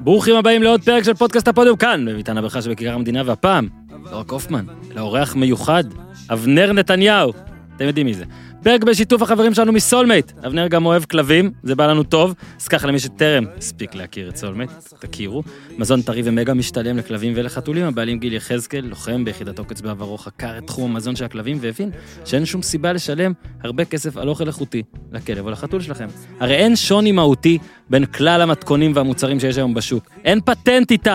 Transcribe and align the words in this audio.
ברוכים 0.00 0.36
הבאים 0.36 0.62
לעוד 0.62 0.82
פרק 0.84 1.04
של 1.04 1.14
פודקאסט 1.14 1.48
הפודיום 1.48 1.76
כאן, 1.76 2.04
בביתן 2.08 2.38
הברכה 2.38 2.62
שבכיכר 2.62 2.94
המדינה, 2.94 3.22
והפעם, 3.26 3.68
לא 4.10 4.16
רק 4.16 4.30
הופמן, 4.30 4.64
אלא 4.92 5.00
אורח 5.00 5.34
מיוחד, 5.34 5.84
אבנר 6.32 6.72
נתניהו. 6.72 7.32
אתם 7.76 7.84
יודעים 7.84 8.06
מי 8.06 8.14
זה. 8.14 8.24
פרק 8.62 8.84
בשיתוף 8.84 9.22
החברים 9.22 9.54
שלנו 9.54 9.72
מסולמייט. 9.72 10.32
אבנר 10.46 10.68
גם 10.68 10.86
אוהב 10.86 11.04
כלבים, 11.04 11.50
זה 11.62 11.74
בא 11.74 11.86
לנו 11.86 12.02
טוב. 12.02 12.34
אז 12.60 12.68
ככה 12.68 12.86
למי 12.86 12.98
שטרם 12.98 13.44
הספיק 13.58 13.94
להכיר 13.94 14.28
את 14.28 14.36
סולמייט, 14.36 14.70
תכירו. 14.98 15.42
מזון 15.78 16.02
טרי 16.02 16.22
ומגה 16.24 16.54
משתלם 16.54 16.96
לכלבים 16.96 17.32
ולחתולים. 17.36 17.84
הבעלים 17.84 18.18
גיל 18.18 18.32
יחזקאל, 18.32 18.84
לוחם 18.84 19.24
ביחידת 19.24 19.58
עוקץ 19.58 19.80
בעברו, 19.80 20.18
חקר 20.18 20.58
את 20.58 20.66
תחום 20.66 20.90
המזון 20.90 21.16
של 21.16 21.24
הכלבים 21.24 21.58
והבין 21.60 21.90
שאין 22.24 22.44
שום 22.44 22.62
סיבה 22.62 22.92
לשלם 22.92 23.32
הרבה 23.62 23.84
כסף 23.84 24.16
על 24.16 24.28
אוכל 24.28 24.46
איכותי 24.46 24.82
לכלב 25.12 25.46
או 25.46 25.50
לחתול 25.50 25.80
שלכם. 25.80 26.06
הרי 26.40 26.54
אין 26.54 26.76
שוני 26.76 27.12
מהותי 27.12 27.58
בין 27.90 28.06
כלל 28.06 28.40
המתכונים 28.40 28.92
והמוצרים 28.94 29.40
שיש 29.40 29.56
היום 29.56 29.74
בשוק. 29.74 30.10
אין 30.24 30.40
פטנט 30.40 30.90
אמיתי 30.90 31.10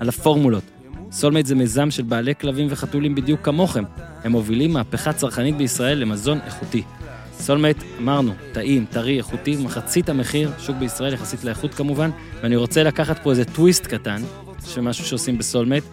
על 0.00 0.08
הפורמולות. 0.08 0.64
סולמייט 1.10 1.46
זה 1.46 1.54
מיזם 1.54 1.90
של 1.90 2.02
בעלי 2.02 2.34
כלבים 2.34 2.66
וחתולים 2.70 3.14
בדיוק 3.14 3.40
כמוכם. 3.42 3.84
הם 4.24 4.32
מובילים 4.32 4.72
מהפכה 4.72 5.12
צרכנית 5.12 5.56
בישראל 5.56 5.98
למזון 5.98 6.38
איכותי. 6.46 6.82
סולמייט, 7.32 7.82
אמרנו, 7.98 8.32
טעים, 8.52 8.84
טרי, 8.90 9.18
איכותי, 9.18 9.56
מחצית 9.56 10.08
המחיר, 10.08 10.50
שוק 10.58 10.76
בישראל 10.76 11.14
יחסית 11.14 11.44
לאיכות 11.44 11.74
כמובן, 11.74 12.10
ואני 12.42 12.56
רוצה 12.56 12.82
לקחת 12.82 13.18
פה 13.22 13.30
איזה 13.30 13.44
טוויסט 13.44 13.86
קטן, 13.86 14.22
שמשהו 14.66 15.04
שעושים 15.04 15.38
בסולמייט. 15.38 15.84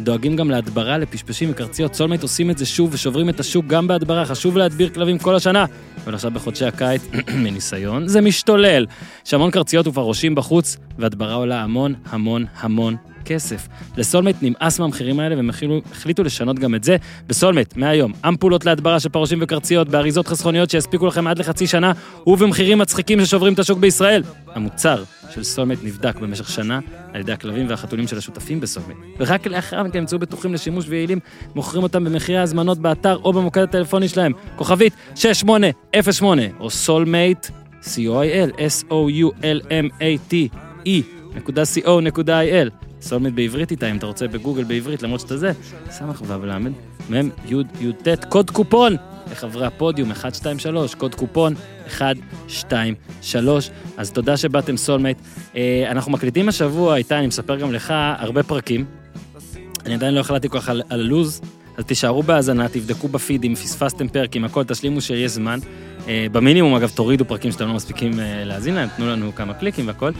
דואגים 0.00 0.36
גם 0.36 0.50
להדברה, 0.50 0.98
לפשפשים 0.98 1.50
וקרציות. 1.50 1.94
סולמייט 1.94 2.22
עושים 2.22 2.50
את 2.50 2.58
זה 2.58 2.66
שוב 2.66 2.90
ושוברים 2.92 3.28
את 3.28 3.40
השוק 3.40 3.66
גם 3.66 3.88
בהדברה, 3.88 4.26
חשוב 4.26 4.56
להדביר 4.56 4.88
כלבים 4.88 5.18
כל 5.18 5.34
השנה. 5.34 5.64
אבל 6.04 6.14
עכשיו 6.14 6.30
בחודשי 6.30 6.64
הקיץ, 6.64 7.02
מניסיון, 7.42 8.08
זה 8.08 8.20
משתולל. 8.20 8.86
יש 9.26 9.34
המון 9.34 9.50
קרציות 9.50 9.86
ופרעושים 9.86 10.34
בחוץ, 10.34 10.76
והדברה 10.98 11.34
עולה 11.34 11.62
המון 11.62 11.94
המון 12.06 12.44
המון 12.60 12.96
כסף. 13.24 13.68
לסולמייט 13.96 14.36
נמאס 14.42 14.78
מהמחירים 14.78 15.20
האלה 15.20 15.36
והם 15.36 15.50
החליטו 15.92 16.22
לשנות 16.22 16.58
גם 16.58 16.74
את 16.74 16.84
זה. 16.84 16.96
בסולמייט, 17.26 17.76
מהיום, 17.76 18.12
אמפולות 18.28 18.64
להדברה 18.64 19.00
של 19.00 19.08
פרעושים 19.08 19.38
וקרציות 19.42 19.88
באריזות 19.88 20.28
חסכוניות 20.28 20.70
שיספיקו 20.70 21.06
לכם 21.06 21.26
עד 21.26 21.38
לחצי 21.38 21.66
שנה, 21.66 21.92
ובמחירים 22.26 22.78
מצחיקים 22.78 23.24
ששוברים 23.24 23.54
את 23.54 23.58
השוק 23.58 23.78
בישראל. 23.78 24.22
המוצר 24.54 25.04
של 25.30 25.44
סולמייט 25.44 25.80
נבדק 25.82 26.16
במשך 26.16 26.48
שנה 26.48 26.80
על 27.12 27.20
ידי 27.20 27.32
הכלבים 27.32 27.66
והחתולים 27.68 28.06
של 28.06 28.18
השותפים 28.18 28.60
בסולמייט. 28.60 28.98
ורק 29.18 29.46
לאחר 29.46 29.82
מכן 29.82 29.98
נמצאו 29.98 30.18
בטוחים 30.18 30.54
לשימוש 30.54 30.84
ויעילים, 30.88 31.18
מוכרים 31.54 31.82
אותם 31.82 32.04
במחירי 32.04 32.38
ההזמנות 32.38 32.78
באתר 32.78 33.16
או 33.16 33.32
במוקד 33.32 33.62
הטלפוני 33.62 34.08
שלהם. 34.08 34.32
כוכבית 34.56 34.92
6808, 35.14 36.42
או 36.60 36.70
סולמייט, 36.70 37.46
co.il, 37.82 38.60
s-o-u-l-m-a-t, 38.68 40.34
e, 40.86 41.02
נקודה 41.34 41.62
co, 42.42 42.87
סולמייט 43.00 43.34
בעברית 43.34 43.70
איתה, 43.70 43.90
אם 43.90 43.96
אתה 43.96 44.06
רוצה 44.06 44.28
בגוגל 44.28 44.64
בעברית, 44.64 45.02
למרות 45.02 45.20
שאתה 45.20 45.36
זה, 45.36 45.52
סמך 45.90 46.22
וו 46.22 46.46
למד, 46.46 46.72
מ' 47.10 47.28
י' 47.46 47.54
י' 47.80 47.92
ט', 47.92 48.24
קוד 48.24 48.50
קופון 48.50 48.96
לחברי 49.32 49.66
הפודיום 49.66 50.08
123, 50.08 50.94
קוד 50.94 51.14
קופון 51.14 51.54
123. 52.00 53.70
אז 53.96 54.10
תודה 54.10 54.36
שבאתם 54.36 54.76
סולמייט. 54.76 55.18
אה, 55.56 55.84
אנחנו 55.90 56.12
מקליטים 56.12 56.48
השבוע, 56.48 56.96
איתי, 56.96 57.14
אני 57.14 57.26
מספר 57.26 57.56
גם 57.56 57.72
לך, 57.72 57.94
הרבה 58.18 58.42
פרקים. 58.42 58.84
אני 59.86 59.94
עדיין 59.94 60.14
לא 60.14 60.20
החלטתי 60.20 60.48
כל 60.48 60.60
כך 60.60 60.68
על, 60.68 60.82
הלו"ז, 60.90 61.40
אז 61.76 61.84
תישארו 61.84 62.22
בהאזנה, 62.22 62.68
תבדקו 62.68 63.08
בפיד 63.08 63.44
אם 63.44 63.54
פספסתם 63.54 64.08
פרקים, 64.08 64.44
הכל, 64.44 64.64
תשלימו 64.64 65.00
שיש 65.00 65.30
זמן. 65.30 65.58
אה, 66.08 66.26
במינימום, 66.32 66.74
אגב, 66.74 66.90
תורידו 66.94 67.24
פרקים 67.24 67.52
שאתם 67.52 67.68
לא 67.68 67.74
מספיקים 67.74 68.20
אה, 68.20 68.44
להאזין 68.44 68.74
להם, 68.74 68.88
תנו 68.96 69.06
לנו 69.08 69.34
כמה 69.34 69.54
קליקים 69.54 69.86
והכל. 69.86 70.10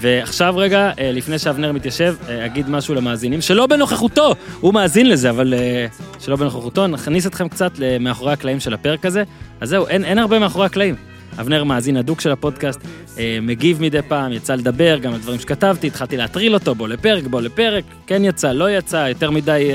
ועכשיו 0.00 0.56
רגע, 0.56 0.90
אה, 0.98 1.12
לפני 1.12 1.38
שאבנר 1.38 1.72
מתיישב, 1.72 2.14
אה, 2.28 2.46
אגיד 2.46 2.68
משהו 2.70 2.94
למאזינים, 2.94 3.40
שלא 3.40 3.66
בנוכחותו, 3.66 4.34
הוא 4.60 4.74
מאזין 4.74 5.08
לזה, 5.08 5.30
אבל 5.30 5.54
אה, 5.54 5.86
שלא 6.20 6.36
בנוכחותו, 6.36 6.86
נכניס 6.86 7.26
אתכם 7.26 7.48
קצת 7.48 7.72
מאחורי 8.00 8.32
הקלעים 8.32 8.60
של 8.60 8.74
הפרק 8.74 9.06
הזה. 9.06 9.22
אז 9.60 9.68
זהו, 9.68 9.86
אין, 9.86 10.04
אין 10.04 10.18
הרבה 10.18 10.38
מאחורי 10.38 10.66
הקלעים. 10.66 10.94
אבנר 11.40 11.64
מאזין 11.64 11.96
הדוק 11.96 12.20
של 12.20 12.30
הפודקאסט, 12.30 12.80
מגיב 13.42 13.82
מדי 13.82 14.02
פעם, 14.08 14.32
יצא 14.32 14.54
לדבר 14.54 14.98
גם 14.98 15.14
על 15.14 15.20
דברים 15.20 15.40
שכתבתי, 15.40 15.86
התחלתי 15.86 16.16
להטריל 16.16 16.54
אותו, 16.54 16.74
בוא 16.74 16.88
לפרק, 16.88 17.24
בוא 17.24 17.40
לפרק, 17.40 17.84
כן 18.06 18.24
יצא, 18.24 18.52
לא 18.52 18.70
יצא, 18.70 19.06
יותר 19.08 19.30
מדי, 19.30 19.70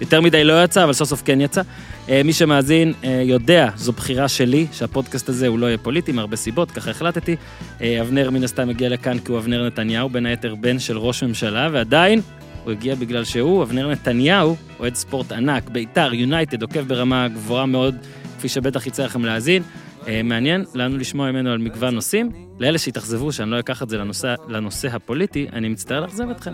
יותר 0.00 0.20
מדי 0.20 0.44
לא 0.44 0.64
יצא, 0.64 0.84
אבל 0.84 0.92
סוף 0.92 1.08
סוף 1.08 1.22
כן 1.24 1.40
יצא. 1.40 1.62
אה, 2.08 2.22
מי 2.24 2.32
שמאזין 2.32 2.92
אה, 3.04 3.22
יודע, 3.24 3.70
זו 3.76 3.92
בחירה 3.92 4.28
שלי, 4.28 4.66
שהפודקאסט 4.72 5.28
הזה 5.28 5.46
הוא 5.46 5.58
לא 5.58 5.66
יהיה 5.66 5.78
פוליטי, 5.78 6.12
מהרבה 6.12 6.36
סיבות, 6.36 6.70
ככה 6.70 6.90
החלטתי. 6.90 7.36
אה, 7.80 8.00
אבנר 8.00 8.30
מן 8.30 8.44
הסתם 8.44 8.68
הגיע 8.68 8.88
לכאן 8.88 9.18
כי 9.18 9.32
הוא 9.32 9.38
אבנר 9.38 9.66
נתניהו, 9.66 10.08
בין 10.08 10.26
היתר 10.26 10.54
בן 10.54 10.78
של 10.78 10.98
ראש 10.98 11.22
ממשלה, 11.22 11.68
ועדיין 11.72 12.20
הוא 12.64 12.72
הגיע 12.72 12.94
בגלל 12.94 13.24
שהוא, 13.24 13.62
אבנר 13.62 13.90
נתניהו, 13.90 14.56
אוהד 14.80 14.94
ספורט 14.94 15.32
ענק, 15.32 15.70
בית"ר, 15.70 16.14
יונייטד, 16.14 16.62
עוקב 16.62 16.80
ברמה 16.80 17.28
גבוהה 17.28 17.66
מאוד, 17.66 17.94
כפי 18.38 18.48
שבטח 18.48 18.86
יצא 18.86 19.04
לכם 19.04 19.24
להאזין. 19.24 19.62
מעניין 20.24 20.64
לנו 20.74 20.98
לשמוע 20.98 21.32
ממנו 21.32 21.50
על 21.50 21.58
מגוון 21.58 21.94
נושאים. 21.94 22.30
לאלה 22.60 22.78
שהתאכזבו 22.78 23.32
שאני 23.32 23.50
לא 23.50 23.58
אקח 23.58 23.82
את 23.82 23.88
זה 23.88 23.98
לנושא, 23.98 24.34
לנושא 24.48 24.88
הפוליטי, 24.92 25.46
אני 25.52 25.68
מצטער 25.68 26.00
לאכזב 26.00 26.30
אתכם. 26.30 26.52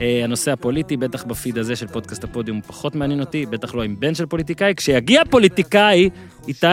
אה, 0.00 0.24
הנושא 0.24 0.52
הפוליטי, 0.52 0.96
בטח 0.96 1.24
בפיד 1.24 1.58
הזה 1.58 1.76
של 1.76 1.86
פודקאסט 1.86 2.24
הפודיום, 2.24 2.60
פחות 2.66 2.94
מעניין 2.94 3.20
אותי, 3.20 3.46
בטח 3.46 3.74
לא 3.74 3.82
עם 3.82 3.96
בן 3.98 4.14
של 4.14 4.26
פוליטיקאי. 4.26 4.74
כשיגיע 4.76 5.22
פוליטיקאי, 5.30 6.10
איתי, 6.48 6.66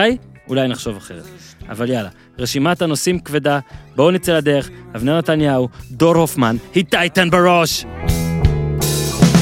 אולי 0.48 0.68
נחשוב 0.68 0.96
אחרת. 0.96 1.24
אבל 1.68 1.90
יאללה, 1.90 2.08
רשימת 2.38 2.82
הנושאים 2.82 3.18
כבדה, 3.18 3.58
בואו 3.96 4.10
נצא 4.10 4.32
לדרך, 4.32 4.70
אבנר 4.96 5.18
נתניהו, 5.18 5.68
דור 5.90 6.16
הופמן, 6.16 6.56
איתי 6.76 6.96
תן 7.12 7.30
בראש! 7.30 7.84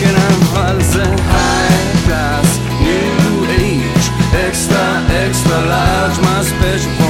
כן, 0.01 0.15
אבל 0.15 0.83
זה 0.83 1.05
high 1.05 2.07
class, 2.07 2.49
new 2.83 3.45
age, 3.59 4.07
extra, 4.49 4.85
extra 5.27 5.59
large, 5.71 6.17
my 6.23 7.10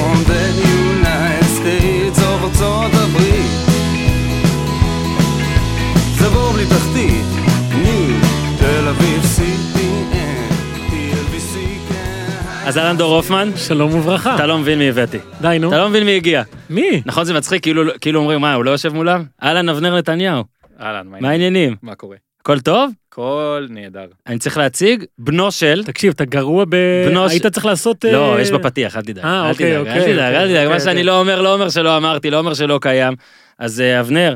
אז 12.70 12.78
אהלן 12.78 12.96
דור 12.96 13.14
הופמן, 13.16 13.50
שלום 13.56 13.94
וברכה. 13.94 14.34
אתה 14.34 14.46
לא 14.46 14.58
מבין 14.58 14.78
מי 14.78 14.88
הבאתי. 14.88 15.18
די, 15.40 15.56
נו. 15.60 15.68
אתה 15.68 15.78
לא 15.78 15.88
מבין 15.88 16.04
מי 16.04 16.16
הגיע. 16.16 16.42
מי? 16.70 17.02
נכון 17.06 17.24
זה 17.24 17.34
מצחיק, 17.34 17.62
כאילו, 17.62 17.82
כאילו 18.00 18.20
אומרים, 18.20 18.40
מה, 18.40 18.54
הוא 18.54 18.64
לא 18.64 18.70
יושב 18.70 18.94
מולם? 18.94 19.24
אהלן 19.42 19.68
אבנר 19.68 19.96
נתניהו, 19.98 20.44
אהלן, 20.82 21.06
מה 21.06 21.16
מה 21.20 21.30
העניינים? 21.30 21.76
מה 21.82 21.94
קורה? 21.94 22.16
הכל 22.40 22.60
טוב? 22.60 22.90
הכל 23.12 23.66
נהדר. 23.70 24.06
אני 24.26 24.38
צריך 24.38 24.56
להציג, 24.56 25.04
בנו 25.18 25.50
של... 25.52 25.82
תקשיב, 25.84 26.12
אתה 26.16 26.24
גרוע 26.24 26.64
ב... 26.68 26.76
בנו 27.08 27.28
ש- 27.28 27.32
היית 27.32 27.46
צריך 27.46 27.66
לעשות... 27.66 28.04
לא, 28.12 28.36
אה, 28.36 28.40
יש 28.40 28.50
בפתיח, 28.50 28.96
אל 28.96 29.02
תדאג. 29.02 29.24
אה, 29.24 29.44
אל 29.46 29.50
אוקיי, 29.50 29.66
תדאג, 29.72 29.86
אל 29.86 29.98
אוקיי, 29.98 30.12
תדאג, 30.14 30.34
אל 30.34 30.42
אוקיי, 30.42 30.48
תדאג. 30.48 30.66
מה 30.68 30.74
אוקיי, 30.74 30.80
שאני 30.80 30.90
אוקיי. 30.90 31.04
לא 31.04 31.20
אומר, 31.20 31.42
לא 31.42 31.54
אומר 31.54 31.68
שלא 31.68 31.96
אמרתי, 31.96 32.30
לא 32.30 32.38
אומר 32.38 32.54
שלא 32.54 32.78
קיים. 32.82 33.14
אז 33.58 33.80
אה, 33.80 34.00
אבנר, 34.00 34.34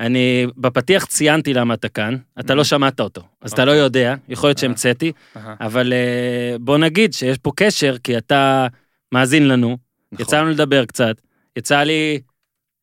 אני 0.00 0.46
בפתיח 0.56 1.04
ציינתי 1.04 1.54
למה 1.54 1.74
אתה 1.74 1.88
כאן, 1.88 2.16
אתה 2.40 2.54
לא 2.54 2.64
שמעת 2.64 3.00
אותו, 3.00 3.22
אז 3.40 3.52
אתה 3.52 3.64
לא 3.64 3.70
אוקיי. 3.70 3.84
יודע, 3.84 4.14
יכול 4.28 4.48
להיות. 4.48 4.58
שהמצאתי, 4.58 5.12
אבל 5.36 5.92
אה, 5.92 6.56
בוא 6.60 6.78
נגיד 6.78 7.12
שיש 7.12 7.38
פה 7.38 7.52
קשר, 7.56 7.96
כי 8.04 8.18
אתה 8.18 8.66
מאזין 9.12 9.48
לנו, 9.48 9.78
נכון. 10.12 10.26
יצא 10.26 10.40
לנו 10.40 10.50
לדבר 10.50 10.84
קצת, 10.84 11.16
יצא 11.56 11.82
לי 11.82 12.20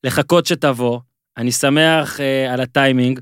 לחכות 0.04 0.46
שתבוא, 0.46 1.00
אני 1.38 1.52
שמח 1.52 2.20
אה, 2.20 2.54
על 2.54 2.62
הטיימינג, 2.62 3.20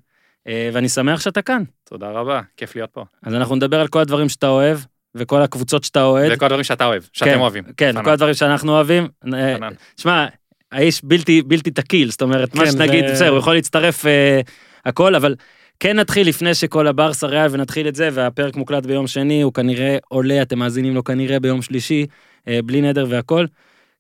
אה, 0.48 0.70
ואני 0.74 0.90
שמח 0.90 1.22
שאתה 1.22 1.42
כאן. 1.42 1.64
תודה 1.84 2.12
רבה, 2.12 2.42
כיף 2.58 2.76
להיות 2.76 2.90
פה. 2.90 3.06
אז 3.24 3.34
אנחנו 3.34 3.56
נדבר 3.56 3.80
על 3.80 3.88
כל 3.88 4.00
הדברים 4.00 4.30
שאתה 4.30 4.48
אוהב, 4.48 4.80
וכל 5.16 5.42
הקבוצות 5.42 5.84
שאתה 5.84 6.04
אוהד. 6.04 6.32
וכל 6.32 6.46
הדברים 6.46 6.64
שאתה 6.64 6.86
אוהב, 6.86 7.04
שאתם 7.14 7.32
כן, 7.32 7.40
אוהבים. 7.40 7.64
כן, 7.78 7.92
פנן, 7.94 8.04
כל 8.04 8.10
הדברים 8.10 8.34
שאנחנו 8.34 8.72
אוהבים. 8.72 9.08
פנן. 9.22 9.74
שמע, 9.98 10.28
האיש 10.72 11.02
בלתי, 11.04 11.42
בלתי 11.42 11.72
תקיל, 11.72 12.12
זאת 12.12 12.22
אומרת, 12.22 12.56
מה 12.56 12.66
כן, 12.66 12.72
שנגיד, 12.72 13.08
זה- 13.08 13.14
בסדר, 13.14 13.30
הוא 13.30 13.38
יכול 13.38 13.54
להצטרף 13.54 14.06
אה, 14.06 14.42
הכל, 14.86 15.16
אבל 15.16 15.36
כן 15.80 16.00
נתחיל 16.00 16.28
לפני 16.28 16.54
שכל 16.56 16.88
הברסה 16.88 17.28
ריאל 17.28 17.48
ונתחיל 17.52 17.88
את 17.88 17.96
זה, 17.96 18.10
והפרק 18.14 18.56
מוקלט 18.56 18.86
ביום 18.86 19.08
שני, 19.08 19.42
הוא 19.42 19.54
כנראה 19.54 19.98
עולה, 20.08 20.42
אתם 20.42 20.60
מאזינים 20.60 20.96
לו 20.96 21.04
כנראה 21.04 21.40
ביום 21.40 21.62
שלישי, 21.62 22.06
אה, 22.48 22.60
בלי 22.66 22.82
נדר 22.82 23.06
והכל. 23.10 23.46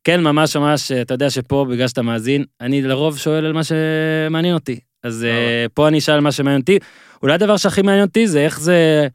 כן, 0.03 0.21
ממש 0.23 0.55
ממש, 0.55 0.91
אה, 0.91 1.01
אתה 1.01 1.13
יודע 1.13 1.29
שפה, 1.29 1.65
בגלל 1.69 1.87
שאתה 1.87 2.01
מאזין, 2.01 2.43
אני 2.61 2.81
לרוב 2.81 3.17
שואל 3.17 3.45
על 3.45 3.53
מה 3.53 3.61
שמעניין 3.63 4.53
אותי. 4.53 4.79
אז 5.03 5.23
אה, 5.23 5.65
פה 5.73 5.87
אני 5.87 5.97
אשאל 5.97 6.19
מה 6.19 6.31
שמעניין 6.31 6.61
אותי. 6.61 6.79
אולי 7.23 7.33
הדבר 7.33 7.57
שהכי 7.57 7.81
מעניין 7.81 8.05
אותי 8.05 8.27
זה 8.27 8.39
איך 8.39 8.59
זה 8.59 9.07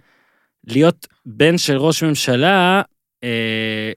להיות 0.67 1.07
בן 1.27 1.59
של 1.59 1.77
ראש 1.77 2.03
ממשלה, 2.03 2.83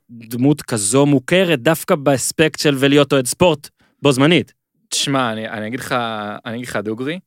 דמות 0.10 0.62
כזו 0.62 1.06
מוכרת, 1.06 1.62
דווקא 1.62 1.96
באספקט 1.96 2.60
של 2.60 2.76
ולהיות 2.80 3.14
אוהד 3.14 3.26
ספורט 3.26 3.70
בו 4.02 4.12
זמנית. 4.12 4.54
תשמע, 4.90 5.32
אני, 5.32 5.50
אני 5.50 5.68
אגיד 5.68 5.80
לך, 5.80 5.96
אני 6.46 6.56
אגיד 6.56 6.68
לך 6.68 6.76
דוגרי, 6.76 7.20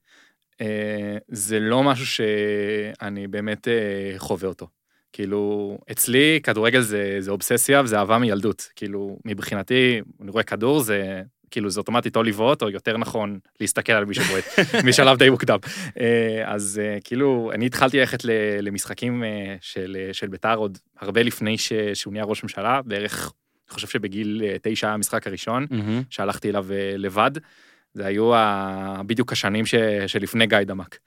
אה, 0.61 1.17
זה 1.29 1.61
לא 1.61 1.83
משהו 1.83 2.07
שאני 2.07 3.27
באמת 3.27 3.69
אה, 3.69 4.15
חווה 4.19 4.49
אותו. 4.49 4.67
כאילו, 5.13 5.79
אצלי 5.91 6.41
כדורגל 6.43 6.81
זה, 6.81 7.17
זה 7.19 7.31
אובססיה 7.31 7.83
וזה 7.85 7.99
אהבה 7.99 8.19
מילדות. 8.19 8.69
כאילו, 8.77 9.19
מבחינתי, 9.25 10.01
אני 10.23 10.31
רואה 10.31 10.43
כדור, 10.43 10.81
זה 10.81 11.23
כאילו 11.51 11.71
זה 11.71 11.81
אוטומטית 11.81 12.17
או 12.17 12.23
לבעוט, 12.23 12.63
או 12.63 12.71
יותר 12.71 12.97
נכון 12.97 13.39
להסתכל 13.61 13.93
על 13.93 14.05
מי 14.05 14.15
שבועט, 14.15 14.45
משלב 14.89 15.19
די 15.19 15.31
מוקדם. 15.31 15.59
אה, 16.01 16.43
אז 16.47 16.81
אה, 16.85 16.99
כאילו, 17.05 17.51
אני 17.55 17.67
התחלתי 17.67 17.99
ללכת 18.01 18.19
למשחקים 18.63 19.25
אה, 19.25 19.57
של, 19.61 19.97
של 20.13 20.27
ביתר 20.27 20.55
עוד 20.55 20.79
הרבה 21.01 21.23
לפני 21.23 21.59
ש- 21.59 21.73
שהוא 21.95 22.13
נהיה 22.13 22.25
ראש 22.25 22.43
ממשלה, 22.43 22.81
בערך, 22.85 23.33
אני 23.69 23.75
חושב 23.75 23.89
שבגיל 23.89 24.43
תשע 24.63 24.87
היה 24.87 24.95
המשחק 24.95 25.27
הראשון, 25.27 25.67
מהמם. 25.71 26.03
שהלכתי 26.11 26.51
אליו 26.51 26.67
לבד. 26.99 27.31
זה 27.95 28.07
היו 28.07 28.35
ה- 28.35 29.01
בדיוק 29.07 29.33
השנים 29.33 29.67
ש- 29.67 29.75
שלפני 30.07 30.47
גיא 30.47 30.59
דמק. 30.59 30.99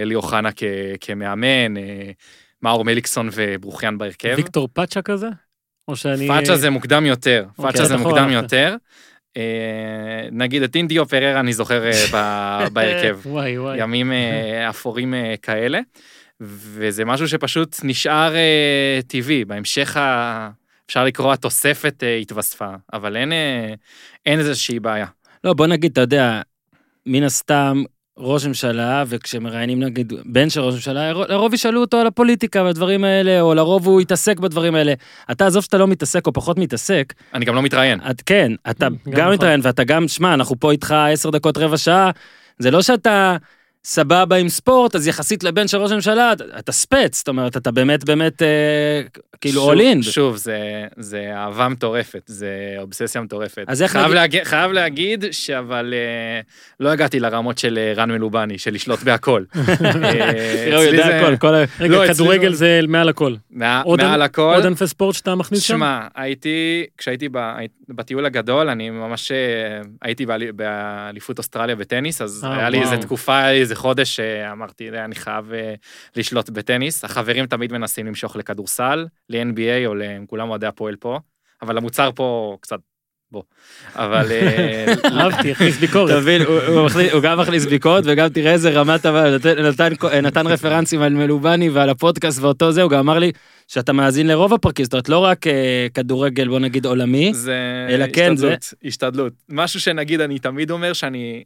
אלי 0.00 0.14
אוחנה 0.14 0.48
כ- 0.56 0.62
כמאמן, 1.00 1.74
מאור 2.62 2.84
מליקסון 2.84 3.28
וברוכיאן 3.32 3.98
בהרכב. 3.98 4.34
ויקטור 4.36 4.68
פאצ'ה 4.72 5.02
כזה? 5.02 5.28
או 5.88 5.96
שאני... 5.96 6.28
פאצ'ה 6.28 6.56
זה 6.56 6.70
מוקדם 6.70 7.06
יותר, 7.06 7.44
אוקיי, 7.58 7.72
פאצ'ה 7.72 7.84
זה 7.84 7.94
אחורה, 7.94 8.08
מוקדם. 8.22 8.30
יותר. 8.32 8.76
אה, 9.36 10.28
נגיד 10.32 10.62
את 10.62 10.76
אינדיו 10.76 11.06
פררה 11.06 11.40
אני 11.40 11.52
זוכר 11.52 11.90
אה, 12.14 12.68
בהרכב. 12.72 13.18
וואי 13.24 13.58
וואי. 13.58 13.78
ימים 13.80 14.12
אה, 14.12 14.68
אפורים 14.70 15.14
כאלה. 15.42 15.80
וזה 16.40 17.04
משהו 17.04 17.28
שפשוט 17.28 17.76
נשאר 17.84 18.34
טבעי. 19.06 19.44
בהמשך 19.44 19.96
ה... 19.96 20.50
אפשר 20.86 21.04
לקרוא 21.04 21.32
התוספת 21.32 22.02
התווספה, 22.22 22.68
אבל 22.92 23.16
אין, 23.16 23.32
אין 24.26 24.38
איזושהי 24.38 24.80
בעיה. 24.80 25.06
לא, 25.44 25.54
בוא 25.54 25.66
נגיד, 25.66 25.92
אתה 25.92 26.00
יודע, 26.00 26.40
מן 27.06 27.22
הסתם, 27.22 27.82
ראש 28.18 28.46
ממשלה, 28.46 29.04
וכשמראיינים 29.06 29.80
נגיד 29.80 30.12
בן 30.24 30.50
של 30.50 30.60
ראש 30.60 30.74
ממשלה, 30.74 31.12
לרוב 31.12 31.54
ישאלו 31.54 31.80
אותו 31.80 31.96
על 31.96 32.06
הפוליטיקה 32.06 32.62
והדברים 32.62 33.04
האלה, 33.04 33.40
או 33.40 33.54
לרוב 33.54 33.86
הוא 33.86 34.00
יתעסק 34.00 34.38
בדברים 34.38 34.74
האלה. 34.74 34.94
אתה, 35.30 35.46
עזוב 35.46 35.62
שאתה 35.62 35.78
לא 35.78 35.86
מתעסק 35.86 36.26
או 36.26 36.32
פחות 36.32 36.58
מתעסק, 36.58 37.12
אני 37.34 37.44
גם 37.44 37.54
לא 37.54 37.62
מתראיין. 37.62 38.00
את 38.10 38.22
כן, 38.26 38.52
אתה 38.70 38.88
גם 38.88 38.96
גם 39.10 39.20
נכון. 39.20 39.34
מתראיין, 39.34 39.60
ואתה 39.62 39.84
גם, 39.84 40.08
שמע, 40.08 40.34
אנחנו 40.34 40.60
פה 40.60 40.72
איתך 40.72 40.94
עשר 41.12 41.30
דקות, 41.30 41.58
רבע 41.58 41.76
שעה, 41.76 42.10
זה 42.58 42.70
לא 42.70 42.82
שאתה 42.82 43.36
סבבה 43.92 44.36
עם 44.36 44.48
ספורט, 44.48 44.94
אז 44.96 45.06
יחסית 45.08 45.44
לבן 45.44 45.68
של 45.68 45.78
ראש 45.78 45.90
הממשלה, 45.90 46.32
אתה- 46.32 46.44
אתה 46.58 46.72
ספץ, 46.72 47.16
זאת 47.18 47.28
אומרת, 47.28 47.56
אתה 47.56 47.70
באמת 47.70 48.04
באמת, 48.04 48.42
אה, 48.42 48.48
כאילו, 49.40 49.60
שוב- 49.62 49.72
in. 49.74 50.02
שוב, 50.02 50.36
זה, 50.36 50.58
זה 50.96 51.30
אהבה 51.34 51.68
מטורפת, 51.68 52.22
זה 52.26 52.48
אובססיה 52.78 53.20
מטורפת. 53.20 53.64
אז 53.66 53.82
איך 53.82 53.92
חייב, 53.92 54.04
נגיד- 54.04 54.14
להגיד, 54.16 54.44
חייב 54.44 54.72
להגיד 54.72 55.24
שאבל 55.30 55.94
אה, 55.94 56.40
לא 56.80 56.88
הגעתי 56.88 57.20
לרמות 57.20 57.58
של 57.58 57.78
אה, 57.78 57.92
רן 57.96 58.10
מלובני, 58.10 58.58
של 58.58 58.74
לשלוט 58.74 59.02
בהכל. 59.02 59.42
אה, 59.54 59.62
תראה, 60.64 60.76
הוא 60.76 60.84
יודע 60.84 61.06
זה- 61.06 61.20
הכל, 61.20 61.36
כל 61.36 61.54
ה... 61.54 61.64
רגע, 61.80 61.96
לא, 62.04 62.08
כדורגל 62.14 62.52
זה 62.52 62.80
מעל 62.88 63.08
הכל. 63.08 63.34
מע- 63.50 63.82
עוד 63.84 64.02
מעל 64.02 64.22
ענ- 64.22 64.24
הכל. 64.24 64.52
עוד 64.56 64.66
ענפי 64.66 64.86
ספורט 64.86 65.14
שאתה 65.14 65.34
מכניס 65.34 65.60
שם? 65.62 65.74
שמע, 65.74 66.00
הייתי, 66.14 66.84
כשהייתי 66.98 67.28
ב- 67.32 67.52
בטיול 67.88 68.26
הגדול, 68.26 68.68
אני 68.68 68.90
ממש 68.90 69.32
אה, 69.32 69.36
הייתי 70.02 70.26
באלי- 70.26 70.52
באליפות 70.52 71.38
אוסטרליה 71.38 71.76
בטניס, 71.76 72.22
אז 72.22 72.44
היה 72.50 72.68
לי 72.70 72.80
איזה. 72.80 72.96
תקופה, 72.96 73.50
לי 73.50 73.71
איזה 73.72 73.80
חודש 73.80 74.16
שאמרתי, 74.16 74.90
"אה, 74.90 75.04
אני 75.04 75.14
חייב 75.14 75.52
אה, 75.52 75.74
לשלוט 76.16 76.50
בטניס. 76.50 77.04
החברים 77.04 77.46
תמיד 77.46 77.72
מנסים 77.72 78.06
למשוך 78.06 78.36
לכדורסל, 78.36 79.06
ל-NBA 79.28 79.86
או 79.86 79.94
ל... 79.94 80.02
כולם 80.26 80.50
אוהדי 80.50 80.66
הפועל 80.66 80.96
פה, 80.96 81.18
אבל 81.62 81.76
המוצר 81.78 82.10
פה 82.14 82.56
קצת, 82.60 82.78
בוא. 83.32 83.42
אבל... 83.94 84.26
אה, 84.32 84.94
אהבתי, 85.20 85.50
הכניס 85.50 85.78
ביקורת. 85.78 86.10
אתה 86.10 86.20
מבין, 86.20 86.42
הוא- 86.42 87.20
גם 87.22 87.40
מכניס 87.40 87.66
ביקורת 87.66 88.04
וגם 88.06 88.28
תראה 88.28 88.52
איזה 88.52 88.70
רמת, 88.70 89.06
נתן- 90.22 90.46
רפרנסים 90.46 91.02
על 91.02 91.12
מלובני 91.14 91.68
ועל 91.70 91.90
הפודקאסט 91.90 92.40
ואותו 92.42 92.72
זה, 92.72 92.82
הוא 92.82 92.90
גם 92.90 92.98
אמר 92.98 93.18
לי 93.18 93.32
שאתה 93.68 93.92
מאזין 93.92 94.26
לרוב 94.26 94.54
הפרקים, 94.54 94.84
זאת 94.84 94.92
אומרת 94.92 95.08
לא 95.08 95.18
רק 95.18 95.46
אה, 95.46 95.86
כדורגל 95.94 96.48
בוא 96.48 96.58
נגיד 96.58 96.86
עולמי, 96.86 97.34
זה 97.34 97.56
אלא 97.90 98.04
כן, 98.12 98.36
זה- 98.36 98.46
השתדלות, 98.52 98.74
השתדלות. 98.84 99.32
משהו 99.48 99.80
שנגיד 99.80 100.20
אני 100.20 100.38
תמיד 100.38 100.70
אומר 100.70 100.92
שאני, 100.92 101.44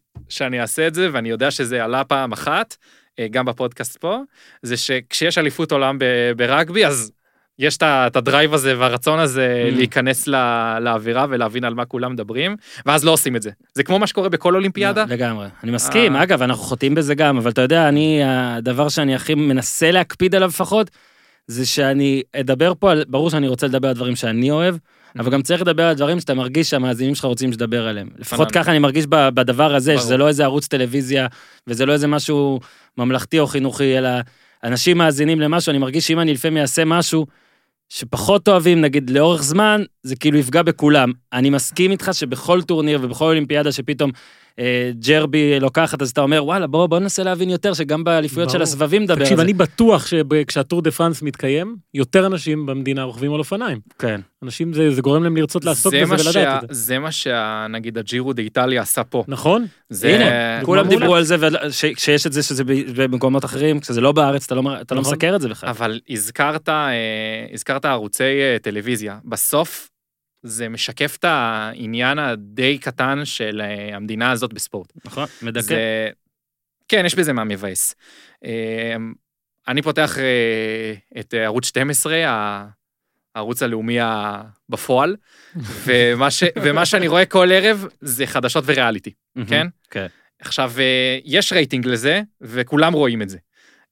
אעשה 0.61 0.87
את 0.87 0.95
זה, 0.95 1.09
ואני 1.13 1.29
יודע 1.29 1.51
שזה 1.51 1.85
עלה 1.85 2.05
פעם 2.05 2.33
אחת, 2.33 2.77
אה, 3.19 3.27
גם 3.31 3.45
בפודקאסט 3.45 3.97
פה, 3.97 4.19
זה 4.63 4.77
שכשיש 4.77 5.39
אליפות 5.39 5.73
עולם 5.73 5.99
ברגבי, 6.37 6.87
אז 6.87 7.13
יש 7.59 7.77
את 7.83 8.17
הדרייב 8.17 8.55
הזה 8.55 8.79
והרצון 8.79 9.19
הזה 9.19 9.69
Mm. 9.73 9.77
להיכנס 9.77 10.29
ל- 10.29 10.79
לאווירה 10.81 11.27
ולהבין 11.31 11.65
על 11.65 11.75
מה 11.75 11.85
כולם 11.85 12.13
מדברים, 12.13 12.57
ואז 12.87 13.05
לא 13.05 13.11
עושים 13.11 13.37
את 13.37 13.43
זה. 13.43 13.51
זה 13.75 13.83
כמו 13.83 13.99
מה 13.99 14.07
שקורה 14.07 14.29
בכל 14.29 14.55
אולימפיאדה. 14.55 15.05
לגמרי, 15.09 15.47
אני 15.65 15.73
מסכים, 15.73 16.17
אה. 16.17 16.23
אגב 16.23 16.43
אנחנו 16.43 16.65
חוטאים 16.65 16.95
בזה 16.95 17.15
גם, 17.15 17.37
אבל 17.37 17.51
אתה 17.51 17.63
יודע, 17.63 17.89
אני, 17.89 18.21
הדבר 18.25 18.89
שאני 18.89 19.15
הכי 19.15 19.35
מנסה 19.35 19.91
להקפיד 19.91 20.35
עליו 20.35 20.49
לפחות, 20.49 20.91
זה 21.47 21.67
שאני 21.67 22.23
אדבר 22.41 22.73
פה 22.79 22.93
על, 22.93 23.05
ברור 23.09 23.31
שאני 23.31 23.49
רוצה 23.49 23.67
לדבר 23.67 23.89
על 23.89 23.95
דברים 23.95 24.17
שאני 24.17 24.51
אוהב, 24.51 24.77
אבל 25.19 25.31
גם 25.31 25.43
צריך 25.43 25.61
לדבר 25.61 25.83
על 25.87 25.95
דברים 25.95 26.21
שאתה 26.21 26.35
מרגיש 26.35 26.71
שהמאזינים 26.71 27.15
שלך 27.15 27.25
רוצים 27.25 27.53
שתדבר 27.53 27.89
עליהם. 27.89 28.09
לפחות. 28.19 28.51
ככה 28.53 28.71
אני 28.71 28.79
מרגיש 28.79 29.07
בדבר 29.11 29.75
הזה, 29.75 29.93
ברור. 29.93 30.03
שזה 30.05 30.17
לא 30.17 30.29
איזה 30.29 30.45
ערוץ 30.45 30.67
טלוויזיה, 30.69 31.27
וזה 31.67 31.87
לא 31.87 31.93
איזה 31.93 32.07
משהו 32.07 32.61
ממלכתי 32.99 33.39
או 33.39 33.47
חינוכי, 33.47 33.99
אלא 33.99 34.09
אנשים 34.65 34.99
מאזינים 34.99 35.41
למשהו, 35.41 35.71
אני 35.71 35.79
מרגיש 35.79 36.07
שאם 36.07 36.21
אני 36.21 36.33
לפעמים 36.35 36.59
אעשה 36.59 36.85
משהו 36.85 37.27
שפחות 37.89 38.49
אוהבים, 38.49 38.81
נגיד 38.81 39.11
לאורך 39.11 39.43
זמן, 39.43 39.83
זה 40.03 40.17
כאילו 40.17 40.39
יפגע 40.39 40.63
בכולם. 40.63 41.13
אני 41.33 41.51
מסכים 41.51 41.91
איתך 41.91 42.11
שבכל 42.13 42.63
טורניר 42.63 42.99
ובכל 43.03 43.25
אולימפיאדה 43.25 43.73
שפתאום 43.73 44.11
ג'רבי 45.07 45.61
לוקחת, 45.61 46.03
אז 46.03 46.11
אתה 46.11 46.21
אומר, 46.21 46.45
וואלה, 46.45 46.67
בוא, 46.67 46.87
בוא 46.87 46.99
ננסה 46.99 47.23
להבין 47.23 47.51
יותר, 47.51 47.75
שגם 47.75 48.05
באליפויות 48.05 48.51
של. 48.51 48.63
הסבבים 48.63 49.03
נדבר 49.03 49.15
על 49.15 49.21
תקשיב, 49.23 49.37
זה. 49.37 49.43
אני 49.43 49.53
בטוח 49.53 50.07
שכשהטור 50.07 50.83
דה 50.83 50.91
פרנס 50.91 51.23
מתקיים, 51.23 51.77
יותר 51.95 52.27
אנשים 52.27 52.67
במדינה 52.67 53.03
רוכבים 53.03 53.33
על 53.35 53.39
אופניים. 53.39 53.79
כן. 53.99 54.21
אנשים, 54.45 54.73
זה 54.73 54.91
זה 54.95 55.03
גורם 55.03 55.23
להם 55.25 55.37
לרצות 55.37 55.65
לעסוק 55.65 55.93
זה 55.93 56.03
בזה 56.03 56.11
מה 56.13 56.33
שה- 56.33 56.39
ולדעת 56.39 56.65
את 56.65 56.69
זה. 56.69 56.75
זה 56.83 56.99
מה 56.99 57.13
שנגיד 57.13 57.99
הג'ירו 57.99 58.33
דאיטליה 58.33 58.83
עשה 58.83 59.05
פה. 59.05 59.25
נכון? 59.29 59.67
זה... 59.91 60.15
הנה, 60.15 60.65
כולם. 60.65 60.89
דיברו 60.89 61.15
על 61.15 61.25
זה, 61.25 61.37
ול- 61.41 61.71
ש- 61.71 61.85
שיש 61.97 62.27
את 62.27 62.33
זה 62.33 62.43
שזה 62.43 62.63
במקומות 62.97 63.45
אחרים, 63.45 63.81
כשזה 63.81 64.01
לא 64.01 64.13
בארץ, 64.13 64.45
אתה 64.45 64.55
לא 64.55 64.61
אתה 64.81 64.95
לא 64.95 65.01
נכון. 65.01 65.13
מסקר 65.15 65.37
את 65.37 65.41
זה 65.41 65.49
בכלל. 65.49 65.69
אבל 65.71 66.01
הזכרת, 66.11 66.69
אה, 66.69 66.91
הזכרת 67.53 67.85
ערוצי 67.85 68.23
אה, 68.25 68.57
טלוויזיה. 68.63 69.19
בסוף 69.25 69.89
זה 70.47 70.69
משקף 70.69 71.17
את 71.21 71.25
העניין 71.25 72.19
הדי 72.19 72.79
קטן 72.79 73.25
של 73.25 73.61
אה, 73.65 73.97
המדינה 73.97 74.31
הזאת 74.31 74.53
בספורט. 74.53 74.93
נכון, 75.05 75.29
מדכא. 75.43 75.61
זה... 75.61 76.09
כן, 76.89 77.03
יש 77.07 77.15
בזה 77.15 77.33
מה 77.33 77.45
מבאס. 77.45 77.95
אה, 78.45 78.97
אני 79.69 79.83
פותח 79.83 80.19
אה, 80.19 81.21
את 81.21 81.35
ערוץ 81.35 81.67
12, 81.67 82.27
ה- 82.29 82.67
הערוץ 83.35 83.63
הלאומי 83.63 83.99
בפועל, 84.69 85.17
ומה, 85.85 86.31
ש... 86.31 86.43
ומה 86.63 86.87
שאני 86.87 87.09
רואה 87.09 87.27
כל 87.27 87.49
ערב 87.53 87.87
זה 88.01 88.27
חדשות 88.27 88.65
וריאליטי. 88.67 89.13
כן? 89.49 89.67
כן. 89.91 90.07
עכשיו, 90.41 90.73
יש 91.25 91.53
רייטינג 91.53 91.87
לזה, 91.87 92.23
וכולם 92.41 92.93
רואים 92.93 93.23
את 93.23 93.29
זה. 93.29 93.39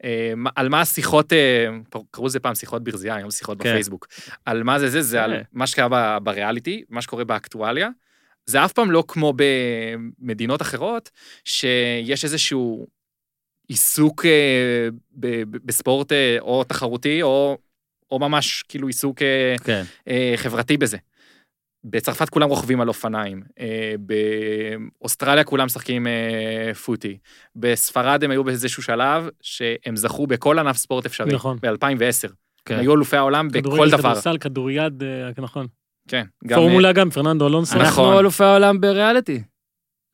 אה, 0.05 0.33
על 0.57 0.69
מה 0.69 0.81
השיחות, 0.81 1.33
אה, 1.33 1.67
קראו 2.11 2.27
לזה 2.27 2.41
פעם 2.41 2.55
שיחות 2.55 2.85
ברזייה, 2.85 3.15
היום 3.15 3.31
שיחות 3.31 3.63
כן. 3.63 3.71
בפייסבוק. 3.71 4.07
על 4.45 4.63
מה 4.63 4.79
זה 4.79 4.91
זה, 4.91 5.03
זה 5.03 5.25
על 5.25 5.37
כן. 5.37 5.43
מה 5.53 5.67
שקרה 5.67 6.19
בריאליטי, 6.19 6.85
מה 6.89 7.03
שקורה 7.03 7.25
באקטואליה. 7.25 7.89
זה 8.47 8.65
אף 8.65 8.73
פעם 8.73 8.91
לא 8.91 9.05
כמו 9.09 9.33
במדינות 9.37 10.63
אחרות, 10.63 11.11
שיש 11.45 12.25
איזשהו 12.25 12.87
עיסוק 13.69 14.27
אה, 14.27 14.89
בספורט 15.65 16.13
או 16.41 16.65
תחרותי, 16.65 17.23
או, 17.23 17.59
או 18.11 18.19
ממש 18.19 18.65
כאילו 18.69 18.87
עיסוק 18.87 19.19
כן. 19.65 19.83
חברתי 20.37 20.77
בזה. 20.77 20.97
בצרפת 21.85 22.29
כולם 22.29 22.49
רוכבים 22.49 22.81
על 22.81 22.89
אופניים, 22.89 23.43
אה, 23.61 23.95
באוסטרליה 25.01 25.45
כולם 25.45 25.67
משחקים 25.67 26.07
אה, 26.07 26.75
פוטי, 26.75 27.19
בספרד 27.57 28.25
הם 28.25 28.31
היו 28.31 28.45
באיזשהו 28.45 28.83
שלב 28.83 29.29
שהם 29.43 29.97
זכו 29.97 30.27
בכל 30.27 30.59
ענף 30.59 30.77
ספורט 30.77 31.07
אפשרי, 31.07 31.33
נכון. 31.33 31.59
ב-2010. 31.63 32.33
כן. 32.65 32.75
הם 32.75 32.81
היו 32.81 32.95
אלופי 32.95 33.17
העולם 33.17 33.49
בכל 33.49 33.61
כדורגל, 33.61 33.91
דבר. 33.91 34.11
כדורסל, 34.11 34.39
כדוריד, 34.39 35.03
אה, 35.03 35.31
נכון. 35.39 35.67
כן, 36.09 36.25
גם... 36.47 36.59
פורמולה 36.59 36.93
גם, 36.93 37.11
פרננדו 37.11 37.47
אלונסו. 37.47 37.75
נכון. 37.75 37.87
אנחנו 37.87 38.19
אלופי 38.21 38.45
העולם 38.45 38.81
בריאליטי. 38.81 39.43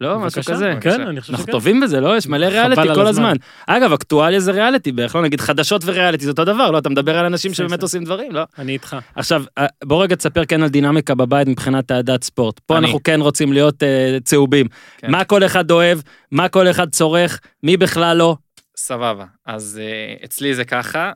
לא, 0.01 0.19
משהו. 0.19 0.43
כזה. 0.43 0.75
כן, 0.81 1.01
אני 1.01 1.21
חושב 1.21 1.33
אנחנו 1.33 1.45
שכן. 1.45 1.53
טובים 1.53 1.81
בזה, 1.81 2.01
לא? 2.01 2.17
יש 2.17 2.27
מלא 2.27 2.47
ריאליטי 2.47 2.95
כל 2.95 3.07
הזמן. 3.07 3.37
אגב, 3.67 3.93
אקטואליה 3.93 4.41
זה 4.41 4.53
ריאליטי 4.53 4.93
בערך, 4.93 5.15
לא 5.15 5.23
נגיד 5.23 5.41
חדשות 5.41 5.83
וריאליטי 5.85 6.25
זה 6.25 6.31
אותו 6.31 6.45
דבר, 6.45 6.71
לא? 6.71 6.79
אתה 6.79 6.89
מדבר 6.89 7.19
על 7.19 7.27
אנשים. 7.27 7.55
שבאמת 7.55 7.83
עושים 7.83 8.05
דברים, 8.05 8.33
לא? 8.33 8.43
אני 8.59 8.73
איתך. 8.73 8.97
עכשיו, 9.15 9.45
אה, 9.59 9.67
בוא 9.85 10.03
רגע 10.03 10.17
תספר 10.17 10.45
כן 10.45 10.63
על 10.63 10.69
דינמיקה 10.69 11.15
בבית 11.15 11.49
מבחינת 11.49 11.91
אהדת 11.91 12.25
ספורט. 12.25 12.59
פה. 12.59 12.79
אנחנו 12.79 13.03
כן 13.03 13.21
רוצים 13.21 13.53
להיות 13.53 13.83
אה, 13.83 14.19
צהובים. 14.25 14.67
כן. 14.99 15.11
מה 15.11 15.25
כל 15.25 15.45
אחד 15.45 15.71
אוהב, 15.71 15.99
מה 16.31 16.49
כל 16.49 16.71
אחד 16.71 16.91
צורך, 16.91 17.41
מי 17.63 17.77
בכלל 17.77 18.17
לא. 18.17 18.37
סבבה. 18.77 19.25
אז 19.47 19.81
uh, 19.81 20.25
אצלי 20.25 20.55
זה 20.55 20.65
ככה, 20.65 21.13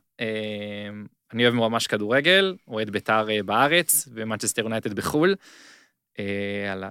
אני 1.33 1.43
אוהב 1.43 1.55
ממש 1.55 1.87
כדורגל, 1.87 2.55
אוהד 2.69 2.91
בית"ר 2.91 3.27
בארץ 3.45 4.09
ומנצ'סטר 4.15 4.63
יונייטד 4.63 4.93
בחו"ל. 4.93 5.35
על. 6.73 6.85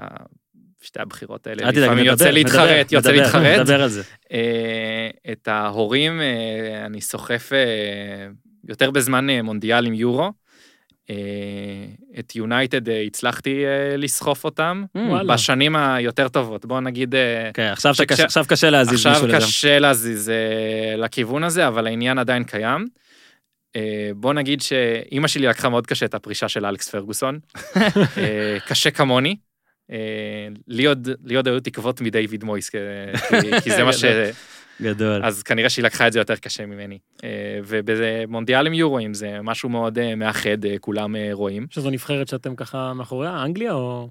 שתי 0.83 0.99
הבחירות 1.01 1.47
האלה, 1.47 1.69
לפעמים 1.71 1.91
נדבר, 1.91 2.03
יוצא 2.05 2.29
להתחרט, 2.29 2.61
נדבר, 2.85 2.95
יוצא 2.95 3.09
נדבר, 3.09 3.21
להתחרט. 3.23 3.59
נדבר 3.59 3.81
על 3.83 3.89
זה. 3.89 4.01
אה, 4.31 5.09
את 5.31 5.47
ההורים 5.47 6.21
אה, 6.21 6.85
אני 6.85 7.01
סוחף 7.01 7.49
אה, 7.53 8.27
יותר 8.69 8.91
בזמן 8.91 9.27
מונדיאל 9.29 9.85
עם 9.85 9.93
יורו. 9.93 10.31
את 12.19 12.35
יונייטד 12.35 12.89
הצלחתי 12.89 13.63
לסחוף 13.97 14.43
אותם 14.43 14.83
Mm. 14.97 14.99
בשנים 15.27 15.75
היותר 15.75 16.27
טובות. 16.27 16.65
בוא 16.65 16.79
נגיד, 16.79 17.15
כן, 17.53 17.69
עכשיו 17.71 17.93
קשה- 18.07 18.25
עכשיו 18.25 18.45
קשה 18.47 18.69
להזיז 18.69 18.93
עכשיו 18.93 19.11
מישהו 19.11 19.27
לשם. 19.27 19.37
קשה 19.47 19.79
להזיז 19.79 20.31
לכיוון 20.97 21.43
הזה, 21.43 21.67
אבל 21.67 21.87
העניין 21.87 22.17
עדיין 22.17 22.43
קיים. 22.43 22.87
בוא 24.15 24.33
נגיד 24.33 24.61
שאימא 24.61 25.27
שלי 25.27 25.47
לקחה 25.47 25.69
מאוד 25.69 25.87
קשה 25.87 26.05
את 26.05 26.13
הפרישה 26.13 26.49
של 26.49 26.65
אלכס 26.65 26.89
פרגוסון. 26.89 27.39
קשה 28.69 28.91
כמוני. 28.91 29.35
אה, 29.91 29.97
לי 30.67 30.85
עוד 30.85 31.07
לי 31.25 31.35
עוד 31.35 31.47
היו 31.47 31.59
תקוות 31.59 32.01
מדייוויד 32.01 32.43
מויס, 32.43 32.69
כי- 32.69 32.77
כי- 33.63 33.69
זה 33.71 33.83
מה 33.87 33.93
ש... 33.93 34.05
גדול. 34.81 35.25
אז 35.25 35.43
כנראה 35.43 35.69
שהיא 35.69 35.85
לקחה 35.85 36.07
את 36.07 36.13
זה 36.13 36.19
יותר 36.19 36.35
קשה 36.35 36.65
ממני. 36.65 36.97
אה, 37.23 37.29
ובמונדיאלים 37.67 38.73
יורואים 38.73 39.13
זה 39.13 39.37
משהו 39.43 39.69
מאוד 39.69 39.99
אה, 39.99 40.15
מאחד, 40.15 40.57
כולם 40.81 41.15
רואים. 41.31 41.67
שזו 41.69 41.89
נבחרת 41.89 42.27
שאתם 42.27 42.55
ככה 42.55 42.93
מאחוריה, 42.93 43.43
אנגליה 43.43 43.73
או 43.73 44.09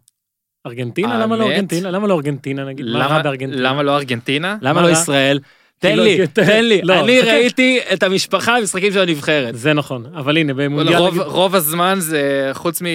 ארגנטינה? 0.67 1.19
למה 1.21 1.37
לא? 1.37 1.45
ארגנטינה? 1.51 1.91
למה 1.91 2.07
לא 2.07 2.15
ארגנטינה 2.15 2.65
נגיד? 2.65 2.87
מה 2.87 2.99
רע 2.99 3.07
למה- 3.15 3.23
בארגנטינה? 3.23 3.63
למה 3.71 3.83
לא 3.83 3.97
ארגנטינה? 3.97 4.57
למה 4.63 4.81
מה 4.81 4.87
לא? 4.87 4.93
ישראל? 4.93 5.39
תן 5.83 5.97
לא, 5.97 6.05
לי, 6.05 6.27
תן- 6.27 6.45
תן 6.47 6.65
לי. 6.65 6.81
לא, 6.85 7.01
אני. 7.01 7.21
ראיתי 7.21 7.79
את 7.93 8.03
המשפחה 8.03 8.57
במשחקים 8.61 8.93
של 8.93 9.01
הנבחרת. 9.01 9.57
זה 9.57 9.73
נכון, 9.73 10.07
אבל 10.15 10.37
הנה, 10.37 10.55
במונדיאל... 10.55 10.99
רוב, 11.27 11.55
הזמן 11.55 11.97
זה, 12.01 12.51
חוץ, 12.53 12.83
מ, 12.83 12.87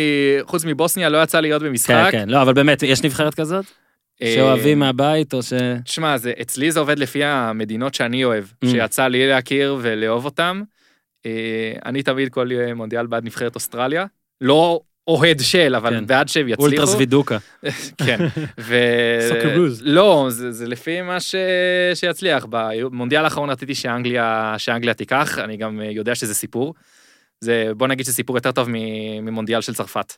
חוץ 0.41 0.65
מבוסניה, 0.65 1.10
לא 1.10 1.24
יצא 1.24 1.39
להיות 1.39 1.62
כן, 1.62 1.67
במשחק. 1.67 2.08
כן. 2.12 2.29
לא, 2.29 2.41
אבל 2.41 2.53
באמת, 2.53 2.84
יש 2.84 3.03
נבחרת 3.03 3.34
כזאת? 3.34 3.65
אה, 4.22 4.34
שאוהבים 4.36 4.79
מהבית 4.79 5.34
או 5.34 5.44
ש... 5.44 5.53
תשמע, 5.86 6.17
זה, 6.17 6.32
אצלי 6.41 6.72
זה 6.72 6.79
עובד 6.79 7.00
לפי 7.00 7.24
המדינות 7.24 7.94
שאני 7.94 8.24
אוהב, 8.24 8.44
Mm. 8.44 8.67
שיצא 8.67 9.08
לי 9.08 9.27
להכיר 9.27 9.77
ולאהוב 9.82 10.25
אותם. 10.25 10.62
אה, 11.25 11.32
אני 11.86 12.03
תמיד 12.03 12.29
כל 12.29 12.50
מונדיאל 12.75 13.06
בעד 13.08 13.25
נבחרת 13.25 13.56
אוסטרליה. 13.56 14.06
לא 14.41 14.79
אוהד 15.07 15.39
של, 15.41 15.75
אבל 15.75 15.89
כן. 15.89 16.05
בעד 16.05 16.27
שהם 16.27 16.47
יצליחו. 16.47 16.61
אולטרס 16.61 16.95
וידוקה. 16.95 17.37
כן. 18.05 18.17
ו... 18.59 18.75
Socceroos. 19.31 19.81
לא, 19.81 20.25
זה, 20.29 20.51
זה 20.51 20.67
לפי 20.67 21.01
מה 21.01 21.19
ש... 21.19 21.35
שיצליח. 21.93 22.45
במונדיאל 22.49 23.23
האחרון 23.23 23.49
רציתי 23.49 23.75
שאנגליה, 23.75 24.55
שאנגליה 24.57 24.93
תיקח, 24.93 25.39
אני 25.39 25.57
גם 25.57 25.81
אה, 25.81 25.85
יודע 25.91 26.15
שזה 26.15 26.33
סיפור. 26.33 26.73
זה, 27.41 27.71
בוא 27.77 27.87
נגיד 27.87 28.05
שסיפור 28.05 28.37
יותר 28.37 28.51
טוב 28.51 28.67
מ- 28.69 29.25
ממונדיאל 29.25 29.61
של 29.61 29.73
צרפת. 29.73 30.13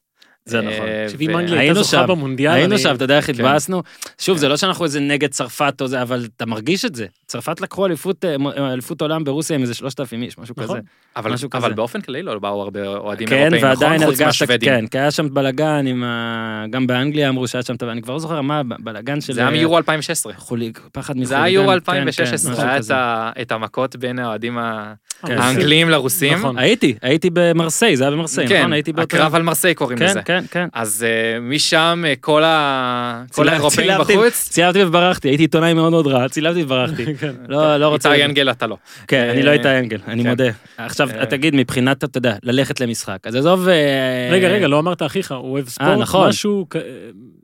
זה 0.46 0.62
נכון. 0.62 0.88
אה, 0.88 1.04
תקשיב, 1.08 1.22
אם 1.22 1.36
ו- 1.36 1.40
אנגליה 1.40 1.60
היינו 1.60 1.76
הייתה 1.76 1.84
זוכה 1.84 2.02
שם. 2.02 2.08
במונדיאל, 2.08 2.52
היינו 2.54 2.78
שם, 2.80 2.96
אתה 2.96 3.04
יודע 3.04 3.18
איך 3.18 3.26
כן. 3.26 3.34
התבאסנו? 3.34 3.84
שוב, 4.22 4.38
זה 4.38 4.48
לא 4.50 4.58
שאנחנו 4.58 4.86
איזה 4.86 5.00
נגד 5.00 5.30
צרפת 5.30 5.74
או 5.82 5.88
זה, 5.88 6.02
אבל 6.02 6.26
אתה 6.36 6.46
מרגיש 6.46 6.86
את 6.86 6.96
זה. 6.96 7.06
צרפת 7.28 7.62
לקחו 7.62 7.86
אליפות 7.86 8.26
אה, 8.26 8.36
אליפות 8.74 9.02
עולם 9.02 9.24
ברוסיה 9.24 9.56
עם 9.56 9.62
איזה 9.62 9.74
3,000 9.74 10.24
איש, 10.24 10.38
משהו 10.38 10.56
נכון. 10.58 10.78
כזה. 10.78 10.88
אבל, 11.16 11.34
משהו 11.34 11.50
אבל 11.54 11.66
כזה. 11.66 11.76
באופן 11.76 12.02
כללי 12.02 12.24
לא 12.24 12.40
באו 12.40 12.62
הרבה 12.62 12.88
אוהדים 12.88 13.28
כן, 13.28 13.36
אירופאים, 13.36 13.64
ועדיין 13.64 13.94
נכון? 13.94 14.06
חוץ 14.12 14.22
הרגשת, 14.22 14.26
מהשוודים. 14.42 14.70
כן, 14.70 14.88
כי 14.88 15.00
היה 15.00 15.12
שם 15.12 15.34
בלאגן 15.34 15.88
עם 15.88 16.04
ה... 16.04 16.66
גם 16.70 16.88
באנגליה 16.88 17.30
אמרו 17.30 17.48
שהיה 17.48 17.64
שם, 17.64 17.76
אני 17.90 18.02
כבר 18.02 18.14
לא 18.14 18.20
זוכר 18.20 18.42
מה, 18.42 18.62
בלאגן 18.80 19.22
של... 19.22 19.34
זה 19.34 19.42
היה 19.42 19.50
מיורו 19.50 19.78
2016. 19.78 20.34
חוליג, 20.38 20.78
פחד 20.92 21.14
מחוליגן. 21.14 21.30
זה 21.30 21.44
היה 21.44 21.54
יורו 21.54 21.68
כן, 21.68 21.74
2016, 21.74 22.56
כן, 22.56 22.68
היה 22.90 23.32
את 23.42 23.52
המכות 23.52 23.96
בין 23.96 24.20
האוהדים 24.20 24.58
ה- 24.58 24.94
הרוסים. 25.24 25.40
האנגלים 25.42 25.90
לרוסים. 25.90 26.34
נכון. 26.38 26.58
הייתי, 26.58 26.96
הייתי 27.02 27.30
במרסיי, 27.34 27.98
זה 27.98 28.04
היה 28.04 28.12
במרסיי, 28.12 28.48
כן, 28.48 28.60
נכון? 28.60 28.74
הייתי 28.74 28.94
באותו... 28.94 29.18
הקרב 29.18 29.36
על 29.36 29.42
מרסיי 29.44 29.76
קוראים 29.76 29.98
כן, 29.98 30.06
לזה. 30.06 30.22
כן, 30.30 30.44
כן. 30.52 30.68
אז 30.74 31.06
אה, 31.08 31.40
משם 31.40 32.04
אה, 32.08 32.14
כל 32.22 32.44
ה- 32.44 33.24
כל 33.32 33.50
האירופאים 33.50 33.88
צילמתי- 33.88 34.14
בחוץ, 34.18 34.50
צילמתי 34.52 34.84
וברחתי, 34.84 35.28
הייתי 35.28 35.44
עיתונאי 35.44 35.74
מאוד 35.74 35.92
מאוד 35.92 36.08
רע, 36.08 36.30
צילמתי 36.30 36.64
וברחתי. 36.64 37.06
כן. 37.20 37.32
לא, 37.48 37.78
לא 37.78 37.88
רוצה... 37.88 38.14
איתי 38.14 38.26
אנגל 38.26 38.52
אתה 38.52 38.68
לא. 38.68 38.78
כן, 39.08 39.30
אני 39.30 39.44
לא 39.44 39.52
איתי 39.52 39.70
אנגל, 39.70 39.98
אני 40.08 40.24
כן. 40.24 40.30
מודה. 40.30 40.50
עכשיו, 40.78 41.10
אה. 41.20 41.26
תגיד, 41.26 41.56
מבחינת, 41.56 42.04
אתה 42.04 42.18
יודע, 42.18 42.36
ללכת 42.44 42.80
למשחק, 42.82 43.18
אז 43.26 43.36
עזוב... 43.36 43.68
אה, 43.68 44.30
רגע, 44.32 44.48
רגע, 44.48 44.68
לא 44.68 44.80
אמרת 44.80 45.02
אחיך, 45.02 45.32
הוא 45.32 45.52
אוהב 45.52 45.70
ספורט, 45.70 45.98
נכון. 46.00 46.28
משהו... 46.30 46.66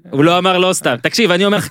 הוא 0.10 0.24
לא 0.24 0.38
אמר 0.38 0.58
לא 0.58 0.74
סתם. 0.74 0.96
תקשיב, 1.02 1.32
אני 1.32 1.46
אומר 1.46 1.58
לך 1.58 1.68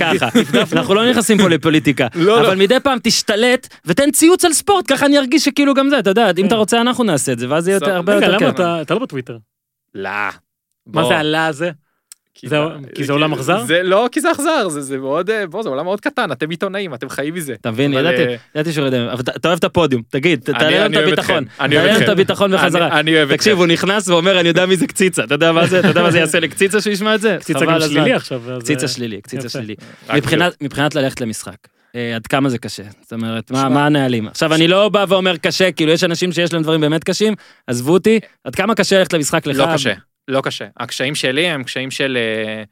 ככה, 0.00 0.28
אנחנו 0.72 0.94
לא 0.94 1.10
נכנסים 1.10 1.38
פה 1.38 1.48
לפוליטיקה, 1.48 2.06
לא, 2.14 2.40
אבל 2.40 2.56
מדי 2.56 2.80
פעם 2.80 2.98
תשתלט 3.02 3.68
ותן 3.84 4.10
ציוץ 4.10 4.44
על 4.44 4.52
ספורט, 4.52 4.84
ככה 4.92 5.06
אני 5.06 5.18
ארגיש 5.18 5.44
שכאילו 5.44 5.74
גם 5.74 5.88
זה, 5.88 5.98
אתה 5.98 6.10
יודע, 6.10 6.30
אם 6.38 6.46
אתה 6.46 6.54
רוצה 6.54 6.80
אנחנו 6.80 7.04
נעשה 7.04 7.32
את 7.32 7.38
זה, 7.38 7.46
ואז 7.50 7.64
זה 7.64 7.70
יהיה 7.70 7.76
יותר-. 7.76 7.90
הרבה 7.94 8.14
רגע, 8.14 8.26
יותר 8.26 8.36
למה 8.46 8.52
כיף. 8.56 8.60
אתה 8.82 8.94
לא 8.94 9.00
בטוויטר? 9.00 9.36
לא. 9.94 10.10
מה. 10.86 11.04
זה 11.08 11.18
הלה 11.18 11.46
הזה? 11.46 11.70
כי 12.34 12.48
זה- 12.48 12.56
כי 12.94 13.04
זה 13.04 13.12
עולם 13.12 13.32
אכזר? 13.32 13.64
זה 13.64 13.82
לא 13.82 14.08
כי 14.12 14.20
זה 14.20 14.32
אכזר, 14.32 14.68
זה 14.68 14.80
זה 14.80 14.98
מאוד, 14.98 15.30
אה, 15.30 15.46
בוא, 15.46 15.62
זה 15.62 15.68
עולם 15.68 15.84
מאוד 15.84 16.00
קטן, 16.00 16.32
אתם 16.32 16.50
עיתונאים, 16.50 16.94
אתם 16.94 17.08
חיים 17.08 17.34
מזה. 17.34 17.54
אבל, 17.94 18.06
ידעתי, 18.06 18.26
אה, 18.32 18.36
ידעתי 18.54 18.80
יודע, 18.80 19.12
אבל 19.12 19.20
אתה 19.36 19.48
אוהב 19.48 19.58
את 19.58 19.64
הפודיום, 19.64 20.02
תגיד, 20.10 20.40
תעלה 20.40 20.84
לנו 20.84 20.98
את 21.00 21.06
הביטחון, 21.06 21.44
תעלה 21.56 21.84
לנו 21.94 22.04
את. 22.04 22.08
הביטחון 22.08 22.52
בחזרה. 22.54 23.00
אני- 23.00 23.16
אוהב 23.16 23.24
אתכם. 23.28 23.36
תקשיב, 23.36 23.58
הוא 23.58 23.66
נכנס 23.66 24.08
ואומר, 24.08 24.40
אני 24.40 24.48
יודע 24.48 24.66
מי 24.66 24.76
זה 24.76 24.86
קציצה, 24.86 25.24
אתה 25.24 25.34
יודע 25.34 25.52
מה 25.52 25.66
זה? 25.66 25.78
אתה 25.80 25.88
יודע 25.88 26.02
מה 26.02 26.10
זה 26.10 26.18
יעשה 26.18 26.40
לקציצה 26.40 26.80
שהוא 26.80 26.92
ישמע 26.92 27.14
את 27.14 27.20
זה? 27.20 27.36
קציצה 27.40 27.66
גם. 27.66 27.80
שלילי 27.80 28.12
עכשיו. 28.12 28.42
קציצה 28.60 28.82
אה, 28.82 28.88
שלילי, 28.88 29.20
קציצה. 29.20 29.48
שלילי. 29.48 29.74
מבחינת- 30.60 30.94
ללכת 30.94 31.20
למשחק, 31.20 31.56
עד 32.14 32.26
כמה 32.26 32.48
זה 32.48 32.58
קשה? 32.58 32.82
זאת 33.02 33.12
אומרת, 33.12 33.50
מה 33.50 33.68
מה 33.68 33.86
הנהלים? 33.86 34.26
עכשיו, 34.28 34.54
אני 34.54 34.68
לא 34.68 34.88
בא 34.88 35.04
ואומר 35.08 35.36
קשה, 35.36 35.72
כאילו, 35.72 35.92
יש 35.92 36.04
אנשים 36.04 36.32
שיש 36.32 36.52
להם 36.52 36.62
דברים 36.62 36.80
באמת 36.80 37.04
קשים, 37.04 37.34
עזבו 37.66 37.92
אותי, 37.92 38.20
עד 38.44 38.54
כמה 38.54 38.74
קשה 38.74 38.98
ללכת 38.98 39.12
למשחק 39.12 39.46
לך? 39.46 39.56
לא 39.58 39.66
קשה, 39.74 39.92
לא 40.28 40.40
קשה. 40.40 40.66
הקשיים 40.76 41.14
שלי 41.14 41.46
הם 41.46 41.64
קשיים 41.64 41.90
של 41.90 42.18
אה, 42.20 42.62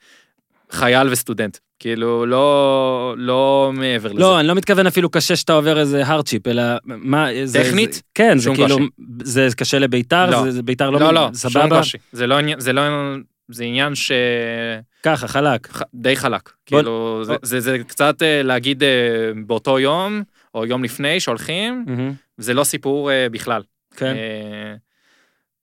חייל 0.70 1.08
וסטודנט. 1.08 1.58
כאילו, 1.78 2.26
לא 2.26 3.14
לא 3.18 3.70
מעבר 3.74 4.12
לזה. 4.12 4.20
לא, 4.20 4.40
אני 4.40 4.48
לא 4.48 4.54
מתכוון 4.54 4.86
אפילו 4.86 5.10
קשה 5.10 5.36
שאתה 5.36 5.52
עובר 5.52 5.78
איזה 5.80 6.06
הרדשיפ, 6.06 6.46
אלא 6.46 6.62
מה... 6.84 7.26
זה- 7.44 7.64
טכנית? 7.64 7.92
זה- 7.92 8.00
כן, 8.14 8.38
זה 8.38 8.44
שום 8.44 8.54
כאילו, 8.56 8.76
קושי. 8.76 8.88
זה 9.24 9.48
קשה 9.56 9.78
לביתר, 9.78 10.30
לא. 10.30 10.42
זה- 10.42 10.50
זה 10.50 10.62
ביתר 10.62 10.90
לא... 10.90 11.00
לא, 11.00 11.14
לא, 11.14 11.24
שום 11.26 11.34
סבבה? 11.50 11.78
קושי. 11.78 11.98
זה 12.12 12.26
לא 12.26 12.36
זה 12.58 12.72
לא, 12.72 12.82
זה 13.48 13.64
עניין 13.64 13.94
ש... 13.94 14.12
ככה, 15.02 15.28
חלק. 15.28 15.66
ח- 15.72 15.82
די 15.94 16.16
חלק. 16.16 16.42
בוא- 16.48 16.52
כאילו, 16.66 17.20
זה- 17.24 17.34
זה 17.42 17.60
זה 17.60 17.78
קצת 17.88 18.22
אה, 18.22 18.42
להגיד 18.42 18.82
אה, 18.82 18.88
באותו 19.46 19.78
יום, 19.78 20.22
או 20.54 20.66
יום 20.66 20.84
לפני 20.84 21.20
שהולכים, 21.20 21.84
מהמם, 21.86 22.12
זה 22.38 22.54
לא 22.54 22.64
סיפור 22.64 23.10
בכלל. 23.32 23.62
כן, 23.96 24.16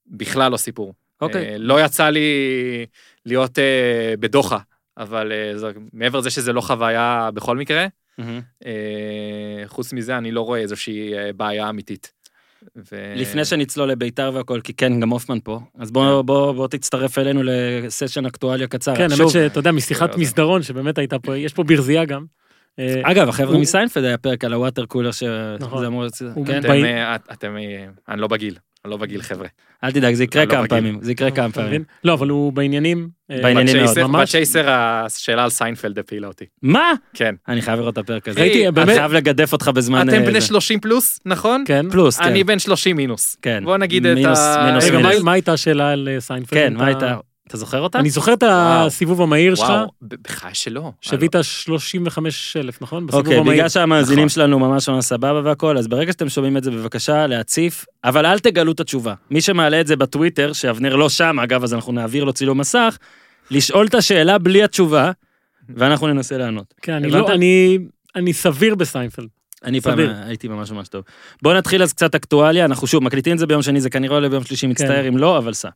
בכלל 0.08 0.52
לא 0.52 0.58
סיפור. 0.58 0.94
אוקיי. 1.22 1.46
אה, 1.50 1.56
לא 1.58 1.86
יצא 1.86 2.10
לי 2.10 2.28
להיות 3.26 3.60
אה, 3.60 3.64
בדוחה, 4.20 4.58
אבל 4.98 5.32
אה, 5.32 5.58
זה- 5.58 5.72
מעבר 5.94 6.20
לזה 6.20 6.30
שזה 6.30 6.54
לא 6.54 6.62
חוויה 6.62 7.30
בכל 7.34 7.58
מקרה. 7.58 7.86
אה, 8.66 8.72
חוץ 9.66 9.94
מזה 9.94 10.18
אני 10.18 10.32
לא 10.32 10.42
רואה 10.42 10.60
איזושהי 10.60 11.12
בעיה 11.36 11.70
אמיתית. 11.70 12.12
ו- 12.92 13.14
לפני 13.16 13.46
שנצלול 13.46 13.90
לביתר 13.92 14.32
והכל, 14.34 14.62
כי 14.64 14.74
כן, 14.74 15.00
גם 15.00 15.10
הופמן 15.10 15.38
פה, 15.44 15.60
אז 15.80 15.92
בוא, 15.92 16.22
בוא, 16.22 16.52
בוא 16.52 16.68
תצטרף 16.68 17.18
אלינו 17.18 17.42
לסשן 17.44 18.26
אקטואליה 18.26 18.68
קצר. 18.68 18.96
כן, 18.96 19.08
האמת 19.12 19.30
שאתה 19.30 19.60
יודע, 19.60 19.72
משיחת 19.72 20.16
לא, 20.16 20.22
מסדרון 20.22 20.64
שבאמת 20.64 20.98
הייתה 20.98 21.20
פה, 21.20 21.38
יש 21.38 21.54
פה 21.54 21.64
ברזייה 21.64 22.06
גם. 22.06 22.26
אגב, 23.04 23.30
החבר'ה 23.30 23.58
מסיינפלד 23.58 24.04
היה 24.04 24.18
פרק 24.18 24.44
על 24.46 24.54
ה 24.54 24.59
water 24.59 24.86
cooler 24.86 25.12
שזה 25.12 25.56
נכון. 25.60 25.86
אמור... 25.86 26.04
כן, 26.46 26.60
אתם, 26.60 26.70
את- 27.16 27.28
אתם, 27.32 27.56
אני 28.10 28.22
לא 28.22 28.28
בגיל, 28.28 28.56
לא 28.86 28.98
בגיל 28.98 29.22
חבר'ה. 29.22 29.48
אל 29.84 29.92
תדאג, 29.92 30.14
זה 30.14 30.24
יקרה 30.24 30.44
אני 30.44 30.50
לא 30.52 30.56
כמה. 30.56 30.68
פעמים, 30.68 31.00
זה 31.02 31.12
יקרה 31.12 31.32
כמה 31.32 31.52
פעמים. 31.52 31.84
לא, 32.04 32.14
אבל 32.14 32.30
הוא 32.30 32.54
בעניינים. 32.54 33.10
אה, 33.32 33.42
בעניינים 33.44 33.84
מאוד, 33.84 34.00
ממש. 34.04 34.30
בצ'ייסר 34.30 34.70
השאלה 34.70 35.44
על 35.44 35.50
סיינפלד 35.50 36.00
הפילה 36.00 36.28
אותי. 36.28 36.46
מה? 36.62 36.92
כן. 37.14 37.36
אני 37.48 37.62
חייב 37.62 37.80
לראות 37.80 37.94
את 37.94 37.98
הפרק 37.98 38.28
הזה. 38.28 38.40
ראיתי, 38.42 38.64
אני 38.68 38.72
באמת- 38.72 38.98
חייב 38.98 39.14
לגדף 39.14 39.54
אותך 39.54 39.68
בזמן... 39.68 40.10
אתם 40.10 40.18
אה, 40.22 40.26
בני 40.26 40.42
זה. 40.42 40.48
30 40.48 40.80
פלוס, 40.80 41.20
נכון? 41.26 41.64
כן. 41.68 41.86
פלוס, 41.92 42.18
כן. 42.18 42.24
אני 42.24 42.44
בן 42.44 42.60
30 42.60 42.96
מינוס. 42.98 43.36
כן. 43.42 43.64
בוא 43.66 43.78
נגיד 43.78 44.06
את 44.06 44.12
ה... 44.18 44.20
מינוס- 44.66 44.86
רגע, 44.88 44.98
מינוס. 44.98 45.16
מה- 45.18 45.24
מה 45.24 45.32
הייתה 45.32 45.54
השאלה 45.54 45.92
על 45.92 46.10
אה, 46.12 46.20
סיינפלד? 46.22 46.60
כן, 46.60 46.74
מה 46.74 46.86
הייתה? 46.86 47.18
אתה 47.50 47.58
זוכר 47.58 47.82
אותה? 47.82 48.00
אני 48.00 48.10
זוכר 48.10 48.34
את. 48.34 48.44
הסיבוב 48.48 49.22
המהיר 49.22 49.56
שלך, 49.56 49.70
וואו, 49.70 49.88
בחיי 50.02 50.54
שלא. 50.54 50.92
שהבאת 51.02 51.36
35 51.42 52.58
אלף, 52.58 52.82
נכון? 52.82 53.08
בסיבוב 53.08 53.26
אוקיי, 53.26 53.40
המהיר. 53.40 53.54
בגלל 53.54 53.70
שהמאזינים 53.70 54.26
נכון. 54.26 54.30
שלנו 54.30 54.60
ממש 54.60 54.90
ממש 54.90 55.06
סבבה 55.06 55.42
והכל, 55.44 55.78
אז 55.78 55.88
ברגע 55.88 56.12
שאתם 56.12 56.30
שומעים 56.30 56.58
את 56.58 56.64
זה, 56.64 56.72
בבקשה 56.72 57.28
להציף, 57.28 57.86
אבל 58.04 58.26
אל 58.26 58.40
תגלו 58.40 58.72
את 58.72 58.80
התשובה. 58.80 59.14
מי 59.32 59.42
שמעלה 59.42 59.82
את 59.82 59.88
זה 59.88 59.96
בטוויטר, 59.96 60.54
שאבנר 60.54 60.96
לא 60.96 61.10
שם, 61.10 61.40
אגב, 61.40 61.64
אז 61.64 61.74
אנחנו 61.74 61.92
נעביר 61.94 62.24
לו 62.24 62.34
צילום 62.34 62.58
מסך, 62.58 62.98
לשאול 63.52 63.88
את 63.88 63.94
השאלה 63.94 64.38
בלי 64.38 64.64
התשובה, 64.64 65.12
ואנחנו 65.70 66.08
ננסה 66.08 66.38
לענות. 66.38 66.74
כן, 66.82 66.94
אני? 66.94 67.10
לא, 67.10 67.30
סביר 68.34 68.76
בסיינפלד. 68.76 69.28
אני 69.66 69.82
פעם. 69.82 70.00
הייתי 70.00 70.48
ממש 70.48 70.72
ממש 70.72 70.88
טוב. 70.88 71.04
בואו 71.42 71.58
נתחיל 71.58 71.84
אז 71.84 71.94
קצת 71.94 72.16
אקטואליה, 72.16 72.66
אנחנו 72.66 72.88
שוב 72.88 73.04
מקליטים 73.04 73.34
את 73.34 73.40
זה 73.40 73.48
ביום 73.48 73.62
שני, 73.62 73.82
זה 73.82 73.90
כנראה 73.90 74.16
עולה 74.16 74.30
ביום 74.30 74.44
שלישי, 74.44 74.68
מצטער 74.68 75.08
אם 75.08 75.18
לא, 75.18 75.38
אבל 75.38 75.54
סע. 75.54 75.70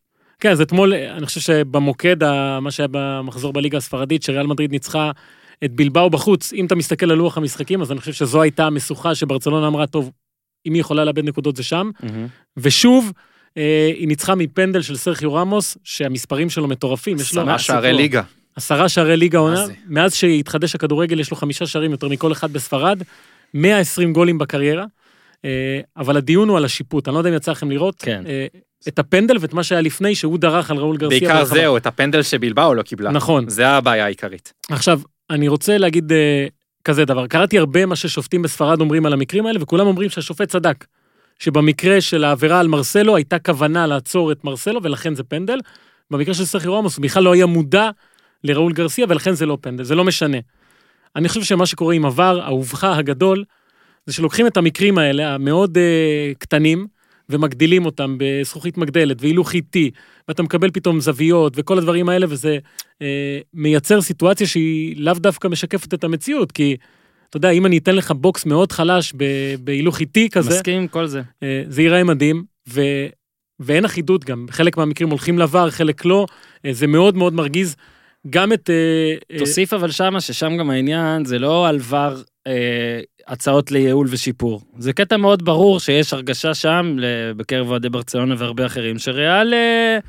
כן, 0.43 0.51
אז 0.51 0.61
אתמול, 0.61 0.93
אני 0.93 1.25
חושב 1.25 1.39
שבמוקד, 1.39 2.15
מה 2.61 2.71
שהיה 2.71 2.87
במחזור 2.91 3.53
בליגה 3.53 3.77
הספרדית, 3.77 4.23
שריאל 4.23 4.47
מדריד 4.47 4.71
ניצחה 4.71 5.11
את 5.63 5.71
בלבאו 5.71 6.09
בחוץ, 6.09 6.53
אם 6.53 6.65
אתה 6.65 6.75
מסתכל 6.75 7.11
על 7.11 7.17
לוח 7.17 7.37
המשחקים, 7.37 7.81
אז 7.81 7.91
אני 7.91 7.99
חושב 7.99 8.13
שזו 8.13 8.41
הייתה 8.41 8.65
המשוכה 8.65 9.15
שברצלונה 9.15 9.67
אמרה, 9.67 9.87
טוב, 9.87 10.11
אם 10.65 10.73
היא 10.73 10.81
יכולה 10.81 11.05
לאבד 11.05 11.25
נקודות 11.25 11.55
זה 11.55 11.63
שם. 11.63 11.89
ושוב, 12.57 13.11
אה, 13.57 13.91
היא 13.95 14.07
ניצחה 14.07 14.35
מפנדל 14.35 14.81
של 14.81 14.95
סרחיו 14.95 15.33
רמוס, 15.33 15.77
שהמספרים 15.83 16.49
שלו 16.49 16.67
מטורפים. 16.67 17.17
עשרה 17.41 17.59
שערי. 17.59 17.93
ליגה. 17.93 18.21
עשרה 18.55 18.89
שערי 18.89 19.17
ליגה 19.17 19.37
עונה? 19.37 19.65
מאז 19.87 20.15
שהתחדש 20.15 20.75
הכדורגל 20.75 21.19
יש 21.19 21.31
לו 21.31 21.37
חמישה 21.37 21.67
שערים 21.67 21.91
יותר 21.91 22.07
מכל 22.07 22.31
אחד 22.31 22.53
בספרד, 22.53 23.03
120 23.53 24.13
גולים 24.13 24.37
בקריירה, 24.37 24.85
אה, 25.45 25.79
אבל 25.97 26.17
הדיון 26.17 26.49
הוא 26.49 26.57
על 26.57 26.65
השיפוט, 26.65 27.07
אני 27.07 27.13
לא 27.13 27.19
יודע 27.19 27.29
אם 27.29 27.35
יצא 27.35 27.51
לכם 27.51 27.71
לראות. 27.71 27.95
כן. 27.99 28.23
את 28.87 28.99
הפנדל 28.99 29.37
ואת 29.39 29.53
מה 29.53 29.63
שהיה 29.63 29.81
לפני, 29.81 30.15
שהוא 30.15 30.37
דרך 30.37 30.71
על 30.71 30.77
ראול 30.77 30.97
גרסיה. 30.97 31.19
בעיקר 31.19 31.39
ברחבה. 31.39 31.55
זהו, 31.55 31.77
את 31.77 31.85
הפנדל 31.85 32.21
שבלבאו 32.21 32.73
לא 32.73 32.81
קיבלה. 32.81 33.11
נכון. 33.11 33.49
זה 33.49 33.67
הבעיה 33.67 34.05
העיקרית. 34.05 34.53
עכשיו, 34.69 35.01
אני 35.29 35.47
רוצה 35.47 35.77
להגיד 35.77 36.11
אה, 36.11 36.47
כזה 36.83 37.05
דבר. 37.05 37.27
קראתי 37.27 37.57
הרבה 37.59 37.85
מה 37.85 37.95
ששופטים 37.95 38.41
בספרד 38.41 38.81
אומרים 38.81 39.05
על 39.05 39.13
המקרים 39.13 39.45
האלה, 39.45 39.63
וכולם 39.63 39.87
אומרים 39.87 40.09
שהשופט 40.09 40.49
צדק. 40.49 40.85
שבמקרה 41.39 42.01
של 42.01 42.23
העבירה 42.23 42.59
על 42.59 42.67
מרסלו, 42.67 43.15
הייתה 43.15 43.39
כוונה 43.39 43.87
לעצור 43.87 44.31
את 44.31 44.43
מרסלו, 44.43 44.83
ולכן 44.83 45.15
זה 45.15 45.23
פנדל. 45.23 45.59
במקרה 46.11 46.33
של 46.33 46.45
סרחי 46.45 46.67
רמוס, 46.67 46.97
הוא 46.97 47.03
בכלל 47.03 47.23
לא 47.23 47.33
היה 47.33 47.45
מודע 47.45 47.89
לראול 48.43 48.73
גרסיה, 48.73 49.05
ולכן 49.09 49.33
זה 49.33 49.45
לא 49.45 49.57
פנדל, 49.61 49.83
זה 49.83 49.95
לא 49.95 50.03
משנה. 50.03 50.37
אני 51.15 51.29
חושב 51.29 51.43
שמה 51.43 51.65
שקורה 51.65 51.95
עם 51.95 52.05
עבר, 52.05 52.41
האובכה 52.43 52.97
הגדול, 52.97 53.43
זה 54.05 54.13
שלוקחים 54.13 54.47
את 54.47 54.57
המקרים 54.57 54.97
האלה, 54.97 55.33
המאוד 55.33 55.77
אה, 55.77 56.31
קטנים, 56.37 56.87
ומגדילים 57.29 57.85
אותם 57.85 58.15
בזכוכית 58.19 58.77
מגדלת, 58.77 59.17
והילוך 59.21 59.53
איטי, 59.53 59.91
ואתה 60.27 60.43
מקבל 60.43 60.71
פתאום 60.71 60.99
זוויות, 60.99 61.53
וכל 61.55 61.77
הדברים 61.77 62.09
האלה, 62.09 62.25
וזה 62.29 62.57
אה, 63.01 63.39
מייצר 63.53 64.01
סיטואציה 64.01 64.47
שהיא 64.47 64.95
לאו 64.97 65.13
דווקא 65.13 65.47
משקפת 65.47 65.93
את 65.93 66.03
המציאות, 66.03 66.51
כי, 66.51 66.77
אתה 67.29 67.37
יודע, 67.37 67.49
אם 67.49 67.65
אני 67.65 67.77
אתן 67.77 67.95
לך 67.95 68.11
בוקס 68.11 68.45
מאוד 68.45 68.71
חלש 68.71 69.13
ב- 69.17 69.55
בהילוך 69.63 69.99
איטי 69.99 70.29
כזה, 70.29 70.49
מסכים 70.49 70.81
עם 70.81 70.87
כל 70.87 71.07
זה. 71.07 71.21
אה, 71.43 71.63
זה 71.67 71.81
ייראה 71.81 72.03
מדהים, 72.03 72.43
ו... 72.69 72.81
ואין 73.59 73.85
אחידות 73.85 74.25
גם, 74.25 74.45
חלק 74.49 74.77
מהמקרים 74.77 75.09
הולכים 75.09 75.39
ל 75.39 75.45
VAR, 75.45 75.69
חלק 75.69 76.05
לא, 76.05 76.25
אה, 76.65 76.73
זה 76.73 76.87
מאוד 76.87 77.17
מאוד 77.17 77.33
מרגיז. 77.33 77.75
גם 78.29 78.53
את... 78.53 78.69
אה, 78.69 79.13
אה, 79.31 79.39
תוסיף 79.39 79.73
אבל 79.73 79.91
שמה, 79.91 80.21
ששם 80.21 80.57
גם 80.57 80.69
העניין, 80.69 81.25
זה 81.25 81.39
לא 81.39 81.67
על 81.67 81.79
VAR 81.89 82.13
אה, 82.47 82.99
הצעות 83.27 83.71
לייעול 83.71 84.07
ושיפור. 84.09 84.61
זה 84.77 84.93
קטע 84.93 85.17
מאוד 85.17 85.45
ברור 85.45 85.79
שיש 85.79 86.13
הרגשה 86.13 86.53
שם, 86.53 86.97
בקרב 87.37 87.69
אוהדי 87.69 87.89
ברצלונה 87.89 88.35
והרבה 88.37 88.65
אחרים, 88.65 88.99
שריאל... 88.99 89.53
אה, 89.53 89.99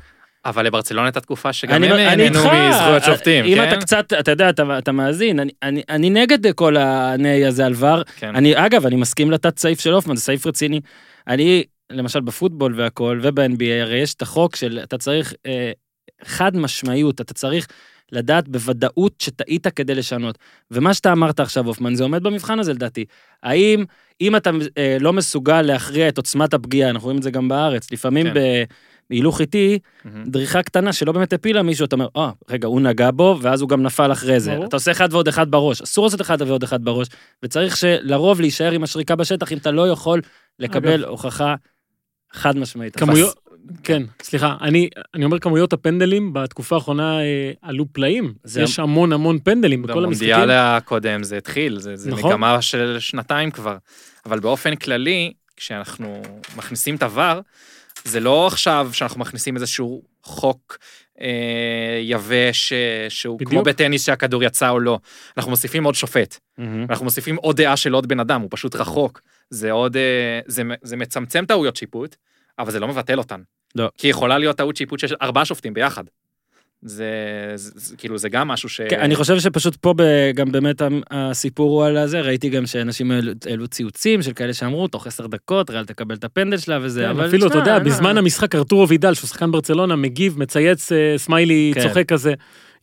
אבל 0.45 0.65
לברצלונה 0.65 1.07
הייתה 1.07 1.21
תקופה 1.21 1.53
שגם 1.53 1.83
אני, 1.83 1.87
הם 1.87 2.19
נהנו 2.19 2.39
מזכויות 2.69 3.03
שופטים, 3.03 3.45
אם 3.45 3.55
כן? 3.55 3.67
אתה 3.67 3.81
קצת, 3.81 4.13
אתה 4.19 4.31
יודע, 4.31 4.49
אתה, 4.49 4.77
אתה 4.77 4.91
מאזין, 4.91 5.39
אני, 5.39 5.51
אני, 5.63 5.81
אני 5.89 6.09
נגד 6.09 6.51
כל 6.51 6.77
הנהי 6.77 7.45
הזה 7.45 7.65
על 7.65 7.73
ור. 7.75 8.03
כן. 8.03 8.35
אני, 8.35 8.65
אגב, 8.65 8.85
אני 8.85 8.95
מסכים 8.95 9.31
לתת 9.31 9.59
סעיף 9.59 9.79
של 9.79 9.93
הופמן, 9.93 10.15
זה 10.15 10.21
סעיף 10.21 10.47
רציני. 10.47 10.81
אני, 11.27 11.63
למשל 11.91 12.21
בפוטבול 12.21 12.73
והכל, 12.77 13.19
וב-NBA, 13.21 13.81
הרי 13.81 13.97
יש 13.97 14.13
את 14.13 14.21
החוק 14.21 14.55
של, 14.55 14.79
אתה 14.83 14.97
צריך 14.97 15.33
אה, 15.45 15.71
חד 16.23 16.57
משמעיות, 16.57 17.21
אתה 17.21 17.33
צריך 17.33 17.67
לדעת 18.11 18.47
בוודאות 18.47 19.13
שטעית 19.19 19.67
כדי 19.67 19.95
לשנות. 19.95 20.37
ומה 20.71 20.93
שאתה 20.93 21.11
אמרת 21.11 21.39
עכשיו, 21.39 21.67
הופמן, 21.67 21.95
זה 21.95 22.03
עומד 22.03 22.23
במבחן 22.23 22.59
הזה 22.59 22.73
לדעתי. 22.73 23.05
האם, 23.43 23.85
אם 24.21 24.35
אתה 24.35 24.49
אה, 24.77 24.97
לא 24.99 25.13
מסוגל 25.13 25.61
להכריע 25.61 26.09
את 26.09 26.17
עוצמת 26.17 26.53
הפגיעה, 26.53 26.89
אנחנו 26.89 27.05
רואים 27.05 27.17
את 27.17 27.23
זה 27.23 27.31
גם 27.31 27.47
בארץ, 27.47 27.91
לפעמים 27.91 28.25
כן. 28.33 28.63
בהילוך 29.09 29.41
איטי, 29.41 29.79
מהמם. 30.05 30.23
דריכה 30.25 30.63
קטנה 30.63 30.93
שלא 30.93 31.11
באמת 31.11 31.33
הפילה 31.33 31.63
מישהו, 31.63 31.85
אתה 31.85 31.95
אומר, 31.95 32.07
אה, 32.17 32.31
רגע, 32.49 32.67
הוא 32.67 32.81
נגע 32.81 33.11
בו, 33.11 33.37
ואז 33.41 33.61
הוא 33.61 33.69
גם 33.69 33.83
נפל 33.83 34.11
אחרי 34.11 34.39
זה. 34.39 34.51
ברור. 34.51 34.65
אתה 34.65 34.75
עושה 34.75 34.91
אחד 34.91 35.09
ועוד 35.11 35.27
אחד 35.27 35.51
בראש, 35.51 35.81
אסור 35.81 36.05
לעשות 36.05 36.21
אחד 36.21 36.41
ועוד 36.41 36.63
אחד 36.63 36.83
בראש, 36.83 37.07
וצריך 37.43 37.77
שלרוב 37.77 38.41
להישאר 38.41 38.71
עם 38.71 38.83
השריקה 38.83 39.15
בשטח 39.15 39.51
אם 39.51 39.57
אתה 39.57 39.71
לא 39.71 39.89
יכול 39.89 40.21
לקבל 40.59 41.05
הוכחה 41.05 41.55
חד 42.35 42.57
משמעית. 42.57 42.95
כמויות, 42.95 43.39
כן, 43.83 44.03
סליחה, 44.23 44.55
אני, 44.61 44.89
אני 45.13 45.25
אומר 45.25 45.39
כמויות 45.39 45.73
הפנדלים 45.73 46.33
בתקופה 46.33 46.75
האחרונה 46.75 47.19
אה, 47.21 47.51
עלו 47.61 47.85
פלאים. 47.93 48.33
זה- 48.43 48.61
יש 48.61 48.79
המון 48.79 49.13
המון 49.13 49.39
פנדלים 49.39 49.81
בכל 49.81 50.05
המשחקים. 50.05 50.29
במונדיאל 50.33 50.57
הקודם 50.57 51.23
זה 51.23 51.37
התחיל, 51.37 51.79
זה, 51.79 51.95
זה 51.95 52.11
נכון. 52.11 52.31
מגמה 52.31 52.61
של 52.61 52.97
שנתיים 52.99 53.51
כבר. 53.51 53.77
אבל 54.25 54.39
באופן 54.39 54.75
כללי, 54.75 55.33
כשאנחנו 55.57 56.21
מכניסים 56.57 56.95
את 56.95 57.03
הוואר, 57.03 57.39
זה 58.03 58.19
לא 58.19 58.47
עכשיו 58.47 58.89
שאנחנו 58.93 59.19
מכניסים 59.19 59.55
איזשהו 59.55 60.03
חוק 60.23 60.77
אה, 61.21 61.27
יבש, 62.01 62.73
אה, 62.73 63.05
שהוא 63.09 63.35
בדיוק. 63.39 63.51
כמו 63.51 63.63
בטניס 63.63 64.05
שהכדור 64.05 64.43
יצא 64.43 64.69
או 64.69 64.79
לא. 64.79 64.99
אנחנו 65.37 65.51
מוסיפים 65.51 65.83
עוד 65.83 65.95
שופט, 65.95 66.39
מהמם. 66.57 66.85
אנחנו 66.89 67.05
מוסיפים 67.05 67.35
עוד 67.35 67.61
דעה 67.61 67.77
של 67.77 67.93
עוד 67.93 68.07
בן 68.07 68.19
אדם, 68.19 68.41
הוא 68.41 68.47
פשוט 68.51 68.75
רחוק. 68.75 69.21
זה 69.49 69.71
עוד, 69.71 69.97
אה, 69.97 70.01
זה, 70.47 70.63
זה 70.81 70.95
מצמצם 70.97 71.45
טעויות 71.45 71.75
שיפוט, 71.75 72.15
אבל 72.59 72.71
זה 72.71 72.79
לא 72.79 72.87
מבטל 72.87 73.17
אותן. 73.17 73.41
לא. 73.75 73.89
כי 73.97 74.07
יכולה 74.07 74.37
להיות 74.37 74.57
טעות 74.57 74.75
שיפוט 74.75 74.99
של 74.99 75.15
ארבעה 75.21 75.45
שופטים 75.45 75.73
ביחד. 75.73 76.03
זה, 76.81 77.05
זה, 77.55 77.71
זה 77.75 77.97
כאילו 77.97 78.17
זה 78.17 78.29
גם 78.29 78.47
משהו 78.47 78.69
ש... 78.69 78.81
כן, 78.89 78.99
אני 78.99 79.15
חושב 79.15 79.39
שפשוט 79.39 79.75
פה 79.75 79.93
ב- 79.97 80.31
גם 80.35 80.51
באמת 80.51 80.81
הסיפור 81.11 81.71
הוא 81.71 81.85
על 81.85 81.97
הזה, 81.97 82.21
ראיתי 82.21 82.49
גם 82.49 82.65
שאנשים 82.65 83.11
העלו- 83.11 83.67
ציוצים 83.67 84.21
של 84.21 84.33
כאלה 84.33 84.53
שאמרו, 84.53 84.87
תוך 84.87 85.07
עשר 85.07 85.27
דקות, 85.27 85.69
ריאל 85.69 85.85
תקבל 85.85 86.15
את 86.15 86.23
הפנדל 86.23 86.57
שלה 86.57 86.79
וזה, 86.81 87.01
כן, 87.01 87.09
אבל 87.09 87.27
אפילו, 87.27 87.47
אתה 87.47 87.53
תשמע, 87.53 87.61
יודע, 87.61 87.73
מה- 87.73 87.79
בזמן 87.85 88.17
המשחק 88.17 88.55
ארתורו 88.55 88.87
וידל, 88.87 89.13
שהוא 89.13 89.27
שחקן 89.27 89.51
ברצלונה, 89.51 89.95
מגיב, 89.95 90.39
מצייץ 90.39 90.91
אה, 90.91 91.13
סמיילי, 91.17 91.71
כן. 91.75 91.81
צוחק 91.87 92.07
כזה. 92.07 92.33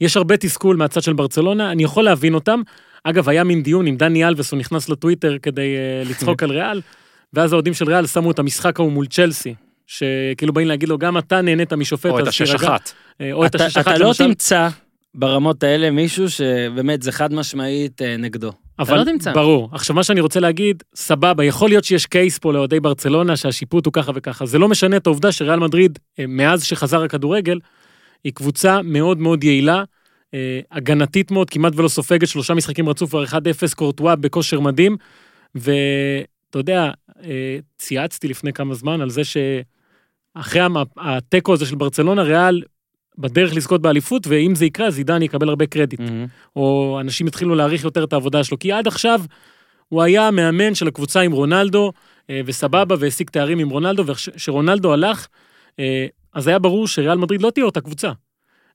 יש 0.01 0.17
הרבה 0.17 0.37
תסכול 0.37 0.77
מהצד 0.77 1.03
של 1.03 1.13
ברצלונה, 1.13 1.73
אני 1.73 1.83
יכול 1.83 2.05
להבין 2.05 2.35
אותם. 2.35 2.63
אגב, 3.05 3.29
היה 3.29 3.45
מין 3.45 3.63
דיון 3.63 3.87
עם 3.87 3.97
דני 3.97 4.25
אלבס, 4.29 4.53
הוא 4.53 4.59
נכנס 4.59 4.89
לטוויטר 4.89 5.37
כדי 5.43 5.75
אה, 5.77 6.11
לצחוק 6.11 6.43
על 6.43 6.51
ריאל, 6.51 6.81
ואז 7.33 7.53
האוהדים 7.53 7.75
של 7.75 7.89
ריאל 7.89 8.07
שמו 8.07 8.31
את 8.31 8.39
המשחק 8.39 8.81
ההוא 8.81 8.93
מול 8.93 9.07
צ'לסי. 9.07 9.55
שכאילו 9.87 10.53
באים 10.53 10.69
להגיד 10.69 10.89
לו, 10.89 10.99
גם 10.99 11.19
אתה 11.19 11.41
נהנית 11.41 11.73
משופט, 11.73 12.11
או 12.11 12.19
את 12.19 12.27
השש 12.27 12.51
תירגע." 12.51 12.67
אחת. 12.69 12.93
אה, 13.21 13.33
או 13.33 13.47
את 13.47 13.55
השש 13.55 13.77
אחת, 13.77 13.89
אתה 13.89 13.99
לא. 13.99 14.13
תמצא 14.19 14.69
ברמות 15.15 15.63
האלה 15.63 15.91
מישהו 15.91 16.31
שבאמת 16.31 17.03
זה 17.03 17.13
חד 17.13 17.35
משמעית 17.35 18.03
אה, 18.03 18.17
נגדו. 18.17 18.53
אבל 18.79 18.99
לא 18.99 19.05
תמצא. 19.05 19.33
ברור. 19.33 19.69
עכשיו, 19.73 19.97
מה 19.97 20.05
שאני 20.05 20.21
רוצה 20.21 20.41
להגיד, 20.41 20.83
סבבה, 20.95 21.45
יכול 21.45 21.69
להיות 21.69 21.85
שיש 21.85 22.07
קייס 22.07 22.39
פה 22.39 22.53
לאוהדי 22.53 22.81
ברצלונה 22.81 23.37
שהשיפוט 23.37 23.87
הוא 23.87 23.93
ככה 23.93 24.13
וככה. 24.15 24.47
זה 24.47 24.59
לא 24.59 24.69
משנה 24.69 24.97
את 24.97 25.07
העובדה 25.07 25.33
שריאל 25.33 25.59
מדריד, 25.59 25.99
אה, 26.19 26.25
מאז 26.29 26.65
שחזר 26.65 27.03
הכדורגל, 27.03 27.59
היא 28.25 28.33
קבוצה 28.33 28.83
מאוד 28.83 29.19
מאוד 29.19 29.45
יעילה, 29.45 29.85
הגנתית 30.71 31.31
מאוד, 31.31 31.51
כמעט 31.51 31.73
ולא 31.77 31.89
סופגת, 31.89 32.29
שלושה 32.29 32.55
משחקים 32.55 32.89
רצוף 32.89 33.11
כבר 33.11 33.25
1-0, 33.25 33.75
קורטואה 33.75 34.17
בכושר 34.17 34.61
מדהים. 34.61 34.97
ואתה 35.55 36.59
יודע, 36.59 36.91
צייצתי 37.79 38.29
לפני 38.29 38.53
כמה 38.53 38.75
זמן 38.75 39.01
על 39.01 39.11
זה 39.11 39.23
שאחרי 39.25 40.61
התיקו 40.99 41.53
הזה 41.53 41.67
של 41.67 41.75
ברצלונה, 41.77 42.23
ריאל 42.23 42.63
בדרך 43.19 43.55
לזכות 43.55 43.83
באליפות, 43.83 44.27
ואם 44.27 44.55
זה 44.55 44.65
יקרה, 44.65 44.87
אז 44.87 44.99
עידן 44.99 45.23
יקבל 45.23 45.49
הרבה 45.49 45.67
קרדיט. 45.67 46.01
מהמם. 46.01 46.27
או 46.57 46.99
אנשים 47.01 47.27
התחילו 47.27 47.55
להעריך 47.55 47.85
יותר 47.85 48.05
את 48.05 48.13
העבודה 48.13 48.45
שלו, 48.45 48.59
כי 48.59 48.73
עד 48.73 48.87
עכשיו 48.87 49.21
הוא 49.89 50.03
היה 50.03 50.31
מאמן 50.31 50.75
של 50.75 50.89
הקבוצה 50.89 51.21
עם 51.21 51.33
רונלדו, 51.33 51.93
אה, 52.31 52.41
וסבבה, 52.47 52.95
והשיג 52.99 53.31
תארים 53.31 53.59
עם 53.59 53.69
רונלדו, 53.69 54.07
וכשרונלדו 54.07 54.93
הלך, 54.93 55.27
אה, 55.79 56.07
אז 56.35 56.47
היה 56.47 56.59
ברור 56.59 56.87
שריאל 56.87 57.19
מדריד 57.19 57.43
לא 57.43 57.51
תהיה 57.51 57.67
אותה 57.67 57.81
קבוצה. 57.81 58.13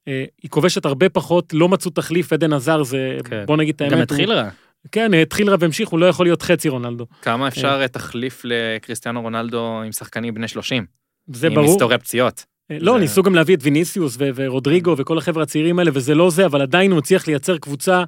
אה, 0.07 0.25
היא 0.43 0.49
כובשת 0.51 0.85
הרבה 0.85 1.09
פחות, 1.09 1.53
לא 1.53 1.69
מצאו 1.69 1.91
תחליף, 1.91 2.33
עדן 2.33 2.53
עזר 2.53 2.83
זה, 2.83 3.17
כן. 3.23 3.43
בוא 3.45 3.57
נגיד 3.57 3.75
את 3.75 3.81
האמת. 3.81 3.91
גם 3.91 3.97
הוא- 3.97 4.03
התחיל 4.03 4.31
רע. 4.31 4.49
כן, 4.91 5.13
התחיל 5.13 5.49
רע 5.49 5.55
והמשיך, 5.59 5.89
הוא 5.89 5.99
לא 5.99 6.05
יכול 6.05 6.25
להיות 6.25 6.41
חצי 6.41 6.69
רונלדו. 6.69 7.05
כמה 7.21 7.47
אפשר 7.47 7.87
תחליף 7.87 8.41
לקריסטיאנו 8.45 9.21
רונלדו 9.21 9.81
עם 9.85 9.91
שחקנים 9.91 10.33
בני 10.33 10.47
30? 10.47 10.85
זה 11.33 11.47
עם 11.47 11.53
ברור. 11.55 11.67
היסטוריה 11.67 11.97
פציעות. 11.97 12.45
אה, 12.71 12.77
לא, 12.79 12.93
זה- 12.93 12.99
ניסו 12.99 13.23
גם 13.23 13.35
להביא 13.35 13.55
את 13.55 13.59
ויניסיוס 13.63 14.15
ו- 14.19 14.29
ורודריגו 14.35 14.95
וכל 14.97 15.17
החבר'ה 15.17 15.43
הצעירים 15.43 15.79
האלה, 15.79 15.91
וזה 15.93 16.15
לא 16.15 16.29
זה, 16.29 16.45
אבל 16.45 16.61
עדיין 16.61 16.91
הוא 16.91 16.99
הצליח 16.99 17.27
לייצר 17.27 17.57
קבוצה 17.57 18.03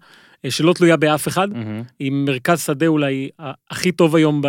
אה, 0.46 0.52
שלא 0.52 0.74
תלויה 0.74 0.98
באף 0.98 1.28
אחד. 1.28 1.48
עם 2.00 2.26
מרכז 2.26 2.62
שדה 2.66 2.88
אולי 2.88 3.30
הכי 3.70 3.92
טוב 3.92 4.16
היום 4.16 4.42
ב... 4.42 4.48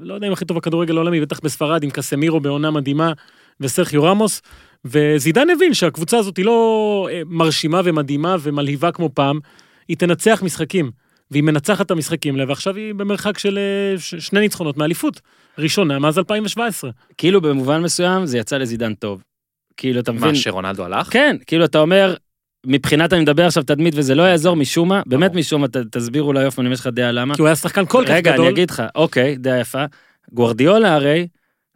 לא 0.00 0.14
יודע 0.14 0.26
אם 0.26 0.32
הכי 0.32 0.44
טוב 0.44 0.56
בכדורגל 0.56 0.96
העולמי, 0.96 1.20
בטח 1.20 1.40
בספרד, 1.40 1.82
עם 1.82 1.90
קסמירו 1.90 2.40
בעונה 2.40 2.70
מדהימה 2.70 3.12
וסרחיו 3.60 4.02
רמוס. 4.04 4.42
וזידן 4.84 5.50
הבין 5.50 5.74
שהקבוצה 5.74 6.18
הזאת 6.18 6.36
היא 6.36 6.44
לא 6.44 7.08
אה, 7.12 7.22
מרשימה 7.26 7.80
ומדהימה 7.84 8.36
ומלהיבה 8.40 8.92
כמו 8.92 9.10
פעם, 9.14 9.38
היא 9.88 9.96
תנצח 9.96 10.42
משחקים. 10.44 10.90
והיא 11.30 11.42
מנצחת 11.42 11.86
את 11.86 11.90
המשחקים 11.90 12.34
האלה, 12.34 12.48
ועכשיו 12.48 12.76
היא 12.76 12.94
במרחק 12.94 13.38
של 13.38 13.58
אה, 13.58 13.98
ש- 14.00 14.14
שני 14.14 14.40
ניצחונות 14.40 14.76
מאליפות. 14.76 15.20
ראשונה 15.58 15.98
מאז 15.98 16.18
2017. 16.18 16.90
כאילו 17.18 17.40
במובן 17.40 17.80
מסוים 17.82 18.26
זה 18.26 18.38
יצא 18.38 18.56
לזידן 18.58 18.94
טוב. 18.94 19.22
כאילו, 19.76 20.00
אתה 20.00 20.12
מבין? 20.12 20.28
מה, 20.28 20.34
שרונלדו 20.34 20.84
הלך? 20.84 21.12
כן, 21.12 21.36
כאילו 21.46 21.64
אתה 21.64 21.78
אומר, 21.78 22.14
מבחינת 22.66 23.12
אני 23.12 23.20
מדבר 23.22 23.46
עכשיו 23.46 23.62
תדמית 23.62 23.94
וזה 23.96 24.14
לא 24.14 24.22
יעזור 24.22 24.56
משום 24.56 24.88
מה, 24.88 25.02
באמת. 25.06 25.34
משום 25.34 25.60
מה, 25.60 25.68
ת- 25.68 25.76
תסבירו 25.76 26.32
אופן 26.44 26.66
אם 26.66 26.72
יש 26.72 26.80
לך 26.80 26.86
דעה 26.86 27.12
למה. 27.12 27.34
כי 27.34 27.40
הוא 27.42 27.48
היה 27.48 27.56
שחקן 27.56 27.86
כל 27.86 28.02
כך 28.06 28.10
רגע, 28.10 28.32
גדול. 28.32 28.44
אני 28.46 28.54
אגיד 28.54 28.70
לך, 28.70 28.82
אוקיי, 28.94 29.36
דעה 29.36 29.60
יפה. 29.60 29.84
גוורדיולה 30.32 30.94
הרי 30.94 31.26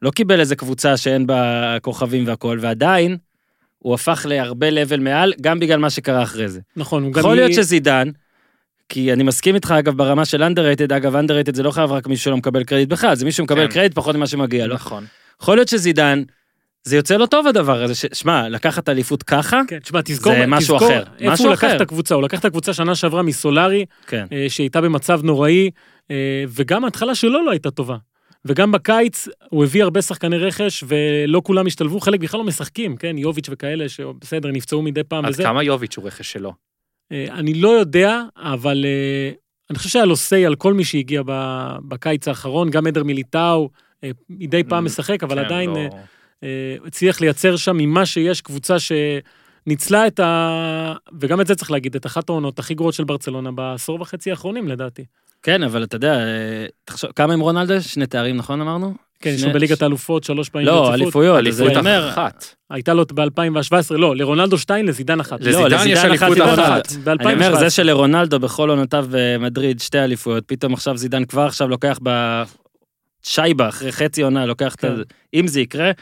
לא 0.02 0.10
קיבל 0.10 0.40
איזה 0.40 0.56
קבוצה 0.56 0.96
שאין 0.96 1.26
בה 1.26 1.76
כוכבים 1.82 2.26
והכול, 2.26 2.58
ועדיין 2.62 3.16
הוא 3.78 3.94
הפך 3.94 4.26
להרבה 4.28 4.70
לבל 4.70 5.00
מעל, 5.00 5.32
גם 5.40 5.60
בגלל 5.60 5.78
מה 5.78 5.90
שקרה 5.90 6.22
אחרי 6.22 6.48
זה. 6.48 6.60
נכון, 6.76 7.02
הוא 7.02 7.12
גם... 7.12 7.20
יכול 7.20 7.36
להיות 7.36 7.52
שזידן, 7.54 8.08
כי 8.88 9.12
אני 9.12 9.22
מסכים 9.22 9.54
איתך 9.54 9.70
אגב 9.78 9.96
ברמה 9.96 10.24
של 10.24 10.42
underrated, 10.42 10.96
אגב 10.96 11.16
underrated 11.16 11.54
זה 11.56 11.62
לא 11.62 11.70
חייב 11.70 11.92
רק 11.92 12.06
מישהו 12.06 12.24
שלא 12.24 12.36
מקבל 12.36 12.64
קרדיט 12.64 12.88
בכלל, 12.88 13.16
זה 13.16 13.24
מישהו 13.24 13.36
שמקבל 13.36 13.66
כן. 13.66 13.72
קרדיט 13.72 13.94
פחות 13.94 14.16
ממה 14.16 14.26
שמגיע 14.26 14.66
לו. 14.66 14.74
נכון. 14.74 15.04
יכול 15.42 15.56
להיות 15.56 15.68
שזידן, 15.68 16.22
זה 16.84 16.96
יוצא 16.96 17.16
לו 17.16 17.26
טוב 17.26 17.46
הדבר 17.46 17.82
הזה, 17.82 17.94
שמע, 18.12 18.48
לקחת 18.48 18.88
אליפות 18.88 19.22
ככה, 19.22 19.60
כן, 19.68 19.78
תשמע, 19.78 20.00
תזכור, 20.04 20.32
זה 20.32 20.46
משהו 20.46 20.76
תזכור 20.76 20.88
אחר, 20.88 21.02
איפה 21.18 21.32
משהו 21.32 21.44
הוא 21.44 21.52
לקח 21.52 21.64
אחר. 21.64 21.76
את 21.76 21.80
הקבוצה, 21.80 22.14
הוא 22.14 22.22
לקח 22.22 22.40
את 22.40 22.44
הקבוצה 22.44 22.72
שנה 22.72 22.94
שעברה 22.94 23.22
מסולארי, 23.22 23.84
כן. 24.06 24.26
אה, 24.32 24.46
שהייתה 24.48 24.80
במצב 24.80 25.20
נוראי, 25.24 25.70
אה, 26.10 26.44
וגם 26.48 26.84
ההתחלה 26.84 27.14
שלו 27.14 27.44
לא 27.44 27.50
הייתה 27.50 27.70
טובה. 27.70 27.96
וגם 28.44 28.72
בקיץ 28.72 29.28
הוא 29.48 29.64
הביא 29.64 29.82
הרבה 29.82 30.02
שחקני 30.02 30.38
רכש, 30.38 30.84
ולא 30.88 31.42
כולם 31.44 31.66
השתלבו, 31.66 32.00
חלק 32.00 32.20
בכלל 32.20 32.38
לא 32.38 32.46
משחקים, 32.46 32.96
כן, 32.96 33.18
יוביץ' 33.18 33.48
וכאלה, 33.50 33.88
שבסדר, 33.88 34.50
נפצעו 34.50 34.82
מדי 34.82 35.04
פעם 35.04 35.24
עד 35.24 35.30
וזה. 35.30 35.42
כמה 35.42 35.62
יוביץ' 35.62 35.96
הוא 35.96 36.06
רכש 36.06 36.32
שלו? 36.32 36.67
אה, 37.12 37.26
אני 37.30 37.54
לא 37.54 37.68
יודע, 37.68 38.22
אבל 38.36 38.84
אה, 38.84 39.30
אני 39.70 39.78
חושב 39.78 39.90
שהיה 39.90 40.04
לו 40.04 40.14
say 40.14 40.46
על 40.46 40.54
כל 40.54 40.74
מי 40.74 40.84
שהגיע 40.84 41.22
בקיץ 41.88 42.28
האחרון, 42.28 42.70
גם 42.70 42.86
עדר 42.86 43.04
מיליטאו, 43.04 43.70
אה, 44.04 44.10
מדי 44.30 44.64
פעם 44.64 44.84
Mm, 44.84 44.86
משחק, 44.86 45.22
אבל 45.22 45.38
כן, 45.38 45.44
עדיין 45.44 45.70
לא- 45.70 45.88
הצליח 46.86 47.20
לייצר 47.20 47.56
שם 47.56 47.76
ממה 47.76 48.06
שיש 48.06 48.40
קבוצה 48.40 48.76
שניצלה 48.78 50.06
את 50.06 50.20
ה... 50.20 50.94
וגם 51.20 51.40
את 51.40 51.46
זה 51.46 51.54
צריך 51.54 51.70
להגיד, 51.70 51.96
את 51.96 52.06
אחת 52.06 52.28
העונות 52.28 52.58
הכי 52.58 52.74
גרועות 52.74 52.94
של 52.94 53.04
ברצלונה 53.04 53.52
בעשור 53.52 54.00
וחצי 54.00 54.30
האחרונים 54.30 54.68
לדעתי. 54.68 55.04
כן, 55.42 55.62
אבל 55.62 55.84
אתה 55.84 55.96
יודע, 55.96 56.18
תחשוב, 56.84 57.12
כמה 57.12 57.32
עם 57.32 57.40
רונלדו? 57.40 57.80
שני 57.80 58.06
תארים, 58.06 58.36
נכון 58.36 58.60
אמרנו? 58.60 59.07
כן, 59.20 59.30
יש 59.30 59.44
לו 59.44 59.52
בליגת 59.52 59.82
האלופות 59.82 60.24
שלוש 60.24 60.48
פעמים 60.48 60.66
לא, 60.66 60.72
ברציפות. 60.72 61.00
אליפויות. 61.00 61.46
אז 61.46 61.62
אליפות 61.62 61.84
אחת. 62.08 62.54
הייתה 62.70 62.94
לו 62.94 63.04
ב-2017, 63.14 63.94
לא, 63.96 64.16
לרונלדו 64.16 64.58
שתיים, 64.58 64.86
לזידן 64.86 65.20
אחת. 65.20 65.40
לזידן 65.40 65.70
לא, 65.70 65.76
יש 65.86 66.04
אליפות 66.04 66.38
אחת, 66.38 66.92
אני 67.06 67.34
אומר, 67.34 67.52
ב-2017. 67.54 67.58
זה 67.58 67.70
שלרונלדו 67.70 68.40
בכל 68.40 68.70
עונותיו 68.70 69.06
במדריד 69.10 69.80
שתי 69.80 69.98
אליפויות, 69.98 70.44
פתאום 70.46 70.74
עכשיו 70.74 70.96
זידן 70.96 71.24
כבר 71.24 71.42
עכשיו 71.42 71.68
לוקח 71.68 71.98
בשייבה, 73.24 73.68
אחרי 73.68 73.92
חצי 73.92 74.22
עונה, 74.22 74.46
לוקח 74.46 74.74
את 74.74 74.84
ה... 74.84 74.88
כן. 74.88 75.02
אם 75.34 75.46
זה 75.46 75.60
יקרה, 75.60 75.86
אה, 75.86 75.92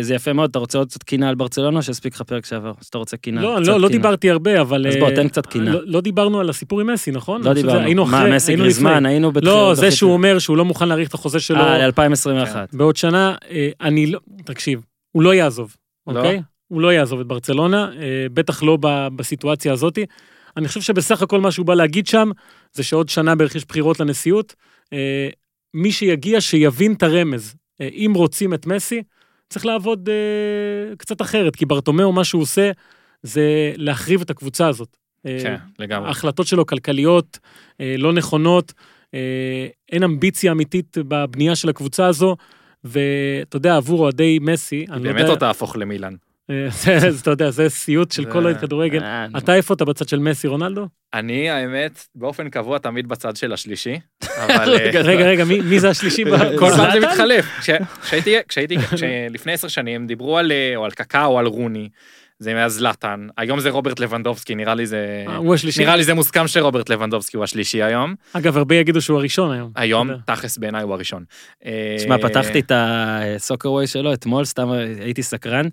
זה 0.00 0.14
יפה 0.14 0.32
מאוד. 0.32 0.50
אתה 0.50 0.58
רוצה 0.58 0.78
עוד 0.78 0.88
קצת 0.88 1.02
קינה 1.02 1.28
על 1.28 1.34
ברצלונה, 1.34 1.82
שהספיק 1.82 2.14
לך 2.14 2.22
פרק 2.22 2.46
שעבר, 2.46 2.72
אז 2.80 2.86
אתה 2.86 2.98
רוצה 2.98 3.16
קינה. 3.16 3.40
לא, 3.42 3.62
לא, 3.62 3.80
לא. 3.80 3.88
דיברתי 3.88 4.30
הרבה, 4.30 4.60
אבל... 4.60 4.86
אז 4.86 4.96
בוא, 4.96 5.08
אה, 5.10 5.14
תן 5.16 5.28
קצת 5.28 5.46
קינה. 5.46 5.70
לא- 5.72 5.80
לא 5.84 6.00
דיברנו 6.00 6.40
על 6.40 6.50
הסיפור 6.50 6.80
עם 6.80 6.92
מסי, 6.92 7.10
נכון? 7.10 7.42
לא 7.42 7.52
דיברנו. 7.52 7.80
היינו 7.80 8.04
מה, 8.06 8.34
מסי 8.36 8.56
גריזמן. 8.56 9.06
היינו 9.06 9.32
לא, 9.42 9.74
זה 9.74 9.80
בתחילת- 9.80 9.96
שהוא 9.96 10.12
אומר 10.12 10.38
שהוא 10.38 10.56
לא 10.56 10.64
מוכן 10.64 10.88
להאריך 10.88 11.08
את 11.08 11.14
החוזה 11.14 11.40
שלו 11.40 11.58
אה, 11.60 11.86
ל-2021. 11.88 12.56
בעוד 12.72 12.96
שנה, 12.96 13.34
אה, 13.50 13.68
אני 13.80 14.06
לא... 14.06 14.18
תקשיב, 14.44 14.80
הוא 15.12 15.22
לא 15.22 15.34
יעזוב, 15.34 15.76
לא? 16.06 16.18
אוקיי? 16.18 16.42
הוא 16.68 16.80
לא 16.80 16.92
יעזוב 16.92 17.20
את 17.20 17.26
ברצלונה, 17.26 17.90
אה, 17.98 18.26
בטח 18.34 18.62
לא 18.62 18.78
בסיטואציה 19.16 19.72
הזאת. 19.72 19.98
אני 20.56 20.68
חושב 20.68 20.80
שבסך 20.80 21.22
הכל 21.22 21.40
מה 21.40 21.50
שהוא 21.50 21.66
בא 21.66 21.74
להגיד 21.74 22.06
שם, 22.06 22.30
זה 22.72 22.82
שעוד 22.82 23.08
שנה 23.08 23.34
בערך 23.34 23.54
יש 23.54 23.64
בחירות 23.64 24.00
לנשיאות. 24.00 24.54
אה, 24.92 25.28
מי 25.74 25.92
שיגיע, 25.92 26.40
שיבין 26.40 26.92
את 26.92 27.02
הרמז. 27.02 27.54
אה, 27.80 27.88
אם 27.92 28.12
רוצים 28.16 28.54
את 28.54 28.66
מסי, 28.66 29.02
צריך 29.48 29.66
לעבוד 29.66 30.08
אה, 30.08 30.96
קצת 30.96 31.22
אחרת, 31.22 31.56
כי 31.56 31.66
ברטומיאו, 31.66 32.12
מה 32.12 32.24
שהוא 32.24 32.42
עושה, 32.42 32.70
זה 33.22 33.72
להחריב 33.76 34.20
את 34.20 34.30
הקבוצה 34.30 34.68
הזאת. 34.68 34.96
אה, 35.26 35.38
כן, 35.42 35.56
לגמרי. 35.78 36.08
ההחלטות 36.08 36.46
שלו 36.46 36.66
כלכליות, 36.66 37.38
אה, 37.80 37.94
לא 37.98 38.12
נכונות, 38.12 38.72
אה, 39.14 39.66
אין 39.92 40.02
אמביציה 40.02 40.52
אמיתית 40.52 40.96
בבנייה 41.00 41.56
של 41.56 41.68
הקבוצה 41.68 42.06
הזו, 42.06 42.36
ואתה 42.84 43.56
יודע, 43.56 43.76
עבור 43.76 44.00
אוהדי 44.00 44.38
מסי, 44.42 44.86
אני 44.90 45.04
לא 45.04 45.04
באמת 45.04 45.20
יודע, 45.20 45.30
עוד 45.30 45.38
תהפוך 45.38 45.76
למילאן. 45.76 46.14
זה- 46.70 46.98
זה, 46.98 47.20
אתה 47.22 47.30
יודע, 47.30 47.50
זה 47.50 47.68
סיוט 47.68 48.12
של 48.12 48.24
כל 48.24 48.44
אוהד 48.44 48.60
כדורגל. 48.60 49.02
אה, 49.02 49.26
אתה 49.38 49.54
איפה 49.54 49.74
אתה 49.74 49.84
בצד 49.84 50.08
של 50.08 50.18
מסי, 50.18 50.46
רונלדו? 50.48 50.86
אני, 51.14 51.50
האמת, 51.50 52.06
באופן 52.14 52.48
קבוע 52.50 52.78
תמיד 52.78 53.08
בצד 53.08 53.36
של 53.36 53.52
השלישי, 53.52 53.98
אבל... 54.44 54.74
אה, 54.74 54.90
רגע, 55.02 55.24
רגע, 55.24 55.44
מי 55.44 55.80
זה 55.80 55.88
השלישי? 55.90 56.24
כל 56.24 56.30
פעם 56.70 56.70
זה 56.70 56.76
זלאטן? 56.76 56.98
מתחלף. 57.12 57.46
כש- 57.60 57.70
כשהייתי, 58.48 58.76
לפני 59.30 59.52
עשר 59.52 59.68
שנים 59.68 60.06
דיברו 60.06 60.38
על, 60.38 60.52
אה, 60.52 60.72
או 60.76 60.84
על 60.84 60.90
קקאו 60.90 61.26
או 61.26 61.38
על 61.38 61.46
רוני, 61.46 61.88
זה 62.38 62.54
מהזלטן, 62.54 63.26
היום 63.36 63.60
זה 63.60 63.70
רוברט 63.70 64.00
לבנדובסקי, 64.00 64.54
נראה 64.54 64.74
לי 64.74 64.86
זה... 64.86 65.24
הוא 65.36 65.54
השלישי. 65.54 65.80
נראה 65.80 65.96
לי 65.96 66.04
זה 66.04 66.14
מוסכם 66.14 66.48
שרוברט 66.48 66.90
לבנדובסקי 66.90 67.36
הוא 67.36 67.44
השלישי 67.44 67.82
היום. 67.82 68.14
אגב, 68.32 68.56
הרבה 68.56 68.74
יגידו 68.74 69.00
שהוא 69.00 69.18
הראשון 69.18 69.50
היום. 69.52 69.70
היום. 69.76 70.10
תכלס 70.26 70.58
בעיניי 70.58 70.82
הוא 70.82 70.94
הראשון. 70.94 71.24
אה, 71.66 71.96
שמע, 71.98 72.18
פתחתי 72.18 72.60
את 72.60 72.72
ה 72.74 72.85
Soccerway 72.85 73.86
שלו 73.86 74.12
אתמול, 74.12 74.44
סתם 74.44 74.68
הייתי 75.00 75.22
סקרן. 75.22 75.66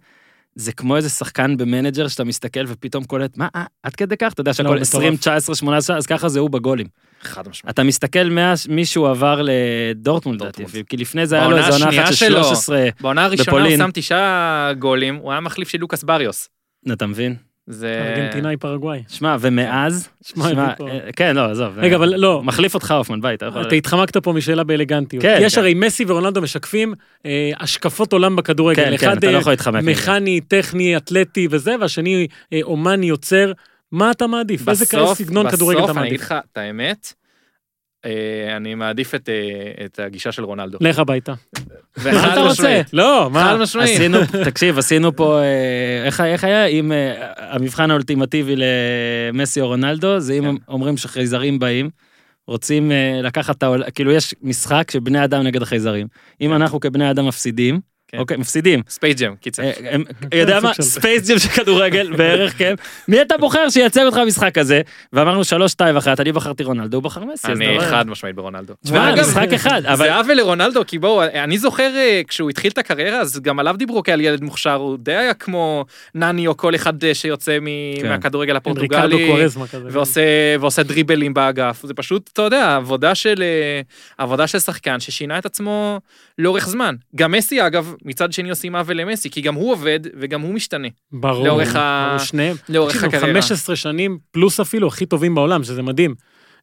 זה 0.55 0.71
כמו 0.71 0.97
איזה 0.97 1.09
שחקן 1.09 1.57
במנג'ר 1.57 2.07
שאתה 2.07 2.23
מסתכל 2.23 2.59
ופתאום 2.67 3.03
קולט, 3.03 3.37
מה, 3.37 3.47
אה, 3.55 3.63
עד 3.83 3.95
כדי 3.95 4.17
כך? 4.17 4.33
אתה 4.33 4.41
יודע 4.41 4.53
שהכל 4.53 4.69
מטורף. 4.69 4.81
20, 4.81 5.17
19, 5.17 5.55
18, 5.55 5.97
אז 5.97 6.05
ככה 6.05 6.29
זה 6.29 6.39
הוא 6.39 6.49
בגולים. 6.49 6.87
חד 7.21 7.49
משמעית. 7.49 7.73
אתה 7.73 7.83
מסתכל 7.83 8.37
מישהו 8.69 9.05
עבר 9.05 9.41
לדורטמונד, 9.43 10.41
לדעתי. 10.41 10.63
כי 10.89 10.97
לפני 10.97 11.27
זה 11.27 11.35
היה 11.35 11.47
לו 11.47 11.57
איזה 11.57 11.69
עונה 11.69 11.85
אחת 11.85 11.93
של 11.93 12.01
השנייה 12.01 12.13
שלו. 12.13 12.43
13, 12.43 12.87
בעונה 13.01 13.25
הראשונה 13.25 13.51
הוא 13.51 13.59
בפולין. 13.59 13.79
שם 13.79 13.89
תשעה 13.93 14.71
גולים, 14.79 15.15
הוא 15.15 15.31
היה 15.31 15.41
מחליף 15.41 15.69
של 15.69 15.77
לוקאס 15.77 16.03
באריוס. 16.03 16.49
אתה 16.91 17.07
מבין? 17.07 17.35
זה... 17.67 18.13
ארגנטינאי 18.15 18.57
פרגוואי. 18.57 19.03
שמע, 19.07 19.37
ומאז, 19.39 20.09
שמע. 20.27 20.47
אה, 20.47 21.11
כן, 21.15 21.35
לא, 21.35 21.41
עזוב. 21.41 21.73
רגע, 21.77 21.91
אה, 21.91 21.95
אבל 21.95 22.15
לא. 22.15 22.43
מחליף 22.43 22.73
אותך 22.73 22.91
הופמן, 22.91 23.21
ביי, 23.21 23.35
אתה 23.35 23.45
יכול... 23.45 23.61
אתה 23.61 23.75
התחמקת 23.75 24.17
פה 24.17 24.33
משאלה 24.33 24.63
באלגנטיות. 24.63 25.21
כן, 25.23 25.39
יש 25.41 25.55
כן. 25.55 25.61
הרי 25.61 25.73
מסי 25.73 26.05
ורונלדו 26.07 26.41
משקפים 26.41 26.93
אה, 27.25 27.51
השקפות 27.59 28.13
עולם 28.13 28.35
בכדורגל. 28.35 28.83
כן, 28.83 28.89
כן, 28.89 28.93
אחד 28.93 29.17
אתה 29.17 29.31
לא 29.31 29.37
יכול 29.37 29.51
להתחמק 29.51 29.81
מזה. 29.81 29.91
מכני, 29.91 30.41
טכני, 30.41 30.97
אתלטי 30.97 31.47
וזה, 31.51 31.75
והשני 31.79 32.27
אומני, 32.63 33.05
יוצר. 33.05 33.51
מה 33.91 34.11
אתה 34.11 34.27
מעדיף? 34.27 34.69
איזה 34.69 34.85
בסוף, 34.85 35.17
סגנון 35.17 35.51
כדורגל 35.51 35.77
אתה 35.77 35.85
בסוף 35.85 35.97
אני 35.97 36.07
אגיד 36.07 36.19
מעדיף? 36.19 36.31
לך 36.31 36.35
את 36.51 36.57
האמת, 36.57 37.13
אני 38.57 38.75
מעדיף 38.75 39.15
את, 39.15 39.29
אה, 39.29 39.85
את 39.85 39.99
הגישה 39.99 40.31
של 40.31 40.43
רונלדו. 40.43 40.77
לך 40.81 40.99
הביתה. 40.99 41.33
מה 42.03 42.33
אתה 42.33 42.41
רוצה? 42.41 42.81
לא, 42.93 43.29
חד 43.33 43.33
מה? 43.33 43.57
משמעית. 43.57 43.89
עשינו, 43.89 44.17
תקשיב, 44.45 44.77
עשינו 44.77 45.15
פה, 45.15 45.39
אה, 45.39 46.05
איך, 46.05 46.21
איך 46.21 46.43
היה? 46.43 46.65
אם 46.65 46.91
אה, 46.91 47.13
המבחן 47.37 47.91
האולטימטיבי 47.91 48.55
למסי 48.57 49.61
או 49.61 49.67
רונלדו, 49.67 50.19
זה 50.19 50.33
אם 50.33 50.43
כן. 50.43 50.55
אומרים 50.67 50.97
שחייזרים 50.97 51.59
באים, 51.59 51.89
רוצים 52.47 52.91
אה, 52.91 53.19
לקחת 53.23 53.57
את 53.57 53.63
העולם, 53.63 53.89
כאילו 53.95 54.11
יש 54.11 54.35
משחק 54.41 54.91
שבני 54.91 55.23
אדם 55.23 55.43
נגד 55.43 55.61
החייזרים. 55.61 56.07
אם 56.41 56.53
אנחנו 56.53 56.79
כבני 56.79 57.11
אדם 57.11 57.27
מפסידים, 57.27 57.75
כן. 57.75 57.94
אוקיי, 58.17 58.37
מפסידים. 58.37 58.81
ספייס 58.89 59.15
ג'ם, 59.19 59.35
קיצר. 59.35 59.63
אה, 59.63 59.71
הם- 59.91 60.03
יודע 60.35 60.59
מה? 60.59 60.67
סוג 60.73 60.73
של- 60.73 60.81
ספייס 60.81 61.29
ג'ם 61.29 61.39
של 61.39 61.49
כדורגל 61.49 62.13
בערך, 62.17 62.57
כן? 62.57 62.73
מי 63.07 63.21
אתה 63.21 63.37
בוחר 63.37 63.69
שייצג 63.69 64.01
אותך 64.05 64.17
במשחק 64.17 64.57
הזה? 64.57 64.81
ואמרנו 65.13 65.43
שלוש, 65.43 65.71
שתיים, 65.71 65.97
אחת, 65.97 66.19
אני 66.19 66.31
בחרתי 66.31 66.63
רונלדו, 66.63 66.97
הוא 66.97 67.03
בחר 67.03 67.25
מסי. 67.25 67.47
אני. 67.47 67.79
חד 67.79 68.07
משמעית 68.07 68.35
ברונלדו. 68.35 68.73
תשמע, 68.83 69.15
משחק 69.21 69.53
אחד, 69.55 69.81
אבל... 69.85 69.95
זה 69.97 70.15
עוול 70.15 70.33
לרונלדו, 70.33 70.81
כי 70.87 70.99
בואו, 70.99 71.23
אני 71.23 71.57
זוכר 71.57 71.91
אה, 71.95 72.21
כשהוא 72.27 72.49
התחיל 72.49 72.71
את 72.71 72.77
הקריירה, 72.77 73.19
אז 73.19 73.39
גם 73.39 73.59
עליו 73.59 73.75
דיברו 73.77 74.03
כעל 74.03 74.21
ילד 74.21 74.43
מוכשר, 74.43 74.73
הוא 74.73 74.97
די 74.99 75.15
היה 75.15 75.33
כמו 75.33 75.85
נני 76.15 76.47
או 76.47 76.57
כל 76.57 76.75
אחד 76.75 77.03
אה, 77.03 77.13
שיוצא 77.13 77.57
כן. 78.01 78.09
מהכדורגל 78.09 78.55
הפורטוגלי. 78.55 79.27
ועושה, 80.59 80.83
דריבלים 80.83 81.33
באגף, 81.33 81.81
זה 81.85 81.93
פשוט, 81.93 82.29
אתה 82.33 82.41
יודע, 82.41 82.75
עבודה 82.75 83.15
של, 83.15 83.43
אה, 83.43 83.81
עבודה 84.17 84.47
של 84.47 84.59
שחקן 84.59 84.99
ששינה 84.99 85.37
את 85.37 85.45
עצמו 85.45 85.99
לאורך 86.37 86.67
זמן. 86.67 86.95
גם 87.15 87.31
מסי, 87.31 87.67
אגב, 87.67 87.95
מצד 88.05 88.33
שני 88.33 88.49
עושים 88.49 88.75
עוול 88.75 88.97
למסי, 89.01 89.29
כי 89.29 89.41
גם 89.41 89.55
הוא 89.55 89.71
עובד 89.71 89.99
וגם 90.19 90.41
הוא 90.41 90.53
משתנה 90.53 90.87
ברור. 91.11 91.45
לאורך 91.47 91.75
ה- 91.75 92.05
ברור, 92.09 92.25
שניהם. 92.25 92.55
לאורך 92.69 93.03
הקריירה. 93.03 93.27
15 93.41 93.75
שנים 93.75 94.17
פלוס 94.31 94.59
אפילו 94.59 94.87
הכי 94.87 95.05
טובים 95.05 95.35
בעולם, 95.35 95.63
שזה 95.63 95.81
מדהים. 95.81 96.15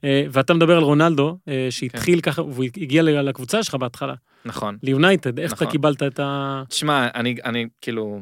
אה, 0.04 0.24
ואתה 0.30 0.54
מדבר 0.54 0.76
על 0.76 0.82
רונלדו, 0.82 1.38
אה, 1.48 1.66
שהתחיל 1.70 2.20
כן. 2.20 2.30
ככה, 2.30 2.42
והוא 2.42 2.64
הגיע 2.64 3.02
לקבוצה 3.02 3.62
שלך 3.62 3.74
בהתחלה, 3.74 4.14
נכון. 4.44 4.76
ליונייטד, 4.82 5.38
איך 5.38 5.52
אתה 5.52 5.64
נכון. 5.64 5.72
קיבלת 5.72 6.02
את 6.02 6.20
ה... 6.20 6.62
תשמע, 6.68 7.08
אני, 7.14 7.36
אני 7.44 7.66
כאילו 7.80 8.20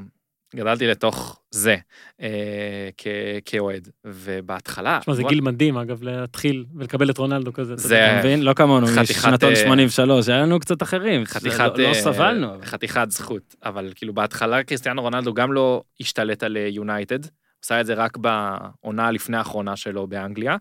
גדלתי 0.57 0.87
לתוך 0.87 1.41
זה 1.51 1.77
אה, 2.21 2.89
כ, 2.99 3.07
כאוהד, 3.45 3.89
ובהתחלה... 4.05 4.99
תשמע, 5.01 5.15
זה 5.15 5.23
גיל 5.23 5.41
מדהים, 5.41 5.77
אגב, 5.79 6.03
להתחיל 6.03 6.65
ולקבל 6.75 7.11
את 7.11 7.19
רונלדו 7.19 7.53
כזה. 7.53 7.77
זה-. 7.77 8.07
אתה 8.11 8.19
מבין? 8.19 8.43
לא 8.43 8.55
כמונו, 8.55 8.87
חתיכת, 8.87 9.27
משנתון 9.27 9.51
אה, 9.51 9.57
83, 9.57 10.29
היה 10.29 10.39
לנו 10.43 10.61
קצת 10.61 10.83
אחרים. 10.83 11.25
חתיכת, 11.25 11.73
לא- 11.77 11.83
לא 11.85 11.89
אה, 11.89 11.95
סבלנו. 11.95 12.55
אבל- 12.55 12.65
חתיכת 12.65 13.07
זכות, 13.11 13.55
אבל 13.65 13.93
כאילו 13.95 14.15
בהתחלה 14.15 14.63
קריסטיאנו 14.63 15.03
רונלדו 15.03 15.35
גם 15.35 15.53
לא 15.53 15.83
השתלט 16.01 16.43
על 16.43 16.57
אה, 16.57 16.67
יונייטד, 16.71 17.19
עשה 17.65 17.81
את 17.81 17.87
זה 17.87 17.95
רק 17.95 18.17
בעונה 18.17 19.07
הלפני 19.09 19.37
האחרונה 19.37 19.77
שלו 19.77 20.07
באנגליה, 20.07 20.57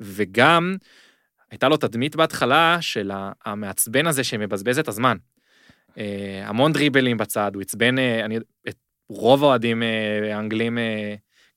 וגם 0.00 0.76
הייתה 1.50 1.68
לו 1.68 1.76
תדמית 1.76 2.16
בהתחלה 2.16 2.76
של 2.80 3.10
המעצבן 3.44 4.06
הזה 4.06 4.24
שמבזבז 4.24 4.78
את 4.78 4.88
הזמן. 4.88 5.16
אה, 5.98 6.42
המון 6.44 6.72
דריבלים 6.72 7.16
בצד, 7.16 7.50
הוא 7.54 7.62
עצבן, 7.62 7.98
אה, 7.98 8.24
אני, 8.24 8.36
את 8.68 8.74
רוב 9.08 9.44
האוהדים 9.44 9.82
אה, 9.82 10.34
האנגלים 10.36 10.78
אה, 10.78 11.14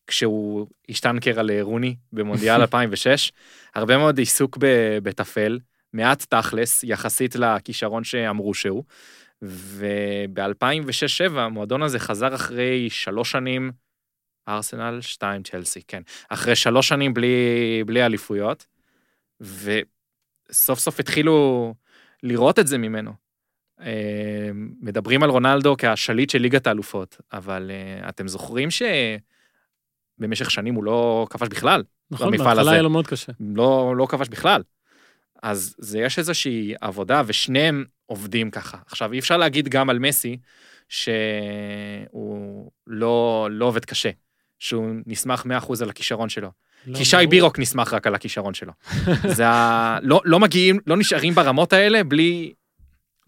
כשהוא 0.08 0.68
השטנקר 0.90 1.40
על 1.40 1.52
אה, 1.52 1.62
רוני 1.62 1.96
במונדיאל 2.14 2.62
2006, 2.66 3.32
הרבה 3.76 3.98
מאוד 3.98 4.18
עיסוק 4.18 4.58
בטפל, 5.04 5.60
מעט 5.94 6.26
תכלס 6.30 6.84
יחסית 6.84 7.36
לכישרון 7.36 8.04
שאמרו 8.04 8.54
שהוא. 8.54 8.84
וב-2006-2007 9.42 11.40
המועדון 11.40 11.84
הזה 11.84 12.00
חזר 12.00 12.36
אחרי 12.36 12.90
שלוש 12.90 13.32
שנים, 13.32 13.72
ארסנל, 14.48 15.02
שתיים 15.02 15.44
צ'לסי, 15.44 15.82
כן. 15.88 16.02
אחרי 16.30 16.56
שלוש 16.56 16.88
שנים 16.88 17.14
בלי, 17.14 17.84
בלי 17.86 18.06
אליפויות, 18.06 18.66
וסוף 19.42 20.80
סוף 20.80 21.00
התחילו 21.00 21.74
לראות 22.24 22.60
את 22.60 22.68
זה 22.68 22.78
ממנו. 22.78 23.31
אה, 23.82 24.50
מדברים 24.82 25.24
על 25.24 25.30
רונלדו 25.30 25.76
כהשליט 25.78 26.30
של 26.30 26.39
ליגת 26.39 26.67
האלופות, 26.67 27.17
אבל 27.34 27.72
אה, 27.72 28.10
אתם 28.10 28.28
זוכרים 28.28 28.70
שבמשך 28.72 30.52
שנים 30.52 30.76
הוא 30.76 30.84
לא 30.84 31.28
כבש 31.30 31.48
בכלל? 31.48 31.84
נכון, 32.12 32.32
בהתחלה. 32.32 32.72
היה 32.72 32.82
לו 32.82 32.89
מאוד 32.89 33.08
קשה. 33.08 33.32
לא, 33.39 33.94
לא 33.98 34.06
כבש 34.06 34.28
בכלל. 34.28 34.63
אז 35.44 35.76
זה 35.78 36.00
יש 36.00 36.20
איזושהי 36.20 36.74
עבודה, 36.82 37.22
ושניהם 37.26 37.86
עובדים 38.06 38.52
ככה. 38.52 38.78
עכשיו, 38.86 39.13
אי 39.13 39.20
אפשר 39.20 39.38
להגיד 39.38 39.70
גם 39.70 39.89
על 39.89 40.00
מסי, 40.00 40.38
שהוא 40.89 42.72
לא, 42.88 43.48
לא 43.52 43.65
עובד 43.65 43.86
קשה, 43.86 44.10
שהוא 44.60 44.96
נסמך 45.06 45.44
100% 45.65 45.74
על 45.82 45.89
הכישרון 45.89 46.30
שלו. 46.30 46.52
לא, 46.88 46.98
כי 46.98 47.06
שי 47.06 47.15
ברור. 47.15 47.30
בירוק 47.30 47.60
נסמך 47.60 47.94
רק 47.94 48.08
על 48.08 48.15
הכישרון 48.15 48.54
שלו. 48.54 48.74
זה 49.28 49.48
ה... 49.48 49.98
לא, 50.02 50.22
לא 50.26 50.39
מגיעים, 50.39 50.80
לא 50.88 50.98
נשארים 50.98 51.36
ברמות 51.36 51.74
האלה 51.74 52.04
בלי... 52.04 52.54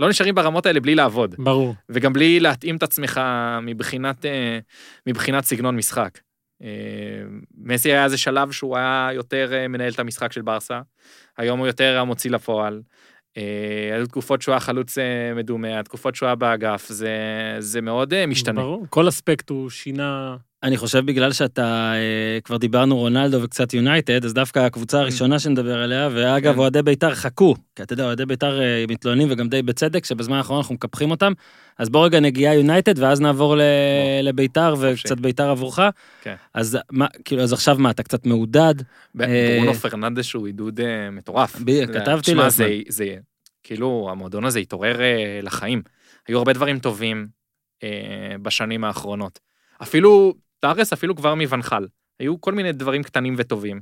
לא 0.04 0.10
נשארים 0.10 0.36
ברמות 0.36 0.66
האלה 0.66 0.80
בלי 0.80 0.96
לעבוד, 0.96 1.36
ברור. 1.38 1.76
וגם 1.90 2.14
בלי 2.14 2.40
להתאים 2.40 2.76
את 2.76 2.84
עצמך 2.84 3.22
מבחינת, 3.62 4.26
אה, 4.26 4.60
מבחינת 5.08 5.44
סגנון 5.44 5.76
משחק. 5.76 6.20
אה, 6.64 6.68
מסי 7.58 7.92
היה 7.92 8.04
איזה 8.04 8.18
שלב 8.18 8.52
שהוא 8.52 8.78
היה 8.78 9.10
יותר 9.14 9.54
אה, 9.54 9.68
מנהל 9.68 9.92
את 9.92 10.00
המשחק 10.00 10.32
של 10.32 10.42
ברסה, 10.42 10.82
היום 11.38 11.60
הוא 11.60 11.68
יותר 11.68 12.00
המוציא 12.00 12.32
לפועל. 12.32 12.82
היו 13.94 14.08
תקופות 14.08 14.42
שהוא 14.42 14.54
היה 14.54 14.60
חלוץ 14.60 14.98
מדומה, 15.36 15.80
התקופות 15.80 16.16
שהוא 16.16 16.28
היה 16.28 16.36
באגף, 16.36 16.90
זה, 16.90 17.16
זה 17.60 17.82
מאוד 17.82 18.26
משתנה. 18.26 18.62
ברור. 18.62 18.86
כל 18.90 19.10
אספקט 19.10 19.50
הוא 19.50 19.70
שינה... 19.70 20.36
אני 20.64 20.78
חושב 20.78 21.06
בגלל 21.06 21.34
שאתה, 21.34 21.94
אה, 21.96 22.42
כבר 22.44 22.58
דיברנו 22.58 22.98
רונלדו 22.98 23.44
וקצת 23.44 23.74
יונייטד, 23.74 24.26
אז 24.26 24.34
דווקא 24.34 24.60
הקבוצה 24.60 25.00
הראשונה 25.00 25.40
שנדבר 25.40 25.80
עליה, 25.80 26.10
ואגב, 26.14 26.54
כן. 26.54 26.60
אוהדי 26.60 26.82
בית"ר 26.82 27.16
חכו, 27.16 27.56
כי 27.76 27.84
אתה 27.84 27.94
יודע, 27.94 28.06
אוהדי 28.06 28.26
בית"ר 28.26 28.62
אה, 28.62 28.86
מתלוננים 28.88 29.28
וגם 29.32 29.50
די 29.50 29.62
בצדק, 29.62 30.06
שבזמן 30.06 30.38
האחרון 30.38 30.58
אנחנו 30.58 30.76
מקפחים 30.76 31.12
אותם, 31.12 31.34
אז 31.78 31.90
בוא 31.90 32.06
רגע 32.06 32.20
נגיעה 32.20 32.56
יונייטד, 32.56 33.00
ואז 33.00 33.22
נעבור 33.22 33.56
לבית"ר, 34.24 34.76
וקצת 34.80 35.20
בית"ר 35.20 35.50
עבורך. 35.50 35.80
כן. 36.22 36.36
אז 36.54 36.78
מה, 36.92 37.08
כאילו, 37.26 37.44
אז 37.44 37.54
עכשיו 37.54 37.78
מה, 37.80 37.90
אתה 37.90 38.04
קצת 38.04 38.26
מעודד? 38.26 38.76
אה, 39.22 39.58
ברונו 39.60 39.74
פרננדס 39.74 40.34
הוא 40.34 40.48
עידוד 40.48 40.80
מטורף. 41.12 41.56
כתבתי 41.94 42.34
לו 42.34 42.42
זה, 42.42 42.46
הזמן. 42.46 42.68
זה, 42.88 43.16
כאילו, 43.64 44.08
המועדון 44.12 44.46
הזה 44.46 44.60
התעורר 44.60 45.00
לחיים. 45.42 45.82
היו 46.28 46.38
הרבה 46.38 46.54
דברים 46.54 46.80
טובים 46.80 47.28
בשנים 48.42 48.84
האחרונות. 48.84 49.40
אפילו, 49.82 50.34
תארס 50.64 50.94
אפילו 50.94 51.16
כבר 51.16 51.36
מבנחל. 51.36 51.88
היו 52.20 52.42
כל 52.42 52.54
מיני 52.54 52.72
דברים 52.72 53.04
קטנים 53.04 53.36
וטובים. 53.38 53.82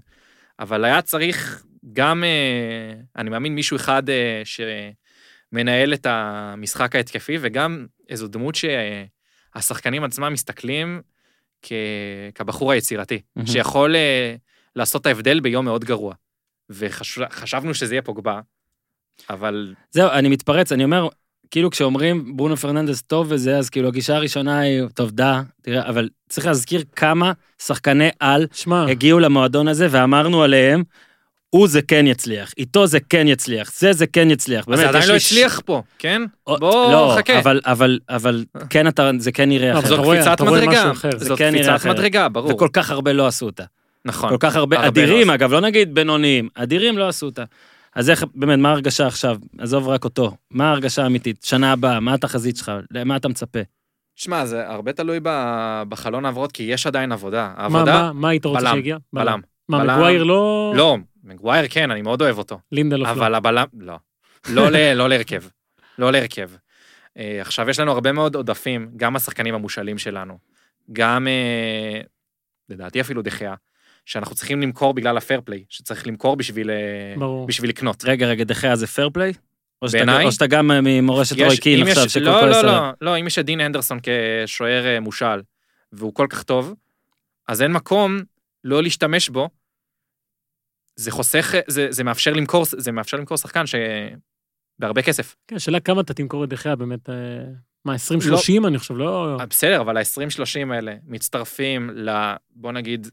אבל 0.60 0.86
היה 0.86 1.02
צריך 1.02 1.65
גם, 1.94 2.24
אה, 2.24 2.94
אני 3.15 3.30
מאמין, 3.30 3.56
מישהו 3.56 3.78
אחד 3.78 4.10
אה, 4.10 4.41
שמנהל 4.46 5.94
את 5.94 6.06
המשחק 6.10 6.96
ההתקפי, 6.96 7.38
וגם 7.41 7.86
איזו 8.10 8.28
דמות 8.28 8.56
שהשחקנים 8.56 10.04
עצמם 10.04 10.34
מסתכלים 10.34 11.02
כ... 11.62 11.72
כבחור 12.36 12.72
היצירתי, 12.72 13.22
מהמם. 13.36 13.48
שיכול 13.48 13.96
אה, 13.96 14.36
לעשות 14.76 15.02
את 15.02 15.06
ההבדל 15.06 15.39
ביום 15.39 15.65
מאוד 15.65 15.86
גרוע. 15.86 16.13
וחשבנו 16.70 17.74
שזה 17.74 17.94
יהיה 17.96 18.02
פוגבה, 18.02 18.39
אבל 19.30 19.74
זהו, 19.91 20.10
אני 20.10 20.30
מתפרץ, 20.30 20.72
אני 20.72 20.84
אומר, 20.84 21.08
כאילו 21.51 21.69
כשאומרים 21.69 22.37
ברונו 22.37 22.57
פרננדס 22.57 23.01
טוב 23.01 23.27
וזה, 23.29 23.57
אז 23.57 23.69
כאילו 23.69 23.87
הגישה 23.87 24.15
הראשונה 24.15 24.59
היא, 24.59 24.83
טוב, 24.93 25.11
דה, 25.11 25.41
תראה, 25.61 25.89
אבל 25.89 26.09
צריך 26.29 26.47
להזכיר 26.47 26.83
כמה 26.95 27.31
שחקני 27.61 28.09
על 28.19 28.47
שמע, 28.53 28.85
הגיעו 28.89 29.19
למועדון 29.19 29.67
הזה 29.67 29.87
ואמרנו 29.91 30.43
עליהם, 30.43 30.83
הוא 31.49 31.67
זה 31.67 31.81
כן 31.81 32.07
יצליח, 32.07 32.51
איתו 32.57 32.87
זה 32.87 32.99
כן 33.09 33.27
יצליח, 33.27 33.71
זה 33.79 33.93
זה 33.93 34.07
כן 34.07 34.31
יצליח. 34.31 34.59
אז 34.59 34.65
באמת, 34.67 34.79
זה 34.79 34.89
עדיין 34.89 35.03
לא 35.07 35.11
לי 35.11 35.17
הצליח 35.17 35.61
פה, 35.65 35.81
כן? 35.99 36.21
או- 36.47 36.57
בוא, 36.59 36.91
לא, 36.91 37.15
חכה. 37.17 37.39
אבל, 37.39 37.59
אבל, 37.65 37.99
אבל 38.09 38.45
כן 38.69 38.87
אתה, 38.87 39.11
זה 39.17 39.31
כן 39.31 39.51
יראה 39.51 39.73
לא, 39.73 39.79
אחרת. 39.79 39.87
זאת 39.87 39.99
קפיצת 39.99 40.41
מדרגה. 40.41 40.91
זאת 41.17 41.37
כן 41.37 41.53
קפיצת. 41.53 41.85
מדרגה, 41.85 42.29
ברור. 42.29 42.53
וכל 42.55 42.67
כך 42.73 42.91
הרבה 42.91 43.13
לא 43.13 43.27
עשו 43.27 43.45
אותה. 43.45 43.63
נכון. 44.05 44.29
כל 44.29 44.37
כך 44.39 44.55
הרבה, 44.55 44.75
הרבה 44.75 44.87
אדירים 44.87 45.27
לא 45.29 45.33
אגב, 45.33 45.51
לא 45.51 45.61
נגיד 45.61 45.95
בינוניים, 45.95 46.49
אדירים 46.55 46.97
לא 46.97 47.07
עשו 47.07 47.25
אותה. 47.25 47.43
אז 47.95 48.10
איך, 48.10 48.25
באמת, 48.36 48.60
מה 48.60 48.69
ההרגשה 48.69 49.08
עכשיו? 49.08 49.38
עזוב 49.58 49.88
רק 49.88 50.04
אותו. 50.06 50.32
מה 50.51 50.69
ההרגשה 50.69 51.04
האמיתית? 51.04 51.43
שנה 51.43 51.71
הבאה, 51.71 51.99
מה 51.99 52.13
התחזית 52.13 52.58
שלך? 52.58 52.71
למה 52.91 53.15
אתה 53.15 53.27
מצפה? 53.27 53.60
שמע, 54.15 54.45
זה 54.45 54.69
הרבה 54.69 54.93
תלוי 54.93 55.19
ב- 55.23 55.84
בחלון 55.89 56.25
העברות, 56.25 56.51
כי 56.51 56.63
יש 56.63 56.88
עדיין 56.88 57.12
עבודה. 57.12 57.54
מה, 57.58 57.63
העבודה, 57.63 58.01
מה, 58.01 58.13
מה 58.13 58.30
היית 58.30 58.45
רוצה 58.45 58.71
שיגיע? 58.73 58.97
בלם. 59.13 59.41
מה. 59.69 59.84
מגווייר 59.84 60.23
לא... 60.23 60.73
לא, 60.75 60.97
מגווייר 61.23 61.67
כן, 61.69 61.91
אני 61.91 62.01
מאוד 62.01 62.21
אוהב 62.21 62.38
אותו. 62.38 62.60
לינדלוף 62.71 63.08
לא. 63.08 63.13
אבל 63.13 63.36
הבלם, 63.36 63.65
לא. 63.80 63.95
לא 64.49 64.69
לא 64.95 65.10
להרכב. 65.10 65.43
לא 65.99 66.12
להרכב. 66.12 66.49
אה, 67.17 67.38
עכשיו, 67.41 67.69
יש 67.69 67.80
לנו 67.80 67.91
הרבה 67.91 68.12
מאוד 68.12 68.36
עודפים, 68.36 68.91
גם 68.95 69.15
השחקנים 69.15 69.56
המושאלים 69.56 69.97
שלנו, 69.97 70.38
גם, 70.93 71.27
אה, 71.27 72.01
לדעתי 72.69 73.01
אפילו 73.01 73.21
דחיה, 73.21 73.54
שאנחנו 74.05 74.35
צריכים 74.35 74.61
למכור 74.61 74.93
בגלל 74.93 75.17
הפייר 75.17 75.41
פליי, 75.45 75.63
שצריך 75.69 76.07
למכור 76.07 76.35
בשביל, 76.35 76.69
אה, 76.69 77.13
ברור. 77.17 77.47
בשביל 77.47 77.69
לקנות. 77.69 78.03
רגע, 78.05 78.27
רגע, 78.27 78.43
דחיה 78.43 78.75
זה 78.75 78.87
פייר 78.87 79.09
פליי? 79.13 79.33
או 79.81 79.87
שאתה- 79.89 79.97
בעיניי- 80.05 80.25
או 80.25 80.31
שאתה 80.31 80.47
גם 80.47 80.67
ממורשת 80.83 81.35
יש- 81.35 81.41
רוי 81.41 81.57
קין 81.57 81.79
אם 81.79 81.87
יש- 81.87 81.97
עכשיו, 81.97 82.09
שכל 82.09 82.19
לא, 82.19 82.39
כל 82.41 82.45
לא, 82.45 82.55
הסרט. 82.57 82.65
לא, 82.65 82.91
לא, 83.11 83.19
אם 83.19 83.27
יש 83.27 83.39
את 83.39 83.45
דין 83.45 83.59
הנדרסון 83.59 83.99
כשוער 84.03 84.85
אה, 84.85 84.99
מושאל, 84.99 85.41
והוא 85.91 86.13
כל 86.15 86.27
כך 86.29 86.43
טוב, 86.43 86.73
אז 87.47 87.61
אין 87.61 87.71
מקום 87.71 88.19
לא 88.63 88.83
להשתמש 88.83 89.29
בו. 89.29 89.49
זה 90.95 91.11
חוסך, 91.11 91.55
זה, 91.67 91.87
זה 91.89 92.03
מאפשר 92.03 92.33
למכור, 92.33 92.65
זה 92.65 92.91
מאפשר 92.91 93.17
למכור 93.17 93.37
שחקן 93.37 93.65
ש... 93.67 93.75
בהרבה 94.79 95.01
כסף. 95.01 95.35
כן, 95.47 95.55
השאלה 95.55 95.79
כמה 95.79 96.01
אתה 96.01 96.13
תמכור 96.13 96.43
את 96.43 96.49
דחיה 96.49 96.75
באמת, 96.75 97.09
אה, 97.09 97.15
מה, 97.85 97.95
20-30 97.95 98.67
אני 98.67 98.77
חושב, 98.77 98.93
לא... 98.97 99.37
אה, 99.39 99.45
בסדר, 99.45 99.81
אבל 99.81 99.97
ה-20-30 99.97 100.73
האלה 100.73 100.95
מצטרפים 101.05 101.89
ל... 101.93 102.09
בוא 102.51 102.71
נגיד, 102.71 103.07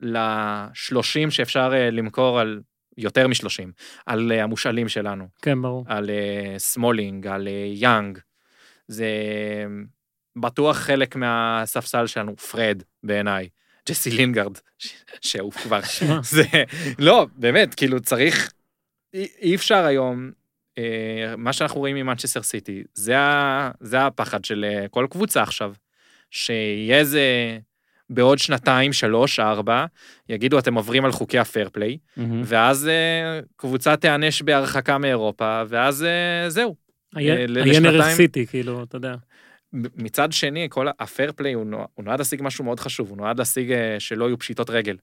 ל-30 0.00 1.30
שאפשר 1.30 1.70
אה, 1.74 1.90
למכור 1.90 2.40
על 2.40 2.60
יותר 2.98 3.28
מ-30, 3.28 3.70
על 4.06 4.32
אה, 4.32 4.42
המושאלים 4.42 4.88
שלנו, 4.88 5.28
כן, 5.42 5.62
ברור. 5.62 5.84
על 5.88 6.10
אה, 6.10 6.54
סמולינג, 6.58 7.26
על 7.26 7.48
יאנג. 7.74 8.18
זה 8.88 9.06
בטוח 10.36 10.76
חלק 10.76 11.16
מהספסל 11.16 12.06
שלנו, 12.06 12.36
פרד, 12.36 12.82
בעיניי. 13.02 13.48
ג'סי 13.88 14.10
לינגארד, 14.10 14.58
ש- 14.78 14.94
שהוא 15.20 15.52
כבר... 15.52 15.80
זה... 16.22 16.42
לא, 16.98 17.26
באמת, 17.36 17.74
כאילו, 17.74 18.00
צריך... 18.00 18.52
אי, 19.14 19.26
אי 19.40 19.54
אפשר 19.54 19.84
היום, 19.84 20.30
אה, 20.78 21.34
מה 21.36 21.52
שאנחנו 21.52 21.80
רואים 21.80 21.96
ממנצ'סטר 21.96 22.42
סיטי, 22.42 22.82
זה, 22.94 23.18
ה, 23.18 23.70
זה 23.80 24.06
הפחד 24.06 24.44
של 24.44 24.64
כל 24.90 25.06
קבוצה 25.10 25.42
עכשיו, 25.42 25.72
שיהיה 26.30 26.98
איזה... 26.98 27.58
בעוד 28.10 28.38
שנתיים, 28.38 28.92
שלוש, 28.92 29.40
ארבע, 29.40 29.84
יגידו, 30.28 30.58
אתם 30.58 30.74
עוברים 30.74 31.04
על 31.04 31.12
חוקי 31.12 31.38
הפייר 31.38 31.68
פליי, 31.72 31.98
מהמם. 32.16 32.42
ואז 32.44 32.88
אה, 32.88 33.40
קבוצה 33.56 33.96
תיענש 33.96 34.42
בהרחקה 34.42 34.98
מאירופה, 34.98 35.62
ואז 35.68 36.04
אה, 36.04 36.50
זהו. 36.50 36.74
לשנתיים. 37.48 38.16
סיטי, 38.16 38.46
כאילו, 38.46 38.82
אתה 38.82 38.96
יודע. 38.96 39.14
מצד 39.72 40.32
שני, 40.32 40.66
כל 40.70 40.86
הפייר 41.00 41.32
פליי 41.36 41.52
הוא, 41.52 41.66
נוע- 41.66 41.86
הוא 41.94 42.04
נועד 42.04 42.18
להשיג 42.18 42.40
משהו 42.42 42.64
מאוד 42.64 42.80
חשוב, 42.80 43.08
הוא 43.10 43.16
נועד 43.16 43.38
להשיג 43.38 43.72
אה, 43.72 43.96
שלא 43.98 44.24
יהיו 44.24 44.38
פשיטות 44.38 44.70
רגל 44.70 44.96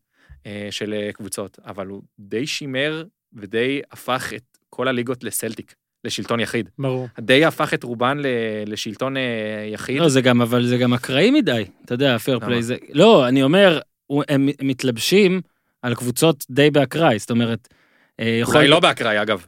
אה, 0.45 0.67
של 0.71 0.93
אה, 0.93 1.09
קבוצות, 1.13 1.59
אבל 1.65 1.87
הוא 1.87 2.01
די 2.19 2.47
שימר 2.47 3.03
ודי 3.33 3.81
הפך 3.91 4.33
את 4.35 4.43
כל 4.69 4.87
הליגות 4.87 5.23
לסלטיק, 5.23 5.75
לשלטון 6.07 6.39
יחיד. 6.39 6.69
ברור. 6.79 7.07
די 7.19 7.45
הפך 7.45 7.73
את 7.73 7.83
רובן 7.83 8.17
ל- 8.17 8.25
לשלטון 8.67 9.17
אה, 9.17 9.21
יחיד. 9.73 9.99
לא, 9.99 10.09
זה 10.09 10.21
גם, 10.21 10.41
אבל 10.41 10.65
זה 10.65 10.77
גם 10.77 10.93
אקראי 10.93 11.31
מדי, 11.31 11.65
אתה 11.85 11.93
יודע, 11.93 12.17
פייר 12.17 12.37
למה? 12.37 12.45
פליי 12.45 12.63
זה... 12.63 12.75
לא, 12.93 13.27
אני 13.27 13.43
אומר, 13.43 13.79
הם 14.29 14.49
מתלבשים 14.61 15.41
על 15.81 15.95
קבוצות 15.95 16.45
די 16.49 16.71
באקראי, 16.71 17.19
זאת 17.19 17.31
אומרת, 17.31 17.67
אה, 18.19 18.37
יכול... 18.41 18.55
אולי 18.55 18.67
לא 18.67 18.79
באקראי, 18.79 19.21
אגב. 19.21 19.45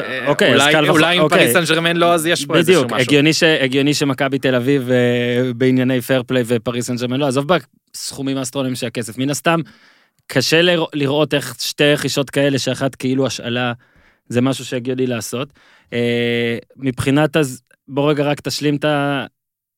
אה, 0.00 0.26
אוקיי, 0.28 0.54
אז 0.54 0.62
קל 0.72 0.84
וחומר, 0.84 0.90
אולי 0.90 1.16
אם 1.16 1.22
אוקיי. 1.22 1.38
פריס 1.52 1.52
סן 1.66 1.74
ג'רמן 1.74 1.96
לא, 1.96 2.14
אז 2.14 2.26
יש 2.26 2.46
פה 2.46 2.56
איזשהו 2.56 2.84
בדיוק, 2.84 2.92
משהו. 2.92 3.32
ש, 3.32 3.42
הגיוני 3.42 3.94
שמכבי 3.94 4.38
תל 4.38 4.54
אביב 4.54 4.90
בענייני 5.56 6.00
פייר 6.00 6.22
פליי 6.26 6.42
ופריס 6.46 6.86
סן 6.86 6.96
ג'רמן 6.96 7.20
לא, 7.20 7.26
עזוב 7.26 7.46
בסכומים 7.94 8.36
האסטרוניים 8.36 8.74
של 8.74 8.86
הכסף, 8.86 9.18
מן 9.18 9.30
הסתם, 9.30 9.60
קשה 10.26 10.62
לרא- 10.62 10.86
לראות 10.94 11.34
איך 11.34 11.54
שתי 11.60 11.84
רכישות 11.92 12.30
כאלה, 12.30 12.58
שאחת 12.58 12.94
כאילו 12.94 13.26
השאלה, 13.26 13.72
זה 14.28 14.40
משהו 14.40 14.64
שהגיוני 14.64 15.06
לעשות. 15.06 15.52
אה, 15.92 16.58
מבחינת 16.76 17.36
אז, 17.36 17.62
בוא 17.88 18.10
רגע 18.10 18.24
רק 18.24 18.40
תשלים 18.40 18.76
את 18.76 18.84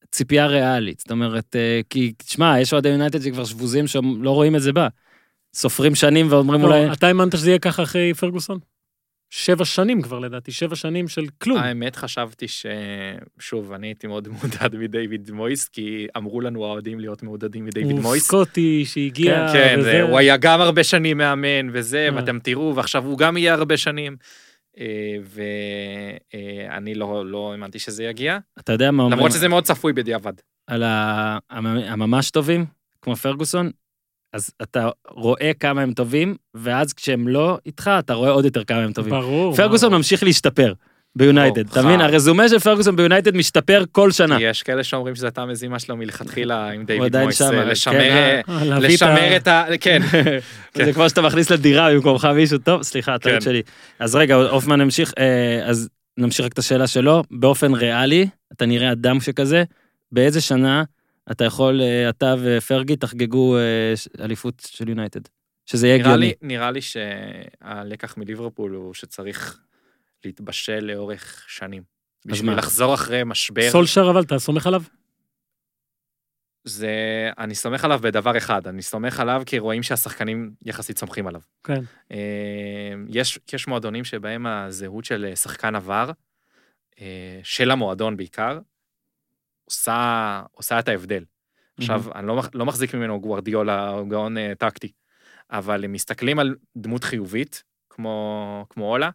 הציפייה 0.09 0.45
הריאלית, 0.45 0.99
זאת 0.99 1.11
אומרת, 1.11 1.57
אה, 1.57 1.81
כי, 1.91 2.13
תשמע, 2.17 2.61
יש 2.61 2.73
אוהדי 2.73 2.89
יונייטד 2.89 3.23
שכבר 3.23 3.45
שבוזים 3.45 3.87
שלא 3.87 4.31
רואים 4.31 4.57
את 4.57 4.63
זה 4.63 4.73
בא. 4.73 4.89
סופרים 5.55 5.95
שנים 5.95 6.27
ואומרים 6.31 6.63
אולי... 6.65 6.87
לא, 6.87 6.93
אתה 6.93 7.07
האמנת 7.07 7.37
שזה 7.37 7.51
יהיה 7.51 7.59
ככה 7.59 7.83
אחרי 7.83 8.15
פרגוסון? 8.15 8.59
שבע 9.31 9.65
שנים 9.65 10.03
כבר 10.03 10.19
לדעתי, 10.19 10.53
שבע 10.53 10.77
שנים 10.77 11.09
של 11.09 11.27
כלום. 11.39 11.59
האמת 11.59 11.97
חשבתי 11.97 12.49
ש... 12.49 12.67
שוב, 13.39 13.73
אני 13.73 13.87
הייתי 13.87 14.07
מאוד 14.07 14.29
מעודד 14.29 14.77
מדיוויד 14.77 15.31
מויס, 15.31 15.69
כי 15.69 16.07
אמרו 16.17 16.41
לנו 16.41 16.65
האוהדים 16.65 17.01
להיות 17.01 17.23
מעודדים 17.23 17.65
מדיוויד 17.65 17.91
הוא 17.91 18.01
מויס. 18.01 18.27
סקוטי 18.27 18.85
שהגיע, 18.85 19.53
כן, 19.53 19.77
וזה... 19.79 19.91
זה, 19.91 20.03
הוא 20.03 20.19
היה 20.19 20.37
גם 20.37 20.61
הרבה 20.61 20.85
שנים 20.85 21.19
מאמן 21.19 21.69
וזה, 21.73 22.09
אה. 22.11 22.17
ואתם 22.17 22.39
תראו, 22.39 22.77
ועכשיו 22.77 23.05
הוא 23.05 23.19
גם 23.19 23.37
יהיה 23.37 23.55
הרבה 23.55 23.77
שנים. 23.77 24.17
ואני 25.25 26.95
לא, 26.95 27.27
לא 27.27 27.53
האמנתי 27.53 27.79
שזה 27.79 28.05
יגיע, 28.05 28.39
אתה 28.59 28.73
יודע 28.73 28.91
מה 28.91 29.03
אומרים? 29.03 29.19
למרות 29.19 29.33
שזה 29.33 29.49
מאוד 29.49 29.65
צפוי 29.65 29.93
בדיעבד. 29.93 30.33
על 30.67 30.83
הממש 31.89 32.31
טובים, 32.31 32.67
כמו 33.03 33.17
פרגוסון, 33.17 33.71
אז 34.33 34.51
אתה 34.63 34.89
רואה 35.09 35.51
כמה 35.61 35.83
הם 35.83 35.93
טובים, 35.93 36.37
ואז 36.55 36.93
כשהם 36.93 37.29
לא 37.29 37.59
איתך, 37.67 37.91
אתה 37.99 38.15
רואה 38.15 38.31
עוד 38.31 38.45
יותר 38.45 38.65
כמה 38.65 38.79
הם 38.79 38.93
טובים. 38.93 39.13
ברור. 39.13 39.57
פרגוסון 39.57 39.95
ממשיך 39.95 40.23
להשתפר 40.23 40.73
ביונייטד, 41.17 41.71
אתה 41.71 41.83
מבין? 41.83 42.01
הרזומה 42.01 42.49
של 42.49 42.59
פרגוסון 42.59 42.97
ביונייטד 42.97 43.37
משתפר 43.37 43.85
כל 43.93 44.11
שנה. 44.11 44.41
יש 44.41 44.63
כאלה 44.63 44.85
שאומרים 44.85 45.15
שזו 45.15 45.27
הייתה 45.27 45.43
המזימה 45.43 45.79
שלו 45.79 45.97
מלכתחילה 45.97 46.69
עם 46.75 46.85
דיוויד 46.85 47.17
מויס, 47.17 47.43
אה, 47.43 47.51
כן, 47.51 47.69
לשמר 47.69 48.01
אה, 48.01 48.41
אה, 49.17 49.37
את 49.37 49.49
ה-. 49.49 49.65
כן. 49.81 50.03
כן. 50.75 50.85
זה 50.85 50.93
כמו 50.93 51.09
שאתה 51.09 51.23
מכניס 51.23 51.51
לדירה 51.51 51.95
במקומך 51.95 52.25
מישהו 52.25 52.59
טוב, 52.59 52.83
סליחה, 52.83 53.19
טעות 53.19 53.35
כן. 53.35 53.41
שלי. 53.41 53.63
אז 53.99 54.15
רגע, 54.15 54.35
הופמן 54.35 54.81
המשיך, 54.81 55.13
אז 55.65 55.89
נמשיך 56.19 56.47
רק 56.47 56.53
את 56.53 56.59
השאלה 56.59 56.87
שלו. 56.87 57.23
באופן 57.31 57.75
ריאלי, 57.75 58.27
אתה 58.53 58.67
נראה 58.67 58.93
אדם 58.93 59.21
שכזה, 59.21 59.65
באיזה 60.13 60.41
שנה 60.41 60.85
אתה 61.31 61.45
יכול, 61.45 61.81
אה, 61.81 62.11
אתה 62.11 62.35
ופרגי 62.43 62.97
תחגגו 62.97 63.57
אה, 63.57 63.95
אליפות 64.21 64.63
של 64.67 64.89
יונייטד? 64.89 65.21
שזה 65.67 65.87
יהיה 65.87 65.97
הגיוני. 65.97 66.33
נראה 66.43 66.71
לי 66.71 66.81
שהלקח 66.81 68.17
מליברפול 68.17 68.75
הוא 68.75 68.95
שצריך 68.95 69.61
להתבשל 70.25 70.81
לאורך 70.81 71.45
שנים. 71.49 71.83
בשביל? 72.27 72.55
לחזור 72.55 72.95
אחרי 72.95 73.23
משבר, 73.25 73.71
סולשר 73.71 74.11
אבל, 74.11 74.23
אתה 74.23 74.39
סומך 74.39 74.67
עליו? 74.67 74.83
זה, 76.65 76.91
אני 77.39 77.55
סומך 77.55 77.85
עליו 77.85 77.99
בדבר 78.03 78.37
אחד, 78.37 78.67
אני 78.67 78.83
סומך 78.83 79.21
עליו 79.21 79.43
כי 79.47 79.59
רואים 79.59 79.83
שהשחקנים 79.83 80.51
יחסית 80.65 80.99
סומכים 80.99 81.27
עליו. 81.27 81.41
כן. 81.65 81.83
אה, 82.13 82.93
יש, 83.09 83.39
יש 83.53 83.69
מועדונים 83.69 84.05
שבהם 84.05 84.47
הזהות 84.47 85.05
של 85.05 85.33
שחקן 85.35 85.75
עבר, 85.75 86.11
של 87.43 87.71
המועדון 87.71 88.17
בעיקר, 88.17 88.59
עושה, 89.71 90.43
עושה 90.53 90.79
את 90.79 90.89
ההבדל. 90.89 91.25
עכשיו, 91.79 92.05
אני 92.15 92.27
לא, 92.27 92.43
לא 92.55 92.67
מחזיק 92.67 92.95
ממנו 92.95 93.21
גוורדיולה 93.21 93.91
או 93.91 94.07
גאון 94.07 94.39
אה, 94.39 94.53
טקטי, 94.59 94.93
אבל 95.51 95.85
הם 95.85 95.93
מסתכלים 95.93 96.39
על 96.39 96.55
דמות 96.77 97.05
חיובית, 97.05 97.63
כמו, 97.91 98.67
כמו 98.71 98.93
אולה, 98.93 99.11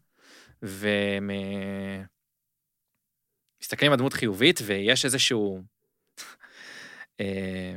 והם 0.62 1.30
אה, 1.32 2.02
מסתכלים 3.62 3.92
על 3.92 3.98
דמות 3.98 4.14
חיובית, 4.14 4.60
ויש 4.66 5.06
איזשהו... 5.06 5.62
אה, 7.20 7.76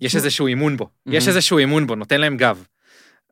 יש 0.00 0.16
איזשהו 0.16 0.46
אימון 0.46 0.76
בו, 0.76 0.90
יש 1.06 1.24
Mhm. 1.24 1.28
איזשהו 1.28 1.58
אימון 1.58 1.86
בו, 1.86 1.94
נותן 1.94 2.20
להם 2.20 2.36
גב. 2.36 2.66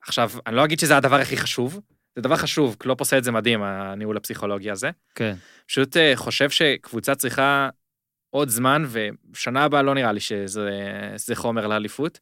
עכשיו, 0.03 0.31
אני 0.46 0.57
לא 0.57 0.64
אגיד 0.64 0.79
שזה 0.79 0.96
הדבר 0.96 1.16
הכי 1.16 1.37
חשוב, 1.37 1.81
זה 2.16 2.22
דבר 2.22 2.37
חשוב, 2.37 2.77
קלופ 2.79 3.01
עושה 3.01 3.18
את 3.18 3.25
זה 3.25 3.33
מדהים, 3.33 3.62
הניהול 3.62 4.16
הפסיכולוגי 4.16 4.70
הזה. 4.70 4.90
כן. 5.14 5.35
פשוט 5.66 5.96
חושב 6.14 6.51
שקבוצה 6.51 7.14
צריכה 7.14 7.68
עוד 8.37 8.49
זמן, 8.49 8.85
ושנה 9.33 9.64
הבאה 9.64 9.83
לא 9.83 9.94
נראה 9.94 10.12
לי 10.12 10.20
שזה 10.20 10.70
זה 11.16 11.35
חומר 11.35 11.66
לאליפות. 11.66 12.20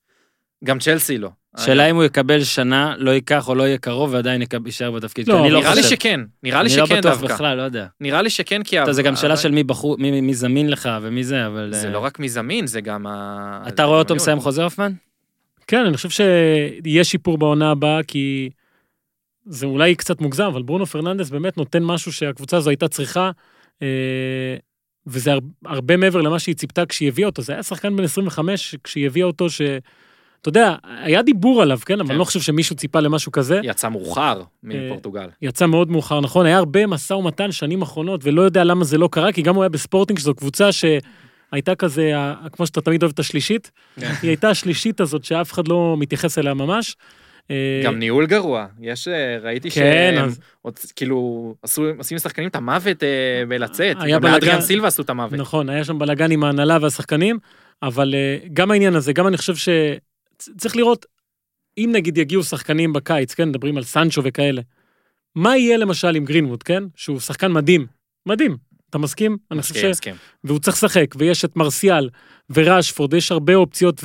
גם 0.64 0.78
צ'לסי 0.78 1.18
לא. 1.18 1.30
שאלה 1.56 1.90
אם 1.90 1.96
הוא 1.96 2.04
יקבל 2.04 2.44
שנה, 2.44 2.94
לא 2.98 3.10
ייקח 3.10 3.48
או 3.48 3.54
לא 3.54 3.62
יהיה 3.62 3.78
קרוב, 3.78 4.12
ועדיין 4.12 4.42
יישאר 4.66 4.90
בתפקיד. 4.90 5.28
לא, 5.28 5.50
לא 5.50 5.60
נראה 5.60 5.74
לי. 5.74 5.82
שכן, 5.82 6.20
נראה 6.42 6.62
לי 6.62 6.70
אני 6.70 6.80
לא 6.80 6.86
שכן 6.86 6.98
בטוח 6.98 7.12
דווקא. 7.20 7.34
בכלל, 7.34 7.56
לא 7.56 7.62
יודע. 7.62 7.86
נראה 8.00 8.22
לי 8.22 8.30
שכן, 8.30 8.62
כי... 8.62 8.76
טוב, 8.84 8.92
זה 8.92 9.02
גם 9.02 9.16
שאלה 9.16 9.36
של 9.36 9.50
מי 9.50 9.64
בחור, 9.64 9.96
מי 9.98 10.20
מי 10.20 10.34
זמין 10.34 10.70
לך 10.70 10.88
ומי 11.02 11.24
זה, 11.24 11.46
אבל... 11.46 11.72
זה 11.72 11.86
אה, 11.86 11.92
לא 11.92 11.98
רק 11.98 12.18
מי 12.18 12.28
זמין, 12.28 12.66
זה 12.66 12.80
גם 12.80 13.06
ה... 13.06 13.64
אתה 13.68 13.84
רואה 13.84 13.98
אותו. 13.98 14.14
מסיים 14.14 14.40
חוזה, 14.40 14.64
הופמן? 14.64 14.92
כן, 15.66 15.84
אני 15.86 15.96
חושב 15.96 16.10
שיהיה 16.10 17.04
שיפור 17.04 17.38
בעונה 17.38 17.70
הבאה, 17.70 18.02
כי 18.02 18.50
זה 19.46 19.66
אולי 19.66 19.94
קצת 19.94 20.20
מוגזם, 20.20 20.44
אבל 20.44 20.62
ברונו 20.62 20.86
פרננדס 20.86 21.30
באמת 21.30 21.56
נותן 21.56 21.82
משהו 21.82 22.12
שהקבוצה 22.12 22.56
הזו 22.56 22.70
הייתה 22.70 22.88
צריכה, 22.88 23.30
אה, 23.82 24.56
וזה 25.06 25.32
הר- 25.32 25.38
הרבה 25.64 25.96
מעבר 25.96 26.20
למה 26.20 26.38
שהיא 26.38 26.54
ציפתה 26.54 26.86
כשהיא 26.86 27.08
הביאה 27.08 27.26
אותו. 27.28 27.42
זה 27.42 27.52
היה 27.52 27.62
שחקן 27.62 27.96
בן 27.96 28.04
25 28.04 28.74
כשהיא 28.84 29.06
הביאה 29.06 29.26
אותו, 29.26 29.50
ש... 29.50 29.60
אתה 30.40 30.48
יודע, 30.48 30.74
היה 31.02 31.22
דיבור 31.22 31.62
עליו, 31.62 31.78
כן? 31.86 31.94
אבל 31.94 32.04
כן. 32.04 32.10
אני 32.10 32.18
לא 32.18 32.24
חושב 32.24 32.40
שמישהו 32.40 32.76
ציפה 32.76 33.00
למשהו 33.00 33.32
כזה. 33.32 33.60
יצא 33.62 33.88
מאוחר 33.88 34.42
מפורטוגל. 34.62 35.26
יצא 35.42 35.66
מאוד 35.66 35.90
מאוחר, 35.90 36.20
נכון? 36.20 36.46
היה 36.46 36.58
הרבה 36.58 36.86
משא 36.86 37.14
ומתן 37.14 37.52
שנים 37.52 37.82
אחרונות, 37.82 38.20
ולא 38.24 38.42
יודע 38.42 38.64
למה 38.64 38.84
זה 38.84 38.98
לא 38.98 39.08
קרה, 39.12 39.32
כי 39.32 39.42
גם 39.42 39.54
הוא 39.54 39.62
היה 39.62 39.68
בספורטינג, 39.68 40.18
שזו 40.18 40.34
קבוצה 40.34 40.68
שהייתה 40.72 41.74
כזה, 41.74 42.12
כמו 42.52 42.66
שאתה 42.66 42.80
תמיד 42.80 43.02
אוהב 43.02 43.12
את 43.12 43.18
השלישית, 43.18 43.70
כן. 44.00 44.12
היא 44.22 44.28
הייתה 44.30 44.48
השלישית 44.50 45.00
הזאת 45.00 45.24
שאף 45.24 45.52
אחד 45.52 45.68
לא 45.68 45.96
מתייחס 45.98 46.38
אליה 46.38 46.54
ממש. 46.54 46.96
אה, 47.50 47.80
גם 47.84 47.98
ניהול 47.98 48.26
גרוע. 48.26 48.66
יש, 48.80 49.08
אה, 49.08 49.38
ראיתי 49.42 49.70
כן, 49.70 49.74
שהם 50.14 50.24
אז- 50.24 50.40
עוד, 50.62 50.78
כאילו, 50.96 51.54
עשו, 51.62 51.84
עושים 51.98 52.16
לשחקנים 52.16 52.48
את 52.48 52.56
המוות 52.56 53.02
אה, 53.02 53.42
בלצאת. 53.48 53.96
גם 53.96 54.20
בלגן. 54.20 54.32
לאדריאן 54.34 54.60
סילבה 54.60 54.88
עשו 54.88 55.02
את 55.02 55.10
המוות. 55.10 55.32
נכון, 55.32 55.68
היה 55.68 55.84
שם 55.84 55.98
בלאגן 55.98 56.30
עם 56.30 56.44
ההנהלה 56.44 56.78
והשחקנים, 56.80 57.38
אבל 57.82 58.14
גם 58.52 58.70
העניין 58.70 58.94
הזה, 58.94 59.12
גם 59.12 59.26
אני 59.26 59.36
חושב 59.36 59.54
שצריך 59.56 60.76
לראות, 60.76 61.06
אם 61.78 61.90
נגיד 61.92 62.18
יגיעו 62.18 62.42
שחקנים 62.42 62.92
בקיץ, 62.92 63.34
כן, 63.34 63.48
מדברים 63.48 63.76
על 63.76 63.82
סנצ'ו 63.84 64.22
וכאלה, 64.24 64.62
מה 65.34 65.56
יהיה 65.56 65.76
למשל 65.76 66.14
עם 66.16 66.24
גרינווד, 66.24 66.62
כן? 66.62 66.82
שהוא 66.96 67.20
שחקן 67.20 67.52
מדהים, 67.52 67.86
מדהים. 68.26 68.56
אתה 68.90 68.98
מסכים? 68.98 69.36
אני 69.50 69.62
חושב 69.62 69.74
ש... 69.74 69.84
מסכים. 69.84 70.14
והוא 70.44 70.58
צריך 70.58 70.76
לשחק, 70.76 71.14
ויש 71.18 71.44
את 71.44 71.56
מרסיאל 71.56 72.08
וראשפורד, 72.50 73.14
יש 73.14 73.32
הרבה 73.32 73.54
אופציות, 73.54 74.00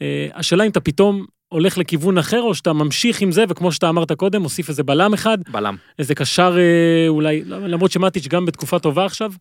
והשאלה 0.00 0.64
אם 0.64 0.70
אתה 0.70 0.80
פתאום 0.80 1.26
הולך 1.52 1.78
לכיוון 1.78 2.18
אחר, 2.18 2.40
או 2.40 2.54
שאתה 2.54 2.72
ממשיך 2.72 3.20
עם 3.20 3.32
זה, 3.32 3.44
וכמו 3.48 3.72
שאתה 3.72 3.88
אמרת 3.88 4.12
קודם, 4.12 4.42
מוסיף 4.42 4.68
איזה 4.68 4.82
בלם 4.82 5.14
אחד, 5.14 5.38
בלם. 5.48 5.76
איזה 5.98 6.14
קשר 6.14 6.56
אה, 6.58 7.08
אולי, 7.08 7.42
למרות 7.44 7.92
שמטיץ' 7.92 8.26
גם 8.28 8.46
בתקופה 8.46 8.78
טובה 8.78 9.04
עכשיו. 9.04 9.32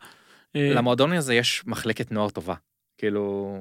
אה, 0.56 0.74
למועדון 0.74 1.14
הזה 1.14 1.34
יש 1.36 1.64
מחלקת 1.66 2.12
נוער 2.12 2.30
טובה. 2.30 2.54
כאילו, 2.98 3.56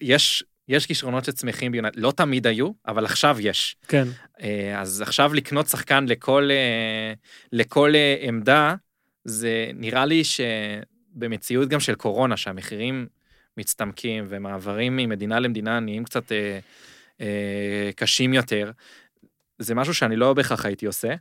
יש, 0.00 0.44
יש 0.68 0.86
כישרונות 0.86 1.24
שצמחים 1.24 1.72
ביונייטד, 1.72 1.98
לא 1.98 2.12
תמיד 2.16 2.46
היו, 2.46 2.70
אבל 2.86 3.04
עכשיו 3.04 3.36
יש. 3.40 3.76
כן, 3.88 4.08
אה, 4.42 4.80
אז 4.80 5.00
עכשיו 5.00 5.34
לקנות 5.34 5.68
שחקן 5.68 6.04
לכל, 6.08 6.48
אה, 6.50 7.12
לכל 7.52 7.92
עמדה, 8.20 8.74
זה 9.24 9.70
נראה 9.74 10.06
לי 10.06 10.22
שבמציאות 10.24 11.68
גם 11.68 11.80
של 11.80 11.94
קורונה, 11.94 12.36
שהמחירים 12.36 13.06
מצטמקים 13.56 14.24
ומעברים 14.28 14.96
ממדינה 14.96 15.40
למדינה 15.40 15.80
נהיים 15.80 16.04
קצת 16.04 16.32
אה, 17.20 17.90
קשים 17.96 18.34
יותר, 18.34 18.70
זה 19.58 19.74
משהו 19.74 19.94
שאני 19.94 20.16
לא 20.16 20.34
בהכרח 20.34 20.66
הייתי 20.66 20.86
עושה, 20.86 21.14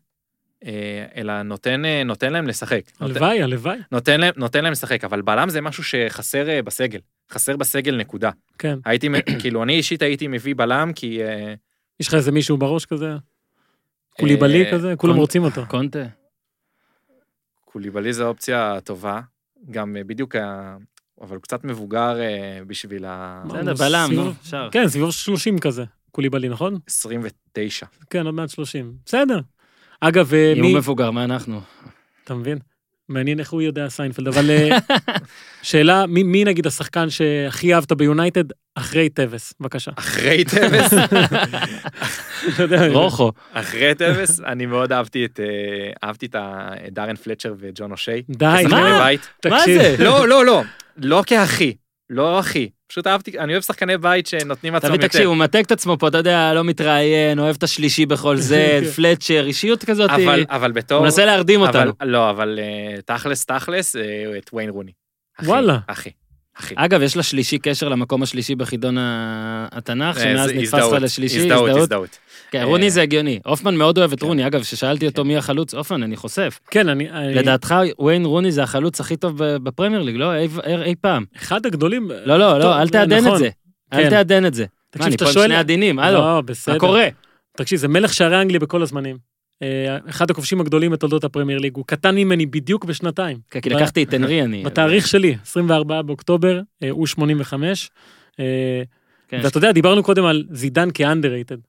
אה, 0.65 1.05
אלא 1.15 1.41
נותן, 1.41 1.85
אה, 1.85 2.03
נותן 2.03 2.33
להם 2.33 2.47
לשחק. 2.47 2.81
נותן, 3.01 3.13
הלוואי, 3.13 3.43
הלוואי, 3.43 3.77
נותן, 3.91 4.19
להם, 4.19 4.33
נותן 4.37 4.63
להם 4.63 4.71
לשחק, 4.71 5.03
אבל 5.03 5.21
בלם 5.21 5.49
זה 5.49 5.61
משהו 5.61 5.83
שחסר 5.83 6.49
אה, 6.49 6.61
בסגל. 6.61 6.99
חסר 7.31 7.57
בסגל 7.57 7.95
נקודה. 7.95 8.31
כן. 8.57 8.79
הייתי, 8.85 9.09
כאילו, 9.41 9.63
אני 9.63 9.73
אישית 9.73 10.01
הייתי 10.01 10.27
מביא 10.27 10.55
בלם, 10.55 10.91
כי... 10.95 11.23
אה, 11.23 11.53
יש 11.99 12.07
לך 12.07 12.13
איזה 12.13 12.31
מישהו 12.31 12.57
בראש 12.57 12.85
כזה? 12.85 13.11
קוליבלי 14.09 14.71
כזה? 14.71 14.93
כולם 14.97 15.15
רוצים 15.15 15.43
אותו. 15.43 15.61
קונטה. 15.67 16.05
קוליבלי 17.65 18.13
זו 18.13 18.27
אופציה 18.27 18.79
טובה, 18.83 19.21
גם 19.71 19.97
בדיוק. 20.07 20.35
אבל 21.21 21.35
הוא 21.35 21.41
קצת 21.41 21.63
מבוגר 21.63 22.21
אה, 22.21 22.59
בשביל 22.67 23.05
ה... 23.05 23.43
בסדר, 23.49 23.73
בלם, 23.73 24.09
נו, 24.13 24.31
אפשר. 24.41 24.69
כן, 24.71 24.87
סביב 24.87 25.11
30 25.11 25.59
כזה, 25.59 25.83
קוליבלי, 26.11 26.49
נכון? 26.49 26.79
29. 26.87 27.85
כן, 28.09 28.25
עוד 28.25 28.35
מעט 28.35 28.49
30. 28.49 28.93
בסדר. 29.05 29.39
אגב, 29.99 30.33
אה, 30.33 30.53
אם 30.53 30.61
מי... 30.61 30.67
הוא 30.71 30.77
מבוגר, 30.77 31.11
מה 31.11 31.23
אנחנו? 31.23 31.61
אתה 32.23 32.33
מבין? 32.33 32.59
מעניין 33.09 33.39
איך 33.39 33.51
הוא 33.51 33.61
יודע 33.61 33.89
סיינפלד, 33.89 34.27
אבל 34.27 34.51
אה, 34.51 34.77
שאלה, 35.61 36.05
מי, 36.05 36.23
מי 36.23 36.43
נגיד 36.43 36.67
השחקן 36.67 37.09
שהכי 37.09 37.73
אהבת 37.73 37.91
ביונייטד 37.91 38.43
אחרי 38.75 39.09
טבס? 39.09 39.53
בבקשה. 39.59 39.91
אחרי 39.95 40.43
טבס, 40.45 40.93
רוחו. 42.93 43.31
אחרי 43.53 43.95
טווס, 43.95 44.39
אני 44.39 44.65
מאוד 44.65 44.91
אהבתי 44.91 45.25
את, 45.25 45.39
אה, 45.39 46.07
אהבתי 46.07 46.25
את 46.25 46.35
דארן 46.91 47.15
פלצ'ר 47.15 47.53
וג'ון 47.59 47.91
אושי. 47.91 48.21
די, 48.29 48.63
מה? 48.69 49.09
מה. 49.49 49.65
זה? 49.65 49.95
לא, 49.99 50.27
לא, 50.27 50.45
לא, 50.45 50.63
לא 51.01 51.23
כאחי, 51.27 51.73
לא 52.09 52.39
אחי. 52.39 52.69
פשוט 52.87 53.07
אהבתי, 53.07 53.39
אני 53.39 53.53
אוהב 53.53 53.63
שחקני 53.63 53.97
בית 53.97 54.27
שנותנים 54.27 54.75
עצמם 54.75 54.93
יותר. 54.93 55.07
תקשיב, 55.07 55.25
הוא 55.25 55.37
מתק 55.37 55.63
את 55.65 55.71
עצמו 55.71 55.97
פה, 55.99 56.07
אתה 56.07 56.17
יודע, 56.17 56.53
לא 56.53 56.63
מתראיין, 56.63 57.39
אוהב 57.39 57.55
את 57.55 57.63
השלישי 57.63 58.05
בכל 58.05 58.37
זה, 58.37 58.79
פלצ'ר, 58.95 59.45
אישיות 59.45 59.85
כזאת. 59.85 60.09
אבל, 60.09 60.45
אבל 60.49 60.71
בתור... 60.71 60.97
הוא 60.97 61.05
מנסה 61.05 61.25
להרדים 61.25 61.61
אותנו. 61.61 61.91
לא, 62.01 62.29
אבל 62.29 62.59
אה, 62.61 63.01
תכלס, 63.01 63.45
תכלס, 63.45 63.95
אה, 63.95 64.01
את 64.37 64.49
ויין 64.53 64.69
רוני. 64.69 64.91
וואלה. 65.43 65.79
אחי, 65.87 66.09
אחי. 66.59 66.75
אגב, 66.77 67.01
יש 67.01 67.17
לשלישי 67.17 67.57
קשר 67.57 67.89
למקום 67.89 68.23
השלישי 68.23 68.55
בחידון 68.55 68.95
התנ"ך, 68.99 70.17
אה, 70.17 70.23
שמאז 70.23 70.51
נתפס 70.51 70.73
לך 70.73 71.01
לשלישי, 71.01 71.37
הזדהות, 71.39 71.61
הזדהות. 71.69 71.81
הזדהות. 71.81 72.17
כן, 72.51 72.59
אה, 72.59 72.63
רוני 72.65 72.89
זה 72.89 73.01
הגיוני. 73.01 73.39
הופמן 73.45 73.75
מאוד 73.75 73.97
אוהב 73.97 74.13
את 74.13 74.19
כן. 74.19 74.25
רוני, 74.25 74.47
אגב, 74.47 74.61
כששאלתי 74.61 75.05
אותו 75.07 75.25
מי 75.25 75.37
החלוץ, 75.37 75.73
הופמן, 75.73 76.03
אני 76.03 76.15
חושף. 76.15 76.59
כן, 76.71 76.89
אני... 76.89 77.07
לדעתך, 77.35 77.75
וויין 77.99 78.25
רוני 78.25 78.51
זה 78.51 78.63
החלוץ 78.63 78.99
הכי 78.99 79.15
טוב 79.17 79.43
ב- 79.43 79.57
בפרמייר 79.57 80.01
ליג, 80.01 80.15
לא? 80.15 80.31
אי- 80.85 80.95
פעם. 81.01 81.25
אחד 81.37 81.65
הגדולים... 81.65 82.11
לא, 82.25 82.37
לא, 82.39 82.59
לא, 82.59 82.81
אל 82.81 82.89
תעדן 82.89 83.17
את 83.17 83.23
נכון. 83.23 83.37
זה. 83.37 83.49
אל 83.93 84.03
כן. 84.03 84.09
תעדן 84.09 84.45
את 84.45 84.53
זה. 84.53 84.65
מה, 84.95 85.05
אני 85.05 85.17
פה 85.17 85.25
עם. 85.25 85.31
שני 85.31 85.55
עדינים, 85.55 85.99
הלו, 85.99 86.19
לא, 86.19 86.41
בסדר. 86.41 86.73
מה 86.73 86.79
קורה? 86.79 87.07
תקשיב, 87.57 87.79
זה 87.79 87.87
מלך 87.87 88.13
שערי 88.13 88.41
אנגליה 88.41 88.59
בכל 88.59 88.81
הזמנים. 88.81 89.28
אה, 89.61 89.97
אחד 90.09 90.31
הכובשים 90.31 90.61
הגדולים 90.61 90.91
בתולדות 90.91 91.23
הפרמייר 91.23 91.59
ליג, 91.59 91.75
הוא 91.75 91.85
קטן 91.87 92.15
ממני 92.15 92.45
בדיוק 92.45 92.85
בשנתיים. 92.85 93.37
כן, 93.51 93.59
כי 93.61 93.69
לקחתי 93.69 94.03
את 94.03 94.13
הנרי, 94.13 94.43
אני... 94.43 94.63
בתאריך 94.63 95.07
שלי, 95.07 95.37
24 95.43 96.01
באוקטובר, 96.01 96.61
אה, 96.83 96.89
הוא 96.89 97.07
85. 97.07 97.89
אה, 98.39 98.83
כן. 99.27 99.39
ואתה 99.43 99.57
יודע, 99.57 99.71
דיברנו 99.71 100.03
קודם 100.03 100.25
על 100.25 100.43
זידן 100.51 100.89
כ-underrated. 100.93 101.59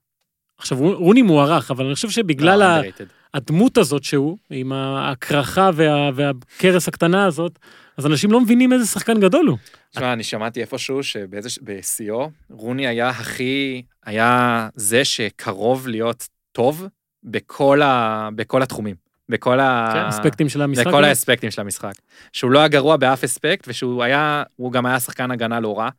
עכשיו, 0.57 0.77
רוני 0.77 1.21
מוערך, 1.21 1.71
אבל 1.71 1.85
אני 1.85 1.95
חושב 1.95 2.09
שבגלל 2.09 2.59
לא. 2.59 2.89
הדמות 3.33 3.77
הזאת 3.77 4.03
שהוא, 4.03 4.37
עם 4.49 4.71
ההקרחה 4.71 5.69
וה- 5.73 6.09
והכרס 6.15 6.87
הקטנה 6.87 7.25
הזאת, 7.25 7.59
אז 7.97 8.05
אנשים 8.05 8.31
לא 8.31 8.41
מבינים 8.41 8.73
איזה 8.73 8.85
שחקן 8.85 9.19
גדול 9.19 9.47
הוא. 9.47 9.57
תשמע, 9.91 10.13
אני 10.13 10.23
שמעתי 10.23 10.61
איפשהו 10.61 11.03
שבאיזה, 11.03 11.49
בשיאו, 11.61 12.29
רוני 12.49 12.87
היה 12.87 13.09
הכי, 13.09 13.81
היה 14.05 14.69
זה 14.75 15.05
שקרוב 15.05 15.87
להיות 15.87 16.27
טוב 16.51 16.87
בכל, 17.23 17.81
ה, 17.81 18.29
בכל 18.35 18.61
התחומים. 18.63 18.95
בכל 19.29 19.59
ה... 19.59 19.89
כן, 19.93 19.99
אספקטים 20.05 20.49
של 20.49 20.61
המשחק. 20.61 20.87
בכל 20.87 21.03
האספקטים 21.03 21.51
של 21.51 21.61
המשחק. 21.61 21.91
שהוא 22.33 22.51
לא 22.51 22.59
היה 22.59 22.67
גרוע 22.67 22.97
באף 22.97 23.23
אספקט, 23.23 23.65
ושהוא 23.67 24.03
היה, 24.03 24.43
הוא 24.55 24.71
גם 24.71 24.85
היה 24.85 24.99
שחקן 24.99 25.31
הגנה 25.31 25.59
לא 25.59 25.79
רע, 25.79 25.89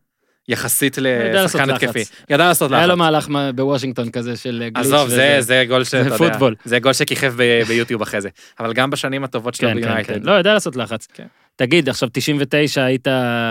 יחסית 0.49 0.99
לשחקן. 0.99 1.71
התקפי. 1.71 2.05
ידע 2.31 2.45
לעשות 2.49 2.71
לחץ. 2.71 2.79
היה 2.79 2.87
לו 2.87 2.97
מהלך 2.97 3.29
מה- 3.29 3.53
בוושינגטון 3.53 4.11
כזה 4.11 4.37
של 4.37 4.69
גליץ' 4.75 4.87
עזוב, 4.87 5.09
זה, 5.09 5.15
וזה. 5.15 5.41
זה 5.41 5.65
גול 5.69 5.85
שאתה 5.85 5.97
יודע, 5.97 6.17
פוטבול. 6.17 6.55
זה 6.65 6.79
גול 6.79 6.93
שכיכב 6.93 7.35
ביוטיוב 7.69 8.03
אחרי 8.03 8.21
זה. 8.21 8.29
אבל 8.61 8.73
גם 8.73 8.91
בשנים 8.91 9.25
הטובות 9.25 9.55
שלו 9.55 9.69
כן, 9.69 9.75
כן, 9.75 9.81
כן. 9.81 9.87
ביונייטד. 9.87 10.25
לא, 10.27 10.33
יודע 10.33 10.55
לעשות 10.55 10.77
לחץ. 10.77 11.07
כן. 11.15 11.27
תגיד, 11.57 11.89
עכשיו 11.89 12.09
99 12.13 12.85
היית... 12.85 13.07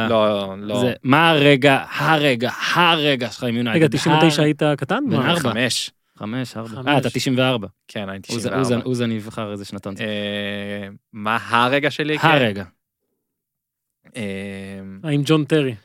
לא, 0.10 0.54
לא. 0.60 0.80
זה- 0.82 0.94
מה 1.04 1.30
הרגע, 1.30 1.80
הרגע, 1.98 2.50
הרגע 2.74 3.30
שלך 3.30 3.44
עם 3.44 3.56
יונייטד? 3.58 3.78
רגע, 3.78 3.88
99 3.98 4.44
היית 4.44 4.62
קטן? 4.78 5.00
בן 5.10 5.16
מה? 5.18 5.30
ארבע. 5.32 5.52
חמש. 5.52 5.92
חמש, 6.22 6.58
ארבע. 6.58 6.92
אה, 6.92 6.98
אתה 6.98 7.10
94. 7.10 7.68
כן, 7.88 8.10
אני 8.10 8.18
עוז- 8.30 8.38
94. 8.46 8.58
עוז- 8.58 8.72
עוז 8.86 9.02
אני 9.02 9.18
אבחר 9.18 9.52
איזה 9.52 9.66
שנתון. 9.66 9.96
זה. 9.96 10.04
אה, 10.04 10.88
מה 11.14 11.38
הרגע 11.50 11.92
שלי? 11.92 12.20
כן. 12.20 12.28
הרגע. 12.28 12.64
אה, 14.16 14.80
האם 15.04 15.22
ג'ון 15.26 15.46
טרי? 15.46 15.76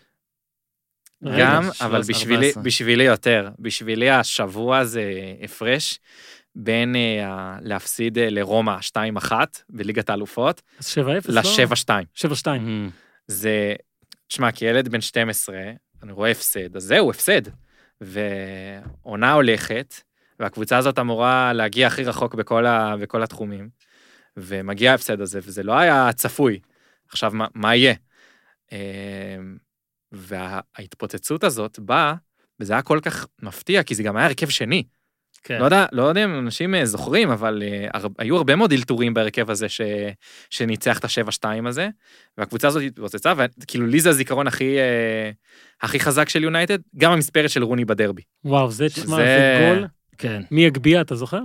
גם, 1.39 1.63
אבל 1.63 1.71
13, 1.71 2.01
בשבילי, 2.01 2.47
14. 2.47 2.63
בשבילי 2.63 3.05
יותר. 3.05 3.49
בשבילי 3.59 4.11
השבוע 4.11 4.85
זה 4.85 5.03
הפרש 5.43 5.99
בין 6.55 6.97
אה, 6.97 7.29
ה- 7.29 7.59
להפסיד 7.63 8.19
לרומא 8.19 8.77
2-1 8.81 9.33
בליגת 9.71 10.11
האלופות, 10.11 10.63
אז 10.79 10.89
7-0? 10.89 10.99
לא? 11.29 11.41
ל-7-2. 11.41 11.91
7-2. 12.15 12.47
אמ, 12.57 12.91
זה, 13.27 13.75
תשמע, 14.29 14.53
כילד 14.53 14.89
בן 14.89 15.01
12, 15.01 15.57
אני 16.03 16.13
רואה 16.13 16.31
הפסד, 16.31 16.77
אז 16.77 16.83
זהו, 16.83 17.11
הפסד. 17.11 17.43
ועונה 18.01 19.33
הולכת, 19.33 19.95
והקבוצה 20.41 20.79
הזאת 20.79 20.99
אמורה 20.99 21.53
להגיע 21.53 21.87
הכי 21.87 22.05
רחוק 22.05 22.35
בכל, 22.35 22.67
ה, 22.67 22.95
בכל 23.01 23.23
התחומים, 23.23 23.69
ומגיע 24.37 24.91
ההפסד 24.93 25.21
הזה, 25.21 25.41
וזה 25.43 25.63
לא 25.63 25.79
היה 25.79 26.11
צפוי. 26.13 26.61
עכשיו, 27.09 27.31
מה, 27.35 27.47
מה 27.55 27.77
יהיה? 27.77 27.95
אה, 28.73 29.37
וההתפוצצות 30.13 31.45
הזאת 31.45 31.79
באה, 31.79 32.15
וזה 32.61 32.73
היה 32.73 32.83
כל 32.83 32.99
כך 33.03 33.27
מפתיע, 33.43 33.83
כי 33.83 33.95
זה 33.95 34.03
גם 34.03 34.17
היה 34.17 34.27
הרכב 34.27 34.49
שני. 34.49 34.83
כן. 35.43 35.59
לא 35.59 35.65
יודע, 35.65 35.87
לא 35.93 36.03
יודע 36.03 36.25
אם 36.25 36.39
אנשים 36.39 36.75
אה, 36.75 36.87
זוכרים, 36.87 37.31
אבל 37.31 37.63
אה, 37.67 37.89
הר- 37.95 38.09
היו 38.19 38.37
הרבה 38.37 38.57
מאוד 38.57 38.73
אלתורים 38.73 39.15
בהרכב 39.15 39.51
הזה 39.51 39.69
ש... 39.69 39.81
שניצח 40.51 40.99
את 40.99 41.05
ה-7-2 41.05 41.69
הזה, 41.69 41.89
והקבוצה 42.39 42.69
הזאת 42.69 42.83
התפוצצה, 42.83 43.33
וכאילו 43.63 43.87
לי 43.87 44.01
זה 44.01 44.09
הזיכרון 44.11 44.47
הכי, 44.47 44.79
אה, 44.79 45.31
הכי 45.83 46.01
חזק 46.01 46.29
של 46.29 46.43
יונייטד, 46.45 46.79
גם 46.97 47.13
המספרת 47.13 47.51
של 47.51 47.63
רוני 47.65 47.85
בדרבי. 47.85 48.23
וואו, 48.45 48.71
זה, 48.71 48.89
תשמע, 48.89 49.05
זה- 49.17 49.17
זה 49.17 49.75
גול. 49.75 49.87
כן. 50.19 50.43
מי 50.51 50.65
יגביה, 50.65 51.01
אתה 51.01 51.15
זוכר? 51.15 51.41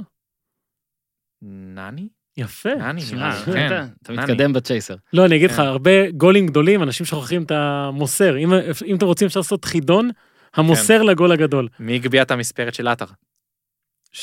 נני? 1.41 2.07
יפה. 2.37 2.75
נני, 2.75 3.01
שמע, 3.01 3.17
נראה 3.19 3.39
לי, 3.47 3.69
כן. 3.69 3.85
אתה-. 4.03 4.13
מתקדם 4.13 4.53
בצ'ייסר. 4.53 4.95
לא, 5.13 5.25
אני 5.25 5.35
אגיד 5.35 5.49
לך, 5.49 5.55
כן. 5.55 5.61
הרבה 5.61 6.11
גולים 6.11 6.47
גדולים, 6.47 6.83
אנשים 6.83 7.05
שוכחים 7.05 7.43
את 7.43 7.51
המוסר. 7.51 8.37
אם, 8.37 8.53
אם 8.85 8.95
אתם 8.95 9.05
רוצים 9.05 9.25
אפשר 9.25 9.39
לעשות 9.39 9.65
חידון, 9.65 10.09
המוסר 10.55 11.01
לגול 11.01 11.31
הגדול. 11.31 11.67
מי 11.79 11.95
הגביה 11.95 12.21
את 12.21 12.31
המספרת 12.31 12.73
של 12.73 12.87
עטר? 12.87 13.05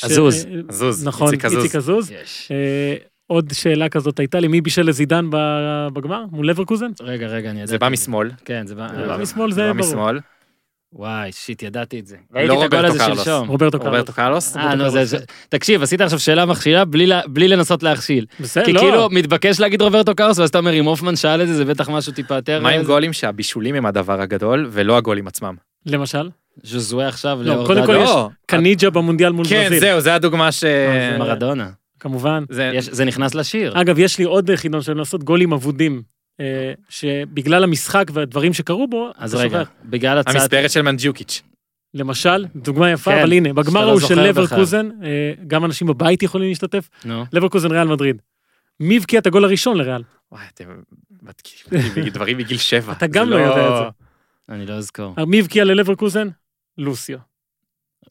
עזוז. 0.03 0.45
אה, 0.45 0.51
עזוז, 0.67 1.07
נכון, 1.07 1.33
איציק 1.33 1.75
עזוז. 1.75 2.11
אה, 2.51 2.95
עוד 3.27 3.53
שאלה 3.53 3.89
כזאת 3.89 4.19
הייתה 4.19 4.39
לי, 4.39 4.47
מי 4.47 4.61
בישל 4.61 4.81
לזידן 4.81 5.29
ב- 5.29 5.87
בגמר? 5.93 6.25
מול 6.31 6.49
לברקוזן? 6.49 6.91
רגע, 7.01 7.27
רגע, 7.27 7.49
אני 7.49 7.57
ידעתי. 7.57 7.71
זה 7.71 7.77
בא 7.77 7.89
משמאל. 7.89 8.31
כן, 8.45 8.67
זה 8.67 8.75
בא... 8.75 8.87
זה 8.95 9.07
בא 9.07 9.17
משמאל, 9.17 9.51
זה 9.51 9.73
בא 9.73 9.81
ברור. 9.81 10.11
וואי, 10.93 11.31
shit, 11.31 11.63
ידעתי 11.63 11.99
את 11.99 12.07
זה. 12.07 12.15
לא 12.33 12.39
ראיתי 12.39 12.53
את 12.53 12.61
הגול 12.61 12.79
רוברטו 12.79 12.87
הזה 12.87 12.99
קרלוס. 12.99 13.19
שלשום. 13.19 13.47
רוברטו 13.47 13.79
קרלוס. 13.79 13.93
רוברטו 13.93 14.13
קרלוס? 14.13 14.57
אה, 14.57 14.75
נו, 14.75 14.89
זה... 15.05 15.17
תקשיב, 15.49 15.83
עשית 15.83 16.01
עכשיו 16.01 16.19
שאלה 16.19 16.45
מכשילה 16.45 16.83
בלי 17.27 17.47
לנסות 17.47 17.83
להכשיל. 17.83 18.25
בסדר, 18.39 18.65
כי 18.65 18.73
לא. 18.73 18.79
כאילו 18.79 19.07
מתבקש 19.11 19.59
להגיד 19.59 19.81
רוברטו 19.81 20.15
קרלוס, 20.15 20.39
ואז 20.39 20.49
אתה 20.49 20.57
אומר, 20.57 20.73
אם 20.73 20.85
הופמן 20.85 21.15
שאל 21.15 21.41
את 21.41 21.47
זה, 21.47 21.53
זה 21.53 21.65
בטח 21.65 21.89
משהו 21.89 22.13
טיפה 22.13 22.35
יותר... 22.35 22.61
מה 22.61 22.69
עם 22.69 22.79
אה, 22.81 22.85
גולים 22.85 23.13
שהבישולים 23.13 23.75
הם 23.75 23.85
הדבר 23.85 24.21
הגדול, 24.21 24.67
ולא 24.71 24.97
הגולים 24.97 25.27
עצמם? 25.27 25.55
למשל? 25.85 26.29
ז'וזואה 26.63 27.07
עכשיו, 27.07 27.39
לא, 27.43 27.63
קודם 27.67 27.85
כל. 27.85 27.95
יש- 28.03 28.09
קניג'ה 28.45 28.89
במונדיאל 28.89 29.31
מול 29.31 29.45
כן, 29.49 29.63
ברזיל. 29.63 29.79
זהו, 29.79 29.99
זה 30.01 30.15
הדוגמה 30.15 30.51
ש... 30.51 30.59
זה- 30.59 31.15
מרדונה. 31.19 31.69
כמובן. 31.99 32.43
זה- 32.49 33.05
נכנס 33.05 33.35
לשיר. 33.35 33.81
אגב, 33.81 33.99
יש 33.99 34.17
לי 34.17 34.23
עוד 34.25 34.51
חידון 34.55 34.81
של 34.81 34.93
לעשות 34.97 35.23
גולים 35.23 35.53
אבודים, 35.53 35.93
אה, 35.95 35.99
שבגלל 36.89 37.63
המשחק 37.63 38.05
והדברים 38.13 38.53
שקרו 38.53 38.87
בו, 38.87 39.11
אז 39.17 39.35
רגע, 39.35 39.59
שוכח. 39.63 39.71
בגלל 39.85 40.17
הצעת... 40.17 40.35
המספרת 40.35 40.71
של 40.71 40.81
מנג'וקיץ'. 40.81 41.41
למשל, 41.93 42.45
דוגמה 42.55 42.91
יפה, 42.91 43.11
כן, 43.11 43.19
אבל 43.19 43.31
הנה, 43.33 43.53
בגמר 43.53 43.65
שאתה 43.71 43.81
לא 43.85 43.89
ההוא 43.89 43.99
של 43.99 44.19
לברקוזן, 44.21 44.89
אה, 45.03 45.33
גם 45.47 45.65
אנשים 45.65 45.87
בבית 45.87 46.23
יכולים 46.23 46.49
להשתתף, 46.49 46.89
נו. 47.05 47.25
לברקוזן 47.33 47.71
ריאל 47.71 47.87
מדריד. 47.87 48.21
מי 48.79 48.97
הבקיע 48.97 49.19
את 49.19 49.27
הגול 49.27 49.43
הראשון 49.45 49.77
לריאל? 49.77 50.01
וואי, 50.31 50.43
אתם 50.53 50.65
מתקיפים 51.21 51.79
דברים 52.13 52.37
מגיל 52.37 52.57
שבע. 52.57 52.91
אתה 52.91 53.07
גם 53.07 53.25
זה 53.25 53.31
לא 53.31 53.35
יודע 53.35 53.67
את 53.69 53.73
זה. 53.77 53.83
אני 54.55 54.65
לא 54.65 54.73
אזכור. 54.73 55.15
מי 55.27 55.39
הבקיע 55.39 55.63
ללברקוזן? 55.63 56.27
לוסיו. 56.77 57.17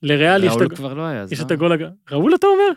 לריאל 0.02 0.44
יש 0.44 0.52
את 0.52 0.56
ראול 0.56 0.64
הג- 0.66 0.76
כבר 0.76 0.94
לא 0.94 1.02
היה, 1.02 1.22
אז 1.22 1.32
יש 1.32 1.40
לא. 1.40 1.46
את 1.46 1.50
הגול 1.50 1.72
הג... 1.72 1.84
ראול 2.10 2.34
אתה 2.34 2.46
אומר? 2.46 2.72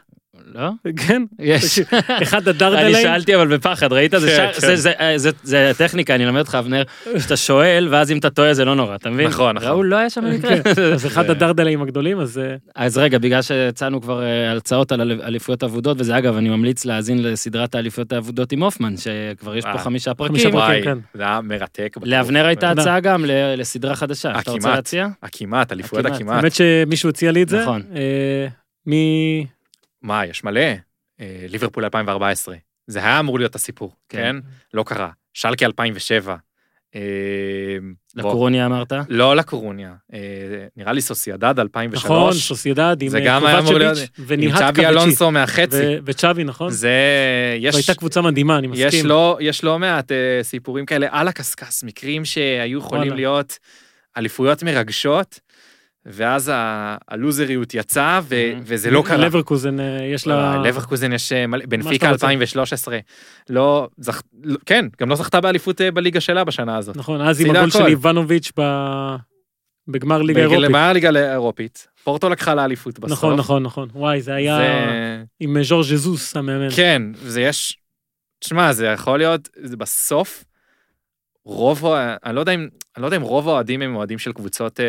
לא? 0.53 0.69
כן. 1.07 1.23
יש. 1.39 1.79
אחד 2.23 2.41
אני 2.47 2.49
הדרדלים. 2.49 2.95
שאלתי 3.01 3.35
אבל 3.35 3.47
בפחד, 3.57 3.93
ראית? 3.93 4.11
זה 4.17 4.27
כן, 4.37 4.49
כן. 4.53 4.67
זה- 4.67 4.75
זה- 4.75 4.91
אה, 4.99 5.17
זה- 5.17 5.29
זה 5.43 5.71
טכניקה, 5.77 6.15
אני 6.15 6.25
אלמד 6.25 6.39
אותך, 6.39 6.55
אבנר, 6.59 6.83
שאתה 7.19 7.37
שואל, 7.37 7.87
ואז 7.91 8.11
אם 8.11 8.17
אתה 8.17 8.29
טועה 8.29 8.53
זה 8.53 8.65
לא 8.65 8.75
נורא, 8.75 8.95
אתה 8.95 9.09
מבין? 9.09 9.27
נכון, 9.27 9.55
נכון. 9.55 9.69
ראול 9.69 9.85
לא 9.87 9.95
היה 9.95 10.09
שם 10.09 10.21
במקרה. 10.25 10.63
כן, 10.63 10.81
אז 10.93 11.05
אחד 11.07 11.29
הדרדלים 11.29 11.81
הגדולים, 11.81 12.19
אז 12.19 12.37
אה, 12.37 12.55
אז 12.75 12.97
רגע, 12.97 13.17
בגלל 13.17 13.41
שהצענו 13.41 14.01
כבר 14.01 14.21
אה, 14.23 14.51
הרצאות 14.51 14.91
על 14.91 15.01
אל- 15.01 15.21
אליפויות 15.23 15.63
אבודות, 15.63 15.97
וזה 15.99 16.17
אגב, 16.17 16.37
אני 16.37 16.49
ממליץ 16.49 16.85
להאזין 16.85 17.23
לסדרת 17.23 17.75
האליפויות 17.75 18.13
האבודות 18.13 18.51
עם 18.51 18.63
הופמן, 18.63 18.93
שכבר 18.97 19.55
יש 19.55 19.63
פה 19.63 19.71
אה, 19.71 19.77
חמישה 19.77 20.13
פרקים. 20.13 20.35
חמישה 20.35 20.51
פרקים. 20.51 20.83
כן. 20.83 20.97
זה 21.13 21.23
היה 21.23 21.41
מרתק. 21.41 21.95
לאבנר 22.03 22.45
הייתה. 22.45 22.71
הצעה 22.71 22.99
גם 22.99 23.25
ל- 23.25 23.55
לסדרה 23.57 23.95
חדשה. 23.95 24.31
אתה 24.39 24.51
רוצה. 24.51 24.69
להציע? 24.75 25.07
הכמעט, 25.23 25.71
אליפויות 25.71 26.05
הכמעט. 26.05 26.21
הכמעט. 26.21 26.37
האמת 26.43 26.53
שמישהו 26.55 27.09
הציע 27.09 27.31
לי 27.31 27.43
את 27.43 27.49
זה. 27.49 27.61
נכון. 27.61 27.81
מה, 30.01 30.25
יש 30.25 30.43
מלא. 30.43 30.61
אה, 31.21 31.45
ליברפול 31.49 31.83
2014. 31.83 32.55
זה 32.87 32.99
היה 32.99 33.19
אמור 33.19 33.39
להיות 33.39 33.55
הסיפור, 33.55 33.95
כן. 34.09 34.17
כן? 34.17 34.35
לא 34.73 34.83
קרה. 34.83 35.09
שלקה 35.33 35.65
2007. 35.65 36.35
אה. 36.95 37.01
לקורוניה 38.15 38.65
אמרת? 38.65 38.93
לא 39.09 39.35
לקורוניה. 39.35 39.93
אה, 40.13 40.19
נראה 40.77 40.93
לי 40.93 41.01
סוסיידד 41.01 41.59
2003. 41.59 42.05
נכון, 42.05 42.33
סוסיידד 42.33 42.97
עם 43.01 43.09
זה 43.09 43.17
אה, 43.17 43.25
גם 43.25 43.45
היה 43.45 43.59
אמור 43.59 43.73
להיות- 43.73 43.97
קובצ'ביץ' 44.15 44.39
עם 44.49 44.57
צ'אבי 44.57 44.71
קבצ'י. 44.81 44.87
אלונסו 44.87 45.31
מהחצי. 45.31 45.95
וצ'אבי, 46.05 46.43
נכון? 46.43 46.69
זה, 46.71 46.91
יש, 47.59 47.75
והייתה 47.75 47.93
קבוצה 47.93 48.21
מדהימה, 48.21 48.57
אני 48.57 48.67
מסכים. 48.67 48.87
יש 48.87 49.05
לא, 49.05 49.37
יש 49.41 49.63
לא 49.63 49.79
מעט 49.79 50.11
סיפורים 50.41 50.85
כאלה 50.85 51.07
על 51.11 51.27
הקשקש, 51.27 51.83
מקרים 51.83 52.25
שהיו 52.25 52.79
יכולים. 52.79 53.13
להיות 53.13 53.59
אליפויות 54.17 54.63
מרגשות, 54.63 55.39
ואז 56.05 56.51
הלוזריות 57.07 57.73
יצאה, 57.73 58.19
ו-. 58.23 58.35
וזה 58.63 58.91
לא 58.91 59.03
קרה. 59.05 59.17
לברקוזן, 59.17 59.79
אה, 59.79 60.03
יש 60.13 60.27
לה... 60.27 60.57
לברקוזן 60.57 61.13
יש 61.13 61.31
אה, 61.31 61.47
מלא, 61.47 61.65
בנפיקה 61.65 61.93
שאתה 61.95 62.11
רוצה. 62.11 62.25
2013, 62.27 62.97
לא, 63.49 63.87
זכ... 63.97 64.21
לא- 64.43 64.57
כן, 64.65 64.85
גם 65.01 65.09
לא 65.09 65.15
זכתה 65.15 65.41
באליפות 65.41 65.81
אה, 65.81 65.91
בליגה 65.91 66.19
שלה 66.19 66.43
בשנה 66.43 66.77
הזאת. 66.77 66.97
נכון, 66.97 67.21
אז 67.21 67.41
עם 67.41 67.55
הגול 67.55 67.69
של. 67.69 67.85
איבנוביץ' 67.85 68.51
ב- 68.59 69.15
בגמר 69.87 70.21
ליגה 70.21 70.41
אירופית. 70.41 70.63
בגמר 70.63 70.79
הליגה 70.79 71.09
האירופית, 71.09 71.87
פורטו 72.03 72.29
לקחה 72.29 72.55
לאליפות 72.55 72.99
בסוף. 72.99 73.11
נכון, 73.17 73.35
נכון, 73.35 73.63
נכון. 73.63 73.89
וואי, 73.93 74.21
זה 74.21 74.33
היה 74.33 74.57
זה... 74.57 75.23
עם 75.39 75.57
אה, 75.57 75.63
ז'ורג' 75.63 75.85
ז'זוס 75.85 76.35
המאמן. 76.35 76.67
כן, 76.75 77.01
זה 77.25 77.41
יש, 77.41 77.77
תשמע, 78.39 78.73
זה 78.73 78.85
יכול 78.85 79.17
להיות, 79.17 79.49
זה 79.63 79.77
בסוף, 79.77 80.43
רוב, 81.45 81.85
אני 82.25 82.35
לא 82.35 82.39
יודע 82.39 82.51
אם, 82.53 82.67
אני 82.95 83.01
לא 83.01 83.07
יודע 83.07 83.17
אם 83.17 83.21
רוב 83.21 83.47
האוהדים 83.49 83.81
הם 83.81 83.95
אוהדים 83.95 84.19
של 84.19 84.33
קבוצות, 84.33 84.79
אה, 84.79 84.85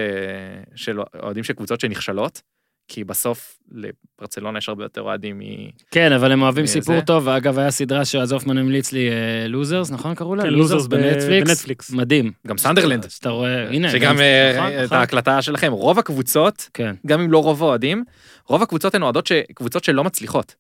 של 0.74 0.98
אוהדים 1.22 1.44
של 1.44 1.52
קבוצות 1.52 1.80
שנכשלות, 1.80 2.42
כי 2.88 3.04
בסוף 3.04 3.58
לברצלונה 3.72 4.58
יש 4.58 4.68
הרבה 4.68 4.84
יותר 4.84 5.00
אוהדים 5.00 5.38
מ... 5.38 5.42
כן, 5.90 6.12
אבל 6.12 6.32
הם 6.32 6.42
אוהבים 6.42 6.62
אה, 6.62 6.68
סיפור 6.68 6.94
זה? 6.96 7.02
טוב, 7.02 7.26
ואגב, 7.26 7.58
היה 7.58 7.70
סדרה 7.70 8.04
שאז 8.04 8.32
הופמן 8.32 8.58
המליץ 8.58 8.92
לי, 8.92 9.10
Losers, 9.48 9.90
נכון 9.90 10.14
קראו 10.14 10.34
לה? 10.34 10.42
כן, 10.42 10.48
Losers 10.48 10.86
בנטפליקס. 10.86 11.48
בנטפליקס. 11.48 11.90
מדהים. 11.90 12.32
גם 12.46 12.58
סנדרלנד, 12.58 13.04
אז 13.04 13.12
אתה 13.12 13.30
רואה, 13.30 13.68
הנה. 13.68 13.90
שגם 13.90 14.00
גם- 14.02 14.20
אה, 14.20 14.52
נכון, 14.56 14.70
את 14.78 14.84
נכון. 14.84 14.98
ההקלטה 14.98 15.42
שלכם, 15.42 15.72
רוב 15.72 15.98
הקבוצות, 15.98 16.68
כן. 16.74 16.94
גם 17.06 17.20
אם 17.20 17.32
לא 17.32 17.42
רוב 17.42 17.62
האוהדים, 17.62 18.04
רוב 18.46 18.62
הקבוצות 18.62 18.94
הן 18.94 19.02
אוהדות 19.02 19.26
ש... 19.26 19.32
קבוצות 19.54 19.84
שלא 19.84 20.04
מצליחות. 20.04 20.54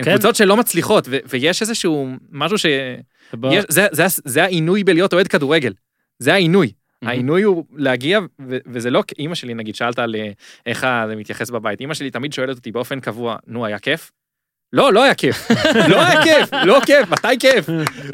הן 0.00 0.04
כן. 0.04 0.10
קבוצות 0.12 0.36
שלא 0.36 0.56
מצליחות, 0.56 1.06
ו- 1.10 1.16
ויש 1.28 1.62
איזשהו 1.62 2.08
משהו 2.32 2.58
ש... 2.58 2.66
יש, 3.50 3.64
זה, 3.68 3.86
זה, 3.92 4.04
זה 4.24 4.44
העינוי 4.44 4.84
בלהיות 4.84 5.12
אוהד 5.12 5.28
כדורגל. 5.28 5.72
זה 6.18 6.34
העינוי. 6.34 6.72
העינוי 7.02 7.42
הוא 7.42 7.64
להגיע, 7.76 8.18
ו- 8.48 8.58
וזה 8.66 8.90
לא, 8.90 9.02
אימא 9.18 9.34
שלי 9.34 9.54
נגיד, 9.54 9.74
שאלת 9.74 9.98
על 9.98 10.14
אה, 10.16 10.30
איך 10.66 10.86
זה 11.08 11.16
מתייחס 11.16 11.50
בבית, 11.50 11.80
אימא 11.80 11.94
שלי 11.94 12.10
תמיד 12.10 12.32
שואלת 12.32 12.56
אותי 12.56 12.72
באופן 12.72 13.00
קבוע, 13.00 13.36
נו, 13.46 13.66
היה 13.66 13.78
כיף? 13.78 14.10
לא, 14.72 14.92
לא 14.92 15.04
היה 15.04 15.14
כיף, 15.14 15.50
לא 15.90 16.06
היה 16.06 16.22
כיף, 16.24 16.50
לא 16.64 16.78
כיף, 16.86 17.08
מתי 17.10 17.38
כיף? 17.40 17.68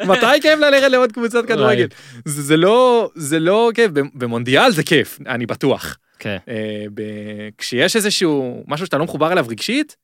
מתי 0.07 0.41
כיף 0.41 0.59
ללכת 0.59 0.87
לעוד 0.91 1.11
קבוצת 1.11 1.45
כדורגל? 1.49 1.87
זה 2.25 2.41
זה 2.41 2.57
לא, 2.57 3.09
זה 3.15 3.39
לא 3.39 3.71
כיף, 3.73 3.91
במונדיאל 4.13 4.71
זה 4.71 4.83
כיף, 4.83 5.19
אני 5.27 5.45
בטוח. 5.45 5.97
כן. 6.19 6.37
אה, 6.49 6.85
ב- 6.93 7.49
כשיש 7.57 7.95
איזשהו 7.95 8.63
משהו 8.67 8.85
שאתה 8.85 8.97
לא 8.97 9.03
מחובר 9.03 9.31
אליו 9.31 9.45
רגשית, 9.49 9.95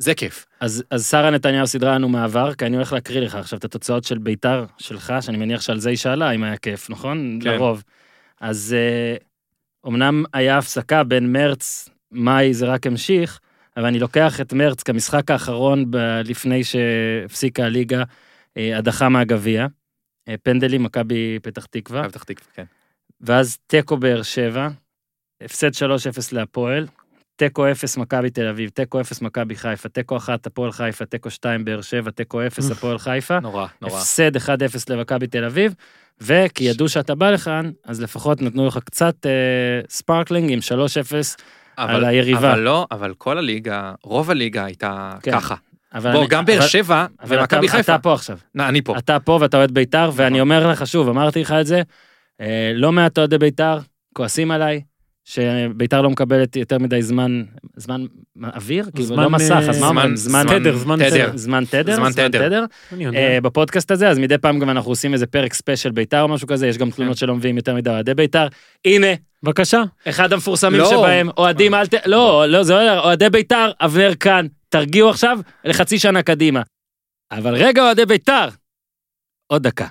זה 0.00 0.14
כיף. 0.14 0.46
אז, 0.60 0.84
אז 0.90 1.10
שרה 1.10 1.30
נתניהו 1.30 1.66
סידרה 1.66 1.94
לנו 1.94 2.08
מעבר, 2.08 2.54
כי 2.54 2.66
אני 2.66 2.76
הולך 2.76 2.92
להקריא 2.92 3.20
לך 3.20 3.34
עכשיו 3.34 3.58
את 3.58 3.64
התוצאות 3.64 4.04
של 4.04 4.18
ביתר 4.18 4.64
שלך, 4.78 5.14
שאני 5.20 5.36
מניח 5.36 5.60
שעל 5.60 5.80
זה 5.80 5.88
היא 5.88 5.98
שאלה, 5.98 6.30
אם 6.30 6.42
היה 6.42 6.56
כיף, 6.56 6.90
נכון? 6.90 7.38
כן. 7.42 7.50
לרוב. 7.50 7.82
אז 8.40 8.76
uh, 8.76 9.88
אמנם 9.88 10.24
היה 10.32 10.58
הפסקה 10.58 11.04
בין 11.04 11.32
מרץ, 11.32 11.88
מאי 12.12 12.54
זה 12.54 12.66
רק 12.66 12.86
המשיך, 12.86 13.40
אבל 13.76 13.86
אני 13.86 13.98
לוקח 13.98 14.40
את 14.40 14.52
מרץ 14.52 14.82
כמשחק 14.82 15.30
האחרון 15.30 15.90
ב- 15.90 16.20
לפני 16.24 16.64
שהפסיקה 16.64 17.64
הליגה, 17.64 18.02
uh, 18.02 18.60
הדחה 18.76 19.08
מהגביע, 19.08 19.66
uh, 19.66 20.32
פנדלים, 20.42 20.82
מכבי 20.82 21.38
פתח 21.42 21.66
תקווה, 21.66 22.08
פתח 22.08 22.22
תקווה, 22.22 22.52
כן. 22.54 22.64
ואז 23.20 23.58
תיקו 23.66 23.96
באר 23.96 24.22
שבע, 24.22 24.68
הפסד 25.40 25.70
3-0 25.74 25.78
להפועל, 26.32 26.86
תיקו 27.40 27.70
0 27.70 27.96
מכבי 27.96 28.30
תל 28.30 28.46
אביב, 28.48 28.70
תיקו 28.70 29.00
0 29.00 29.22
מכבי 29.22 29.56
חיפה, 29.56 29.88
תיקו 29.88 30.16
1 30.16 30.46
הפועל 30.46 30.72
חיפה, 30.72 31.04
תיקו 31.04 31.30
2 31.30 31.64
באר 31.64 31.80
שבע, 31.80 32.10
תיקו 32.10 32.46
0 32.46 32.70
הפועל 32.70 32.98
חיפה, 32.98 33.40
נורא, 33.40 33.66
נורא. 33.82 33.96
הפסד 33.98 34.36
1-0 34.36 34.40
למכבי 34.90 35.26
תל 35.26 35.44
אביב, 35.44 35.74
וכי 36.20 36.64
ידעו 36.64 36.88
שאתה 36.88 37.14
בא 37.14 37.30
לכאן, 37.30 37.70
אז 37.84 38.00
לפחות 38.00 38.42
נתנו 38.42 38.66
לך 38.66 38.78
קצת 38.84 39.26
אה, 39.26 39.30
sparkling 39.88 40.52
עם 40.52 40.58
3-0, 40.58 41.36
אבל- 41.78 42.04
היריבה. 42.04 42.38
אבל 42.52 42.58
לא, 42.60 42.86
אבל 42.90 43.14
כל 43.18 43.38
הליגה, 43.38 43.92
רוב 44.02 44.30
הליגה 44.30 44.64
הייתה 44.64 45.12
כן. 45.22 45.32
ככה. 45.32 45.54
אבל 45.94 46.12
בוא, 46.12 46.20
אני- 46.20 46.28
גם 46.28 46.44
באר 46.44 46.60
שבע 46.60 47.06
ומכבי 47.26 47.68
חיפה. 47.68 47.80
אתה 47.94 47.98
פה 48.02 48.12
עכשיו, 48.14 48.38
נא, 48.54 48.68
אני 48.68 48.82
פה. 48.82 48.98
אתה 48.98 49.20
פה 49.20 49.38
ואתה 49.40 49.56
אוהד 49.56 49.70
בית"ר, 49.72 50.10
ואני 50.14 50.28
נכון. 50.30 50.40
אומר 50.40 50.70
לך 50.70 50.86
שוב, 50.86 51.08
אמרתי 51.08 51.40
לך 51.40 51.52
את 51.60 51.66
זה, 51.66 51.82
אה, 52.40 52.72
לא 52.74 52.92
מעט 52.92 53.18
אוהדי 53.18 53.38
בית"ר 53.38 53.78
כועסים 54.14 54.50
עליי, 54.50 54.80
שבית"ר 55.30 56.00
לא 56.02 56.10
מקבלת 56.10 56.56
יותר 56.56 56.78
מדי 56.78 57.02
זמן, 57.02 57.42
זמן 57.76 58.04
אוויר? 58.54 58.84
כאילו, 58.94 59.04
זמן, 59.06 59.22
לא 59.22 59.30
מסך, 59.30 59.56
אז 59.68 59.76
אה, 59.76 59.80
מה 59.80 59.88
אומרים? 59.88 60.16
זמן- 60.16 60.42
זמן 60.48 60.58
תדר, 60.60 60.76
זמן 60.76 60.98
תדר. 60.98 61.32
זמן 61.36 61.64
תדר? 61.70 61.94
זמן 61.96 62.12
תדר. 62.12 62.64
אה, 63.14 63.38
בפודקאסט 63.42 63.90
הזה, 63.90 64.08
אז 64.08 64.18
מדי 64.18 64.38
פעם 64.38 64.58
גם 64.58 64.70
אנחנו 64.70 64.90
עושים 64.90 65.12
איזה 65.12 65.26
פרק 65.26 65.54
ספיישל 65.54 65.90
בית"ר 65.90 66.22
או 66.22 66.28
משהו 66.28 66.48
כזה, 66.48 66.66
יש 66.66 66.78
גם 66.78 66.90
תלונות 66.90 67.16
שלא 67.16 67.34
מביאים 67.34 67.56
יותר 67.56 67.74
מדי 67.74 67.90
אוהדי 67.90 68.14
בית"ר. 68.14 68.46
הנה, 68.84 69.06
בבקשה. 69.42 69.82
אחד 70.08 70.32
המפורסמים 70.32 70.80
לא. 70.80 70.90
שבהם, 70.90 71.28
אוהדים 71.36 71.74
אל 71.74 71.86
ת... 71.86 71.94
לא, 72.06 72.44
לא, 72.48 72.62
זה 72.62 72.74
לא, 72.74 73.04
אוהדי 73.04 73.30
בית"ר, 73.30 73.70
אבנר 73.80 74.14
כאן, 74.14 74.46
תרגיעו 74.68 75.10
עכשיו 75.10 75.38
לחצי 75.64 75.98
שנה 75.98 76.22
קדימה. 76.22 76.62
אבל 77.32 77.54
רגע, 77.54 77.82
אוהדי 77.82 78.06
בית"ר, 78.06 78.48
עוד 79.52 79.62
דקה. 79.62 79.86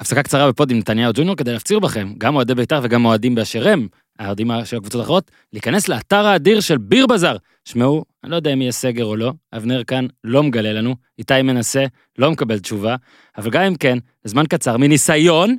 הפסקה 0.00 0.22
קצרה 0.22 0.48
בפוד 0.52 0.70
עם 0.70 0.78
נתניהו 0.78 1.12
ג'וניור 1.14 1.36
כדי 1.36 1.52
להפציר 1.52 1.78
בכם, 1.78 2.12
גם 2.18 2.36
אוהדי 2.36 2.54
בית"ר 2.54 2.80
וגם 2.82 3.04
אוהדים 3.04 3.34
באשר 3.34 3.68
הם, 3.68 3.86
האוהדים 4.18 4.50
של 4.64 4.76
הקבוצות 4.76 5.00
האחרות, 5.00 5.30
להיכנס 5.52 5.88
לאתר 5.88 6.26
האדיר 6.26 6.60
של 6.60 6.78
ביר 6.78 7.06
בזאר. 7.06 7.36
שמעו, 7.64 8.04
אני 8.24 8.30
לא 8.30 8.36
יודע 8.36 8.52
אם 8.52 8.62
יהיה 8.62 8.72
סגר 8.72 9.04
או 9.04 9.16
לא, 9.16 9.32
אבנר 9.52 9.84
כאן 9.84 10.06
לא 10.24 10.42
מגלה 10.42 10.72
לנו, 10.72 10.96
איתי 11.18 11.42
מנסה, 11.42 11.84
לא 12.18 12.30
מקבל 12.30 12.58
תשובה, 12.58 12.96
אבל 13.38 13.50
גם 13.50 13.62
אם 13.62 13.74
כן, 13.74 13.98
לזמן 14.24 14.44
קצר, 14.46 14.76
מניסיון, 14.76 15.56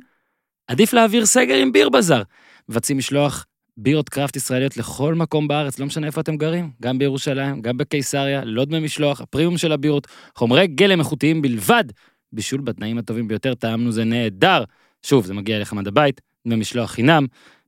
עדיף 0.66 0.92
להעביר 0.92 1.26
סגר 1.26 1.54
עם 1.54 1.72
ביר 1.72 1.88
בזאר. 1.88 2.22
מבצעים 2.68 2.98
משלוח 2.98 3.46
בירות 3.76 4.08
קראפט 4.08 4.36
ישראליות 4.36 4.76
לכל 4.76 5.14
מקום 5.14 5.48
בארץ, 5.48 5.78
לא 5.78 5.86
משנה 5.86 6.06
איפה 6.06 6.20
אתם 6.20 6.36
גרים, 6.36 6.70
גם 6.82 6.98
בירושלים, 6.98 7.62
גם 7.62 7.76
בקיסריה, 7.76 8.44
לא 8.44 8.64
דמי 8.64 8.80
משלוח, 8.80 9.20
הפרימיום 9.20 9.58
של 9.58 9.72
הבירות, 9.72 10.06
חומרי 10.34 10.66
גלם 10.66 11.00
איכותיים 11.00 11.42
בלבד, 11.42 11.84
בישול 12.32 12.60
בתנאים 12.60 12.98
הטובים 12.98 13.28
ביותר, 13.28 13.54
טעמנו 13.54 13.92
זה 13.92 14.04
נהדר. 14.04 14.64
שוב, 15.02 15.26
זה 15.26 15.34
מגיע 15.34 15.56
אליכם 15.56 15.78
עד 15.78 15.88
הבית, 15.88 16.20
דמי 16.46 16.56
משלוח 16.56 16.90
חינם. 16.90 17.26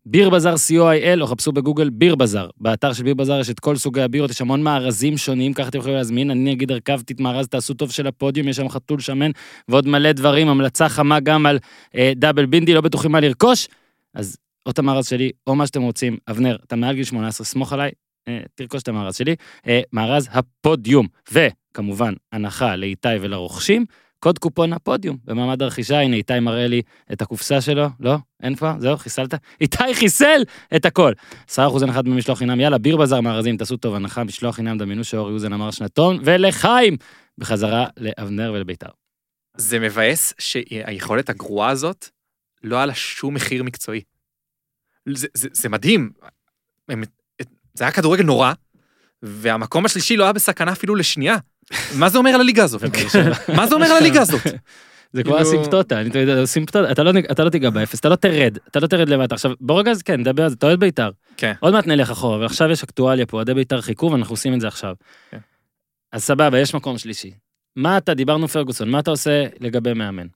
ביר 0.09 0.31
בזאר 0.31 0.55
co.il 0.55 1.21
או 1.21 1.27
חפשו 1.27 1.53
בגוגל 1.53 1.91
ביר 1.91 2.15
בזאר. 2.15 2.51
באתר 2.57 2.93
של 2.93 3.03
ביר 3.03 3.15
בזאר 3.15 3.41
יש 3.41 3.51
את 3.51 3.61
כל 3.61 3.77
סוגי 3.77 4.03
הבירות, 4.03 4.31
יש 4.31 4.41
המון 4.41 4.63
מארזים 4.63 5.17
שונים, 5.17 5.53
ככה 5.53 5.69
אתם 5.69 5.79
יכולים 5.79 5.97
להזמין. 5.97 6.31
אני 6.31 6.55
נגיד 6.55 6.71
הרכבתי 6.71 7.13
את 7.13 7.21
מארז 7.21 7.49
תעשו 7.49 7.75
טוב 7.75 7.91
של 7.91 8.07
הפודיום, 8.07 8.49
יש 8.49 8.57
שם 8.57 8.69
חתול 8.69 9.01
שמן 9.01 9.31
ועוד 9.69 9.89
מלא 9.89 10.13
דברים, 10.13 10.49
המלצה 10.49 10.89
חמה 10.89 11.21
גם 11.21 11.47
על 11.47 11.59
אה, 11.95 12.13
דאבל 12.17 12.47
בינדי, 12.47 12.75
לא 12.75 12.81
בטוחים 12.81 13.13
מה 13.13 13.21
לרכוש. 13.21 13.69
אז 14.15 14.37
או 14.67 14.71
את 14.71 14.79
המארז 14.79 15.09
שלי, 15.09 15.31
או 15.47 15.55
מה 15.55 15.67
שאתם 15.67 15.83
רוצים. 15.83 16.17
אבנר, 16.31 16.57
אתה 16.67 16.77
מעל 16.77 16.95
גיל 16.95 17.05
18, 17.05 17.45
סמוך 17.45 17.73
עליי, 17.73 17.91
אה, 18.29 18.41
תרכוש 18.55 18.83
את 18.83 18.89
המארז 18.89 19.17
שלי. 19.17 19.35
אה, 19.67 19.81
מארז 19.93 20.29
הפודיום. 20.33 21.07
וכמובן, 21.33 22.15
הנחה 22.33 22.77
לאיתי 22.77 23.09
ולרוכשים, 23.21 23.85
קוד 24.21 24.39
קופון 24.39 24.73
הפודיום. 24.73 25.17
במעמד 25.25 25.63
הרכישה, 25.63 26.01
הנה 26.01 26.17
איתי 26.17 26.41
מראה 26.41 26.67
לי 26.67 26.83
את 27.13 27.23
הקופסה 27.23 27.61
שלו. 27.61 27.87
לא? 28.01 28.17
אין 28.43 28.55
פה? 28.55 28.73
זהו, 28.79 28.97
חיסלת? 28.97 29.35
איתי 29.61 29.95
חיסל 29.95 30.43
את 30.77 30.85
הכל. 30.85 31.13
10% 31.49 31.59
הנחה 31.83 32.03
במשלוח 32.03 32.39
חינם, 32.39 32.61
יאללה, 32.61 32.79
ביר 32.79 32.97
בזאר 32.97 33.21
מארזים, 33.21 33.57
תעשו 33.57 33.77
טוב, 33.77 33.95
הנחה, 33.95 34.25
משלוח 34.25 34.55
חינם, 34.55 34.79
דמיינו 34.79 35.05
שאורי 35.05 35.33
אוזן 35.33 35.53
אמר 35.53 35.71
שנתון, 35.71 36.19
ולחיים! 36.25 36.97
בחזרה 37.39 37.87
לאבנר 37.97 38.53
ולביתר. 38.55 38.89
זה 39.57 39.79
מבאס 39.79 40.35
שהיכולת 40.39 41.31
הגרועה 41.31 41.71
הזאת, 41.71 42.09
לא 42.63 42.77
היה 42.77 42.95
שום 42.95 43.35
מחיר 43.35 43.63
מקצועי. 43.63 44.01
זה, 45.15 45.29
זה, 45.35 45.49
זה 45.53 45.69
מדהים. 45.69 46.11
זה 47.75 47.85
היה 47.85 47.93
כדורגל 47.93 48.25
נורא, 48.25 48.53
והמקום 49.23 49.85
השלישי 49.85 50.17
לא 50.17 50.25
היה 50.25 50.33
בסכנה 50.33 50.73
אפילו 50.73 50.95
לשנייה. 50.95 51.37
מה 51.99 52.09
זה 52.09 52.19
אומר 52.19 52.31
על 52.31 52.41
הליגה 52.41 52.65
הזאת? 52.65 52.83
מה 53.55 53.67
זה 53.67 53.75
אומר 53.75 53.87
על 53.87 53.97
הליגה 53.97 54.21
הזאת? 54.21 54.41
זה 55.13 55.23
כבר 55.23 55.37
כאילו- 55.37 55.49
אסימפטוטה, 55.49 56.01
אני 56.01 56.11
תמיד, 56.11 56.29
אסימפטוטה, 56.29 56.91
אתה 56.93 57.03
לא, 57.03 57.13
אתה 57.31 57.45
לא 57.45 57.51
תיגע 57.51 57.71
באפס, 57.71 58.01
אתה 58.01 58.09
לא 58.09 58.17
תרד, 58.17 58.59
אתה 58.71 58.81
לא 58.81 58.87
תרד 58.87 59.09
למטה. 59.09 59.35
עכשיו, 59.35 59.53
בוא 59.61 59.81
רגע, 59.81 59.93
כן, 60.05 60.21
נדבר 60.21 60.43
על 60.43 60.49
זה, 60.49 60.55
אתה 60.59 60.67
אוהד 60.67 60.81
בית"ר. 60.81 61.11
כן. 61.37 61.53
עוד 61.61 61.73
מעט 61.73 61.87
נלך 61.87 62.11
אחורה, 62.11 62.37
אבל 62.37 62.45
עכשיו 62.45 62.71
יש 62.71 62.83
אקטואליה 62.83 63.27
פה, 63.27 63.37
אוהדי 63.37 63.55
בית"ר 63.55 63.81
חיכו 63.81 64.11
ואנחנו 64.13 64.33
עושים 64.33 64.55
את 64.55 64.61
זה 64.61 64.69
עכשיו. 64.69 64.95
כן. 65.31 65.39
אז 66.13 66.25
סבבה, 66.25 66.59
יש 66.59 66.75
מקום 66.75 66.99
שלישי. 66.99 67.33
מה 67.77 67.99
אתה, 67.99 68.15
דיברנו 68.15 68.49
פרגוסון, 68.49 68.91
מה 68.91 68.99
אתה 68.99 69.11
עושה 69.11 69.45
לגבי 69.61 69.93
מאמן? 69.95 70.27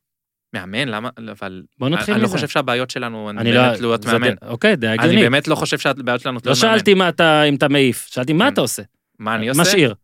מאמן, 0.55 0.89
למה? 0.89 1.09
אבל... 1.33 1.63
בוא 1.79 1.89
נתחיל 1.89 2.15
אני 2.15 2.23
לא 2.23 2.29
מזה. 2.29 2.37
חושב 2.37 2.49
שהבעיות 2.49 2.91
שלנו 2.91 3.29
הן 3.31 3.39
אני 3.39 3.53
לא, 3.53 3.61
באמת 3.63 3.79
תלויות 3.79 4.03
זה 4.03 4.13
מאמן. 4.13 4.31
ד- 4.35 4.45
אוקיי, 4.45 4.73
אני 4.75 4.89
הגיוני. 4.89 5.21
באמת 5.23 5.49
לא 5.49 5.55
חושב 5.55 5.79
שהבעיות 5.79 6.21
שלנו 6.21 6.35
לא 6.35 6.41
תלויות 6.41 6.59
מאמן. 6.63 6.77
שאלתי 6.77 6.95
מה 6.95 7.09
אתה, 7.09 7.43
אם 7.43 7.55
אתה 7.55 7.69
מעיף, 7.69 8.07
שאלתי 8.11 8.33
מה 8.33 8.45
כן. 8.47 8.53
אתה 8.53 8.61
עושה. 8.61 8.83
מה 9.19 9.35
אני 9.35 9.49
עושה? 9.49 9.63
משאיר, 9.63 9.95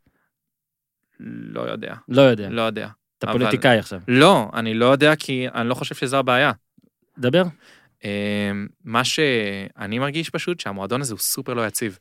לא 1.21 1.61
יודע. 1.61 1.95
לא 2.09 2.23
יודע, 2.23 2.49
לא 2.51 2.63
יודע. 2.63 2.89
אתה 3.19 3.33
פוליטיקאי 3.33 3.79
עכשיו. 3.79 4.01
לא, 4.09 4.51
אני 4.55 4.75
לא 4.75 4.87
יודע 4.87 5.17
כי 5.17 5.47
אני 5.55 5.69
לא 5.69 5.75
חושב 5.75 5.95
שזו 5.95 6.17
הבעיה. 6.19 6.53
דבר. 7.19 7.43
אה, 8.05 8.51
מה 8.85 9.05
שאני 9.05 9.99
מרגיש 9.99 10.31
פשוט 10.31 10.61
שהמועדון 10.61 11.01
הזה 11.01 11.13
הוא 11.13 11.19
סופר 11.21 11.55
לא 11.55 11.67
יציב. 11.67 11.99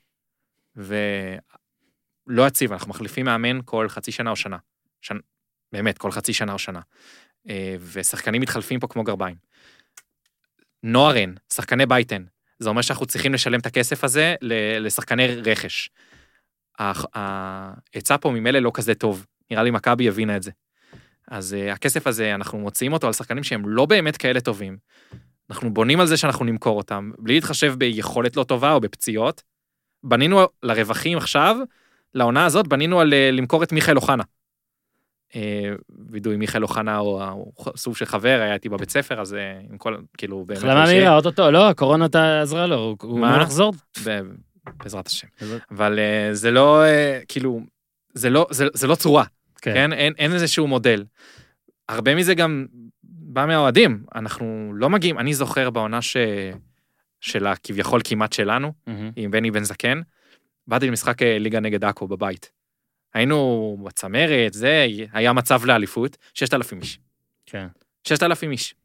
ולא 0.75 2.47
יציב, 2.47 2.71
אנחנו 2.73 2.89
מחליפים 2.89 3.25
מאמן 3.25 3.59
כל 3.65 3.89
חצי 3.89 4.11
שנה 4.11 4.29
או 4.29 4.35
שנה. 4.35 4.57
שנ... 5.01 5.17
באמת, 5.71 5.97
כל 5.97 6.11
חצי 6.11 6.33
שנה 6.33 6.53
או 6.53 6.59
שנה. 6.59 6.79
אה, 7.49 7.75
ושחקנים 7.91 8.41
מתחלפים 8.41 8.79
פה 8.79 8.87
כמו 8.87 9.03
גרביים. 9.03 9.35
נוערן, 10.83 11.33
שחקני 11.53 11.85
בייטן, 11.85 12.23
זה 12.59 12.69
אומר 12.69 12.81
שאנחנו 12.81 13.05
צריכים 13.05 13.33
לשלם 13.33 13.59
את 13.59 13.65
הכסף 13.65 14.03
הזה 14.03 14.35
לשחקני 14.79 15.27
רכש. 15.27 15.89
ההיצע 16.79 18.17
פה 18.21 18.31
ממילא 18.31 18.59
לא 18.59 18.71
כזה 18.73 18.95
טוב, 18.95 19.25
נראה 19.51 19.63
לי 19.63 19.71
מכבי 19.71 20.07
הבינה 20.07 20.37
את 20.37 20.43
זה. 20.43 20.51
אז 21.27 21.55
uh, 21.55 21.73
הכסף 21.73 22.07
הזה, 22.07 22.35
אנחנו 22.35 22.59
מוציאים 22.59 22.93
אותו 22.93 23.07
על 23.07 23.13
שחקנים 23.13 23.43
שהם 23.43 23.69
לא 23.69 23.85
באמת 23.85 24.17
כאלה 24.17 24.41
טובים. 24.41 24.77
אנחנו 25.49 25.73
בונים 25.73 25.99
על 25.99 26.07
זה 26.07 26.17
שאנחנו 26.17 26.45
נמכור 26.45 26.77
אותם, 26.77 27.11
בלי 27.19 27.33
להתחשב 27.33 27.75
ביכולת 27.77 28.35
לא 28.35 28.43
טובה 28.43 28.71
או 28.71 28.79
בפציעות. 28.79 29.43
בנינו 30.03 30.41
לרווחים 30.63 31.17
עכשיו, 31.17 31.55
לעונה 32.13 32.45
הזאת, 32.45 32.67
בנינו 32.67 32.99
על 32.99 33.13
uh, 33.13 33.35
למכור 33.35 33.63
את 33.63 33.71
מיכאל 33.71 33.95
אוחנה. 33.95 34.23
Uh, 35.36 35.38
וידוי 36.09 36.38
מיכאל 36.38 36.63
אוחנה 36.63 36.97
הוא, 36.97 37.21
סוג 37.75 37.95
של 37.95 38.05
חבר, 38.05 38.39
היה 38.41 38.53
איתי 38.53 38.69
בבית 38.69 38.89
ספר, 38.89 39.21
אז 39.21 39.33
uh, 39.33 39.71
עם 39.71 39.77
כל, 39.77 39.97
כאילו, 40.17 40.45
באמת... 40.45 40.57
החלמה 40.57 40.83
מהירה, 40.83 41.15
אוטוטו, 41.15 41.51
לא, 41.51 41.69
הקורונה 41.69 42.05
אתה 42.05 42.41
עזרה 42.41 42.67
לו, 42.67 42.95
הוא-? 43.01 43.17
אמור 43.17 43.38
לחזור. 43.38 43.73
ב- 44.05 44.19
בעזרת 44.83 45.07
השם. 45.07 45.27
אבל 45.71 45.99
uh, 45.99 46.33
זה 46.33 46.51
לא, 46.51 46.83
כאילו, 47.27 47.61
זה 48.13 48.29
לא, 48.29 48.47
זה, 48.51 48.67
זה 48.73 48.88
לא 48.88 48.95
צורה. 48.95 49.23
כן. 49.61 49.73
כן, 49.73 49.93
אין, 49.93 50.13
אין 50.17 50.33
איזשהו 50.33 50.67
מודל. 50.67 51.03
הרבה 51.89 52.15
מזה 52.15 52.36
גם 52.36 52.65
בא 53.03 53.45
מהאוהדים, 53.45 54.03
אנחנו 54.15 54.71
לא 54.75 54.89
מגיעים, 54.89 55.19
אני 55.19 55.33
זוכר 55.33 55.69
בעונה 55.69 56.01
ש... 56.01 56.17
של 57.21 57.47
הכביכול 57.47 58.01
כמעט 58.03 58.33
שלנו, 58.33 58.73
מהמם. 58.88 59.11
עם 59.15 59.31
בני 59.31 59.51
בן 59.51 59.63
זקן, 59.63 60.01
באתי 60.67 60.88
למשחק 60.88 61.21
אה, 61.21 61.39
ליגה 61.39 61.59
נגד 61.59 61.86
עכו 61.86 62.07
בבית. 62.07 62.51
היינו 63.16 63.78
בצמרת, 63.84 64.53
זה, 64.53 64.88
היה 65.13 65.34
מצב 65.34 65.66
לאליפות, 65.66 66.18
6,000 66.34 66.82
איש. 66.82 66.99
כן. 67.45 67.68
6,000 68.07 68.51
איש. 68.51 68.76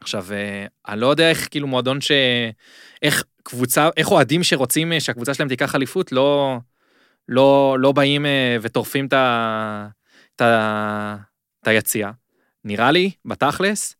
עכשיו, 0.00 0.26
אה, 0.32 0.66
אני 0.88 1.00
לא 1.00 1.06
יודע 1.06 1.30
איך 1.30 1.48
כאילו 1.50 1.66
מועדון 1.66 2.00
ש... 2.00 2.10
איך 3.02 3.24
קבוצה, 3.42 3.88
איך 3.96 4.10
אוהדים 4.10 4.42
שרוצים 4.42 4.92
אה, 4.92 5.00
שהקבוצה 5.00 5.34
שלהם 5.34 5.48
תיקח 5.48 5.74
אליפות, 5.74 6.12
לא, 6.12 6.58
לא, 7.28 7.76
לא 7.80 7.92
באים 7.92 8.26
אה, 8.26 8.56
וטורפים 8.62 9.06
את 9.06 9.12
ה- 9.12 9.88
את 10.36 10.40
ה- 10.40 11.16
את 11.62 11.68
היציאה. 11.68 12.10
נראה 12.64 12.90
לי, 12.90 13.10
בתכלס, 13.24 13.96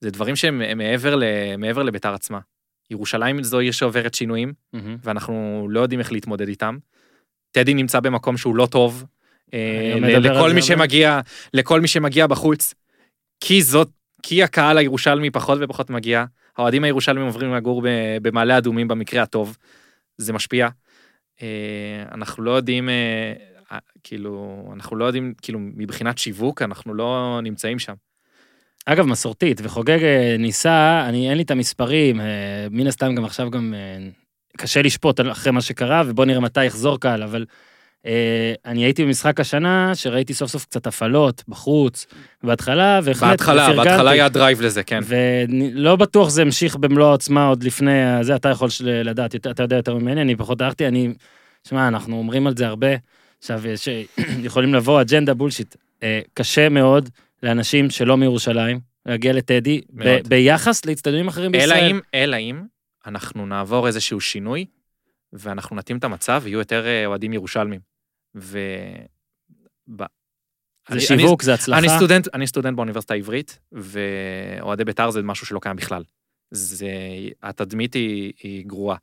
זה 0.00 0.10
דברים 0.10 0.36
שהם 0.36 0.62
הם 0.62 0.78
מעבר, 0.78 1.16
ל, 1.16 1.22
מעבר 1.58 1.82
לביתר 1.82 2.14
עצמה. 2.14 2.38
ירושלים 2.90 3.42
זו 3.42 3.58
עיר 3.58 3.72
שעוברת 3.72 4.14
שינויים, 4.14 4.52
מהמם. 4.72 4.96
ואנחנו 5.02 5.66
לא 5.70 5.80
יודעים 5.80 6.00
איך 6.00 6.12
להתמודד 6.12 6.48
איתם. 6.48 6.78
טדי 7.50 7.74
נמצא 7.74 8.00
במקום 8.00 8.36
שהוא 8.36 8.56
לא 8.56 8.66
טוב. 8.66 9.04
אה, 9.54 9.94
לכל 10.00 10.52
מי 10.52 10.62
שמגיע, 10.62 11.20
לכל 11.54 11.80
מי 11.80 11.88
שמגיע 11.88 12.26
בחוץ, 12.26 12.74
כי 13.40 13.62
זאת, 13.62 13.88
כי 14.22 14.42
הקהל 14.42 14.78
הירושלמי 14.78 15.30
פחות 15.30 15.58
ופחות 15.62 15.90
מגיע, 15.90 16.24
האוהדים 16.56 16.84
הירושלמים 16.84 17.26
עוברים 17.26 17.54
לגור 17.54 17.82
במעלה 18.22 18.58
אדומים 18.58 18.88
במקרה 18.88 19.22
הטוב, 19.22 19.56
זה 20.18 20.32
משפיע. 20.32 20.68
אה, 21.42 21.46
אנחנו 22.12 22.42
לא 22.42 22.50
יודעים, 22.50 22.88
אה, 22.88 23.78
כאילו, 24.04 24.64
אנחנו 24.74 24.96
לא 24.96 25.04
יודעים, 25.04 25.34
כאילו, 25.42 25.58
מבחינת 25.60 26.18
שיווק, 26.18 26.62
אנחנו 26.62 26.94
לא 26.94 27.40
נמצאים 27.42 27.78
שם. 27.78 27.94
אגב, 28.86 29.06
מסורתית, 29.06 29.60
וחוגג 29.62 29.98
ניסה, 30.38 31.04
אני, 31.08 31.28
אין 31.28 31.36
לי 31.36 31.42
את 31.42 31.50
המספרים, 31.50 32.20
מן 32.70 32.86
הסתם 32.86 33.14
גם 33.14 33.24
עכשיו 33.24 33.50
גם 33.50 33.74
קשה 34.58 34.82
לשפוט 34.82 35.20
אחרי 35.20 35.52
מה 35.52 35.60
שקרה, 35.60 36.02
ובוא 36.06 36.24
נראה 36.24 36.40
מתי 36.40 36.64
יחזור 36.64 37.00
קהל, 37.00 37.22
אבל 37.22 37.44
אה, 38.06 38.52
אני 38.66 38.84
הייתי 38.84 39.04
במשחק 39.04 39.40
השנה, 39.40 39.94
שראיתי 39.94 40.34
סוף 40.34 40.50
סוף 40.50 40.64
קצת 40.64 40.86
הפעלות 40.86 41.42
בחוץ, 41.48 42.06
בהתחלה, 42.42 43.00
בהחלט, 43.04 43.30
בהתחלה, 43.30 43.62
ופרגנתי. 43.64 43.88
בהתחלה 43.88 44.10
היה 44.10 44.28
drive 44.28 44.60
לזה, 44.60 44.82
כן. 44.82 45.00
ולא 45.06 45.96
בטוח 45.96 46.28
זה 46.28 46.42
המשיך 46.42 46.76
במלוא 46.76 47.06
העוצמה 47.08 47.46
עוד 47.46 47.62
לפני 47.62 47.90
זה, 48.22 48.36
אתה 48.36 48.48
יכול 48.48 48.70
של- 48.70 49.02
לדעת, 49.04 49.34
אתה 49.50 49.62
יודע 49.62 49.76
יותר 49.76 49.94
ממני, 49.94 50.22
אני 50.22 50.36
פחות 50.36 50.62
אהבתי, 50.62 50.86
אני, 50.88 51.14
שמע, 51.68 51.88
אנחנו 51.88 52.16
אומרים 52.18 52.46
על 52.46 52.56
זה 52.56 52.66
הרבה, 52.66 52.88
עכשיו, 53.38 53.62
שיכולים 53.76 54.74
לבוא 54.78 55.00
אג'נדה 55.00 55.34
בולשיט. 55.34 55.74
אה, 56.02 56.20
קשה 56.34 56.68
מאוד 56.68 57.08
לאנשים 57.42 57.90
שלא 57.90 58.16
מירושלים 58.16 58.80
להגיע 59.06 59.32
לטדי, 59.32 59.80
ב-. 59.94 60.18
ביחס 60.28 60.84
לאצטדיונים 60.86 61.28
אחרים 61.28 61.54
אלא 61.54 61.62
בישראל. 61.64 61.90
אם, 61.90 62.00
אלא 62.14 62.36
אם 62.36 62.62
אנחנו 63.06 63.46
נעבור 63.46 63.86
איזשהו 63.86 64.20
שינוי, 64.20 64.66
ואנחנו 65.32 65.76
נתאים 65.76 65.98
את 65.98 66.04
המצב, 66.04 66.40
ויהיו 66.44 66.58
יותר 66.58 66.86
אה, 66.86 67.06
אוהדים 67.06 67.32
ירושלמים. 67.32 67.80
ו... 68.36 68.58
ב... 69.96 70.02
זה 70.88 70.94
אני- 70.94 71.00
שיווק, 71.00 71.42
זה 71.42 71.54
הצלחה. 71.54 71.78
אני 71.78 71.88
סטודנט, 71.88 72.28
אני 72.34 72.46
סטודנט 72.46 72.76
באוניברסיטה 72.76 73.14
העברית, 73.14 73.58
ואוהדי 73.72 74.84
בית"ר 74.84 75.10
זה 75.10 75.22
משהו 75.22 75.46
שלא 75.46 75.58
קיים 75.62 75.76
בכלל. 75.76 76.02
זה, 76.50 76.88
התדמית 77.42 77.94
היא, 77.94 78.32
היא 78.42 78.66
גרועה. 78.66 78.96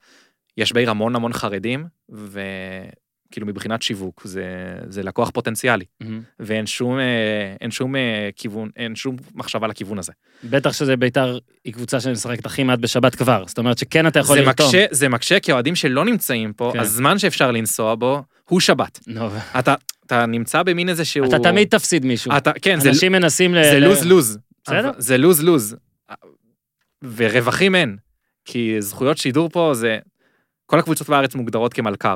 יש 0.57 0.73
בעיר 0.73 0.89
המון 0.89 1.15
המון 1.15 1.33
חרדים, 1.33 1.85
וכאילו 3.33 3.47
מבחינת 3.47 3.81
שיווק, 3.81 4.21
זה, 4.25 4.43
זה 4.87 5.03
לקוח 5.03 5.29
פוטנציאלי, 5.29 5.85
מהמם. 6.01 6.21
ואין 6.39 6.65
שום, 6.65 6.99
אה, 6.99 7.55
אין 7.61 7.71
שום 7.71 7.95
אה, 7.95 8.29
כיוון, 8.35 8.69
אין 8.75 8.95
שום 8.95 9.15
מחשבה 9.35 9.67
לכיוון 9.67 9.99
הזה. 9.99 10.11
בטח 10.43 10.73
שזה 10.73 10.95
בית"ר, 10.95 11.37
היא 11.65 11.73
קבוצה 11.73 11.99
שמשחקת 11.99 12.45
הכי 12.45 12.63
מעט 12.63 12.79
בשבת 12.79 13.15
כבר, 13.15 13.43
זאת 13.47 13.57
אומרת 13.57 13.77
שכן 13.77 14.07
אתה 14.07 14.19
יכול 14.19 14.35
זה 14.35 14.41
לרתום. 14.41 14.65
מקשה, 14.67 14.85
זה 14.91 15.09
מקשה 15.09 15.39
כי 15.39 15.51
האוהדים 15.51 15.75
שלא 15.75 16.05
נמצאים 16.05 16.53
פה, 16.53 16.69
כן. 16.73 16.79
הזמן 16.79 17.19
שאפשר 17.19 17.51
לנסוע 17.51 17.95
בו 17.95 18.23
הוא 18.49 18.59
שבת. 18.59 18.99
נו, 19.07 19.29
אתה, 19.59 19.75
אתה 20.05 20.25
נמצא 20.25 20.63
במין 20.63 20.89
איזה 20.89 21.05
שהוא... 21.05 21.27
אתה 21.27 21.39
תמיד 21.39 21.67
תפסיד 21.67 22.05
מישהו. 22.05 22.37
אתה, 22.37 22.51
כן, 22.61 22.79
זה, 22.79 22.89
אנשים 22.89 23.11
מנסים 23.11 23.55
ל... 23.55 23.63
זה 23.63 23.79
ל- 23.79 23.83
לוז 23.83 24.05
לוז. 24.05 24.37
בסדר. 24.63 24.91
זה 24.97 25.17
לוז 25.17 25.43
לוז. 25.43 25.75
ורווחים 27.15 27.75
אין. 27.75 27.97
כי 28.45 28.75
זכויות 28.79 29.17
שידור 29.17 29.49
פה 29.49 29.71
זה... 29.73 29.99
כל 30.65 30.79
הקבוצות 30.79 31.09
בארץ 31.09 31.35
מוגדרות 31.35 31.73
כמלכ"ר. 31.73 32.15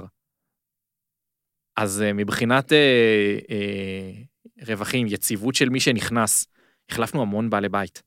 אז 1.77 2.01
אה, 2.01 2.13
מבחינת 2.13 2.73
אה, 2.73 2.77
אה, 3.51 4.11
רווחים, 4.67 5.07
יציבות 5.07 5.55
של 5.55 5.69
מי 5.69 5.79
שנכנס, 5.79 6.45
החלפנו 6.89 7.21
המון 7.21 7.49
בעלי 7.49 7.69
בית. 7.69 8.03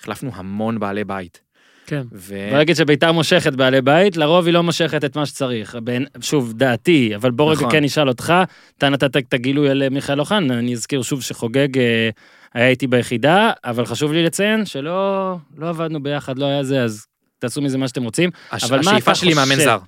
החלפנו 0.00 0.30
המון 0.34 0.80
בעלי 0.80 1.04
בית. 1.04 1.40
כן. 1.86 2.02
ו... 2.12 2.48
בוא 2.50 2.58
נגיד 2.58 2.76
שביתר 2.76 3.12
מושכת 3.12 3.52
בעלי 3.52 3.80
בית, 3.80 4.16
לרוב 4.16 4.46
היא 4.46 4.54
לא 4.54 4.62
מושכת 4.62 5.04
את 5.04 5.16
מה 5.16 5.26
שצריך. 5.26 5.76
בין, 5.82 6.06
שוב, 6.20 6.52
דעתי, 6.52 7.16
אבל 7.16 7.30
בוא 7.30 7.50
רגע 7.50 7.60
נכון. 7.60 7.70
כן 7.72 7.84
נשאל 7.84 8.08
אותך, 8.08 8.34
אתה 8.78 8.88
נתת 8.88 9.16
את 9.16 9.34
הגילוי 9.34 9.70
על 9.70 9.82
אה, 9.82 9.90
מיכאל 9.90 10.20
אוחנה, 10.20 10.58
אני 10.58 10.72
אזכיר 10.72 11.02
שוב 11.02 11.22
שחוגג 11.22 11.78
אה, 11.78 12.10
היה 12.54 12.68
איתי 12.68 12.86
ביחידה, 12.86 13.52
אבל 13.64 13.86
חשוב 13.86 14.12
לי 14.12 14.22
לציין 14.22 14.66
שלא 14.66 15.36
לא 15.56 15.68
עבדנו 15.68 16.02
ביחד, 16.02 16.38
לא 16.38 16.46
היה 16.46 16.64
זה, 16.64 16.82
אז 16.82 17.06
תעשו 17.38 17.62
מזה 17.62 17.78
מה 17.78 17.88
שאתם 17.88 18.02
רוצים. 18.02 18.30
הש... 18.50 18.64
אבל 18.64 18.78
השאיפה 18.78 19.14
שלי 19.14 19.34
מאמן? 19.34 19.56
זר. 19.56 19.78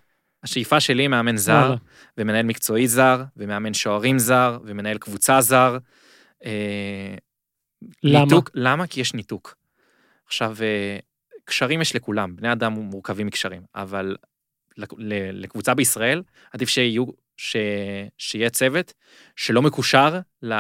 השאיפה 0.47 0.81
שלי 0.81 1.09
מאמן 1.09 1.37
זר. 1.37 1.75
ומנהל 2.19 2.47
מקצועי 2.47 2.89
זר, 2.89 3.23
ומאמן 3.37 3.75
שוערים 3.75 4.19
זר, 4.19 4.59
ומנהל 4.65 4.99
קבוצה 4.99 5.41
זר. 5.41 5.79
אה, 6.45 7.15
למה? 8.03 8.25
ניתוק, 8.25 8.51
למה? 8.55 8.87
כי 8.87 9.01
יש 9.01 9.15
ניתוק. 9.15 9.57
עכשיו, 10.27 10.57
אה, 10.63 10.99
קשרים 11.45 11.81
יש 11.81 11.97
לכולם, 11.97 12.37
בני 12.37 12.53
אדם 12.53 12.73
מורכבים 12.73 13.27
מקשרים, 13.27 13.63
אבל 13.75 14.17
לקבוצה 15.33 15.75
בישראל, 15.75 16.23
עדיף 16.53 16.69
שיהיו, 16.69 17.05
ש... 17.37 17.57
שיהיה 18.19 18.51
צוות 18.51 18.93
שלא 19.37 19.63
מקושר 19.63 20.21
ל... 20.43 20.55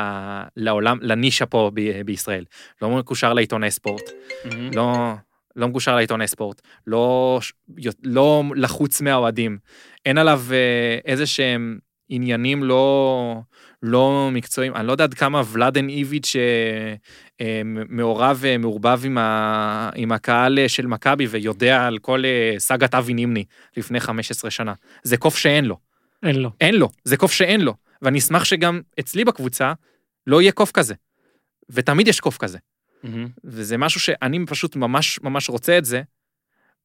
לעולם, 0.56 0.98
לנישה 1.02 1.46
פה 1.46 1.70
ב... 1.74 2.02
בישראל. 2.02 2.44
לא 2.82 2.90
מקושר 2.90 3.32
לעיתוני 3.32 3.70
ספורט, 3.70 4.10
לא, 4.74 5.14
לא 5.56 5.68
מקושר 5.68 5.96
לעיתוני 5.96 6.26
ספורט, 6.26 6.62
לא, 6.86 7.40
לא 8.02 8.42
לחוץ 8.56 9.00
מהאוהדים, 9.00 9.58
אין 10.06 10.18
עליו 10.18 10.42
אה, 10.52 10.98
איזה 11.04 11.26
שהם 11.26 11.78
עניינים 12.08 12.64
לא, 12.64 13.40
לא 13.82 14.28
מקצועיים. 14.32 14.74
אני 14.74 14.86
לא 14.86 14.92
יודע 14.92 15.04
עד 15.04 15.14
כמה 15.14 15.42
ולאדן 15.52 15.88
איביץ' 15.88 16.36
אה, 16.36 16.94
אה, 17.40 17.62
מעורב 17.88 18.38
ומעורבב 18.40 19.00
עם, 19.04 19.18
ה, 19.18 19.90
עם 19.94 20.12
הקהל 20.12 20.58
של 20.68 20.86
מכבי 20.86 21.26
ויודע 21.26 21.86
על 21.86 21.98
כל 21.98 22.22
סאגת 22.58 22.94
אבי 22.94 23.14
נימני 23.14 23.44
לפני 23.76 24.00
15 24.00 24.50
שנה. 24.50 24.72
זה 25.02 25.16
קוף 25.16 25.36
שאין 25.36 25.64
לו. 25.64 25.76
אין 26.22 26.36
לו. 26.36 26.50
אין 26.60 26.74
לו, 26.74 26.88
זה 27.04 27.16
קוף 27.16 27.32
שאין 27.32 27.60
לו. 27.60 27.74
ואני 28.02 28.18
אשמח 28.18 28.44
שגם 28.44 28.80
אצלי 29.00 29.24
בקבוצה 29.24 29.72
לא 30.26 30.42
יהיה 30.42 30.52
קוף 30.52 30.70
כזה. 30.70 30.94
ותמיד 31.70 32.08
יש 32.08 32.20
קוף 32.20 32.36
כזה. 32.36 32.58
מהמם. 33.10 33.28
וזה 33.44 33.76
משהו 33.76 34.00
שאני 34.00 34.46
פשוט 34.46 34.76
ממש 34.76 35.20
ממש 35.22 35.48
רוצה 35.48 35.78
את 35.78 35.84
זה, 35.84 36.02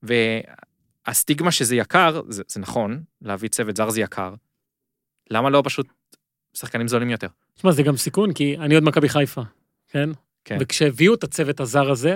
והסטיגמה 0.04 1.52
שזה 1.52 1.76
יקר, 1.76 2.22
זה, 2.30 2.44
זה 2.48 2.60
נכון, 2.60 3.04
להביא 3.22 3.50
צוות 3.50 3.76
זר 3.76 3.90
זה 3.90 4.02
יקר, 4.02 4.34
למה 5.30 5.50
לא 5.50 5.62
פשוט 5.66 5.88
שחקנים 6.54 6.88
זולים 6.88 7.10
יותר? 7.10 7.28
תשמע, 7.56 7.72
זה 7.72 7.84
גם 7.84 7.98
סיכון, 7.98 8.34
כי 8.34 8.58
אני 8.58 8.76
עוד 8.76 8.84
מכבי 8.84 9.10
חיפה, 9.10 9.42
כן? 9.90 10.10
כן. 10.46 10.58
וכשהביאו 10.60 11.14
את 11.14 11.24
הצוות 11.24 11.60
הזר 11.60 11.92
הזה, 11.92 12.16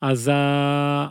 אז 0.00 0.28
ה... 0.28 1.06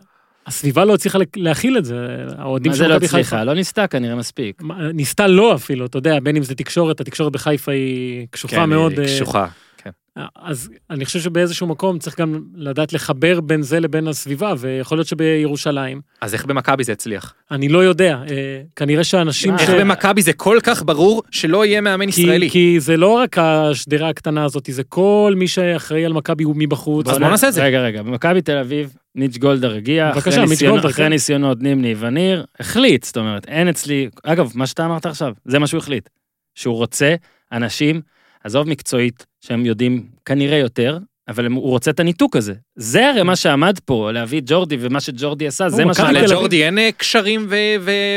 הסביבה 0.46 0.86
לא 0.86 0.94
הצליחה 0.94 1.20
להכיל 1.36 1.78
את 1.78 1.86
זה, 1.86 1.96
האוהדים 2.38 2.70
מה 2.70 2.76
של 2.76 2.84
זה 2.84 2.88
לא 2.88 2.96
מכבי 2.96 3.08
חיפה. 3.08 3.20
הצליחה? 3.20 3.44
לא 3.44 3.54
ניסתה 3.54 3.88
כנראה 3.88 4.16
מספיק. 4.16 4.62
מה, 4.62 4.92
ניסתה 4.92 5.28
לא 5.28 5.56
אפילו, 5.56 5.86
אתה 5.86 5.98
יודע, 5.98 6.20
בין 6.20 6.36
אם 6.36 6.44
זה 6.44 6.56
תקשורת, 6.56 7.02
התקשורת 7.02 7.34
בחיפה 7.34 7.72
היא 7.72 8.28
קשוחה 8.32 8.56
כן, 8.56 8.70
מאוד. 8.70 8.92
היא 8.92 9.00
אה, 9.00 9.06
קשוחה. 9.06 9.48
כן. 9.84 9.90
אז 10.36 10.70
אני 10.90 11.06
חושב 11.06 11.20
שבאיזשהו 11.20 11.68
מקום 11.68 12.00
צריך 12.00 12.20
גם 12.20 12.44
לדעת 12.56 12.94
לחבר 12.94 13.42
בין 13.42 13.62
זה 13.62 13.80
לבין 13.80 14.08
הסביבה, 14.08 14.54
ויכול 14.58 14.98
להיות 14.98 15.08
שבירושלים, 15.08 16.02
אז 16.22 16.34
איך 16.34 16.46
במכבי 16.46 16.84
זה 16.84 16.92
הצליח? 16.92 17.34
אני 17.52 17.70
לא 17.70 17.84
יודע, 17.84 18.18
אה, 18.30 18.62
כנראה 18.76 19.04
שאנשים 19.04 19.52
מה, 19.52 19.60
ש... 19.60 19.62
איך 19.62 19.70
במכבי 19.70 20.22
זה 20.22 20.34
כל 20.34 20.58
כך 20.64 20.84
ברור 20.86 21.24
שלא 21.32 21.66
יהיה 21.66 21.82
מאמן 21.82 22.12
כי, 22.12 22.22
ישראלי? 22.22 22.50
כי 22.50 22.80
זה 22.80 22.98
לא 22.98 23.08
רק 23.08 23.38
השדרה 23.38 24.10
הקטנה 24.10 24.46
הזאת, 24.46 24.70
זה 24.72 24.84
כל 24.84 25.34
מי 25.38 25.48
שאחראי 25.48 26.06
על 26.06 26.14
מכבי 26.14 26.44
הוא 26.44 26.56
מבחוץ. 26.58 27.08
אז 27.08 27.20
בוא 27.20 27.30
נעשה 27.30 27.48
את 27.48 27.54
זה. 27.54 27.64
רגע, 27.64 27.82
רגע, 27.82 28.02
במכבי 28.04 28.42
תל 28.42 28.58
אביב, 28.58 28.94
מיץ' 29.16 29.38
גולדהר 29.38 29.74
הגיע, 29.76 30.12
בבקשה, 30.12 30.30
אחרי 30.30 30.46
ניסיונות- 30.46 30.72
גולדהר, 30.74 30.92
אחרי 30.92 31.06
כן. 31.06 31.10
ניסיונות 31.10 31.62
נימני 31.62 31.96
וניר, 32.00 32.46
החליט, 32.60 33.04
זאת 33.04 33.18
אומרת, 33.18 33.46
אין 33.48 33.68
אצלי, 33.68 34.10
אגב, 34.24 34.52
מה 34.56 34.68
שאתה 34.68 34.86
אמרת 34.86 35.06
עכשיו, 35.06 35.34
זה 35.46 35.60
מה 35.60 35.68
שהוא 35.68 35.78
החליט. 35.78 36.10
שהוא 36.56 36.76
רוצה 36.76 37.16
אנשים, 37.52 38.02
עזוב 38.44 38.68
מקצועית, 38.68 39.26
שהם 39.42 39.66
יודעים 39.66 40.08
כנראה 40.26 40.58
יותר, 40.58 40.98
אבל 41.28 41.46
הוא 41.46 41.70
רוצה 41.70 41.92
את 41.92 42.00
הניתוק 42.00 42.36
הזה. 42.36 42.54
זה 42.76 43.10
הרי 43.10 43.24
מה 43.24 43.36
שעמד 43.36 43.80
פה, 43.86 44.12
להביא 44.12 44.40
את 44.40 44.44
ג'ורדי, 44.48 44.78
ומה 44.80 45.02
שג'ורדי 45.02 45.48
עשה, 45.48 45.70
זה 45.70 45.86
מה. 45.86 45.92
אביב. 45.92 46.18
לג'ורדי 46.18 46.66
אין 46.66 46.78
אה, 46.78 46.90
קשרים 46.98 47.48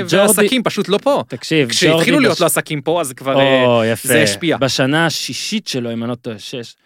ועסקים, 0.09 0.63
פשוט 0.63 0.89
לא 0.89 0.99
פה. 1.03 1.23
תקשיב, 1.29 1.69
כשהתחילו 1.69 1.97
ג'ורדי 1.99 2.21
להיות 2.21 2.35
בש- 2.35 2.41
לו 2.41 2.47
עסקים 2.47 2.81
פה, 2.81 3.01
אז 3.01 3.13
כבר... 3.13 3.41
אה. 3.41 3.95
זה 4.03 4.23
השפיע. 4.23 4.57
בשנה 4.57 5.07
השישית 5.07 5.69
שלו, 5.69 5.93
אם 5.93 6.03
אני 6.03 6.11
לא 6.11 6.15
טועה, 6.15 6.39
שש, 6.39 6.77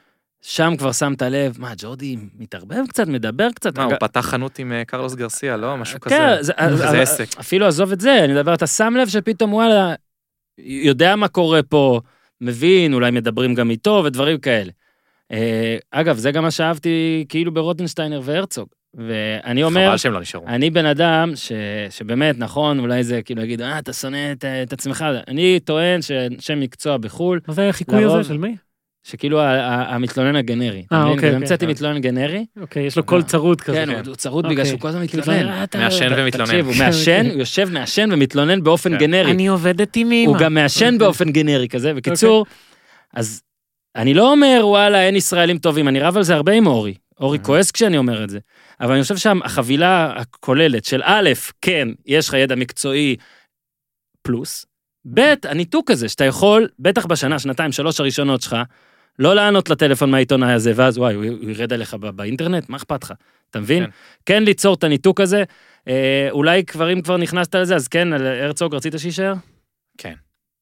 שם 0.43 0.74
כבר 0.78 0.93
שמת 0.93 1.22
לב, 1.22 1.57
מה, 1.59 1.72
ג'ורדי 1.78 2.16
מתערבב 2.38 2.86
קצת, 2.88 3.07
מדבר 3.09 3.49
קצת. 3.55 3.78
מה, 3.78 3.84
הוא 3.84 3.95
פתח 4.01 4.20
חנות 4.20 4.59
עם 4.59 4.72
אה, 4.72 4.84
קרלוס 4.84 5.14
גרסיה, 5.14 5.57
לא? 5.57 5.76
משהו 5.76 6.01
כזה. 6.01 6.16
כן, 6.16 6.43
זה, 6.43 6.53
עסק. 7.03 7.38
אפילו 7.41 7.66
עזוב 7.66 7.93
את 7.93 8.01
זה, 8.01 8.24
אני 8.24 8.32
מדבר, 8.32 8.55
אתה 8.55 8.66
שם 8.66 8.95
לב 8.97 9.09
שפתאום 9.09 9.55
וואלה, 9.55 9.95
יודע 10.59 11.16
מה 11.16 11.28
קורה 11.28 11.62
פה, 11.62 12.01
מבין, 12.41 12.95
אולי 12.95 13.11
מדברים 13.11 13.55
גם 13.55 13.70
איתו 13.70 14.03
ודברים 14.05 14.38
כאלה. 14.38 14.72
אה, 15.32 15.76
אגב, 15.91 16.16
זה 16.16 16.30
גם 16.30 16.43
מה 16.43 16.51
שאהבתי 16.51 17.24
כאילו 17.28 17.55
ברוטנשטיינר 17.55 18.20
והרצוג. 18.24 18.68
ואני 18.95 19.62
אומר, 19.62 19.88
חבל 19.88 19.97
שהם 19.97 20.12
לא 20.12 20.20
נשארו. 20.20 20.47
אני 20.47 20.70
בן 20.70 20.86
אדם 20.86 21.32
ש, 21.34 21.53
שבאמת, 21.91 22.38
נכון, 22.38 22.78
אולי 22.78 23.05
זה 23.05 23.22
כאילו 23.22 23.41
להגיד, 23.41 23.62
אה, 23.62 23.78
אתה 23.78 23.93
שונא 23.93 24.32
את, 24.32 24.45
את 24.45 24.72
עצמך. 24.72 25.05
אני 25.28 25.61
טוען 25.61 26.03
שאנשי 26.03 26.55
מקצוע 26.57 26.97
בחו"ל, 26.97 27.41
מה 27.49 27.55
זה 27.55 27.68
החיקוי 27.68 28.01
לרוב- 28.05 28.18
הזה 28.18 28.28
של 28.28 28.38
מי? 28.38 28.57
שכאילו 29.03 29.40
המתלונן 29.42 30.36
הגנרי. 30.36 30.68
אה? 30.68 30.72
אוקיי, 30.80 30.86
כאילו, 30.92 31.12
אוקיי. 31.14 31.34
המצאתי 31.34 31.66
מתלונן 31.66 32.01
גנרי. 32.01 32.44
אוקיי, 32.61 32.82
יש 32.82 32.96
לו 32.96 33.05
קול 33.05 33.22
צרוד 33.22 33.61
כזה. 33.61 33.76
כן, 33.86 34.07
הוא- 34.07 34.14
צרוד 34.14 34.44
בגלל 34.44 34.59
אוקיי. 34.59 34.70
שהוא 34.70 34.80
כל 34.80 34.88
הזמן 34.88 35.03
מתלונן. 35.03 35.48
אה, 35.48 35.64
מעשן 35.74 36.12
ומתלונן. 36.16 36.46
תקשיב, 36.51 36.66
הוא 36.66 36.74
כן, 36.74 36.84
מעשן. 36.84 37.26
הוא 37.30 37.38
יושב 37.40 37.68
מעשן 37.72 38.09
ומתלונן 38.12 38.62
באופן 38.62 38.90
כן. 38.92 38.98
גנרי. 38.98 39.30
אני 39.30 39.46
עובדת 39.48 39.96
עם 39.96 40.12
אמא. 40.12 40.28
הוא 40.30 40.36
גם 40.38 40.55
מעשן 40.55 40.84
אוקיי. 40.84 40.98
באופן 40.98 41.30
גנרי 41.32 41.68
כזה. 41.68 41.94
בקיצור, 41.94 42.46
אז 43.14 43.42
אני 43.96 44.14
לא 44.14 44.30
אומר, 44.30 44.61
וואלה, 44.62 45.03
אין 45.03 45.16
ישראלים 45.16 45.59
טובים, 45.59 45.88
אני 45.88 46.01
רב 46.01 46.16
על 46.16 46.22
זה 46.22 46.34
הרבה 46.34 46.53
עם 46.53 46.66
אורי. 46.66 46.94
אורי. 47.20 47.38
כועס 47.42 47.70
כשאני 47.70 47.98
אומר 47.98 48.24
את 48.24 48.30
זה. 48.30 48.38
אבל 48.80 48.92
אני 48.94 49.03
חושב 49.03 49.16
שהחבילה 49.16 50.12
הכוללת 50.16 50.84
של 50.84 51.01
א', 51.05 51.30
כן, 51.61 51.88
יש 52.07 52.28
לך 52.28 52.34
ידע 52.34 52.55
מקצועי 52.55 53.16
פלוס, 54.22 54.66
ב', 55.14 55.20
הניתוק 55.44 55.90
הזה, 55.90 56.09
שאתה 56.09 56.24
יכול, 56.24 56.68
בטח 56.78 57.07
בשנה, 57.07 57.38
שנתיים, 57.38 57.72
שלוש 57.72 58.01
הראשונות 58.01 58.42
שלך, 58.42 58.57
לא 59.20 59.34
לענות 59.34 59.70
לטלפון 59.70 60.10
מהעיתונאי 60.10 60.52
הזה, 60.52 60.72
ואז 60.76 60.98
וואי, 60.98 61.14
הוא 61.14 61.24
ירד 61.50 61.72
עליך 61.72 61.94
באינטרנט, 61.94 62.68
מה 62.68 62.76
אכפת 62.76 63.04
לך? 63.04 63.12
אתה 63.50 63.60
מבין? 63.60 63.84
כן. 63.84 63.90
כן 64.26 64.42
ליצור 64.42 64.74
את 64.74 64.84
הניתוק 64.84 65.20
הזה. 65.20 65.44
אה, 65.88 66.28
אולי 66.30 66.64
כבר, 66.64 66.92
אם 66.92 67.00
כבר 67.02 67.16
נכנסת 67.16 67.54
לזה, 67.54 67.76
אז 67.76 67.88
כן, 67.88 68.12
על 68.12 68.26
הרצוג, 68.26 68.74
רצית 68.74 68.94
שיישאר? 68.98 69.32
כן. 69.98 70.14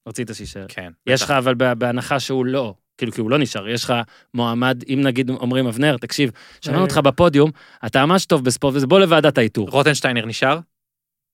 רצית 0.09 0.31
שיישאר. 0.33 0.65
כן. 0.69 0.91
יש. 1.07 1.23
לך, 1.23 1.31
אבל 1.31 1.55
בהנחה 1.55 2.21
שהוא 2.21 2.47
לא, 2.47 2.75
כאילו, 2.99 3.13
כי 3.13 3.21
הוא 3.21 3.31
לא 3.31 3.39
נשאר, 3.39 3.69
יש 3.69 3.85
לך 3.85 3.95
מועמד, 4.35 4.83
אם 4.89 5.01
נגיד 5.03 5.31
אומרים, 5.31 5.67
אבנר, 5.67 5.97
תקשיב, 5.97 6.31
שמענו 6.61 6.79
אה. 6.79 6.85
אותך 6.85 6.97
בפודיום, 6.99 7.51
אתה 7.87 8.07
ממש 8.07 8.27
טוב 8.27 8.45
בספורט, 8.45 8.75
וזה 8.75 8.87
בוא 8.87 9.01
לוועדת 9.01 9.39
האיתור. 9.39 9.69
רוטנשטיינר 9.71 10.27
נשאר, 10.27 10.59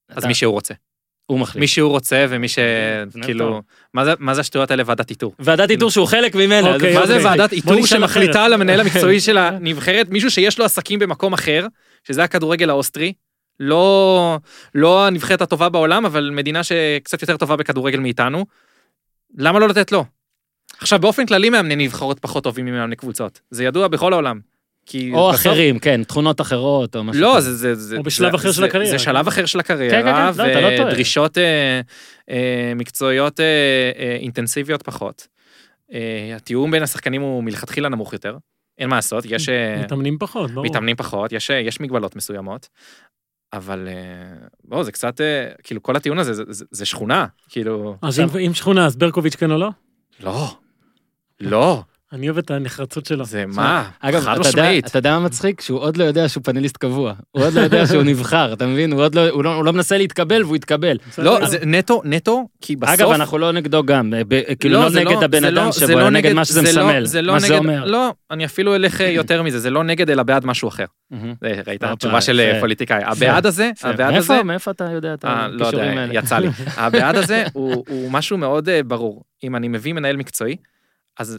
אז 0.08 0.18
אתה- 0.18 0.26
מי 0.28 0.34
שהוא 0.34 0.52
רוצה. 0.52 0.74
הוא 1.26 1.38
מחליט. 1.38 1.60
מי 1.60 1.66
שהוא 1.66 1.90
רוצה 1.90 2.26
ומי 2.28 2.48
ש... 2.48 2.58
אבנר 2.58 3.24
כאילו, 3.26 3.48
טוב. 3.48 3.60
מה 3.94 4.04
זה- 4.04 4.12
מה 4.18 4.34
זה 4.34 4.40
השטויות 4.40 4.70
האלה 4.70 4.82
ועדת 4.86 5.10
איתור? 5.10 5.34
ועדת 5.38 5.70
איתור 5.70 5.90
שהוא 5.90 6.06
חלק 6.06 6.34
ממנה. 6.34 6.74
אוקיי, 6.74 6.94
מה 6.98 7.06
זה 7.06 7.16
אוקיי. 7.16 7.26
ועדת 7.30 7.52
איתור 7.52 7.86
שמחליטה. 7.86 8.44
על 8.44 8.52
המנהל 8.52 8.80
המקצועי 8.80 9.20
של 9.20 9.38
הנבחרת, 9.38 10.08
מישהו 10.08 10.30
שיש 10.30 10.58
לו 10.58 10.64
עסקים 10.64 10.98
במקום 10.98 11.32
אחר, 11.32 11.66
שזה 12.08 12.24
הכדורגל 12.24 12.70
האוסטרי, 12.70 13.12
לא, 13.60 14.38
לא 14.74 15.06
הנבחרת 15.06 15.42
הטובה 15.42 15.68
בעולם, 15.68 16.06
אבל 16.06 16.30
מדינה 16.32 16.60
שקצת 16.64 17.22
יותר 17.22 17.36
טובה 17.36 17.56
בכדורגל 17.56 17.98
מאיתנו, 18.00 18.46
למה 19.38 19.58
לא 19.58 19.68
לתת 19.68 19.92
לו? 19.92 20.04
עכשיו, 20.78 20.98
באופן 20.98 21.26
כללי 21.26 21.50
מאמני 21.50 21.76
נבחרות 21.76 22.18
פחות 22.18 22.44
טובים 22.44 22.64
ממאמני 22.66 22.96
קבוצות, 22.96 23.40
זה 23.50 23.64
ידוע 23.64 23.88
בכל 23.88 24.12
העולם. 24.12 24.40
כי 24.86 25.10
או 25.14 25.28
בסוף- 25.32 25.40
אחרים, 25.46 25.78
כן, 25.78 26.04
תחונות 26.04 26.40
אחרות, 26.40 26.96
או 26.96 27.04
משהו 27.04 27.22
לא. 27.22 27.40
זה, 27.40 27.54
זה, 27.56 27.74
זה, 27.74 27.96
או 27.96 28.02
בשלב 28.02 28.30
זה, 28.30 28.36
אחר 28.36 28.52
של 28.52 28.60
זה, 28.60 28.66
הקריירה. 28.66 28.90
זה 28.90 29.04
שלב 29.04 29.26
אחר 29.28 29.46
של 29.46 29.62
כן, 29.62 29.76
כן, 29.78 29.84
הקריירה, 29.86 30.32
כן, 30.34 30.38
לא, 30.46 30.50
אתה 30.52 30.60
לא 30.60 30.76
טועה. 30.76 30.88
ודרישות 30.88 31.38
אה, 31.38 31.80
אה, 32.30 32.72
מקצועיות 32.76 33.40
אה, 33.40 33.44
אה, 33.98 34.16
אינטנסיביות 34.20 34.82
פחות. 34.82 35.28
אה, 35.92 36.32
התיאום 36.36 36.70
בין 36.70 36.82
השחקנים 36.82 37.22
הוא 37.22 37.44
מלכתחילה 37.44 37.88
נמוך 37.88 38.12
יותר, 38.12 38.36
אין 38.78 38.88
מה 38.88 38.96
לעשות, 38.96 39.24
יש 39.28 39.48
אה, 39.48 39.80
מתאמנים 39.84 40.18
פחות, 40.18 40.50
ברור. 40.50 40.66
מתאמנים 40.66 40.96
פחות, 40.96 41.32
יש, 41.32 41.50
אה, 41.50 41.56
יש 41.60 41.80
מגבלות 41.80 42.16
מסוימות, 42.16 42.68
אבל 43.52 43.88
אה, 43.88 43.94
בוא, 44.64 44.82
זה 44.82 44.92
קצת, 44.92 45.20
כאילו 45.62 45.82
כל 45.82 45.96
הטיעון 45.96 46.18
הזה, 46.18 46.34
זה, 46.34 46.42
זה, 46.48 46.64
זה 46.70 46.86
שכונה, 46.86 47.26
כאילו, 47.48 47.96
אז 48.02 48.20
אם- 48.20 48.26
אם 48.46 48.54
שכונה, 48.54 48.86
אז 48.86 48.96
ברקוביץ' 48.96 49.34
כן 49.36 49.50
או 49.50 49.58
לא? 49.58 49.68
לא, 50.20 50.48
לא, 51.40 51.82
אני 52.14 52.28
אוהב 52.28 52.38
את 52.38 52.50
הנחרצות 52.50 53.06
שלו. 53.06 53.24
זה 53.24 53.44
מה, 53.46 53.88
אגב, 54.00 54.20
חד 54.20 54.30
אתה 54.40 54.48
יודע, 54.48 54.62
משמעית. 54.62 54.86
אתה 54.86 54.98
יודע 54.98 55.18
מה 55.18 55.24
מצחיק? 55.24 55.60
שהוא 55.60 55.80
עוד 55.80 55.96
לא 55.96 56.04
יודע 56.04 56.28
שהוא 56.28 56.44
פאנליסט 56.44 56.76
קבוע. 56.76 57.12
הוא 57.30 57.44
עוד 57.44 57.52
לא 57.54 57.60
יודע 57.60 57.86
שהוא 57.86 58.02
נבחר, 58.12 58.52
אתה 58.52 58.66
מבין? 58.66 58.92
הוא 58.92 59.02
עוד 59.02 59.14
לא, 59.14 59.28
הוא 59.28 59.44
לא, 59.44 59.54
הוא 59.54 59.64
לא 59.64 59.72
מנסה 59.72 59.98
להתקבל 59.98 60.44
והוא 60.44 60.56
יתקבל. 60.56 60.96
לא. 61.18 61.46
זה 61.46 61.58
נטו, 61.66 62.02
נטו, 62.04 62.48
כי 62.60 62.76
בסוף... 62.76 62.94
אגב, 62.94 63.10
אנחנו 63.10 63.38
לא 63.38 63.52
נגדו 63.52 63.82
גם, 63.84 64.12
ב- 64.28 64.54
כאילו 64.60 64.74
לא 64.80 64.88
זה 64.88 65.00
נגד 65.00 65.22
הבן 65.22 65.40
זה 65.40 65.48
אדם 65.48 65.54
לא- 65.66 65.72
שבו, 65.72 65.86
אלא 65.92 66.00
לא 66.00 66.10
נגד 66.10 66.32
מה 66.32 66.44
שזה 66.44 66.62
זה 66.62 66.78
לא- 66.80 66.86
מסמל. 66.86 67.04
זה 67.04 67.22
לא 67.22 67.32
מה 67.32 67.40
זה 67.40 67.58
אומר. 67.58 67.84
לא, 67.84 68.12
אני 68.30 68.44
אפילו 68.44 68.74
אלך 68.74 69.00
אה, 69.00 69.06
יותר 69.10 69.42
מזה, 69.42 69.58
זה 69.58 69.70
לא 69.70 69.84
נגד 69.84 70.10
אלא 70.10 70.22
בעד 70.22 70.46
משהו 70.46 70.68
אחר. 70.68 70.84
ראית, 71.66 71.82
התשובה 71.82 72.20
של 72.20 72.40
אה. 72.40 72.60
פוליטיקאי. 72.60 73.02
הבעד 73.04 73.46
הזה. 73.46 73.70
הבעד 73.82 74.14
הזה, 74.14 74.42
מאיפה, 74.42 74.70
אתה 74.70 74.84
יודע 74.92 75.14
את 75.14 75.24
אה, 75.24 75.48
לא 75.48 75.52
יודע, 75.52 75.66
הכישורים 75.66 75.98
האלה? 75.98 76.14
יצא 76.14 76.38
לי. 76.38 76.48
הבעד 76.76 77.16
הזה 77.16 77.44
הוא 77.54 78.10
משהו 78.10 78.38
מאוד 78.38 78.68
אה, 78.68 78.82
ברור. 78.82 79.22
אם 79.44 79.56
אני 79.56 79.68
מביא 79.68 79.92
מנהל 79.92 80.16
מקצועי, 80.16 80.56
אז, 81.18 81.38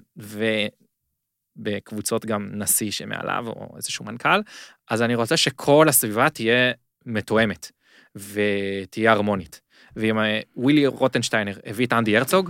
ובקבוצות 1.57 2.25
גם 2.25 2.49
נשיא 2.53 2.91
שמעליו, 2.91 3.47
או 3.47 3.73
איזשהו 3.77 4.05
מנכ"ל, 4.05 4.41
אז 4.89 5.01
אני 5.01 5.15
רוצה 5.15 5.37
שכל 5.37 5.89
הסביבה 5.89 6.29
תהיה 6.29 6.71
מתואמת, 7.05 7.71
ותהיה 8.15 9.11
הרמונית. 9.11 9.61
ואם 9.95 10.19
אה, 10.19 10.39
ווילי 10.55 10.87
רוטנשטיינר 10.87 11.59
הביא 11.65 11.85
את 11.85 11.93
אנדי 11.93 12.17
הרצוג, 12.17 12.49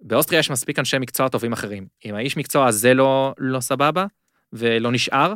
באוסטריה 0.00 0.38
יש 0.38 0.50
מספיק 0.50 0.78
אנשי 0.78 0.98
מקצוע 0.98 1.28
טובים 1.28 1.52
אחרים. 1.52 1.86
אם 2.04 2.14
האיש 2.14 2.36
מקצוע 2.36 2.66
הזה 2.66 2.94
לא, 2.94 3.34
לא 3.38 3.60
סבבה, 3.60 4.06
ולא 4.52 4.92
נשאר, 4.92 5.34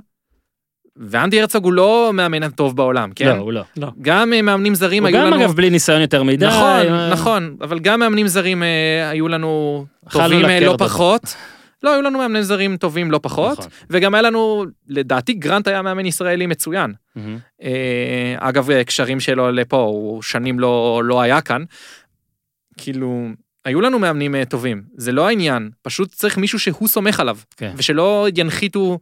ואנדי 0.99 1.40
הרצוג 1.40 1.64
הוא 1.64 1.72
לא 1.72 2.11
מאמן 2.14 2.42
הטוב 2.42 2.76
בעולם, 2.76 3.11
כן? 3.14 3.26
לא, 3.26 3.32
הוא 3.32 3.53
לא. 3.53 3.90
גם 4.03 4.32
אה, 4.32 4.42
מאמנים 4.42 4.74
זרים 4.74 5.03
הוא 5.03 5.09
היו 5.09 5.18
גם 5.18 5.26
לנו... 5.26 5.44
אגב 5.44 5.53
בלי 5.53 5.70
ניסיון 5.70 6.01
יותר 6.01 6.22
מדי. 6.22 6.47
נכון, 6.47 6.61
אה, 6.61 7.11
נכון, 7.12 7.57
אבל 7.61 7.78
גם 7.78 8.01
מאמנים 8.01 8.28
זרים 8.28 8.62
אה, 8.62 9.11
היו 9.11 9.28
לנו 9.28 9.84
טובים 10.11 10.40
לא 10.40 10.66
אותו. 10.66 10.84
פחות. 10.84 11.36
לא, 11.82 11.92
היו 11.92 12.03
לנו 12.03 12.18
מאמנים 12.18 12.42
זרים 12.42 12.76
טובים 12.76 13.11
לא 13.11 13.20
פחות, 13.22 13.59
נכון. 13.59 13.70
וגם 13.90 14.14
היה 14.14 14.22
לנו, 14.22 14.64
לדעתי 14.88 15.32
גרנט 15.32 15.68
היה 15.68 15.82
מאמן 15.82 16.07
ישראלי 16.07 16.47
מצוין. 16.47 16.92
אה, 17.62 18.34
אגב, 18.38 18.82
קשרים 18.82 19.20
שלו 19.20 19.53
לפה, 19.53 19.76
הוא 19.76 20.22
שנים 20.22 20.61
לא, 20.61 21.03
לא 21.05 21.20
היה 21.20 21.40
כאן. 21.40 21.64
כאילו, 22.76 23.28
היו 23.64 23.80
לנו 23.80 23.99
מאמנים 23.99 24.44
טובים, 24.44 24.82
זה 24.97 25.12
לא 25.12 25.28
העניין, 25.28 25.70
פשוט 25.82 26.12
צריך 26.12 26.38
מישהו 26.38 26.59
שהוא 26.59 26.88
סומך 26.88 27.20
עליו, 27.20 27.38
כן. 27.57 27.72
ושלא 27.76 28.26
ינחיתו 28.36 28.99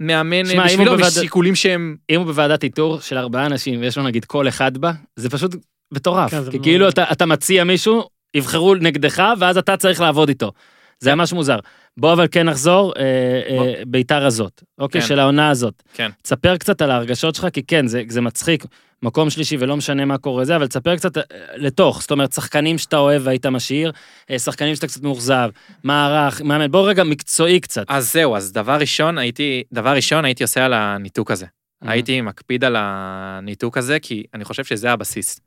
מאמן 0.00 0.42
בשבילו 0.42 0.92
בוועד- 0.96 1.18
משיקולים 1.18 1.54
שהם... 1.54 1.96
אם 2.10 2.16
הוא 2.18 2.26
בוועדת 2.26 2.64
איתור 2.64 3.00
של 3.00 3.18
ארבעה 3.18 3.46
אנשים 3.46 3.80
ויש 3.80 3.98
לו 3.98 4.04
נגיד 4.04 4.24
קול 4.24 4.48
אחד 4.48 4.78
בה, 4.78 4.92
זה 5.16 5.30
פשוט 5.30 5.56
מטורף. 5.92 6.30
כן, 6.30 6.50
כי 6.50 6.58
כאילו 6.62 6.88
אתה, 6.88 7.04
אתה 7.12 7.26
מציע 7.26 7.64
מישהו, 7.64 8.08
יבחרו 8.34 8.74
נגדך, 8.74 9.22
ואז 9.38 9.58
אתה 9.58 9.76
צריך 9.76 10.00
לעבוד 10.00 10.28
איתו. 10.28 10.52
זה 11.00 11.14
ממש 11.14 11.32
מוזר. 11.32 11.58
בוא 11.96 12.12
אבל 12.12 12.26
כן 12.30 12.48
נחזור, 12.48 12.92
אה. 12.96 13.02
אה, 13.48 13.82
ביתר 13.86 14.26
הזאת, 14.26 14.62
אוקיי, 14.78 15.00
כן. 15.00 15.06
של 15.06 15.18
העונה 15.18 15.50
הזאת. 15.50 15.82
כן. 15.94 16.10
תספר 16.22 16.56
קצת 16.56 16.82
על 16.82 16.90
ההרגשות 16.90 17.34
שלך, 17.34 17.46
כי 17.52 17.62
כן, 17.62 17.86
זה, 17.86 18.02
זה 18.08 18.20
מצחיק, 18.20 18.64
מקום 19.02 19.30
שלישי 19.30 19.56
ולא 19.60 19.76
משנה 19.76 20.04
מה 20.04 20.18
קורה 20.18 20.44
זה, 20.44 20.56
אבל 20.56 20.66
תספר 20.66 20.96
קצת 20.96 21.18
אה, 21.18 21.22
לתוך, 21.56 22.00
זאת 22.00 22.10
אומרת, 22.10 22.32
שחקנים 22.32 22.78
שאתה 22.78 22.96
אוהב 22.96 23.22
והיית 23.24 23.46
משאיר, 23.46 23.92
אה, 24.30 24.38
שחקנים 24.38 24.74
שאתה 24.74 24.86
קצת 24.86 25.02
מאוכזב, 25.02 25.50
מערך, 25.84 26.42
מאמן, 26.42 26.70
בוא 26.70 26.88
רגע 26.88 27.04
מקצועי 27.04 27.60
קצת. 27.60 27.84
אז 27.88 28.12
זהו, 28.12 28.36
אז 28.36 28.52
דבר 28.52 28.76
ראשון 28.80 29.18
הייתי, 29.18 29.62
דבר 29.72 29.94
ראשון 29.94 30.24
הייתי 30.24 30.42
עושה 30.44 30.64
על 30.64 30.72
הניתוק 30.72 31.30
הזה. 31.30 31.46
אה. 31.84 31.90
הייתי 31.90 32.20
מקפיד 32.20 32.64
על 32.64 32.76
הניתוק 32.78 33.78
הזה, 33.78 33.98
כי 34.00 34.24
אני 34.34 34.44
חושב 34.44 34.64
שזה 34.64 34.92
הבסיס. 34.92 35.40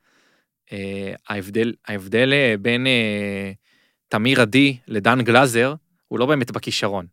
אה, 0.71 1.13
ההבדל, 1.29 1.73
ההבדל 1.87 2.33
אה, 2.33 2.55
בין 2.61 2.87
אה, 2.87 3.51
תמיר 4.07 4.41
עדי 4.41 4.77
לדן 4.87 5.21
גלאזר, 5.21 5.73
הוא 6.09 6.19
לא 6.19 6.25
באמת 6.25 6.51
בכישרון. 6.51 7.05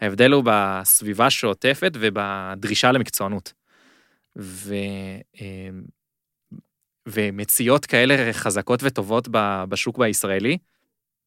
ההבדל 0.00 0.32
הוא 0.32 0.44
בסביבה 0.46 1.30
שעוטפת 1.30 1.92
ובדרישה 1.94 2.92
למקצוענות. 2.92 3.52
ו, 4.38 4.74
אה, 5.40 5.68
ומציאות 7.08 7.86
כאלה 7.86 8.32
חזקות 8.32 8.80
וטובות 8.82 9.28
בשוק 9.68 10.00
הישראלי, 10.00 10.58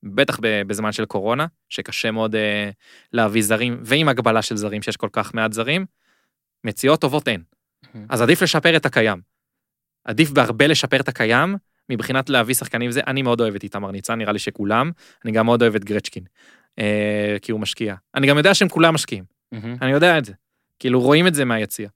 בטח 0.04 0.40
בזמן 0.42 0.92
של 0.92 1.06
קורונה, 1.06 1.46
שקשה 1.70 2.12
מאוד 2.12 2.36
אה, 2.36 2.70
להביא 3.14 3.42
זרים, 3.42 3.80
ועם 3.84 4.10
הגבלה 4.10 4.42
של 4.42 4.58
זרים, 4.58 4.82
שיש 4.82 4.98
כל 4.98 5.10
כך 5.12 5.34
מעט 5.34 5.54
זרים, 5.54 5.86
מציאות 6.64 7.02
טובות 7.02 7.28
אין. 7.28 7.44
אז 8.10 8.22
עדיף 8.22 8.42
לשפר 8.42 8.78
את 8.78 8.86
הקיים. 8.86 9.22
עדיף 10.06 10.30
בהרבה 10.30 10.68
לשפר 10.68 11.00
את 11.00 11.08
הקיים, 11.08 11.56
מבחינת 11.90 12.30
להביא 12.30 12.56
שחקנים 12.56 12.92
זה, 12.92 13.02
אני 13.08 13.22
מאוד 13.22 13.42
אוהב 13.42 13.56
את 13.56 13.64
איתמר 13.64 13.92
ניצן, 13.92 14.18
נראה 14.18 14.32
לי 14.32 14.40
שכולם, 14.40 14.92
אני 15.26 15.32
גם 15.32 15.46
מאוד 15.46 15.62
אוהב 15.62 15.76
את 15.76 15.86
גרצ'קין, 15.86 16.24
כי 17.42 17.52
הוא 17.52 17.60
משקיע. 17.60 17.96
אני 18.16 18.28
גם 18.28 18.38
יודע 18.38 18.54
שהם 18.54 18.70
כולם 18.70 18.94
משקיעים. 18.94 19.24
אני 19.82 19.92
יודע 19.92 20.18
את 20.18 20.26
זה. 20.26 20.34
כאילו 20.80 21.02
רואים 21.02 21.28
את 21.28 21.34
זה 21.34 21.46
מהיציע. 21.46 21.90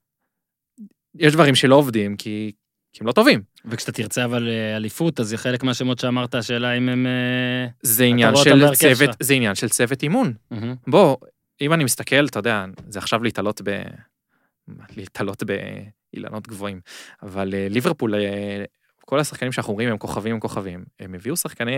יש 1.14 1.32
דברים 1.32 1.54
שלא 1.54 1.74
עובדים, 1.74 2.16
כי, 2.16 2.52
כי 2.92 2.98
הם 3.00 3.06
לא 3.06 3.12
טובים. 3.12 3.42
וכשאתה 3.64 3.92
תרצה 3.92 4.24
אבל 4.24 4.48
אה, 4.48 4.76
אליפות, 4.76 5.20
אז 5.20 5.34
חלק 5.34 5.62
מהשמות 5.62 5.98
שאמרת, 5.98 6.34
השאלה 6.34 6.72
אם 6.72 6.88
הם... 6.88 7.06
אה, 7.06 7.66
זה 7.82 8.04
עניין 8.04 8.36
של 8.36 8.74
צוות. 8.74 9.10
זה 9.20 9.34
עניין 9.34 9.54
של 9.54 9.68
צוות 9.68 10.02
אימון. 10.02 10.32
מהמם. 10.50 10.74
בוא, 10.86 11.16
אם 11.60 11.72
אני 11.72 11.84
מסתכל, 11.84 12.26
אתה 12.26 12.38
יודע, 12.38 12.64
זה 12.88 12.98
עכשיו 12.98 13.22
להתעלות 13.22 13.60
ב... 13.64 13.82
להתעלות 14.96 15.42
באילנות 15.42 16.48
גבוהים, 16.48 16.80
אבל 17.22 17.54
אה, 17.54 17.66
ליברפול, 17.70 18.14
אה, 18.14 18.64
כל 19.06 19.18
השחקנים 19.18 19.52
שאנחנו 19.52 19.72
רואים 19.72 19.88
הם 19.88 19.98
כוכבים, 19.98 20.34
הם 20.34 20.40
כוכבים. 20.40 20.84
הם 21.00 21.14
הביאו 21.14 21.36
שחקני, 21.36 21.72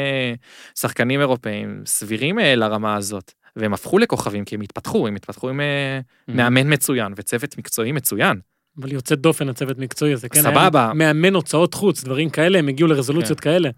שחקנים 0.78 1.20
אירופאים 1.20 1.82
סבירים 1.86 2.38
אה, 2.38 2.54
לרמה 2.54 2.96
הזאת. 2.96 3.32
והם 3.56 3.74
הפכו 3.74 3.98
לכוכבים 3.98 4.44
כי 4.44 4.54
הם 4.54 4.60
התפתחו, 4.60 5.08
הם 5.08 5.16
התפתחו 5.16 5.48
עם 5.48 5.60
אה, 5.60 6.00
מאמן 6.28 6.72
מצוין 6.72 7.12
וצוות 7.16 7.58
מקצועי 7.58 7.92
מצוין. 7.92 8.40
אבל 8.80 8.92
יוצא 8.92 9.14
דופן 9.14 9.48
הצוות 9.48 9.78
מקצועי 9.78 10.12
הזה, 10.12 10.28
כן? 10.28 10.42
סבבה. 10.42 10.92
מאמן 10.94 11.34
הוצאות 11.34 11.74
חוץ, 11.74 12.04
דברים 12.04 12.30
כאלה, 12.30 12.58
הם 12.58 12.68
הגיעו 12.68 12.88
לרזולוציות 12.88 13.40
כן. 13.40 13.50
כאלה. 13.50 13.70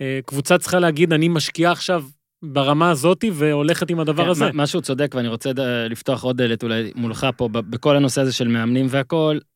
אה, 0.00 0.20
קבוצה 0.26 0.58
צריכה 0.58 0.78
להגיד, 0.78 1.12
אני 1.12 1.28
משקיעה 1.28 1.72
עכשיו 1.72 2.04
ברמה 2.42 2.90
הזאתי 2.90 3.30
והולכת 3.34 3.90
עם 3.90 4.00
הדבר 4.00 4.24
כן, 4.24 4.30
הזה. 4.30 4.50
שהוא 4.66 4.82
צודק, 4.82 5.14
ואני 5.14 5.28
רוצה 5.28 5.50
לפתוח 5.90 6.24
עוד 6.24 6.36
דלת 6.36 6.62
אולי 6.62 6.92
מולך 6.94 7.26
פה, 7.36 7.48
בכל 7.48 7.96
הנושא 7.96 8.20
הזה 8.20 8.32
של 8.32 8.48
מאמנים 8.48 8.86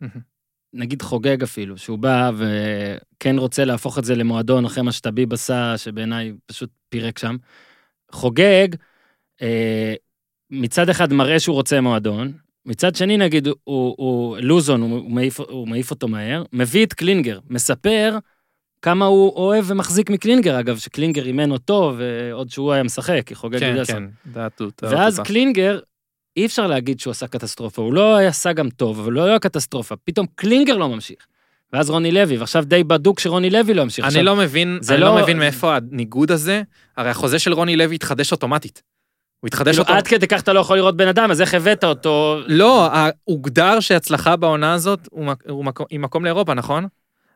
מהמם. 0.00 0.28
נגיד 0.72 1.02
חוגג 1.02 1.42
אפילו, 1.42 1.78
שהוא 1.78 1.98
בא 1.98 2.30
וכן 2.36 3.38
רוצה 3.38 3.64
להפוך 3.64 3.98
את 3.98 4.04
זה 4.04 4.14
למועדון 4.14 4.64
אחרי 4.64 4.82
מה 4.82 4.92
שטביב 4.92 5.32
עשה, 5.32 5.78
שבעיניי 5.78 6.32
פשוט 6.46 6.70
פירק 6.88 7.18
שם. 7.18 7.36
חוגג, 8.12 8.68
אה, 9.42 9.94
מצד 10.50 10.88
אחד 10.88 11.12
מראה 11.12 11.40
שהוא 11.40 11.54
רוצה 11.54 11.80
מועדון, 11.80 12.32
מצד 12.66 12.96
שני 12.96 13.16
נגיד 13.16 13.46
הוא, 13.46 13.56
הוא, 13.64 13.94
הוא 13.98 14.38
לוזון, 14.38 14.80
הוא, 14.80 14.98
הוא, 14.98 15.10
מעיף, 15.10 15.40
הוא 15.40 15.68
מעיף 15.68 15.90
אותו 15.90 16.08
מהר, 16.08 16.42
מביא 16.52 16.86
את 16.86 16.92
קלינגר, 16.92 17.38
מספר 17.50 18.18
כמה 18.82 19.04
הוא 19.04 19.32
אוהב 19.36 19.64
ומחזיק 19.68 20.10
מקלינגר, 20.10 20.60
אגב, 20.60 20.78
שקלינגר 20.78 21.26
אימן 21.26 21.50
אותו, 21.50 21.94
ועוד 21.98 22.50
שהוא 22.50 22.72
היה 22.72 22.82
משחק, 22.82 23.22
כי 23.26 23.34
חוגג 23.34 23.58
כן, 23.58 23.84
כן, 23.84 24.02
דעתות. 24.26 24.82
ואז 24.82 25.20
קלינגר, 25.20 25.78
אי 26.38 26.46
אפשר 26.46 26.66
להגיד 26.66 27.00
שהוא 27.00 27.10
עשה 27.10 27.26
קטסטרופה, 27.26 27.82
הוא 27.82 27.92
לא 27.94 28.18
עשה 28.20 28.52
גם 28.52 28.70
טוב, 28.70 29.00
אבל 29.00 29.12
לא 29.12 29.24
היה 29.24 29.38
קטסטרופה, 29.38 29.94
פתאום 30.04 30.26
קלינגר 30.34 30.76
לא 30.76 30.88
ממשיך. 30.88 31.26
ואז 31.72 31.90
רוני 31.90 32.12
לוי, 32.12 32.38
ועכשיו 32.38 32.64
די 32.64 32.84
בדוק 32.84 33.20
שרוני 33.20 33.50
לוי 33.50 33.74
לא 33.74 33.84
ממשיך. 33.84 34.04
אני 34.04 34.08
עכשיו, 34.08 34.22
לא 34.22 34.36
מבין, 34.36 34.80
אני 34.90 35.00
לא- 35.00 35.06
לא 35.16 35.22
מבין 35.22 35.38
מאיפה 35.38 35.76
הניגוד 35.76 36.30
הזה, 36.30 36.62
הרי 36.96 37.10
החוזה 37.10 37.38
של 37.38 37.52
רוני 37.52 37.76
לוי 37.76 37.94
התחדש 37.94 38.32
אוטומטית. 38.32 38.82
הוא 39.40 39.48
התחדש 39.48 39.70
כאילו, 39.70 39.82
אוטומטית. 39.82 40.06
עד 40.06 40.18
כדי 40.18 40.26
כך 40.26 40.40
אתה 40.42 40.52
לא 40.52 40.60
יכול 40.60 40.76
לראות 40.76 40.96
בן 40.96 41.08
אדם, 41.08 41.30
אז 41.30 41.40
איך 41.40 41.54
הבאת 41.54 41.84
אותו? 41.84 42.38
לא, 42.46 42.90
הוגדר 43.24 43.80
שהצלחה 43.80 44.36
בעונה 44.36 44.72
הזאת 44.74 45.08
הוא 45.10 45.32
הוא 45.48 45.64
מקום- 45.64 45.86
היא 45.90 46.00
מקום 46.00 46.24
לאירופה, 46.24 46.54
נכון? 46.54 46.86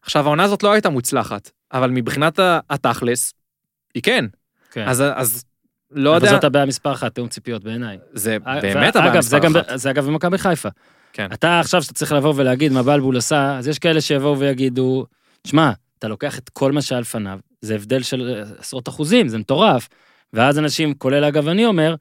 עכשיו, 0.02 0.26
העונה 0.26 0.42
הזאת 0.44 0.62
לא 0.62 0.72
הייתה 0.72 0.88
מוצלחת, 0.90 1.50
אבל 1.72 1.90
מבחינת 1.90 2.38
התכלס, 2.70 3.34
היא 3.94 4.02
כן. 4.02 4.24
כן. 4.72 4.88
אז, 4.88 5.04
אז 5.14 5.44
לא 5.94 6.16
אבל 6.16 6.24
יודע, 6.24 6.34
זאת 6.36 6.44
הבעיה 6.44 6.66
מספר 6.66 6.92
אחת, 6.92 7.14
תיאום 7.14 7.28
ציפיות 7.28 7.64
בעיניי. 7.64 7.98
זה 8.12 8.38
באמת 8.38 8.96
הבעיה 8.96 9.12
אגב, 9.12 9.20
זה 9.20 9.36
מספר 9.36 9.38
גם, 9.38 9.56
אחת. 9.56 9.66
זה 9.74 9.90
אגב 9.90 10.06
במכבי 10.06 10.38
חיפה. 10.38 10.68
כן. 11.12 11.28
אתה 11.32 11.60
עכשיו 11.60 11.82
שאתה 11.82 11.94
צריך 11.94 12.12
לבוא 12.12 12.32
ולהגיד 12.36 12.72
מה 12.72 12.82
בלבול 12.82 13.16
עשה, 13.16 13.58
אז 13.58 13.68
יש 13.68 13.78
כאלה 13.78 14.00
שיבואו 14.00 14.38
ויגידו, 14.38 15.06
שמע, 15.46 15.72
אתה 15.98 16.08
לוקח 16.08 16.38
את 16.38 16.48
כל 16.48 16.72
מה 16.72 16.82
שהיה 16.82 17.00
לפניו, 17.00 17.38
זה 17.60 17.74
הבדל 17.74 18.02
של 18.02 18.34
אה, 18.36 18.42
עשרות 18.58 18.88
אחוזים, 18.88 19.28
זה 19.28 19.38
מטורף. 19.38 19.88
ואז 20.32 20.58
אנשים, 20.58 20.94
כולל 20.94 21.24
אגב 21.24 21.48
אני 21.48 21.66
אומר, 21.66 21.94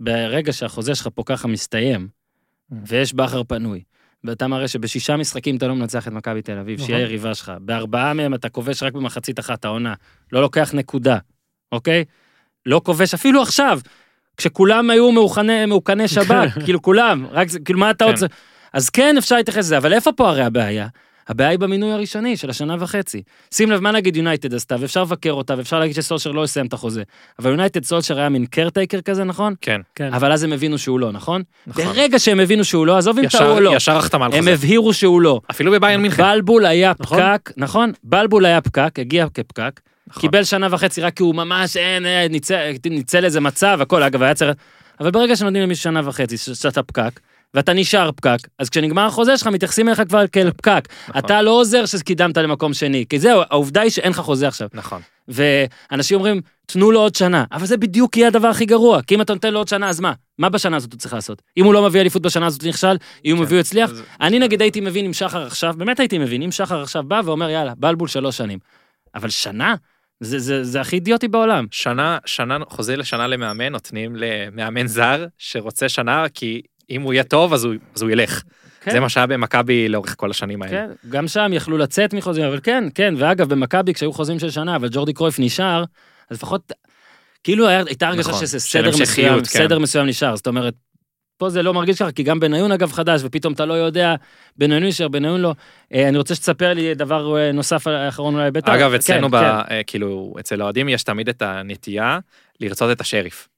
ברגע 0.00 0.52
שהחוזה 0.52 0.94
שלך 0.94 1.08
פה 1.14 1.22
ככה 1.26 1.48
מסתיים, 1.48 2.08
Mm. 2.72 2.76
ויש 2.86 3.14
בכר 3.14 3.44
פנוי, 3.44 3.82
ואתה 4.24 4.46
מראה 4.46 4.68
שבשישה 4.68 5.16
משחקים 5.16 5.56
אתה 5.56 5.68
לא 5.68 5.74
מנצח 5.74 6.08
את 6.08 6.12
מכבי 6.12 6.42
תל 6.42 6.58
אביב, 6.58 6.78
שהיא 6.78 6.86
נכון. 6.86 6.96
היריבה 6.96 7.34
שלך, 7.34 7.52
בארבעה 7.60 8.14
מהם 8.14 8.34
אתה 8.34 8.48
כובש 8.48 8.82
רק 8.82 8.92
במחצית 8.92 9.40
אחת 9.40 9.64
העונה, 9.64 9.94
לא 10.32 10.40
לוקח 10.40 10.74
נקודה, 10.74 11.18
אוקיי? 11.72 12.04
לא 12.66 12.80
כובש 12.84 13.14
אפילו 13.14 13.42
עכשיו, 13.42 13.80
כשכולם 14.36 14.90
היו 14.90 15.12
מאוכני- 15.12 15.66
מאוכני 15.66 16.08
שבת, 16.08 16.48
כאילו 16.64 16.82
כולם, 16.82 17.26
רק 17.30 17.48
זה, 17.48 17.58
כאילו 17.64 17.78
מה 17.78 17.90
אתה 17.90 18.04
כן. 18.04 18.10
רוצה? 18.10 18.26
אז 18.72 18.90
כן, 18.90 19.14
אפשר 19.18 19.36
להתייחס 19.36 19.58
לזה, 19.58 19.76
אבל 19.78 19.92
איפה 19.92 20.12
פה 20.12 20.28
הרי 20.28 20.42
הבעיה? 20.42 20.86
הבעיה 21.28 21.50
היא 21.50 21.58
במינוי 21.58 21.92
הראשוני 21.92 22.36
של 22.36 22.50
השנה 22.50 22.76
וחצי. 22.78 23.22
שים 23.54 23.70
לב 23.70 23.80
מה 23.80 23.90
נגיד 23.92 24.16
יונייטד 24.16 24.54
עשתה, 24.54 24.76
ואפשר 24.80 25.02
לבקר 25.02 25.32
אותה, 25.32 25.54
ואפשר 25.58 25.78
להגיד 25.78 25.94
שסולשר 25.96 26.30
לא 26.32 26.44
יסיים 26.44 26.66
את 26.66 26.72
החוזה. 26.72 27.02
אבל 27.38 27.50
יונייטד 27.50 27.84
סולשר 27.84 28.18
היה 28.18 28.28
מין 28.28 28.46
קרטייקר 28.46 29.00
כזה, 29.00 29.24
נכון? 29.24 29.54
כן, 29.60 29.80
כן. 29.94 30.14
אבל 30.14 30.32
אז 30.32 30.44
הם 30.44 30.52
הבינו 30.52 30.78
שהוא 30.78 31.00
לא, 31.00 31.12
נכון? 31.12 31.42
נכון. 31.66 31.84
ברגע 31.84 32.18
שהם 32.18 32.40
הבינו 32.40 32.64
שהוא 32.64 32.86
לא, 32.86 32.96
עזוב 32.98 33.18
אם 33.18 33.28
טעו 33.28 33.40
או 33.46 33.50
ישר, 33.52 33.60
לא, 33.60 33.76
ישר 33.76 33.96
החתמה 33.96 34.26
על 34.26 34.32
הם 34.32 34.38
חוזה. 34.38 34.52
הבהירו 34.52 34.94
שהוא 34.94 35.20
לא. 35.20 35.40
אפילו 35.50 35.72
בביין 35.72 36.00
מינכן. 36.02 36.22
בלבול 36.22 36.66
היה 36.66 36.92
נכון. 37.00 37.18
פקק, 37.18 37.52
נכון? 37.56 37.92
בלבול 38.04 38.44
היה 38.46 38.60
פקק, 38.60 38.94
הגיע 38.98 39.26
כפקק, 39.34 39.80
נכון. 40.08 40.20
קיבל 40.20 40.44
שנה 40.44 40.68
וחצי 40.70 41.00
רק 41.00 41.16
כי 41.16 41.22
הוא 41.22 41.34
ממש 41.34 41.76
אין, 41.76 42.06
אין, 42.06 42.32
ניצל, 42.32 42.70
ניצל 42.90 43.24
איזה 43.24 43.40
מצב, 43.40 43.78
הכל, 43.80 44.02
אגב, 44.02 44.22
היה 44.22 44.34
צריך... 44.34 44.50
אבל 45.00 45.10
ברגע 45.10 45.36
שנותנים 45.36 45.62
למישהו 45.62 45.82
שנה 45.82 46.08
וחצי, 46.08 46.36
שאתה 46.36 46.82
פקק, 46.82 47.20
ואתה 47.54 47.72
נשאר 47.72 48.10
פקק, 48.12 48.36
אז 48.58 48.70
כשנגמר 48.70 49.06
החוזה 49.06 49.36
שלך, 49.36 49.46
מתייחסים 49.46 49.88
אליך 49.88 50.02
כבר 50.08 50.26
כאל 50.26 50.50
פקק. 50.50 50.88
נכון. 51.08 51.18
אתה 51.18 51.42
לא 51.42 51.50
עוזר 51.50 51.86
שקידמת 51.86 52.36
למקום 52.36 52.74
שני, 52.74 53.04
כי 53.08 53.18
זהו, 53.18 53.40
העובדה 53.50 53.80
היא 53.80 53.90
שאין 53.90 54.10
לך 54.10 54.20
חוזה 54.20 54.48
עכשיו. 54.48 54.68
נכון. 54.74 55.02
ואנשים 55.28 56.16
אומרים, 56.16 56.40
תנו 56.66 56.90
לו 56.90 57.00
עוד 57.00 57.14
שנה, 57.14 57.44
אבל 57.52 57.66
זה 57.66 57.76
בדיוק 57.76 58.16
יהיה 58.16 58.28
הדבר 58.28 58.48
הכי 58.48 58.64
גרוע, 58.66 59.02
כי 59.02 59.14
אם 59.14 59.20
אתה 59.20 59.32
נותן 59.34 59.52
לו 59.52 59.60
עוד 59.60 59.68
שנה, 59.68 59.88
אז 59.88 60.00
מה? 60.00 60.12
מה 60.38 60.48
בשנה 60.48 60.76
הזאת 60.76 60.92
הוא 60.92 60.98
צריך 60.98 61.14
לעשות? 61.14 61.42
אם 61.56 61.64
הוא 61.64 61.74
לא 61.74 61.82
מביא 61.82 62.00
אליפות 62.00 62.22
בשנה 62.22 62.46
הזאת, 62.46 62.64
נכשל, 62.64 62.96
אם 63.24 63.36
הוא 63.36 63.46
כן. 63.46 63.54
מביא? 63.56 63.84
אז- 63.84 64.02
אני 64.20 64.38
נגיד 64.38 64.62
הייתי 64.62 64.80
מבין 64.80 65.04
אם 65.04 65.12
שחר 65.12 65.46
עכשיו, 65.46 65.74
באמת 65.76 66.00
הייתי 66.00 66.18
מבין, 66.18 66.42
אם 66.42 66.52
שחר 66.52 66.82
עכשיו 66.82 67.02
בא 67.02 67.20
ואומר, 67.24 67.50
יאללה, 67.50 67.72
בלבול 67.76 68.08
שלוש 68.08 68.36
שנים. 68.36 68.58
אבל 69.14 69.30
שנה? 69.30 69.74
זה, 70.24 70.38
זה, 70.38 70.64
זה 70.64 70.80
הכי 70.80 70.96
אידיוטי 70.96 71.28
בעולם. 71.28 71.66
שנה, 71.70 72.18
שנה, 72.26 72.58
חוזה 72.68 72.96
לשנה 72.96 73.26
למאמן, 73.26 73.68
נותנים 73.72 74.16
למאמן 74.16 74.86
זר 74.86 75.26
שרוצה 75.38 75.88
שנה, 75.88 76.24
כי 76.34 76.62
אם 76.90 77.02
הוא 77.02 77.12
יהיה 77.12 77.24
טוב, 77.24 77.52
אז 77.52 77.64
הוא, 77.64 77.74
אז 77.96 78.02
הוא 78.02 78.10
ילך. 78.10 78.42
כן. 78.80 78.90
זה 78.90 79.00
מה 79.00 79.08
שהיה 79.08 79.26
במכבי 79.26 79.88
לאורך 79.88 80.14
כל 80.18 80.30
השנים 80.30 80.62
האלה. 80.62 80.72
כן, 80.72 81.08
גם 81.08 81.28
שם 81.28 81.50
יכלו 81.54 81.78
לצאת 81.78 82.14
מחוזים, 82.14 82.44
אבל 82.44 82.60
כן, 82.62 82.84
כן, 82.94 83.14
ואגב, 83.18 83.48
במכבי 83.48 83.94
כשהיו 83.94 84.12
חוזים 84.12 84.38
של 84.38 84.50
שנה, 84.50 84.76
אבל 84.76 84.88
ג'ורדי 84.92 85.12
קרויף 85.12 85.38
נשאר, 85.38 85.84
אז 86.30 86.36
לפחות, 86.36 86.72
כאילו 87.44 87.68
היה- 87.68 87.82
הייתה 87.86 88.08
הרגשה 88.08 88.28
נכון, 88.28 88.40
שזה 88.40 88.60
סדר 88.60 88.90
מסוים, 89.00 89.38
כן. 89.38 89.44
סדר 89.44 89.78
מסוים 89.78 90.06
נשאר, 90.06 90.36
זאת 90.36 90.46
אומרת, 90.46 90.74
פה 91.36 91.48
זה 91.50 91.62
לא 91.62 91.74
מרגיש 91.74 92.02
ככה, 92.02 92.12
כי 92.12 92.22
גם 92.22 92.40
בניון 92.40 92.72
אגב 92.72 92.92
חדש, 92.92 93.20
ופתאום 93.24 93.52
אתה 93.52 93.64
לא 93.66 93.74
יודע, 93.74 94.14
בניון 94.56 94.82
נשאר, 94.82 95.08
בניון 95.08 95.40
לא. 95.40 95.54
אה, 95.94 96.08
אני 96.08 96.18
רוצה 96.18 96.34
שתספר 96.34 96.74
לי 96.74 96.94
דבר 96.94 97.36
אה, 97.36 97.52
נוסף 97.52 97.86
האחרון 97.86 98.34
אולי 98.34 98.50
בית"ר. 98.50 98.74
אגב, 98.74 98.90
כן, 98.90 98.96
אצלנו, 98.96 99.28
ב, 99.30 99.36
כן. 99.40 99.74
אה, 99.74 99.80
כאילו, 99.86 100.34
אצל 100.40 100.60
האוהדים 100.60 100.88
יש 100.88 101.02
תמיד 101.02 101.28
את 101.28 101.42
הנטייה 101.42 102.18
לרצות 102.60 102.90
את 102.92 103.00
השריף. 103.00 103.48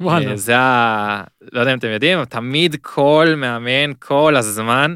וואלה. 0.00 0.36
זה 0.36 0.56
ה... 0.58 1.24
לא 1.52 1.60
יודע 1.60 1.72
אם 1.72 1.78
אתם 1.78 1.88
יודעים, 1.88 2.24
תמיד 2.24 2.76
כל 2.82 3.34
מאמן, 3.36 3.92
כל 3.98 4.36
הזמן, 4.36 4.92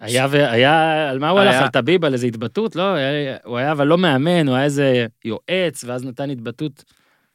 היה, 0.00 0.26
ו- 0.30 0.50
היה, 0.50 1.10
על 1.10 1.18
מה 1.18 1.28
הוא 1.28 1.40
הלך? 1.40 1.50
היה- 1.54 1.62
על 1.62 1.68
טביב, 1.68 2.04
על 2.04 2.12
איזה 2.12 2.26
התבטאות? 2.26 2.76
לא, 2.76 2.82
היה- 2.94 3.36
הוא 3.44 3.58
היה 3.58 3.72
אבל 3.72 3.86
לא 3.86 3.98
מאמן, 3.98 4.48
הוא 4.48 4.56
היה 4.56 4.64
איזה 4.64 5.06
יועץ, 5.24 5.84
ואז 5.86 6.04
נתן 6.04 6.30
התבטאות. 6.30 6.84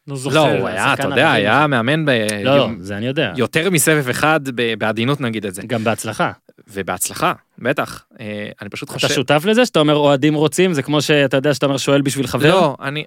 לא 0.08 0.16
זוכר. 0.16 0.36
לא, 0.36 0.60
הוא 0.60 0.68
היה, 0.68 0.93
אתה 0.93 1.04
יודע. 1.04 1.32
היה 1.32 1.68
מאמן 1.68 2.06
ב... 2.06 2.10
לא, 2.43 2.58
לא, 2.58 2.70
זה 2.80 2.97
אני 2.97 3.06
יודע. 3.06 3.34
יותר 3.36 3.70
מסבב 3.70 4.10
אחד, 4.10 4.39
בעדינות 4.78 5.22
נגיד 5.22 5.45
את 5.45 5.56
זה. 5.56 5.62
גם 5.68 5.84
בהצלחה. 5.84 6.32
ובהצלחה, 6.68 7.34
בטח. 7.60 8.06
אה, 8.20 8.49
אני 8.62 8.70
פשוט 8.70 8.89
חושב... 8.89 9.06
אתה 9.08 9.16
שותף 9.16 9.43
לזה 9.45 9.66
שאתה 9.66 9.80
אומר 9.80 9.95
אוהדים 9.95 10.34
רוצים? 10.34 10.74
זה 10.74 10.84
כמו 10.84 11.01
שאתה 11.01 11.38
יודע 11.38 11.54
שאתה 11.54 11.66
אומר 11.66 11.78
שואל 11.78 12.01
בשביל 12.01 12.28
חבר? 12.28 12.49
לא, 12.49 12.78
אני 12.82 13.04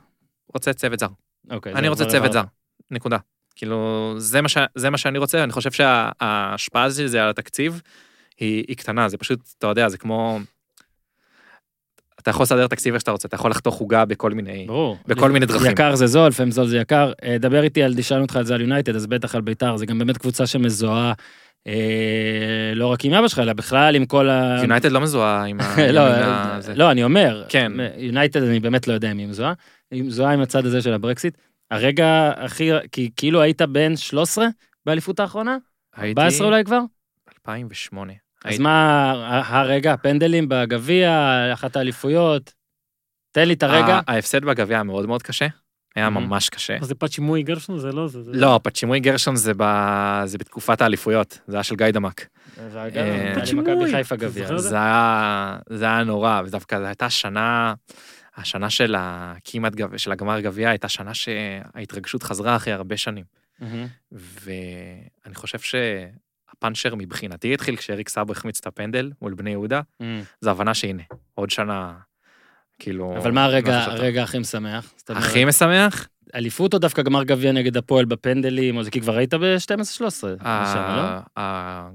רוצה 0.55 0.73
צוות 0.73 0.99
זר. 0.99 1.07
אוקיי, 1.51 1.75
אני 1.75 1.89
רוצה 1.89 2.05
כבר 2.05 2.13
צוות 2.13 2.33
זר. 2.33 2.43
נקודה. 2.91 3.17
כאילו, 3.57 4.15
זה 4.19 4.41
מה, 4.41 4.49
ש... 4.49 4.59
זה 4.75 4.91
מה 4.91 4.99
שאני 4.99 5.19
רוצה, 5.19 5.45
אני 5.45 5.53
חושב 5.53 5.71
שההשפעה 5.73 6.91
של 6.91 7.07
זה 7.07 7.23
על 7.23 7.31
התקציב 7.31 7.81
היא, 8.39 8.65
היא 8.69 8.77
קטנה, 8.77 9.09
זה 9.09 9.17
פשוט, 9.17 9.41
אתה 9.59 9.67
יודע, 9.67 9.89
זה 9.89 9.99
כמו... 9.99 10.41
אתה 12.27 12.35
יכול 12.35 12.43
לסדר 12.43 12.67
תקציב 12.67 12.95
איך 12.95 13.01
שאתה 13.01 13.11
רוצה, 13.11 13.29
אתה 13.29 13.35
יכול 13.35 13.51
לחתוך 13.51 13.79
עוגה 13.79 14.05
בכל 14.05 14.31
מיני... 14.31 14.65
ברור. 14.67 14.97
בכל 15.07 15.31
מיני 15.31 15.47
דרכים. 15.47 15.71
יקר 15.71 15.95
זה 15.95 16.07
זול, 16.07 16.29
לפעמים 16.29 16.53
זול 16.53 16.67
זה 16.67 16.79
יקר. 16.79 17.13
אה, 17.25 17.39
דבר 17.39 17.63
איתי 17.63 17.83
על, 17.83 18.03
שאלנו 18.03 18.23
אותך 18.23 18.37
על 18.37 18.45
זה 18.45 18.55
על 18.55 18.61
יונייטד, 18.61 18.97
אז 18.97 19.07
בטח 19.07 19.35
על 19.35 19.41
בית"ר, 19.41 19.77
זה 19.77 19.87
גם 19.87 19.99
באמת 19.99 20.19
קבוצה 20.19 20.47
שמזוהה 20.47 21.13
אה, 21.67 22.73
לא 22.75 22.87
רק 22.87 23.05
עם 23.05 23.13
אבא 23.13 23.29
שלך, 23.29 23.39
אלא 23.39 23.53
בכלל 23.53 23.97
עם 23.97 24.07
כל 24.07 24.29
ה... 24.29 24.57
יונייטד 24.61 24.93
לא 24.93 25.01
מזוהה 25.01 25.45
עם 25.45 25.61
ה... 25.61 25.77
לא, 25.93 26.01
אה. 26.01 26.59
לא, 26.75 26.91
אני 26.91 27.05
אומר, 27.05 27.45
כן. 27.49 27.73
יונייטד 27.97 28.43
אני 28.43 28.61
באמת 28.61 28.89
לא 28.89 28.93
יודע 28.93 29.13
אם 29.13 29.19
היא 29.19 29.27
מזוהה, 29.27 29.53
היא 29.91 30.05
מזוהה 30.05 30.33
עם 30.33 30.41
הצד 30.41 30.67
הזה 30.67 30.83
של 30.83 30.93
הברקסיט. 30.93 31.39
הרגע 31.71 32.33
הכי, 32.37 32.71
כי 32.93 33.11
כאילו 33.17 33.41
היית 33.41 33.63
בן 33.63 33.97
13 33.97 34.47
באליפות 34.87 35.21
האחרונה? 35.21 35.57
הייתי... 35.97 36.21
14 36.21 36.47
אולי 36.47 36.65
כבר? 36.65 36.81
2008. 37.29 38.26
אז 38.47 38.59
מה 38.59 39.11
ה- 39.13 39.59
הרגע, 39.61 39.97
פנדלים 39.97 40.49
בגביע, 40.49 41.11
אחת 41.53 41.77
האליפויות? 41.77 42.53
תן 43.33 43.49
לי 43.49 43.55
את 43.55 43.63
הרגע. 43.63 43.95
ה- 43.95 44.01
ההפסד 44.13 44.45
בגביע 44.45 44.77
היה 44.77 44.83
מאוד 44.83 45.07
מאוד 45.07 45.23
קשה, 45.23 45.47
היה. 45.97 46.11
ממש 46.11 46.49
קשה. 46.49 46.77
אז 46.81 46.87
זה 46.87 46.95
פאצ'ימוי 46.95 47.43
גרשון? 47.43 47.79
זה 47.79 47.93
לא 47.93 48.09
זה. 48.09 48.21
לא, 48.35 48.61
פצ'ימוי 48.63 49.01
גרשון 49.01 49.37
זה 49.37 49.53
ב- 49.57 50.23
זה 50.25 50.39
בתקופת 50.39 50.81
האליפויות, 50.81 51.39
זה 51.47 51.57
היה 51.57 51.63
של 51.63 51.77
גיא 51.77 51.91
דמק. 51.91 52.27
זה 54.59 54.77
אה, 54.79 54.83
היה? 54.83 55.57
זה 55.69 55.85
היה, 55.85 56.05
נורא, 56.05 56.43
ודווקא 56.47 56.79
זו 56.79 56.85
הייתה 56.87 57.11
שנה, 57.11 57.75
השנה 58.37 58.71
של 58.71 58.95
הכמעט 58.99 59.75
גביע, 59.75 59.99
של 59.99 60.13
הגמר 60.13 60.41
גביע 60.41 60.69
הייתה 60.71 60.89
שנה 60.89 61.15
שההתרגשות 61.15 62.23
חזרה 62.23 62.57
אחרי 62.57 62.73
הרבה 62.73 62.97
שנים. 62.97 63.25
ואני 64.13 65.35
חושב 65.35 65.59
שהפאנצ'ר 66.57 66.95
מבחינתי 66.95 67.55
התחיל 67.55 67.77
כשאריק 67.77 68.09
סאבו 68.09 68.33
החמיץ 68.33 68.59
את 68.61 68.67
הפנדל 68.67 69.13
מול 69.23 69.35
בני 69.35 69.51
יהודה, 69.51 69.81
מהמם. 70.01 70.23
זו 70.41 70.51
הבנה 70.51 70.75
שהנה, 70.75 71.03
עוד 71.35 71.51
שנה 71.51 71.93
כאילו... 72.79 73.17
אבל 73.17 73.31
מה 73.33 73.45
הרגע, 73.45 73.87
לא. 73.87 73.93
הרגע 73.93 74.23
הכי 74.23 74.39
משמח? 74.39 74.93
הכי 75.09 75.45
משמח? 75.45 76.09
אליפות 76.35 76.75
או 76.75 76.79
דווקא 76.79 77.03
גמר 77.03 77.25
גביע 77.25 77.53
נגד 77.53 77.77
הפועל 77.77 78.05
בפנדלים, 78.05 78.77
או 78.77 78.83
זה 78.83 78.91
כי 78.91 79.01
כבר 79.01 79.17
היית 79.17 79.35
ב-12-13. 79.35 80.47
ה- 80.47 81.21
ה- 81.41 81.91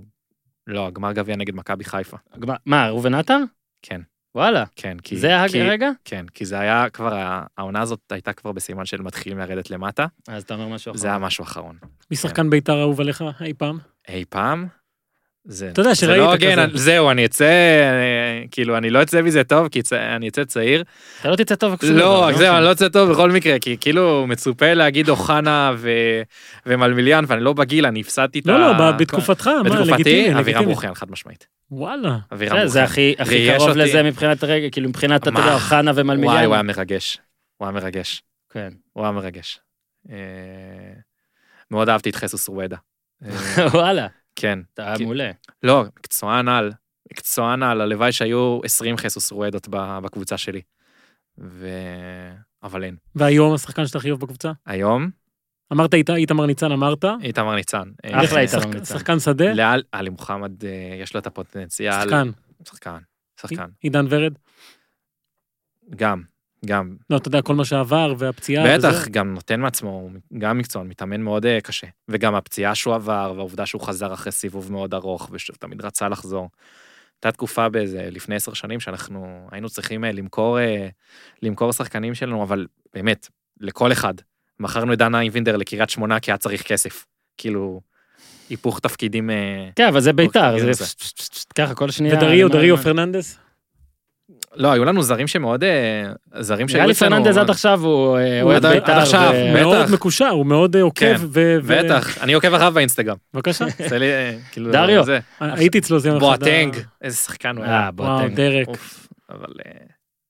לא, 0.67 0.87
הגמר 0.87 1.11
גביע 1.11 1.35
נגד 1.35 1.55
מכבי 1.55 1.83
חיפה. 1.83 2.17
לא? 2.37 2.53
מה, 2.65 2.87
ראובן 2.89 3.13
עטר? 3.13 3.37
כן, 3.81 4.01
וואלה. 4.35 4.63
כן. 4.75 4.97
כי- 5.03 5.17
זה 5.17 5.27
כי- 5.51 5.61
הרגע? 5.61 5.89
כן, 6.05 6.25
כי 6.33 6.45
זה 6.45 6.59
היה 6.59 6.89
כבר, 6.89 7.39
העונה 7.57 7.81
הזאת 7.81 7.99
הייתה 8.11 8.33
כבר 8.33 8.51
בסימן 8.51 8.85
של 8.85 9.01
מתחילים 9.01 9.37
לרדת 9.39 9.69
למטה, 9.69 10.05
אז 10.27 10.43
אתה 10.43 10.53
אומר 10.53 10.67
משהו 10.67 10.91
אחר. 10.91 10.97
זה 10.99 11.07
היה 11.07 11.17
משהו 11.19 11.43
אחרון. 11.43 11.77
מי 12.11 12.17
שחקן 12.17 12.49
בית"ר 12.49 12.81
אהוב 12.81 13.01
עליך 13.01 13.23
אי 13.41 13.53
פעם? 13.53 13.77
אי 14.09 14.23
פעם? 14.29 14.67
זה, 15.45 15.69
אתה 15.69 15.81
יודע 15.81 15.93
זה 15.93 15.99
שראית 15.99 16.17
לא 16.19 16.31
הוגן, 16.33 16.67
כזה. 16.69 16.77
זהו, 16.77 17.11
אני 17.11 17.25
אצא, 17.25 17.45
אה, 17.45 18.43
כאילו, 18.51 18.77
אני 18.77 18.89
לא 18.89 19.01
אצא 19.03 19.21
מזה 19.21 19.43
טוב, 19.43 19.67
כי 19.69 19.81
צא- 19.81 20.15
אני 20.15 20.27
אצא 20.29 20.43
צעיר. 20.43 20.83
אתה 21.21 21.29
לא 21.29 21.35
תצא 21.35 21.55
טוב 21.55 21.71
לא, 21.83 21.97
דבר, 22.29 22.37
זהו, 22.37 22.55
אני 22.55 22.63
לא 22.63 22.71
אצא 22.71 22.89
טוב 22.89 23.11
בכל 23.11 23.31
מקרה, 23.31 23.59
כי 23.59 23.77
כאילו 23.77 24.25
מצופה 24.27 24.73
להגיד 24.73 25.09
אוחנה 25.09 25.71
ו- 25.77 26.21
ומלמיליאן, 26.65 27.23
ואני 27.27 27.43
לא 27.43 27.53
בגיל, 27.53 27.85
אני 27.85 28.01
הפסדתי 28.01 28.39
את 28.39 28.47
ה... 28.47 28.51
לא, 28.51 28.77
לא, 28.77 28.91
בתקופתך, 28.91 29.47
מה, 29.47 29.63
בתקופתי, 29.63 29.91
לגיטימי, 29.91 30.21
אבירם 30.29 30.37
לגיטימי. 30.39 30.65
ברוכיאן, 30.65 30.93
חד 30.93 31.11
משמעית. 31.11 31.47
וואלה. 31.71 32.17
אבירם 32.33 32.57
זה- 32.59 32.67
זה 32.67 32.79
ברוכיאן. 32.79 32.83
הכי 32.83 33.15
הכי 33.19 33.47
קרוב 33.57 33.67
אותי- 33.69 33.79
לזה 33.79 34.03
מבחינת 34.03 34.43
הרגע, 34.43 34.69
כאילו 34.69 34.89
מבחינת, 34.89 35.21
אתה 35.21 35.29
יודע? 35.29 35.53
אוחנה 35.53 35.91
וואי, 35.91 36.01
ומלמיליאן. 36.01 36.43
הוא 36.45 36.53
היה 36.53 36.63
מרגש. 36.63 37.17
הוא 37.57 37.65
היה 37.67 37.71
מרגש. 37.73 38.23
כן. 38.53 38.69
הוא 38.93 39.03
היה 39.03 39.11
מרגש. 39.11 39.59
אה, 40.11 40.15
מאוד 41.71 41.89
אהבתי 41.89 42.09
את 42.09 42.15
חסוס 42.15 42.47
רואדה. 42.49 42.77
אה, 43.25 43.29
וואלה, 43.73 44.07
כן. 44.35 44.59
אתה 44.73 44.93
כי- 44.97 45.03
מעולה. 45.03 45.31
לא, 45.63 45.83
מקצוען 45.99 46.47
על. 46.47 46.71
מקצוען 47.11 47.63
על, 47.63 47.81
הלוואי 47.81 48.11
שהיו 48.11 48.59
20 48.63 48.97
חסוס 48.97 49.31
רואדות 49.31 49.67
ב- 49.69 49.99
בקבוצה 50.03 50.37
שלי. 50.37 50.61
ו... 51.37 51.67
אבל 52.63 52.83
אין. 52.83 52.95
והיום 53.15 53.53
השחקן 53.53 53.85
שאתה 53.87 53.97
הכי 53.97 54.09
אוהב 54.09 54.21
בקבוצה? 54.21 54.51
היום, 54.65 55.09
אמרת 55.73 55.93
איתה, 55.93 56.15
איתמר 56.15 56.45
ניצן, 56.45 56.71
אמרת. 56.71 57.05
איתמר 57.21 57.55
ניצן. 57.55 57.89
אה, 58.05 58.23
אחלה 58.25 58.39
איתמר 58.39 58.59
שחק- 58.61 58.75
ניצן. 58.75 58.97
שחקן 58.97 59.19
שדה? 59.19 59.53
לאל, 59.53 59.83
עלי 59.91 60.09
מוחמד, 60.09 60.65
אה, 60.65 60.69
יש 61.01 61.13
לו 61.13 61.19
את 61.19 61.27
הפוטנציאל. 61.27 61.91
שחקן. 62.03 62.29
שחקן. 62.67 62.97
שחקן. 63.41 63.69
עידן 63.81 64.05
ורד? 64.09 64.33
גם, 65.95 66.23
גם. 66.65 66.95
לא, 67.09 67.17
אתה 67.17 67.27
יודע, 67.27 67.41
כל 67.41 67.55
מה 67.55 67.65
שעבר 67.65 68.13
והפציעה. 68.17 68.77
בטח, 68.77 68.93
וזה. 69.01 69.09
גם 69.09 69.33
נותן 69.33 69.59
מעצמו, 69.59 70.09
גם 70.37 70.57
מקצוען, 70.57 70.87
מתאמן 70.87 71.21
מאוד 71.21 71.45
אה, 71.45 71.61
קשה. 71.61 71.87
וגם 72.07 72.35
הפציעה 72.35 72.75
שהוא 72.75 72.95
עבר, 72.95 73.33
והעובדה 73.35 73.65
שהוא 73.65 73.81
חזר 73.81 74.13
אחרי 74.13 74.31
סיבוב 74.31 74.71
מאוד 74.71 74.93
ארוך, 74.93 75.29
ושהוא 75.31 75.55
תמיד 75.59 75.81
רצה 75.81 76.09
לחזור. 76.09 76.49
הייתה 77.15 77.31
תקופה 77.31 77.69
באיזה, 77.69 78.09
לפני 78.11 78.35
עשר 78.35 78.53
שנים, 78.53 78.79
שאנחנו 78.79 79.47
היינו 79.51 79.69
צריכים 79.69 80.05
אה, 80.05 80.11
למכור, 80.11 80.59
אה, 80.59 80.87
למכור 81.41 81.73
שחקנים 81.73 82.15
שלנו, 82.15 82.43
אבל 82.43 82.67
באמת, 82.93 83.27
לכל 83.59 83.91
אחד. 83.91 84.13
מכרנו 84.59 84.93
את 84.93 84.97
דנה 84.97 85.21
אינבינדר 85.21 85.57
לקריית 85.57 85.89
שמונה 85.89 86.19
כי 86.19 86.31
היה 86.31 86.37
צריך 86.37 86.63
כסף. 86.63 87.05
כאילו, 87.37 87.81
היפוך 88.49 88.79
תפקידים... 88.79 89.29
כן, 89.75 89.87
אבל 89.87 90.01
זה 90.01 90.13
בית"ר, 90.13 90.73
זה. 90.73 90.85
ככה 91.55 91.75
כל 91.75 91.91
שנייה. 91.91 92.17
ודריו, 92.17 92.49
דריו 92.49 92.77
פרננדס? 92.77 93.37
לא, 94.55 94.71
היו 94.71 94.85
לנו 94.85 95.03
זרים 95.03 95.27
שמאוד... 95.27 95.63
אה, 95.63 95.69
זרים 96.39 96.67
שהיו 96.67 96.77
נראה 96.77 96.87
לי 96.87 96.93
אצלנו- 96.93 97.15
פרננדז 97.15 97.37
עד 97.37 97.49
עכשיו 97.49 97.81
הוא 97.83 98.17
אה, 98.17 98.41
אוהד 98.41 98.65
עד- 98.65 98.73
בית"ר. 98.73 98.91
עד 98.91 98.97
עכשיו, 99.01 99.33
בטח. 99.33 99.61
מאוד 99.61 99.91
מקושר, 99.93 100.27
הוא 100.27 100.45
מאוד 100.45 100.75
אה, 100.75 100.81
עוקב. 100.81 100.99
כן, 101.33 101.61
בטח, 101.67 102.17
אני 102.23 102.33
עוקב 102.33 102.53
אחריו 102.53 102.71
באינסטגרם. 102.71 103.15
בבקשה. 103.33 103.65
עושה 103.83 103.97
לי, 103.97 104.05
אה, 104.11 104.35
כאילו, 104.51 104.71
דריו. 104.71 105.03
זה. 105.03 105.19
הייתי 105.39 105.77
אצלו 105.79 105.99
זה 105.99 106.09
יום 106.09 106.17
אחד. 106.17 106.25
בואטנג, 106.25 106.75
אה, 106.75 106.81
איזה 107.01 107.17
שחקן 107.17 107.57
הוא 107.57 107.65
היה. 107.65 107.79
אה, 107.85 107.91
בואטנג. 107.91 108.35
דרק. 108.35 108.67
אבל 109.29 109.45
אה, 109.65 109.71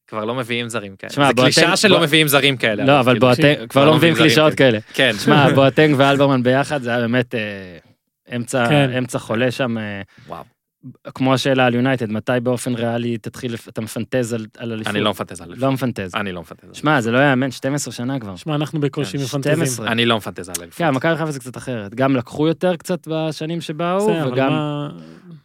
כבר 0.07 0.25
לא 0.25 0.35
מביאים 0.35 0.69
זרים 0.69 0.95
כאלה. 0.95 1.11
שמע, 1.13 1.27
זה 1.27 1.33
בואטנג- 1.33 1.43
קלישאה 1.53 1.77
שלא 1.77 1.97
בוא- 1.97 2.05
מביאים 2.05 2.27
זרים 2.27 2.57
כאלה. 2.57 2.85
לא, 2.85 2.99
אבל 2.99 3.13
כאילו, 3.13 3.27
בואטנג, 3.27 3.69
כבר 3.69 3.85
לא 3.85 3.91
לא 3.91 3.97
מביאים 3.97 4.15
קלישאות 4.15 4.53
כאלה. 4.53 4.79
כן, 4.93 5.11
שמע, 5.19 5.49
בואטנג 5.49 5.95
ואלברמן 5.97 6.43
ביחד, 6.43 6.81
זה 6.81 6.89
היה 6.89 6.99
באמת 6.99 7.35
אה, 7.35 7.39
אמצע 8.35 8.65
כן. 8.69 8.89
אמצע 8.97 9.19
חולה 9.19 9.51
שם. 9.51 9.77
אה, 9.77 10.01
וואו. 10.27 10.43
כמו 11.15 11.33
השאלה 11.33 11.65
על 11.65 11.75
יונייטד, 11.75 12.11
מתי 12.11 12.31
באופן 12.43 12.75
ריאלי 12.75 13.17
תתחיל, 13.17 13.55
אתה 13.69 13.81
מפנטז 13.81 14.33
על 14.33 14.45
על 14.57 14.71
אליפות? 14.71 14.95
אני 14.95 15.01
לא 15.03 15.11
מפנטז 15.11 15.41
על 15.41 15.53
לא 15.57 15.71
מפנטז. 15.71 16.15
אני 16.15 16.31
לא 16.31 16.41
מפנטז 16.41 16.69
שמע, 16.73 17.01
זה 17.01 17.11
לא 17.11 17.17
יאמן, 17.17 17.51
12 17.51 17.93
שנה 17.93 18.19
כבר. 18.19 18.35
שמע, 18.35 18.55
אנחנו 18.55 18.79
בקושי 18.79 19.17
כן, 19.17 19.23
מפנטזים. 19.23 19.53
12. 19.53 19.87
אני 19.87 20.05
לא 20.05 20.17
מפנטז 20.17 20.49
על 20.49 20.55
אליפות. 20.59 20.77
כן, 20.77 20.89
מכבי 20.89 21.17
חיפה 21.17 21.31
זה 21.31 21.39
קצת 21.39 21.57
אחרת. 21.57 21.95
גם 21.95 22.15
לקחו 22.15 22.47
יותר 22.47 22.75
קצת 22.75 23.07
בשנים 23.07 23.61
שבאו, 23.61 24.07
וגם... 24.31 24.51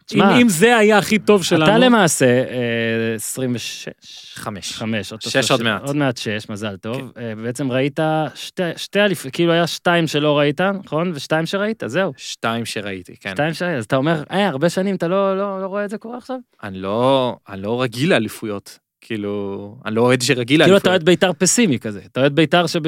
תשמע, 0.06 0.34
אם 0.36 0.40
אם 0.40 0.48
זה 0.48 0.76
היה 0.76 0.98
הכי 0.98 1.18
טוב 1.18 1.44
שלנו, 1.44 1.64
אתה 1.64 1.78
למעשה 1.78 2.26
אה, 2.26 3.14
26, 3.14 3.88
חמש. 4.34 4.72
5, 4.72 5.12
עוד 5.12 5.22
שש 5.22 5.50
עוד 5.50 5.62
מעט. 5.62 5.82
עוד 5.82 5.96
מעט 5.96 6.16
6, 6.16 6.48
מזל 6.50 6.76
טוב. 6.76 7.12
אה, 7.18 7.32
בעצם 7.44 7.72
ראית 7.72 8.00
שתי- 8.34 8.62
שתי 8.76 9.00
אליפות, 9.00 9.32
כאילו 9.32 9.52
היה 9.52 9.66
שתיים 9.66 10.06
שלא 10.06 10.38
ראית, 10.38 10.60
נכון? 10.60 11.12
ושתיים 11.14 11.46
שראית, 11.46 11.82
זהו. 11.86 12.12
שתיים 12.16 12.64
שראיתי, 12.64 13.16
כן. 13.20 13.30
שתיים 13.30 13.54
שראית, 13.54 13.78
אז 13.78 13.84
אתה 13.84 13.96
אומר, 13.96 14.22
אה, 14.30 14.48
הרבה 14.48 14.70
שנים 14.70 14.94
אתה 14.94 15.08
לא 15.08 15.36
לא- 15.38 15.62
לא 15.62 15.66
רואה 15.66 15.84
את 15.84 15.90
זה 15.90 15.98
קורה 15.98 16.18
עכשיו? 16.18 16.36
אני 16.62 16.78
לא 16.78 17.36
אני 17.48 17.62
לא 17.62 17.82
רגיל 17.82 18.10
לאליפויות. 18.10 18.78
כאילו, 19.06 19.76
אני 19.84 19.94
לא 19.94 20.00
אוהד 20.00 20.20
שרגיל 20.22 20.62
כאילו. 20.62 20.76
אתה 20.76 20.88
אוהד 20.90 21.02
בית"ר 21.04 21.32
פסימי 21.32 21.78
כזה, 21.78 22.00
אתה 22.06 22.20
אוהד 22.20 22.32
בית"ר 22.34 22.66
שב- 22.66 22.82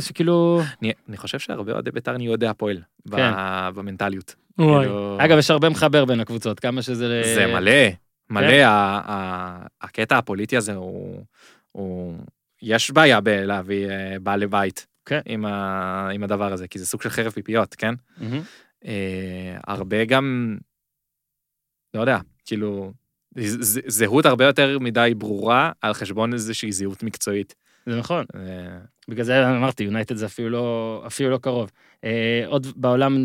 שכאילו... 0.00 0.60
אני- 0.82 0.92
אני 1.08 1.16
חושב 1.16 1.38
שהרבה 1.38 1.72
אוהדי 1.72 1.90
בית"ר 1.90 2.16
נהיו 2.16 2.28
אוהדי 2.28 2.46
הפועל. 2.46 2.78
כן. 3.10 3.30
במנטליות. 3.74 4.34
כאילו, 4.56 5.16
אגב, 5.20 5.38
יש 5.38 5.50
הרבה 5.50 5.68
מחבר 5.68 6.04
בין 6.04 6.20
הקבוצות, 6.20 6.60
כמה 6.60 6.82
שזה... 6.82 7.22
זה 7.34 7.46
מלא, 7.46 7.72
מלא, 8.30 8.46
כן. 8.50 8.62
ה- 8.66 9.00
ה- 9.06 9.66
הקטע 9.82 10.18
הפוליטי 10.18 10.56
הזה 10.56 10.74
הוא, 10.74 11.22
הוא, 11.72 12.14
יש 12.62 12.90
בעיה 12.90 13.20
בלהביא 13.20 13.88
אה, 13.88 14.16
בעלי 14.22 14.46
בית 14.46 14.86
כן. 15.04 15.20
עם, 15.26 15.44
ה, 15.44 16.08
עם 16.14 16.22
הדבר 16.24 16.52
הזה, 16.52 16.68
כי 16.68 16.78
זה 16.78 16.86
סוג 16.86 17.02
של 17.02 17.08
חרב 17.08 17.32
פיפיות, 17.32 17.74
כן? 17.74 17.94
מהמם. 18.18 18.40
אה, 18.86 19.56
הרבה 19.66 20.04
גם, 20.04 20.56
לא 21.94 22.00
יודע, 22.00 22.18
כאילו, 22.46 22.92
זהות 23.86 24.26
הרבה 24.26 24.44
יותר 24.44 24.78
מדי 24.78 25.12
ברורה 25.16 25.72
על 25.80 25.94
חשבון 25.94 26.32
איזושהי 26.32 26.72
זהות 26.72 27.02
מקצועית. 27.02 27.54
זה 27.86 27.98
נכון. 27.98 28.24
אה, 28.36 28.40
בגלל 29.08 29.24
זה 29.24 29.48
אמרתי, 29.48 29.84
יונייטד 29.84 30.16
זה 30.16 30.26
אפילו 30.26 30.50
לא, 30.50 31.02
אפילו 31.06 31.30
לא 31.30 31.38
קרוב. 31.38 31.70
אה, 32.04 32.42
עוד 32.46 32.66
בעולם 32.76 33.24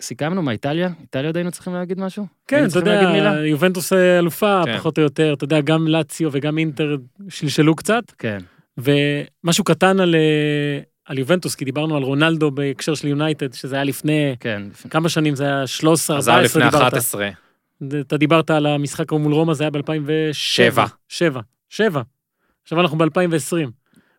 סיכמנו 0.00 0.42
מה 0.42 0.52
איטליה? 0.52 0.88
איטליה 1.00 1.26
עוד 1.26 1.36
היינו 1.36 1.50
צריכים 1.50 1.74
להגיד 1.74 2.00
משהו? 2.00 2.26
כן, 2.48 2.66
אתה 2.66 2.78
יודע, 2.78 3.12
מילה? 3.12 3.46
יובנטוס 3.46 3.92
אה, 3.92 4.18
אלופה, 4.18 4.62
כן. 4.64 4.78
פחות 4.78 4.98
או 4.98 5.02
יותר, 5.02 5.32
אתה 5.32 5.44
יודע, 5.44 5.60
גם 5.60 5.88
לאציו 5.88 6.30
וגם 6.32 6.58
אינטר 6.58 6.96
שלשלו 7.28 7.76
קצת, 7.76 8.04
כן. 8.18 8.38
ומשהו 8.78 9.64
קטן 9.64 10.00
על, 10.00 10.14
על 11.04 11.18
יובנטוס, 11.18 11.54
כי 11.54 11.64
דיברנו 11.64 11.96
על 11.96 12.02
רונלדו 12.02 12.50
בהקשר 12.50 12.94
של 12.94 13.08
יונייטד, 13.08 13.52
שזה 13.52 13.74
היה 13.74 13.84
לפני, 13.84 14.36
כן. 14.40 14.62
כמה 14.90 15.08
שנים 15.08 15.34
זה 15.34 15.44
היה? 15.44 15.66
13, 15.66 16.18
אז 16.18 16.24
זה 16.24 16.30
היה 16.30 16.38
14 16.38 16.62
לפני 16.62 16.78
דיברת. 16.78 16.92
11. 16.92 17.30
אתה 18.00 18.16
דיברת 18.16 18.50
על 18.50 18.66
המשחק 18.66 19.12
מול 19.12 19.32
רומא, 19.32 19.54
זה 19.54 19.64
היה 19.64 19.70
ב-2007. 19.70 20.32
שבע. 20.32 20.84
שבע. 21.08 21.40
שבע. 21.68 22.02
עכשיו 22.62 22.80
אנחנו 22.80 22.98
ב-2020. 22.98 23.70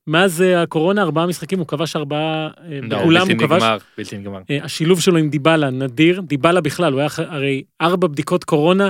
מאז 0.07 0.41
אה, 0.41 0.61
הקורונה, 0.61 1.01
ארבעה 1.01 1.27
משחקים, 1.27 1.59
הוא 1.59 1.67
כבש 1.67 1.95
ארבעה, 1.95 2.47
אה, 2.47 2.79
לא, 2.81 2.99
בכולם 2.99 3.27
הוא 3.29 3.37
כבש. 3.37 3.61
נגמר, 3.61 3.77
בלתי 3.97 4.17
נגמר. 4.17 4.39
אה, 4.49 4.59
השילוב 4.63 4.99
שלו 5.01 5.17
עם 5.17 5.29
דיבלה 5.29 5.69
נדיר, 5.69 6.21
דיבלה 6.21 6.61
בכלל, 6.61 6.93
הוא 6.93 6.99
היה 6.99 7.09
הרי 7.17 7.63
ארבע 7.81 8.07
בדיקות 8.07 8.43
קורונה 8.43 8.89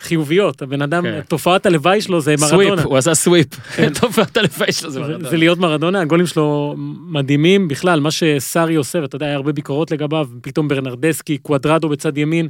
חיוביות, 0.00 0.62
הבן 0.62 0.82
אדם, 0.82 1.02
כן. 1.02 1.20
תופעת 1.28 1.66
הלוואי 1.66 2.00
שלו 2.00 2.20
זה 2.20 2.34
מרדונה. 2.40 2.64
סוויפ, 2.64 2.86
הוא 2.86 2.96
עשה 2.96 3.14
סוויפ. 3.14 3.54
כן. 3.54 3.92
תופעת 4.00 4.36
הלוואי 4.36 4.72
שלו 4.72 4.90
זה 4.90 5.00
מרדונה. 5.00 5.30
זה 5.30 5.36
להיות 5.36 5.58
מרדונה, 5.58 6.00
הגולים 6.00 6.26
שלו 6.26 6.74
מדהימים 7.08 7.68
בכלל, 7.68 8.00
מה 8.00 8.10
שסארי 8.10 8.74
עושה, 8.74 9.02
ואתה 9.02 9.16
יודע, 9.16 9.26
היה 9.26 9.34
הרבה 9.34 9.52
ביקורות 9.52 9.90
לגביו, 9.90 10.28
פתאום 10.42 10.68
ברנרדסקי, 10.68 11.38
קוואדרדו 11.38 11.88
בצד 11.88 12.18
ימין, 12.18 12.48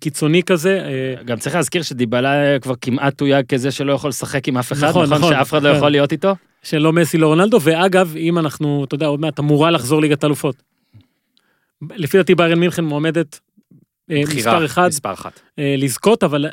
קיצוני 0.00 0.42
כזה. 0.42 0.80
אה, 0.84 1.24
גם 1.24 1.38
צריך 1.38 1.54
להזכיר 1.54 1.82
שדיבלה 1.82 2.58
כבר 2.60 2.74
כמעט 2.80 3.18
תויג 3.18 3.46
כזה 3.46 3.70
שלא 3.70 3.92
יכול 3.92 4.10
לשחק 4.10 4.48
עם 4.48 4.58
אף 4.58 4.72
אחד, 4.72 4.88
נכון, 4.88 5.04
נכון? 5.04 5.18
נכון, 5.18 5.32
שאף 5.32 5.50
אחד 5.50 5.62
לא 5.62 5.70
כן. 5.70 5.76
יכול 5.76 5.90
להיות 5.90 6.12
איתו? 6.12 6.34
שלא 6.62 6.92
מסי 6.92 7.18
לא 7.18 7.26
רונלדו, 7.26 7.58
ואגב, 7.62 8.16
אם 8.16 8.38
אנחנו, 8.38 8.84
אתה 8.84 8.94
יודע, 8.94 9.06
עוד 9.06 9.20
מעט 9.20 9.38
אמורה 9.38 9.70
לחזור 9.70 10.00
ליגת 10.00 10.24
אלופות. 10.24 10.62
לפי 11.90 12.16
דעתי 12.16 12.34
ביירן 12.34 12.58
מינכן 12.58 12.84
מועמדת 12.84 13.40
אה, 14.10 14.22
בחירה, 14.22 14.38
מספר 14.38 14.64
אחד 14.64 14.88
מספר 14.88 15.12
אחת. 15.12 15.40
אה, 15.58 15.74
לזכות, 15.78 16.22
אבל 16.22 16.46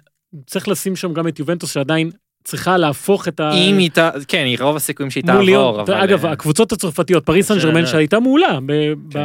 צריך 0.45 0.67
לשים 0.67 0.95
שם 0.95 1.13
גם 1.13 1.27
את 1.27 1.39
יובנטוס 1.39 1.71
שעדיין 1.73 2.11
צריכה 2.43 2.77
להפוך 2.77 3.27
את 3.27 3.39
ה... 3.39 3.51
אם 3.53 3.77
היא, 3.77 3.89
ת- 3.89 3.99
כן, 4.27 4.43
היא 4.45 4.57
רוב 4.61 4.75
הסיכויים 4.75 5.11
שהיא 5.11 5.23
תעבור, 5.23 5.41
ליון. 5.43 5.79
אבל... 5.79 5.93
אגב, 5.93 6.25
אה, 6.25 6.31
הקבוצות 6.31 6.71
הצרפתיות, 6.71 7.25
פריס 7.25 7.47
סן 7.47 7.59
ג'רמן 7.59 7.85
שהייתה 7.85 8.19
מעולה 8.19 8.59
ב- 8.65 8.93
כן. 9.11 9.19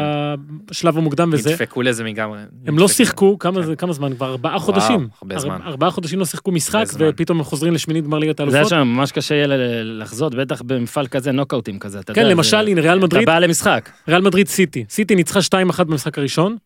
בשלב 0.71 0.99
המוקדם 0.99 1.31
וזה, 1.33 1.51
נדפקו 1.51 1.83
לזה 1.83 2.05
לגמרי. 2.05 2.39
הם 2.67 2.79
לא. 2.79 2.89
שיחקו, 2.89 3.39
כמה 3.39 3.63
כן. 3.63 3.75
כמה 3.75 3.93
זמן? 3.93 4.15
כבר 4.15 4.27
ארבעה 4.31 4.59
חודשים. 4.59 5.09
הרבה 5.23 5.39
זמן. 5.39 5.59
ארבעה 5.67 5.91
חודשים 5.91 6.19
לא 6.19 6.25
שיחקו 6.25 6.53
משחק. 6.53 6.85
ופתאום 6.99 7.39
הם 7.39 7.45
חוזרים 7.45 7.75
לשמינית 7.75 8.05
גמר 8.05 8.19
ליגת 8.19 8.37
זה 8.37 8.43
היה 8.45 8.53
האלופות. 8.53 8.71
שם 8.71 8.83
ממש 8.89 9.13
קשה 9.13 9.35
יהיה 9.35 9.47
לחזות, 9.85 10.35
בטח 10.35 10.63
במפעל 10.63 11.07
כזה, 11.07 11.33
נוקאוטים 11.33 11.79
כזה, 11.79 12.01
אתה 12.01 12.11
יודע. 12.13 12.23
כן, 12.23 12.29
זה- 12.29 12.35
למשל, 12.35 12.57
הנה 12.69 12.81
ריאל 12.81 12.99
אתה 12.99 13.07
מדריד, 13.07 13.27
בא 13.27 13.39
למשחק. 13.39 13.91
ריאל 14.09 14.23
מדריד 14.23 14.49
סיטי. 14.49 14.85
סיטי 14.91 15.15
ניצחה 15.15 15.41
2-1 15.43 15.85
במשחק 15.85 16.19
הראשון. 16.19 16.57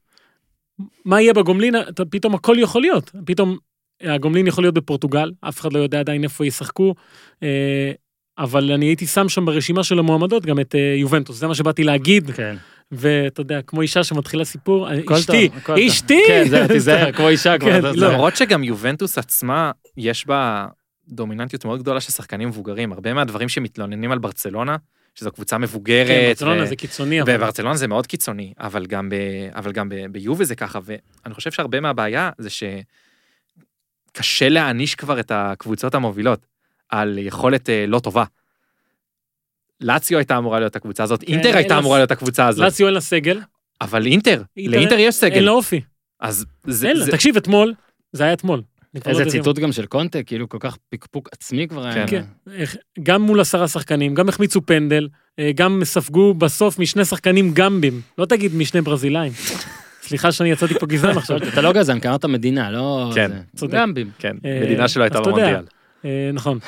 מה 1.04 1.20
יהיה 1.20 1.32
בגומלין? 1.34 1.74
אתה- 1.88 2.04
פתאום 2.04 2.34
הכל 2.34 2.56
יכול 2.58 2.82
להיות. 2.82 3.10
פתאום 3.24 3.56
הגומלין 4.02 4.46
יכול 4.46 4.64
להיות 4.64 4.74
בפורטוגל, 4.74 5.32
אף 5.40 5.60
אחד 5.60 5.72
לא 5.72 5.78
יודע 5.78 6.00
עדיין 6.00 6.24
איפה 6.24 6.46
ישחקו. 6.46 6.94
אה, 7.42 7.92
אבל 8.38 8.72
אני 8.72 8.86
הייתי 8.86 9.06
שם 9.06 9.28
שם 9.28 9.44
ברשימה 9.44 9.84
של 9.84 9.98
המועמדות 9.98 10.46
גם 10.46 10.60
את 10.60 10.74
אה, 10.74 10.94
יובנטוס, 10.96 11.36
זה 11.36 11.46
מה 11.46 11.54
שבאתי 11.54 11.84
להגיד, 11.84 12.30
כן. 12.30 12.56
ואתה 12.92 13.40
יודע, 13.40 13.62
כמו 13.62 13.82
אישה 13.82 14.04
שמתחילה 14.04 14.44
סיפור, 14.44 14.88
הכל 14.88 15.14
אשתי. 15.14 15.48
אשתי! 15.86 16.22
כן, 16.26 16.44
זה, 16.48 16.68
תיזהר, 16.68 17.12
כמו 17.12 17.28
אישה 17.28 17.58
כבר. 17.58 17.70
כן, 17.70 17.82
לא. 17.82 18.12
למרות 18.12 18.36
שגם 18.36 18.64
יובנטוס 18.64 19.18
עצמה, 19.18 19.70
יש 19.96 20.26
בה 20.26 20.66
דומיננטיות 21.08 21.64
מאוד 21.64 21.80
גדולה 21.80 22.00
של 22.00 22.12
שחקנים 22.12 22.48
מבוגרים. 22.48 22.92
הרבה 22.92 23.14
מהדברים 23.14 23.48
שמתלוננים 23.48 24.12
על 24.12 24.18
ברצלונה, 24.18 24.76
שזו 25.14 25.30
קבוצה 25.32 25.58
מבוגרת. 25.58 26.06
כן, 26.06 26.28
ברצלונה 26.28 26.62
ו- 26.62 26.66
זה 26.66 26.76
קיצוני. 26.76 27.22
בברצלונה 27.22 27.76
זה 27.76 27.86
מאוד 27.86 28.06
קיצוני, 28.06 28.52
אבל 28.60 28.86
גם, 28.86 29.08
ב, 29.08 29.14
אבל 29.54 29.72
גם 29.72 29.88
ב, 29.88 29.94
ביובה 30.10 30.44
זה 30.44 30.54
ככה, 30.54 30.78
ואני 30.84 31.34
חושב 31.34 31.50
שהרבה 31.50 31.80
מהבעיה 31.80 32.30
זה 32.38 32.50
שקשה 34.16 34.48
להעניש 34.48 34.94
כבר 34.94 35.20
את 35.20 35.32
הקבוצות 35.34 35.94
המובילות 35.94 36.46
על 36.88 37.18
יכולת 37.18 37.70
אה, 37.70 37.84
לא 37.88 37.98
טובה. 37.98 38.24
לאציו 39.80 40.18
הייתה 40.18 40.38
אמורה 40.38 40.58
להיות 40.58 40.76
הקבוצה 40.76 41.02
הזאת, 41.02 41.20
כן, 41.24 41.32
אינטר 41.32 41.48
אין 41.48 41.56
הייתה 41.56 41.78
אמורה 41.78 41.98
להיות 41.98 42.10
הקבוצה 42.10 42.46
הזאת, 42.46 42.64
לאציו 42.64 42.86
אין 42.86 42.94
לה 42.94 43.00
סגל, 43.00 43.40
אבל 43.80 44.06
אינטר, 44.06 44.42
אינטר- 44.56 44.76
לאינטר 44.76 44.94
יש 44.94 45.02
אין 45.02 45.10
סגל, 45.12 45.40
לה 45.40 45.50
אופי. 45.50 45.80
אז 46.20 46.44
זה, 46.66 46.88
אין 46.88 46.96
לה. 46.96 47.04
זה, 47.04 47.12
תקשיב, 47.12 47.36
אתמול, 47.36 47.74
זה 48.12 48.24
היה 48.24 48.32
אתמול. 48.32 48.62
לא 48.94 49.00
איזה 49.10 49.22
אם- 49.22 49.28
ציטוט 49.28 49.58
גם 49.58 49.72
של 49.72 49.86
קונטה, 49.86 50.22
כאילו 50.22 50.48
כל 50.48 50.56
כך 50.60 50.76
פקפוק 50.88 51.28
עצמי 51.32 51.68
כבר 51.68 51.86
היה. 51.86 52.06
כן, 52.06 52.24
איך- 52.52 52.76
גם 53.02 53.22
מול 53.22 53.40
עשרה 53.40 53.68
שחקנים, 53.68 54.14
גם 54.14 54.28
החמיצו 54.28 54.66
פנדל, 54.66 55.08
אה, 55.38 55.50
גם 55.54 55.80
ספגו 55.84 56.34
בסוף 56.34 56.78
משני 56.78 57.04
שחקנים 57.04 57.54
גמבים, 57.54 58.00
לא 58.18 58.26
תגיד 58.26 58.54
משני 58.54 58.80
ברזילאים. 58.80 59.32
סליחה 60.08 60.32
שאני 60.32 60.50
יצאתי 60.50 60.74
פה 60.74 60.86
גזען 60.86 61.16
עכשיו. 61.18 61.36
אתה 61.52 61.60
לא 61.60 61.72
גזען, 61.72 62.00
כי 62.00 62.08
אמרת 62.08 62.24
מדינה, 62.24 62.70
לא... 62.70 63.10
כן. 63.14 63.30
צודק. 63.56 63.74
גמבים. 63.74 64.10
כן, 64.18 64.36
אה, 64.44 64.60
מדינה 64.62 64.88
שלא 64.88 65.02
הייתה. 65.02 65.20
במונדיאל. 65.20 65.64
אה, 66.04 66.30
נכון. 66.32 66.58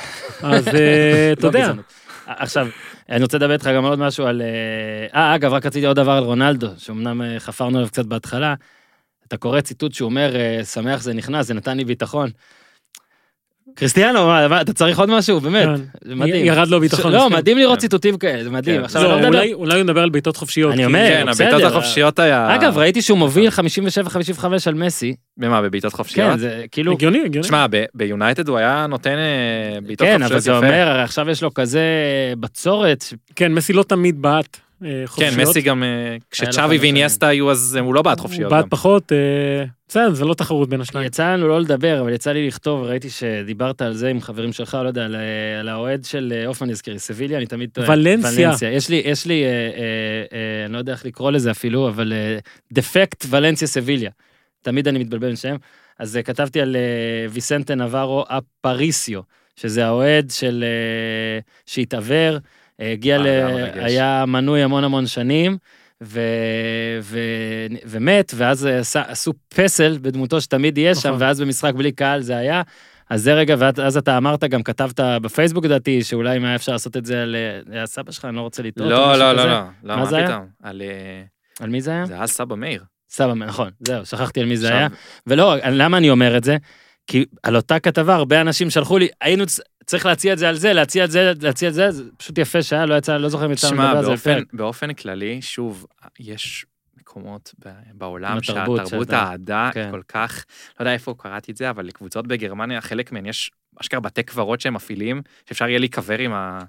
אז 0.43 0.69
אתה 0.69 1.43
לא 1.43 1.49
יודע, 1.49 1.61
גזענות. 1.61 1.85
עכשיו, 2.27 2.69
אני 3.09 3.23
רוצה 3.23 3.37
לדבר 3.37 3.53
איתך 3.53 3.67
גם 3.67 3.85
על 3.85 3.91
עוד 3.91 3.99
משהו 3.99 4.27
על... 4.27 4.43
אה, 4.43 5.21
אה, 5.21 5.35
אגב, 5.35 5.53
רק 5.53 5.67
רציתי 5.67 5.87
עוד 5.87 5.97
דבר 5.97 6.13
על 6.13 6.25
רונלדו, 6.25 6.69
שאומנם 6.79 7.23
חפרנו 7.39 7.79
עליו 7.79 7.89
קצת 7.89 8.07
בהתחלה. 8.07 8.55
אתה 9.29 9.37
קורא 9.37 9.61
ציטוט 9.61 9.95
שהוא 9.95 10.07
אומר, 10.07 10.33
שמח 10.65 11.03
זה 11.03 11.15
נכנס, 11.15 11.47
זה 11.47 11.55
נתן 11.55 11.77
לי 11.77 11.85
ביטחון. 11.85 12.31
קריסטיאנו, 13.75 14.27
מה, 14.27 14.49
מה, 14.49 14.61
אתה 14.61 14.73
צריך 14.73 14.99
עוד 14.99 15.11
משהו? 15.11 15.41
באמת, 15.41 15.67
כן. 15.67 15.75
זה 16.09 16.15
מדהים. 16.15 16.47
ירד 16.47 16.69
לו 16.69 16.81
ביטחון. 16.81 17.13
לא. 17.13 17.31
מדהים 17.31 17.59
לראות 17.59 17.75
כן. 17.77 17.81
ציטוטים 17.81 18.19
כאלה, 18.19 18.45
זה 18.45 18.51
מדהים. 18.51 18.87
כן. 18.87 19.01
לא, 19.03 19.21
לא. 19.21 19.27
אולי- 19.27 19.53
אולי 19.53 19.75
הוא 19.75 19.83
מדבר 19.85 20.03
על 20.03 20.11
בעיטות 20.11 20.37
חופשיות. 20.37 20.73
אני 20.73 20.85
אומר, 20.85 21.07
כן, 21.09 21.27
בסדר. 21.31 21.47
הבעיטות 21.57 21.73
החופשיות 21.73 22.19
היה... 22.19 22.55
אגב, 22.55 22.79
ראיתי 22.79 23.03
שהוא 23.03 23.19
מוביל 23.19 23.49
57-55 23.49 24.45
על 24.67 24.75
מסי. 24.75 25.15
במה, 25.37 25.63
בבעיטות 25.63 25.93
חופשיות? 25.93 26.31
כן, 26.33 26.39
זה 26.39 26.65
כאילו... 26.73 26.93
הגיוני, 26.93 27.19
הגיוני. 27.25 27.47
תשמע, 27.47 27.67
ב- 27.71 27.85
ביונייטד 27.95 28.49
הוא 28.49 28.59
היה 28.59 28.87
נותן 28.89 29.17
אה, 29.17 29.81
בעיטות 29.81 30.07
כן, 30.07 30.13
חופשיות 30.13 30.31
אבל 30.33 30.41
זה 30.41 30.51
יפה. 30.51 30.59
אומר, 30.59 30.89
הרי 30.89 31.03
עכשיו 31.03 31.31
יש 31.31 31.43
לו 31.43 31.55
כזה 31.55 31.83
בצורת, 32.41 33.05
כן, 33.37 33.53
מסי 33.55 33.73
לא 33.73 33.83
תמיד 33.83 34.23
בעט 34.23 34.57
אה, 34.85 34.89
כן, 34.89 35.07
חופשיות. 35.07 35.37
מסי 35.49 35.61
גם, 35.61 35.83
אה, 35.83 36.17
כשצ'אבי 36.31 36.79
ואיניאסטה 36.79 37.27
היו, 37.29 37.51
אז 37.51 37.79
הוא 37.81 37.95
לא 37.95 38.03
בעט 38.03 38.21
חופשיות 38.21 38.53
הוא 38.53 38.59
בעט. 38.59 38.67
פחות, 38.71 39.13
אה, 39.13 39.65
בסדר, 39.91 40.15
זה 40.15 40.25
לא 40.25 40.35
תחרות 40.35 40.69
בין 40.69 40.81
השניים. 40.81 41.07
יצא 41.07 41.33
לנו 41.33 41.49
לא 41.49 41.61
לדבר, 41.61 42.01
אבל 42.01 42.13
יצא 42.13 42.33
לי 42.33 42.47
לכתוב, 42.47 42.83
ראיתי 42.83 43.11
שדיברת 43.11 43.83
על 43.83 43.95
זה 43.95 44.09
עם 44.09 44.21
חברים 44.21 44.53
שלך, 44.53 44.79
לא 44.83 44.89
יודע, 44.89 45.05
על, 45.05 45.17
אה, 45.17 45.61
על 45.61 45.69
האוהד 45.69 46.05
של 46.05 46.33
אה, 46.37 46.47
הופמן 46.47 46.71
הזכיר, 46.71 46.99
סביליה, 46.99 47.39
אני 47.39 47.47
תמיד 47.47 47.71
טועה. 47.73 47.91
ולנסיה. 47.91 48.49
ולנסיה. 48.49 48.73
יש 48.73 48.89
לי, 48.89 49.03
יש 49.05 49.27
לי, 49.27 49.45
אה, 49.45 49.49
אה, 49.51 49.53
אה, 50.33 50.65
אני 50.65 50.73
לא 50.73 50.79
יודע 50.79 50.93
איך 50.93 51.07
לקרוא 51.07 51.31
לזה 51.31 51.51
אפילו, 51.51 51.89
אבל 51.89 52.13
דפקט 52.73 53.27
ולנסיה 53.31 53.69
סביליה. 53.69 54.11
תמיד 54.63 54.89
אני 54.89 54.99
מתבלבל 54.99 55.29
עם 55.29 55.37
שם. 55.37 55.57
אז 55.99 56.17
אה, 56.17 56.23
כתבתי 56.23 56.61
על 56.61 56.77
אה, 56.77 57.27
ויסנטה 57.31 57.75
נברו 57.75 58.25
אפריסיו, 58.29 59.21
שזה 59.57 59.87
האוהד 59.87 60.31
של, 60.31 60.65
אה, 60.67 61.41
שהתעוור, 61.67 62.39
אה, 62.81 62.93
הגיע, 62.93 63.17
אה, 63.17 63.23
ל... 63.23 63.27
היה 63.75 64.25
מנוי 64.27 64.63
המון 64.63 64.85
המון 64.85 65.07
שנים. 65.07 65.59
ו... 66.03 66.21
ו... 67.03 67.19
ומת, 67.87 68.33
ואז 68.37 68.65
עשה, 68.65 69.03
עשו 69.09 69.33
פסל 69.55 69.99
בדמותו 70.03 70.41
שתמיד 70.41 70.79
יהיה 70.79 70.95
שם, 70.95 71.09
נכון. 71.09 71.23
ואז 71.23 71.41
במשחק 71.41 71.75
בלי 71.75 71.93
קהל 71.93 72.23
זה 72.23 72.37
היה. 72.37 72.63
אז 73.11 73.23
זה 73.23 73.35
רגע, 73.35 73.55
ואז 73.59 73.97
אתה 73.97 74.17
אמרת, 74.17 74.45
גם 74.45 74.63
כתבת 74.63 75.01
בפייסבוק 75.01 75.65
לדעתי, 75.65 76.03
שאולי 76.03 76.37
אם 76.37 76.45
היה 76.45 76.55
אפשר 76.55 76.73
לעשות 76.73 76.97
את 76.97 77.07
זה 77.07 77.23
על 77.23 77.37
אה, 77.73 77.83
הסבא 77.83 78.13
שלך, 78.13 78.25
אני 78.25 78.37
לא 78.37 78.41
רוצה 78.41 78.63
לטעות. 78.63 78.91
לא, 78.91 79.19
לא. 79.19 79.33
לא, 79.33 79.47
לא, 79.47 79.61
לא, 79.83 79.97
מה 79.97 80.07
זה 80.07 80.17
היה? 80.17 80.41
על... 80.63 80.83
אה, 80.83 81.23
על 81.61 81.71
מי 81.71 81.81
זה 81.81 81.91
היה? 81.91 82.07
זה 82.07 82.15
היה 82.15 82.27
סבא 82.27 82.55
מאיר. 82.55 82.85
סבא, 83.11 83.35
נכון, 83.35 83.71
זהו, 83.87 84.07
שכחתי 84.07 84.41
על 84.41 84.47
מי 84.47 84.57
זה 84.57 84.69
היה. 84.69 84.89
ולא, 85.27 85.57
למה 85.57 85.97
אני 85.97 86.11
אומר 86.11 86.37
את 86.37 86.45
זה? 86.45 86.57
כי 87.07 87.25
על 87.43 87.57
אותה 87.57 87.79
כתבה 87.79 88.15
הרבה 88.15 88.41
אנשים 88.41 88.71
שלחו 88.71 88.99
לי, 88.99 89.09
היינו, 89.21 89.45
צריך 89.91 90.07
להציע 90.07 90.33
את 90.33 90.39
זה 90.39 90.49
על 90.49 90.55
זה, 90.55 90.73
להציע 90.73 91.05
את 91.05 91.11
זה, 91.11 91.33
להציע 91.43 91.69
את 91.69 91.75
זה, 91.75 91.91
זה 91.91 92.05
פשוט 92.17 92.39
יפה 92.39 92.63
שהיה, 92.63 92.87
לא 92.87 92.95
יצא, 92.95 93.17
לא 93.17 93.29
זוכר 93.29 93.47
אם 93.47 93.53
יצא 93.53 93.71
לנו 93.71 93.83
לדבר 93.83 93.99
על 93.99 94.05
זה 94.05 94.13
בפרק. 94.13 94.45
באופן 94.53 94.93
כללי, 94.93 95.43
שוב, 95.43 95.87
יש 96.21 96.67
מקומות 97.01 97.55
בעולם 97.95 98.39
התרבות 98.39 98.81
שהתרבות 98.87 99.11
האהדה 99.11 99.71
כן. 99.75 99.89
כל 99.91 100.03
כך, 100.09 100.45
לא 100.81 100.85
יודע 100.85 100.93
איפה 100.93 101.15
קראתי 101.19 101.53
את 101.53 101.57
זה, 101.57 101.71
אבל 101.71 101.87
לקבוצות 101.87 102.27
בגרמניה, 102.27 102.81
חלק 102.81 103.13
מהן 103.13 103.27
יש 103.27 103.51
אשכרה 103.81 104.01
בתי 104.01 104.23
קברות 104.23 104.61
שהם 104.61 104.75
מפעילים, 104.75 105.23
שאפשר 105.49 105.69
יהיה 105.69 105.79
להיקבר 105.79 106.19
עם 106.19 106.33
ה... 106.33 106.61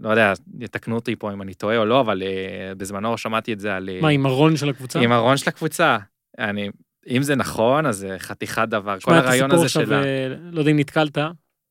לא 0.00 0.10
יודע, 0.10 0.32
יתקנו 0.60 0.94
אותי 0.94 1.16
פה 1.16 1.32
אם 1.32 1.42
אני 1.42 1.54
טועה 1.54 1.76
או 1.76 1.84
לא, 1.84 2.00
אבל 2.00 2.22
uh, 2.22 2.74
בזמנו 2.74 3.18
שמעתי 3.18 3.52
את 3.52 3.60
זה 3.60 3.76
על... 3.76 3.88
אה, 3.88 4.00
מה, 4.02 4.08
עם 4.08 4.26
ארון 4.26 4.56
של 4.56 4.68
הקבוצה? 4.68 5.00
עם 5.00 5.12
ארון 5.12 5.36
של 5.36 5.48
הקבוצה. 5.48 5.98
אני, 6.38 6.70
אם 7.08 7.22
זה 7.22 7.36
נכון, 7.36 7.86
אז 7.86 7.96
זה 7.96 8.16
חתיכת 8.18 8.68
דבר. 8.68 8.94
כל 8.94 9.10
שמע, 9.10 9.18
את 9.18 9.24
הרעיון 9.24 9.50
הסיפור 9.50 9.64
הזה 9.64 9.80
עכשיו, 9.80 9.86
של... 9.86 9.92
ה- 9.92 10.04
אה, 10.04 10.28
לא 10.50 10.58
יודע 10.58 10.70
אם 10.70 10.78
נתקלת, 10.78 11.18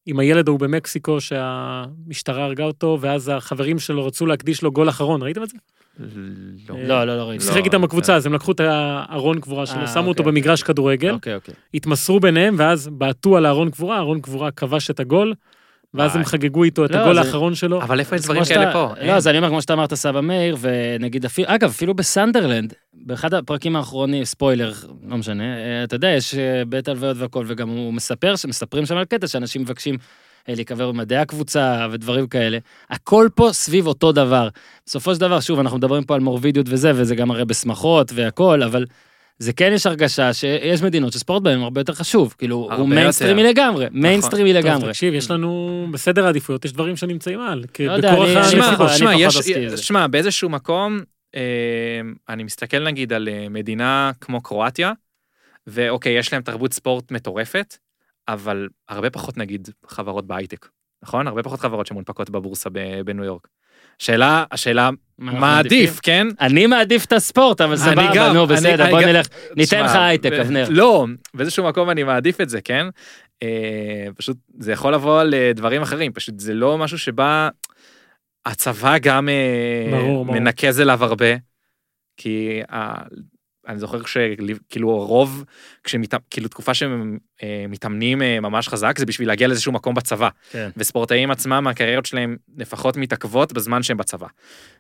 עם 0.08 0.20
הילד 0.20 0.47
ההוא 0.47 0.60
במקסיקו 0.60 1.22
שהמשטרה 1.22 2.43
הרגה 2.45 2.64
אותו, 2.64 2.97
ואז 3.01 3.32
החברים 3.34 3.80
שלו 3.80 4.05
רצו 4.05 4.26
להקדיש 4.26 4.62
לו 4.62 4.72
גול 4.72 4.89
אחרון, 4.89 5.24
ראיתם 5.24 5.43
את 5.43 5.49
זה? 5.49 5.58
לא. 6.70 6.76
לא, 6.88 7.03
לא, 7.03 7.18
לא 7.18 7.24
ראיתי. 7.24 7.43
שיחק 7.43 7.66
איתם 7.66 7.82
בקבוצה, 7.82 8.16
אז 8.16 8.26
הם 8.26 8.34
לקחו 8.34 8.51
את 8.51 8.60
הארון 8.60 9.39
קבורה 9.39 9.66
שלו, 9.66 9.82
אה, 9.82 9.88
שמו 9.88 10.08
אותו 10.08 10.24
אוקיי, 10.24 10.32
במגרש 10.32 10.64
כדורגל, 10.64 11.14
אוקיי, 11.14 11.36
אוקיי. 11.36 11.53
התמסרו 11.74 12.20
ביניהם, 12.20 12.55
ואז 12.58 12.88
בעטו 12.88 13.38
על 13.38 13.45
הארון 13.45 13.70
קבורה, 13.70 13.97
הארון 13.97 14.22
קבורה 14.22 14.51
כבש 14.51 14.89
את 14.89 14.99
הגול, 14.99 15.34
ואז. 15.93 16.15
הם 16.15 16.23
חגגו 16.23 16.63
איתו 16.63 16.85
את 16.85 16.91
לא, 16.91 16.97
הגול 16.97 17.17
האחרון 17.17 17.55
שלו. 17.55 17.81
אבל 17.81 17.99
איפה 17.99 18.15
יש 18.15 18.21
דברים 18.21 18.43
כאלה 18.45 18.73
פה? 18.73 18.93
לא, 19.01 19.11
אז 19.11 19.27
אני 19.27 19.38
אומר, 19.38 19.49
כמו 19.49 19.61
שאתה 19.61 19.73
אמרת, 19.73 19.93
סבא 19.93 20.21
מאיר, 20.21 20.57
ונגיד 20.59 21.25
אפילו, 21.25 21.47
אגב, 21.49 21.69
אפילו 21.69 21.93
בסנדרלנד, 21.93 22.73
באחד 22.93 23.33
הפרקים 23.33 23.75
האחרונים, 23.75 24.25
ספוילר, 24.25 24.73
לא 25.07 25.17
משנה, 25.17 25.43
אה, 25.43 25.83
אתה 25.83 25.95
יודע, 25.95 26.07
יש 26.07 26.35
אה, 26.35 26.65
בית 26.65 26.88
הלוויות 26.88 27.17
והכל, 27.17 27.45
וגם 27.47 27.69
הוא 27.69 27.93
מספר, 27.93 28.35
שמספרים 28.35 28.85
שם 28.85 28.97
על 28.97 29.05
קטע 29.05 29.27
שאנשים 29.27 29.61
מבקשים 29.61 29.97
אה, 30.49 30.55
להיקבר 30.55 30.91
במדעי 30.91 31.17
הקבוצה 31.17 31.88
ודברים 31.91 32.27
כאלה. 32.27 32.57
הכל 32.89 33.27
פה 33.35 33.49
סביב 33.51 33.88
אותו 33.88 34.11
דבר. 34.11 34.49
בסופו 34.85 35.15
של 35.15 35.21
דבר, 35.21 35.39
שוב, 35.39 35.59
אנחנו 35.59 35.77
מדברים 35.77 36.03
פה 36.03 36.15
על 36.15 36.21
מורבידיות 36.21 36.65
וזה, 36.69 36.91
וזה 36.95 37.15
גם 37.15 37.31
הרי 37.31 37.45
בשמחות 37.45 38.11
והכל, 38.15 38.63
אבל 38.63 38.85
זה 39.39 39.53
כן 39.53 39.71
יש 39.73 39.85
הרגשה 39.85 40.33
שיש 40.33 40.81
מדינות 40.81 41.13
שספורט 41.13 41.43
בהן 41.43 41.59
הרבה 41.59 41.81
יותר 41.81 41.93
חשוב, 41.93 42.35
כאילו, 42.38 42.67
הרבה 42.71 42.75
הוא. 42.75 42.89
מיינסטרימי 42.89 43.43
לגמרי, 43.43 43.85
מיינסטרימי 43.91 44.53
טוב, 44.53 44.65
לגמרי. 44.65 44.89
תקשיב, 44.89 45.13
יש 45.13 45.31
לנו 45.31 45.88
בסדר 45.91 46.25
העדיפויות, 46.25 46.65
יש 46.65 46.73
דברים 46.73 46.95
שנמצאים 46.95 47.41
על. 47.41 47.63
כי 47.73 47.85
לא 47.88 47.91
יודע, 47.91 48.11
בכורח 48.11 48.27
אני- 48.27 48.35
ה- 48.35 48.41
אני 48.41 48.51
שמע, 48.51 48.73
פחות- 48.75 48.89
זה. 49.69 49.77
שמע, 49.77 50.07
באיזשהו 50.07 50.49
מקום, 50.49 50.99
אה, 51.35 51.41
אני 52.29 52.43
מסתכל 52.43 52.79
נגיד 52.79 53.13
על 53.13 53.29
אה, 53.29 53.47
מדינה 53.49 54.11
כמו 54.21 54.41
קרואטיה, 54.41 54.91
ואוקיי, 55.67 56.17
יש 56.17 56.33
להם 56.33 56.41
תרבות 56.41 56.73
ספורט 56.73 57.11
מטורפת, 57.11 57.77
אבל 58.28 58.67
הרבה 58.89 59.09
פחות 59.09 59.37
נגיד 59.37 59.70
חברות 59.87 60.28
בהייטק, 60.28 60.67
נכון? 61.03 61.28
הרבה 61.28 61.43
פחות 61.43 61.59
חברות 61.59 61.87
שמונפקות 61.87 62.29
בבורסה 62.29 62.70
בניו 63.05 63.24
יורק. 63.24 63.47
שאלה, 63.99 64.43
השאלה, 64.51 64.89
מה 65.19 65.59
עדיף, 65.59 65.99
כן? 66.03 66.27
אני 66.41 66.65
מעדיף 66.67 67.05
את 67.05 67.13
הספורט, 67.13 67.61
אבל 67.61 67.77
סבבה, 67.77 68.33
נו, 68.33 68.47
בסדר, 68.47 68.89
בוא 68.89 69.01
נלך, 69.01 69.27
ניתן 69.55 69.83
לך 69.83 69.95
הייטק, 69.95 70.31
אבנר. 70.31 70.67
לא, 70.69 71.05
באיזשהו 71.33 71.65
מקום 71.65 71.89
אני 71.89 72.03
מעדיף 72.03 72.41
את 72.41 72.49
זה, 72.49 72.61
כן? 72.61 72.85
אה, 73.43 74.07
פשוט 74.15 74.37
זה 74.59 74.71
יכול 74.71 74.93
לבוא 74.93 75.21
על 75.21 75.33
אה, 75.33 75.51
דברים 75.55 75.81
אחרים, 75.81 76.13
פשוט 76.13 76.39
זה 76.39 76.53
לא 76.53 76.77
משהו 76.77 76.97
שבא... 76.97 77.49
הצבא 78.45 78.97
גם 78.97 79.29
אה, 79.29 79.91
ברור. 79.91 80.25
מנקז 80.25 80.81
אליו 80.81 81.03
הרבה, 81.03 81.35
כי 82.17 82.61
אני 83.67 83.79
זוכר 83.79 84.05
שכאילו 84.05 84.91
הרוב, 84.91 85.43
כשמת... 85.83 86.13
כאילו 86.29 86.47
תקופה 86.47 86.73
שהם 86.73 87.17
אה, 87.43 87.65
אה, 88.21 88.39
ממש 88.39 88.67
חזק, 88.67 88.97
זה 88.97 89.05
בשביל 89.05 89.27
להגיע 89.27 89.47
לאיזשהו 89.47 89.71
מקום 89.71 89.95
בצבא. 89.95 90.29
כן. 90.51 90.69
וספורטאים 90.77 91.31
עצמם, 91.31 91.67
הקריירות 91.67 92.05
שלהם 92.05 92.37
לפחות 92.57 92.97
מתעכבות 92.97 93.53
בזמן 93.53 93.83
שהם 93.83 93.97
בצבא. 93.97 94.27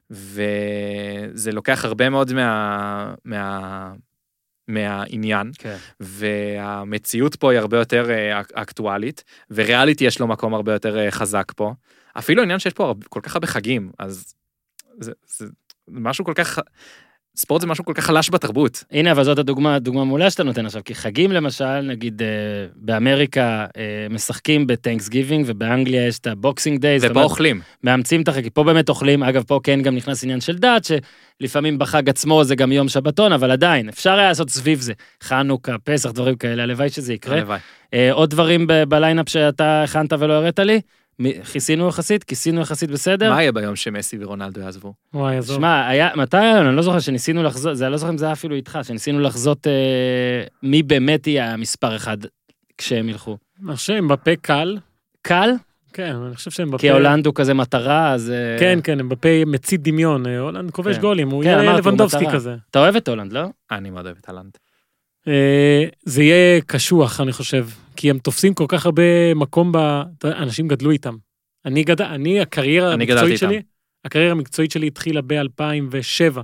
וזה 0.09 1.51
לוקח 1.51 1.85
הרבה 1.85 2.09
מאוד 2.09 2.33
מה... 2.33 3.13
מה... 3.25 3.93
מהעניין, 4.67 5.51
כן. 5.57 5.75
והמציאות 5.99 7.35
פה 7.35 7.51
היא 7.51 7.59
הרבה 7.59 7.77
יותר 7.77 8.09
אה, 8.11 8.41
אק- 8.41 8.51
אקטואלית, 8.53 9.23
וריאליטי 9.51 10.03
יש 10.05 10.19
לו 10.19 10.27
מקום 10.27 10.53
הרבה 10.53 10.73
יותר 10.73 11.11
חזק 11.11 11.51
פה. 11.55 11.73
אפילו 12.17 12.41
העניין 12.41 12.59
שיש 12.59 12.73
פה 12.73 12.85
הרבה- 12.85 13.05
כל 13.09 13.19
כך 13.23 13.35
הרבה 13.35 13.47
חגים, 13.47 13.91
אז 13.99 14.33
זה, 14.99 15.11
זה 15.27 15.45
משהו 15.87 16.25
כל 16.25 16.33
כך... 16.35 16.59
ספורט 17.37 17.61
זה 17.61 17.67
משהו 17.67 17.85
כל 17.85 17.93
כך 17.93 18.05
חלש 18.05 18.29
בתרבות. 18.29 18.83
הנה, 18.91 19.11
אבל 19.11 19.23
זאת 19.23 19.39
הדוגמה, 19.39 19.79
דוגמה 19.79 20.05
מעולה 20.05 20.29
שאתה 20.29 20.43
נותן 20.43 20.65
עכשיו, 20.65 20.81
כי 20.85 20.95
חגים 20.95 21.31
למשל, 21.31 21.81
נגיד 21.81 22.21
אה, 22.21 22.27
באמריקה 22.75 23.65
אה, 23.77 24.07
משחקים 24.09 24.67
ב 24.67 25.09
Thanksgiving, 25.09 25.45
ובאנגליה 25.47 26.07
יש 26.07 26.19
את 26.19 26.27
ה 26.27 26.35
Boxing 26.35 26.81
Days, 26.81 27.03
ופה 27.03 27.23
אוכלים. 27.23 27.61
מאמצים 27.83 28.21
את 28.21 28.27
החגים, 28.27 28.49
פה 28.49 28.63
באמת 28.63 28.89
אוכלים, 28.89 29.23
אגב, 29.23 29.43
פה 29.47 29.59
כן 29.63 29.81
גם 29.81 29.95
נכנס 29.95 30.23
עניין 30.23 30.41
של 30.41 30.57
דת, 30.57 30.87
שלפעמים 31.41 31.79
בחג 31.79 32.09
עצמו 32.09 32.43
זה 32.43 32.55
גם 32.55 32.71
יום 32.71 32.89
שבתון, 32.89 33.33
אבל 33.33 33.51
עדיין, 33.51 33.89
אפשר 33.89 34.13
היה 34.13 34.27
לעשות 34.27 34.49
סביב 34.49 34.79
זה, 34.79 34.93
חנוכה, 35.23 35.77
פסח, 35.83 36.11
דברים 36.11 36.35
כאלה, 36.35 36.63
הלוואי 36.63 36.89
שזה 36.89 37.13
יקרה. 37.13 37.37
הלוואי. 37.37 37.59
אה, 37.93 38.11
עוד 38.11 38.29
דברים 38.29 38.67
ב 38.87 38.93
lineup 38.93 39.29
שאתה 39.29 39.83
הכנת 39.83 40.13
ולא 40.13 40.33
הראית 40.33 40.59
לי? 40.59 40.81
כיסינו 41.51 41.87
יחסית? 41.87 42.23
כיסינו 42.23 42.61
יחסית 42.61 42.91
בסדר? 42.91 43.33
מה 43.33 43.41
יהיה 43.41 43.51
ביום 43.51 43.75
שמסי 43.75 44.17
ורונלדו 44.19 44.61
יעזבו? 44.61 44.93
וואי, 45.13 45.37
עזוב. 45.37 45.57
שמע, 45.57 45.87
היה, 45.87 46.09
מתי 46.15 46.37
היה 46.37 46.59
לנו? 46.59 46.69
אני 46.69 46.75
לא 46.75 46.81
זוכר 46.81 46.99
שניסינו 46.99 47.43
לחזות, 47.43 47.77
זה, 47.77 47.85
אני 47.85 47.91
לא 47.91 47.97
זוכר 47.97 48.11
אם 48.11 48.17
זה 48.17 48.25
היה 48.25 48.33
אפילו 48.33 48.55
איתך, 48.55 48.79
שניסינו 48.83 49.19
לחזות 49.19 49.67
אה, 49.67 50.43
מי 50.63 50.83
באמת 50.83 51.27
יהיה 51.27 51.53
המספר 51.53 51.95
אחד 51.95 52.17
כשהם 52.77 53.09
ילכו. 53.09 53.37
אני 53.67 53.75
חושב 53.75 53.93
אמבפה 53.93 54.35
קל. 54.41 54.77
קל? 55.21 55.49
כן, 55.93 56.15
אני 56.15 56.35
חושב 56.35 56.51
שאמבפה... 56.51 56.77
כי 56.77 56.91
הולנד 56.91 57.25
הוא 57.25 57.35
כזה 57.35 57.53
מטרה, 57.53 58.13
אז... 58.13 58.31
אה, 58.31 58.59
כן, 58.59 58.79
כן, 58.83 58.99
אמבפה 58.99 59.29
מצית 59.45 59.81
דמיון. 59.81 60.27
אה, 60.27 60.39
הולנד 60.39 60.71
כובש 60.71 60.95
כן. 60.95 61.01
גולים, 61.01 61.29
הוא 61.29 61.43
כן, 61.43 61.49
יהיה 61.49 61.73
לבנדובסקי. 61.73 62.25
כזה. 62.33 62.55
אתה 62.71 62.79
אוהב 62.79 62.95
את 62.95 63.07
הולנד, 63.07 63.33
לא? 63.33 63.45
אני 63.71 63.89
מאוד 63.89 64.05
אוהב 64.05 64.17
את 64.21 64.29
הלנד. 64.29 64.57
אה, 65.27 65.85
זה 66.03 66.23
יהיה 66.23 66.61
קשוח, 66.61 67.21
אני 67.21 67.31
חושב, 67.33 67.67
כי 67.97 68.09
הם 68.09 68.19
תופסים 68.19 68.53
כל 68.53 68.65
כך 68.67 68.85
הרבה 68.85 69.33
מקום 69.35 69.71
ב... 69.71 69.77
אנשים 70.25 70.67
גדלו 70.67 70.91
איתם. 70.91 71.15
אני 71.65 71.83
גדל... 71.83 72.05
אני, 72.05 72.41
הקריירה 72.41 72.93
אני 72.93 73.03
המקצועית 73.03 73.37
שלי, 73.39 73.55
איתם. 73.55 73.67
הקריירה 74.05 74.31
המקצועית 74.31 74.71
שלי 74.71 74.87
התחילה 74.87 75.21
ב-2007. 75.21 76.39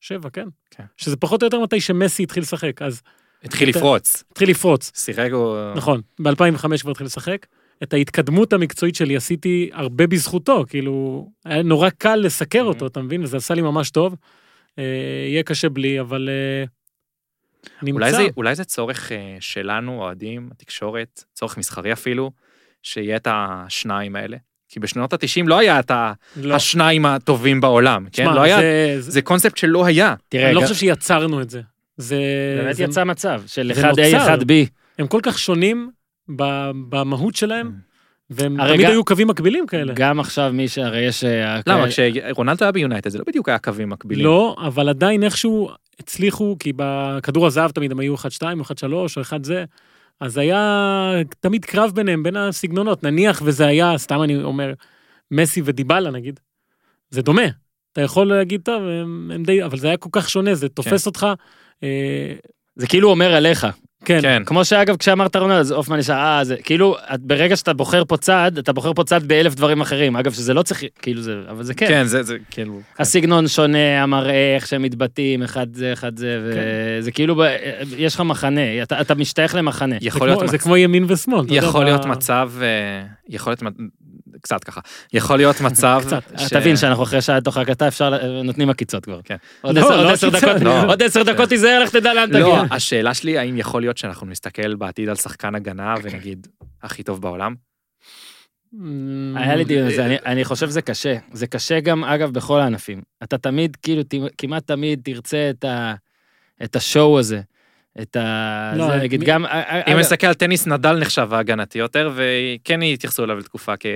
שבע, 0.00 0.30
כן. 0.30 0.48
כן. 0.70 0.84
שזה 0.96 1.16
פחות 1.16 1.42
או 1.42 1.46
יותר 1.46 1.60
מתי 1.60 1.80
שמסי 1.80 2.22
התחיל 2.22 2.42
לשחק, 2.42 2.82
אז 2.82 3.02
התחיל 3.44 3.70
אתה- 3.70 3.78
לפרוץ. 3.78 4.24
התחיל 4.30 4.50
לפרוץ. 4.50 4.92
שיחק 4.94 5.28
הוא... 5.32 5.56
נכון, 5.76 6.00
ב-2005 6.20 6.78
כבר 6.80 6.90
התחיל 6.90 7.06
לשחק. 7.06 7.46
את 7.82 7.92
ההתקדמות 7.92 8.52
המקצועית 8.52 8.94
שלי 8.94 9.16
עשיתי 9.16 9.70
הרבה 9.72 10.06
בזכותו, 10.06 10.64
כאילו, 10.68 11.26
היה 11.44 11.62
נורא 11.62 11.90
קל 11.90 12.16
לסקר 12.16 12.62
אותו, 12.62 12.86
אתה 12.86 13.02
מבין? 13.02 13.22
וזה 13.22 13.36
עשה 13.36 13.54
לי 13.54 13.62
ממש 13.62 13.90
טוב. 13.90 14.16
אה, 14.78 14.84
יהיה 15.28 15.42
קשה 15.42 15.68
בלי, 15.68 16.00
אבל 16.00 16.28
אה, 16.28 16.64
נמצא. 17.82 17.94
אולי 17.94 18.12
זה, 18.12 18.26
אולי 18.36 18.54
זה 18.54 18.64
צורך 18.64 19.12
אה, 19.12 19.16
שלנו, 19.40 19.98
אוהדים, 20.02 20.48
התקשורת, 20.52 21.24
צורך 21.34 21.58
מסחרי 21.58 21.92
אפילו, 21.92 22.30
שיהיה 22.82 23.16
את 23.16 23.28
השניים 23.30 24.16
האלה. 24.16 24.36
כי 24.68 24.80
בשנות 24.80 25.12
ה-90 25.12 25.18
לא 25.46 25.58
היה 25.58 25.80
את 25.80 25.90
ה- 25.90 26.12
לא. 26.36 26.54
השניים 26.54 27.06
הטובים 27.06 27.60
בעולם, 27.60 28.06
כן? 28.12 28.24
שמע, 28.24 28.34
לא 28.34 28.40
היה, 28.42 28.56
זה- 28.60 28.94
זה- 29.00 29.10
זה 29.10 29.22
קונספט 29.22 29.56
שלא 29.56 29.86
היה. 29.86 30.14
תראה, 30.28 30.46
אני 30.46 30.54
לא 30.54 30.60
חושב 30.60 30.74
שיצרנו 30.74 31.42
את 31.42 31.50
זה. 31.50 31.60
זה... 31.96 32.16
באמת 32.62 32.76
זה- 32.76 32.84
יצא 32.84 33.04
מצב 33.04 33.42
של 33.46 33.70
זה 33.74 33.82
1A, 33.82 33.86
נוצר. 33.88 34.34
1B. 34.40 34.52
הם 34.98 35.06
כל 35.06 35.20
כך 35.22 35.38
שונים 35.38 35.90
ב- 36.36 36.42
במהות 36.88 37.34
שלהם, 37.36 37.72
והם 38.30 38.60
הרי 38.60 38.74
תמיד 38.74 38.86
גם- 38.86 38.92
היו 38.92 39.04
קווים 39.04 39.28
מקבילים 39.28 39.66
כאלה. 39.66 39.92
גם 39.96 40.20
עכשיו 40.20 40.50
מי 40.52 40.68
שהרי 40.68 41.00
יש... 41.00 41.24
אה, 41.24 41.60
למה? 41.66 41.90
כאלה- 41.90 41.90
כשרונלדו 41.90 42.64
היה 42.64 42.72
ביונייטד 42.72 43.10
זה 43.10 43.18
לא 43.18 43.24
בדיוק 43.26 43.48
היה 43.48 43.58
קווים 43.58 43.88
מקבילים. 43.90 44.24
לא, 44.24 44.56
אבל 44.66 44.88
עדיין 44.88 45.22
איכשהו 45.22 45.70
הצליחו, 46.00 46.56
כי 46.58 46.72
בכדור 46.76 47.46
הזהב 47.46 47.70
תמיד 47.70 47.92
הם 47.92 48.00
היו 48.00 48.14
1-2 48.14 48.18
או 48.42 48.64
1-3 48.64 49.16
או 49.16 49.22
1 49.22 49.44
זה, 49.44 49.64
אז 50.20 50.38
היה 50.38 51.12
תמיד 51.40 51.64
קרב 51.64 51.90
ביניהם, 51.94 52.22
בין 52.22 52.36
הסגנונות. 52.36 53.02
נניח 53.02 53.42
וזה 53.44 53.66
היה, 53.66 53.98
סתם 53.98 54.22
אני 54.22 54.42
אומר, 54.42 54.72
מסי 55.30 55.62
ודיבלה 55.64 56.10
נגיד, 56.10 56.40
זה 57.10 57.22
דומה. 57.22 57.42
אתה 57.92 58.00
יכול 58.00 58.26
להגיד, 58.26 58.60
טוב, 58.64 58.82
הם, 58.82 59.30
הם 59.34 59.42
די, 59.42 59.64
אבל 59.64 59.78
זה 59.78 59.86
היה 59.86 59.96
כל 59.96 60.08
כך 60.12 60.30
שונה, 60.30 60.54
זה 60.54 60.68
תופס 60.68 61.06
אותך. 61.06 61.26
אה, 61.82 62.34
זה 62.76 62.86
כאילו 62.86 63.10
אומר 63.10 63.34
עליך. 63.34 63.66
כן, 64.04 64.18
כן. 64.22 64.42
כמו 64.46 64.64
שאגב, 64.64 64.96
כשאמרת 64.96 65.36
רונלד, 65.36 65.56
אז 65.58 65.70
הופמן 65.70 65.98
ישר, 65.98 66.12
אה, 66.12 66.44
זה 66.44 66.56
כאילו, 66.64 66.96
את- 67.14 67.20
ברגע 67.20 67.56
שאתה 67.56 67.72
בוחר 67.72 68.02
פה 68.04 68.16
צד, 68.16 68.52
אתה 68.58 68.72
בוחר 68.72 68.92
פה 68.92 69.04
צד 69.04 69.24
באלף 69.28 69.54
דברים 69.54 69.80
אחרים. 69.80 70.16
אגב, 70.16 70.32
שזה 70.32 70.54
לא 70.54 70.62
צריך, 70.62 70.82
כאילו 71.02 71.22
זה, 71.22 71.36
אבל 71.50 71.62
זה 71.64 71.74
כן. 71.74 71.86
כן, 71.88 72.04
זה 72.06 72.22
זה 72.22 72.36
כאילו... 72.50 72.80
כן. 72.96 73.02
הסגנון 73.02 73.48
שונה, 73.48 74.02
המראה, 74.02 74.54
איך 74.54 74.66
שהם 74.66 74.82
מתבטאים, 74.82 75.42
אחד 75.42 75.66
זה, 75.74 75.92
אחד 75.92 76.16
זה, 76.16 76.38
וזה 76.98 77.10
כאילו, 77.12 77.36
ב- 77.36 77.56
יש 77.96 78.14
לך 78.14 78.20
מחנה, 78.20 78.60
אתה, 78.82 79.00
אתה 79.00 79.14
משתייך 79.14 79.54
למחנה. 79.54 79.96
זה, 80.00 80.06
יכול 80.06 80.26
להיות 80.26 80.38
כמו, 80.40 80.48
זה 80.48 80.56
מצב- 80.56 80.64
כמו 80.64 80.76
ימין 80.76 81.04
ושמאל. 81.08 81.38
יודע, 81.38 81.54
יכול 81.54 81.80
ב- 81.80 81.84
להיות 81.84 82.06
מצב, 82.06 82.50
אה, 82.62 82.66
יכול 83.28 83.50
להיות, 83.50 83.62
מצ- 83.62 83.72
קצת 84.40 84.64
ככה, 84.64 84.80
יכול 85.12 85.36
להיות 85.36 85.60
מצב, 85.60 86.02
קצת. 86.06 86.22
ש... 86.38 86.52
תבין 86.52 86.76
שאנחנו 86.76 87.02
אחרי 87.02 87.22
שעה 87.22 87.36
לתוך 87.36 87.56
ההקלטה, 87.56 87.88
אפשר, 87.88 88.10
נותנים 88.44 88.70
עקיצות 88.70 89.04
כבר. 89.04 89.20
כן. 89.24 89.36
עוד 89.60 89.74
לא, 89.76 89.80
עשר- 89.80 89.96
עוד 90.24 90.32
לא 90.34 90.40
דקות, 90.40 90.62
לא. 90.62 90.84
עוד 90.84 91.02
עשר 91.02 91.22
דקות 91.22 91.48
תיזהר, 91.48 91.82
לך 91.82 91.90
תדע 91.90 92.14
לאן 92.14 92.30
לא, 92.30 92.40
תגיע. 92.40 92.62
השאלה 92.76 93.14
שלי, 93.14 93.38
האם 93.38 93.58
יכול 93.58 93.82
להיות 93.82 93.98
שאנחנו 93.98 94.26
נסתכל 94.26 94.74
בעתיד 94.74 95.08
על 95.08 95.16
שחקן 95.16 95.54
הגנה 95.54 95.94
ונגיד, 96.02 96.46
הכי 96.82 97.02
טוב 97.02 97.22
בעולם? 97.22 97.54
אמ, 98.74 99.34
היה 99.36 99.56
לי 99.56 99.64
דיון 99.64 99.86
על 99.86 99.94
זה, 99.94 100.06
אני- 100.06 100.16
אני 100.26 100.44
חושב 100.44 100.66
שזה 100.68 100.82
קשה. 100.82 101.16
זה 101.32 101.46
קשה 101.46 101.80
גם, 101.80 102.04
אגב, 102.04 102.30
בכל 102.30 102.60
הענפים. 102.60 103.02
אתה 103.22 103.38
תמיד, 103.38 103.76
כאילו, 103.76 104.02
כמעט 104.38 104.66
תמיד 104.66 105.00
תרצה 105.04 105.50
את 106.64 106.76
השואו 106.76 107.18
הזה. 107.18 107.40
את 108.00 108.16
ה... 108.16 108.72
לא, 108.76 108.86
זה, 108.86 108.96
נגיד, 108.96 109.20
מי- 109.20 109.26
גם... 109.26 109.46
אם 109.46 109.50
אגב, 109.86 109.98
נסתכל 109.98 110.26
על 110.26 110.34
טניס, 110.34 110.66
נדל 110.66 110.98
נחשב 110.98 111.28
ההגנתי 111.34 111.78
יותר, 111.78 112.10
וכן 112.14 112.82
יתייחסו 112.82 113.24
אליו 113.24 113.38
לתקופה 113.38 113.74
כ... 113.80 113.86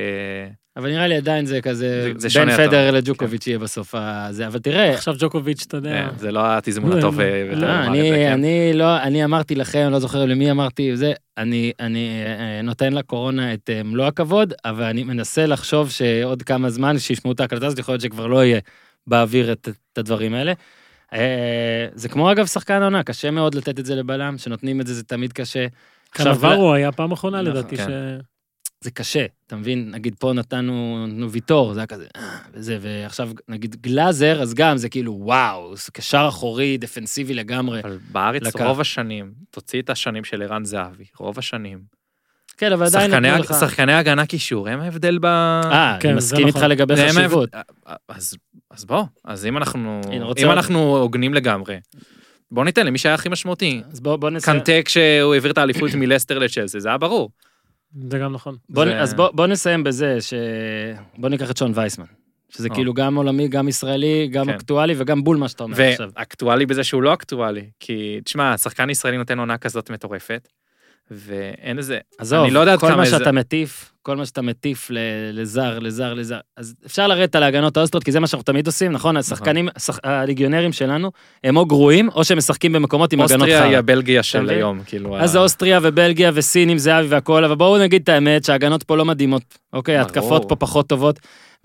אבל 0.77 0.89
נראה 0.91 1.07
לי 1.07 1.17
עדיין 1.17 1.47
זה 1.47 1.61
כזה, 1.61 2.13
זה- 2.17 2.29
זה 2.29 2.45
בין. 2.45 2.57
פדר 2.57 2.91
לג'וקוביץ' 2.91 3.47
יהיה 3.47 3.59
בסוף 3.59 3.95
הזה, 3.99 4.47
אבל 4.47 4.59
תראה, 4.59 4.91
עכשיו 4.95 5.15
ג'וקוביץ', 5.19 5.65
אתה 5.69 5.77
יודע. 5.77 5.91
כן, 6.11 6.19
זה 6.19 6.33
לא 6.33 6.41
התזמון 6.57 6.93
לא, 6.93 6.99
הטוב 6.99 7.21
לא, 7.21 7.25
אה, 7.25 7.55
לא, 7.55 7.67
אני, 7.87 8.11
כן. 8.15 8.33
אני 8.33 8.71
לא, 8.75 8.97
אני 9.03 9.25
אמרתי 9.25 9.55
לכם, 9.55 9.89
לא 9.91 9.99
זוכר 9.99 10.25
למי 10.25 10.51
אמרתי 10.51 10.97
זה, 10.97 11.13
אני, 11.39 11.73
אני 11.81 12.23
אה, 12.27 12.63
נותן 12.63 12.93
לקורונה 12.93 13.55
את 13.55 13.71
אה, 13.73 13.83
מלוא 13.83 14.07
הכבוד, 14.07 14.53
אבל 14.65 14.85
אני 14.85 15.03
מנסה 15.05 15.47
לחשוב 15.47 15.91
שעוד 15.91 16.43
כמה 16.43 16.71
זמן 16.71 16.99
שישמעו 16.99 17.33
את 17.33 17.41
ההקלטה 17.41 17.67
הזאת, 17.67 17.79
יכול 17.79 17.93
להיות 17.93 18.03
שכבר 18.03 18.27
לא 18.27 18.45
יהיה 18.45 18.61
באוויר 19.07 19.53
את, 19.53 19.69
את 19.93 19.99
הדברים 19.99 20.35
האלה. 20.35 20.53
אה, 21.13 21.87
זה 21.95 22.09
כמו 22.09 22.33
אגב 22.33 22.47
שחקן 22.47 22.83
העונה, 22.83 23.03
קשה 23.03 23.31
מאוד 23.31 23.55
לתת 23.55 23.79
את 23.79 23.87
זה 23.87 23.95
לבלם, 23.95 24.39
שנותנים 24.39 24.81
את 24.81 24.87
זה, 24.87 24.95
זה 24.95 25.05
תמיד 25.05 25.33
קשה. 25.33 25.67
עכשיו, 26.11 26.35
קנברו 26.41 26.75
היה 26.75 26.93
פעם 26.93 27.13
אחרונה 27.13 27.43
נכון, 27.43 27.53
לדעתי, 27.53 27.77
כן. 27.77 27.85
ש... 27.85 28.25
זה 28.81 28.91
קשה, 28.91 29.27
אתה 29.47 29.57
מבין? 29.57 29.91
נגיד 29.91 30.15
פה 30.19 30.33
נתנו, 30.33 31.07
נתנו 31.07 31.31
ויטור, 31.31 31.75
זה 31.75 31.81
היה 31.81 31.87
כזה, 31.87 32.07
"אה", 32.17 32.39
וזה, 32.53 32.79
ועכשיו 32.81 33.31
נגיד 33.49 33.77
גלאזר, 33.81 34.43
אז 34.43 34.55
גם 34.55 34.77
זה 34.77 34.89
כאילו, 34.89 35.19
וואו, 35.21 35.77
זה 35.77 35.93
קשר 35.93 36.27
אחורי, 36.29 36.79
דפנסיבי 36.79 37.35
לגמרי. 37.35 37.81
אבל 37.81 37.99
בארץ 38.13 38.43
לקח. 38.43 38.61
רוב 38.61 38.81
השנים, 38.81 39.33
תוציא 39.51 39.83
את 39.83 39.91
השנים 39.91 40.25
של 40.25 40.43
ערן 40.43 40.65
זהבי, 40.65 41.05
רוב 41.19 41.39
השנים. 41.39 41.79
כן, 42.57 42.73
אבל 42.73 42.87
עדיין 42.87 43.11
נתנו 43.15 43.43
לך... 43.43 43.55
שחקני 43.61 43.93
הגנה 43.93 44.27
קישור, 44.27 44.69
הם 44.69 44.81
ההבדל 44.81 45.19
ב... 45.19 45.25
אה, 45.27 45.97
כן, 46.01 46.09
אני 46.09 46.21
זה 46.21 46.27
מסכים 46.35 46.47
איתך 46.47 46.57
נכון. 46.57 46.71
לגבי 46.71 47.01
הם 47.01 47.09
חשיבות. 47.09 47.49
ההבדל- 47.55 47.95
אז 48.09 48.35
אז 48.71 48.85
בוא, 48.85 49.03
אז 49.25 49.47
אם 49.47 49.57
אנחנו 50.53 50.97
הוגנים 50.97 51.35
לגמרי, 51.35 51.77
בוא 52.51 52.65
ניתן 52.65 52.87
למי 52.87 52.99
שהיה 52.99 53.15
הכי 53.15 53.29
משמעותי. 53.29 53.83
אז 53.93 54.01
בוא, 54.01 54.17
בוא 54.17 54.31
נסיים. 54.31 54.59
קנטה 54.59 54.73
כשהוא 54.85 55.35
העביר 55.35 55.51
את 55.53 55.59
האליפות 55.59 55.91
מלסטר 56.01 56.39
לצ'לסי, 56.39 56.81
זה 56.81 56.89
היה 56.89 56.99
ברור. 56.99 57.31
זה 58.11 58.19
גם 58.19 58.33
נכון. 58.33 58.57
בוא, 58.69 58.85
זה- 58.85 59.01
אז 59.01 59.15
בוא, 59.15 59.29
בוא 59.33 59.47
נסיים 59.47 59.85
בזה, 59.85 60.21
ש... 60.21 60.35
בוא 61.19 61.29
ניקח 61.29 61.51
את 61.51 61.57
שון 61.57 61.73
וייסמן. 61.75 62.05
שזה 62.51 62.69
או. 62.69 62.75
כאילו 62.75 62.95
גם 62.95 63.17
עולמי, 63.17 63.49
גם 63.49 63.69
ישראלי, 63.69 64.29
גם 64.33 64.47
כן. 64.47 64.51
אקטואלי 64.55 64.95
וגם 64.99 65.25
בול 65.25 65.37
מה 65.37 65.49
שאתה 65.49 65.65
אומר 65.65 65.83
עכשיו. 65.83 66.11
ואקטואלי 66.17 66.67
בזה 66.67 66.85
שהוא 66.85 67.03
לא 67.03 67.13
אקטואלי, 67.15 67.65
כי 67.81 68.21
תשמע, 68.25 68.57
שחקן 68.59 68.91
ישראלי 68.91 69.17
נותן 69.19 69.39
עונה 69.39 69.59
כזאת 69.59 69.91
מטורפת, 69.91 70.49
ואין 71.11 71.79
איזה, 71.79 71.99
עזוב, 72.19 72.45
אני 72.45 72.51
לא 72.55 72.61
יודע 72.61 72.73
עד 72.73 72.79
כל 72.81 72.87
כמה 72.87 72.97
מה 72.97 73.07
שאתה 73.07 73.33
מטיף, 73.33 73.93
כל 74.03 74.17
מה 74.17 74.27
שאתה 74.27 74.43
מטיף 74.43 74.91
לזר, 75.33 75.79
לזר, 75.79 76.15
לזר, 76.15 76.39
אז 76.57 76.75
אפשר 76.87 77.07
לרדת 77.07 77.37
על 77.37 77.43
ההגנות 77.43 77.77
האוסטריות, 77.77 78.05
כי 78.05 78.13
זה 78.13 78.21
מה 78.21 78.27
שאנחנו 78.27 78.45
תמיד 78.45 78.67
עושים, 78.67 78.93
נכון? 78.93 79.17
השחקנים, 79.17 79.69
השח- 79.77 79.99
הליגיונרים 80.05 80.73
שלנו, 80.73 81.11
הם 81.45 81.57
או 81.57 81.67
גרועים, 81.67 82.09
או 82.15 82.25
שהם 82.25 82.39
משחקים 82.39 82.73
במקומות 82.73 83.13
עם 83.13 83.21
הגנות 83.21 83.41
אוסטריה 83.41 83.63
היא 83.63 83.71
חרא. 83.71 83.79
הבלגיה 83.79 84.23
של? 84.23 84.49
היום, 84.51 84.81
כאילו. 84.87 85.17
אז 85.19 85.35
ה- 85.35 85.39
אוסטריה 85.39 85.79
ובלגיה 85.83 86.31
וסין 86.35 86.69
עם 86.69 86.79
זהבי 86.79 87.09
והכל, 87.09 87.45
אבל 87.45 87.55
בואו 87.55 87.79
נגיד 87.79 88.03
את 88.03 88.09
האמת 88.09 88.45
שההגנות 88.45 88.83
פה 88.83 88.97
לא 88.97 89.05
מדהימות, 89.05 89.43
אוקיי? 89.73 89.97
ההתקפות 89.97 90.45
פה 90.49 90.57
פחות 90.57 90.87
טובות. 90.89 91.21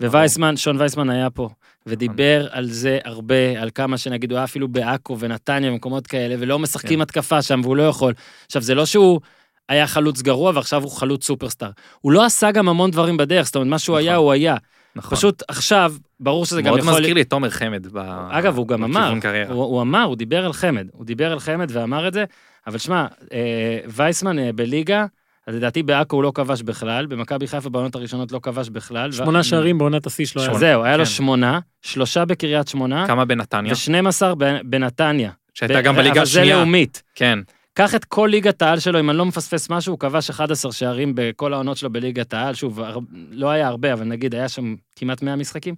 ווייסמן, 0.06 0.56
שון 0.56 0.80
וייסמן 0.80 1.10
היה 1.10 1.30
פה, 1.30 1.48
ודיבר 1.86 2.46
על 2.50 2.66
זה 2.66 2.98
הרבה, 3.04 3.60
על 3.62 3.70
כמה 3.74 3.98
שנגיד 3.98 4.30
הוא 4.30 4.36
היה 4.36 4.44
אפילו 4.44 4.68
בעכו 4.68 5.18
ונתניה 5.18 5.72
ומקומות 5.72 6.06
כאלה, 6.06 6.34
ולא 6.38 6.58
משחקים 6.58 6.98
כן. 6.98 7.00
התקפה 7.00 7.42
שם 7.42 7.60
והוא 7.62 7.76
לא 7.76 7.82
יכול. 7.82 8.14
עכשיו, 8.46 8.62
זה 8.62 8.74
לא 8.74 8.86
שהוא 8.86 9.20
היה 9.68 9.86
חלוץ 9.86 10.22
גרוע 10.22 10.52
ועכשיו 10.54 10.82
הוא 10.82 10.90
חלוץ 10.90 11.26
סופרסטאר. 11.26 11.70
הוא 12.00 12.12
לא 12.12 12.24
עשה 12.24 12.50
גם 12.50 12.68
המון 12.68 12.90
דברים 12.90 13.16
בדרך, 13.16 13.46
זאת 13.46 13.56
אומרת, 13.56 13.68
מה 13.68 13.78
שהוא 13.78 13.96
נכון. 13.96 14.08
היה, 14.08 14.16
הוא 14.16 14.32
היה. 14.32 14.56
נכון. 14.96 15.18
פשוט 15.18 15.42
עכשיו, 15.48 15.94
ברור 16.20 16.46
שזה 16.46 16.62
גם 16.62 16.68
מאוד 16.68 16.78
יכול... 16.78 16.92
מזכיר 16.92 17.14
לי 17.14 17.20
את 17.20 17.30
תומר 17.30 17.50
חמד. 17.50 17.86
ב- 17.92 18.28
אגב, 18.30 18.58
הוא 18.58 18.68
גם 18.68 18.84
אמר. 18.84 19.14
הוא, 19.48 19.64
הוא 19.64 19.82
אמר, 19.82 20.02
הוא 20.02 20.16
דיבר 20.16 20.44
על 20.44 20.52
חמד, 20.52 20.86
הוא 20.92 21.06
דיבר 21.06 21.32
על 21.32 21.40
חמד 21.40 21.70
ואמר 21.72 22.08
את 22.08 22.12
זה, 22.12 22.24
אבל 22.66 22.78
שמע, 22.78 23.06
אה, 23.32 23.78
וייסמן 23.86 24.38
אה, 24.38 24.50
בליגה, 24.54 25.06
אז 25.46 25.54
לדעתי 25.54 25.82
בעכו 25.82 26.16
הוא 26.16 26.22
לא 26.22 26.32
כבש 26.34 26.62
בכלל, 26.62 27.06
במכבי 27.06 27.46
חיפה 27.46 27.70
בעונות 27.70 27.94
הראשונות 27.94 28.32
לא 28.32 28.40
כבש 28.42 28.68
בכלל. 28.68 29.12
שמונה 29.12 29.38
ו- 29.38 29.44
שערים 29.44 29.78
בעונת 29.78 30.06
השיא 30.06 30.26
שלו. 30.26 30.42
היה. 30.42 30.54
זהו, 30.54 30.84
היה 30.84 30.96
לו 30.96 31.04
כן. 31.04 31.10
שמונה, 31.10 31.58
שלושה 31.82 32.24
בקריית 32.24 32.68
שמונה, 32.68 33.06
כמה 33.06 33.24
בנתניה? 33.24 33.72
ו-12 33.72 34.34
בנתניה. 34.64 35.30
שהייתה 35.54 35.74
ב- 35.80 35.84
גם 35.84 35.96
בליגה 35.96 36.20
אבל 36.20 36.24
זה 36.26 36.40
השנייה. 36.40 36.56
לאומית. 36.56 37.02
כן. 37.14 37.38
קח 37.74 37.94
את 37.94 38.04
כל 38.04 38.28
ליגת 38.30 38.62
העל 38.62 38.78
שלו, 38.78 39.00
אם 39.00 39.10
אני 39.10 39.18
לא 39.18 39.26
מפספס 39.26 39.70
משהו, 39.70 39.92
הוא 39.92 39.98
כבש 39.98 40.30
11 40.30 40.72
שערים 40.72 41.12
בכל 41.16 41.54
העונות 41.54 41.76
שלו 41.76 41.90
בליגת 41.92 42.34
העל. 42.34 42.54
שוב, 42.54 42.80
הר- 42.80 42.98
לא 43.30 43.50
היה 43.50 43.68
הרבה, 43.68 43.92
אבל 43.92 44.04
נגיד, 44.04 44.34
היה 44.34 44.48
שם 44.48 44.74
כמעט 44.96 45.22
100 45.22 45.36
משחקים. 45.36 45.74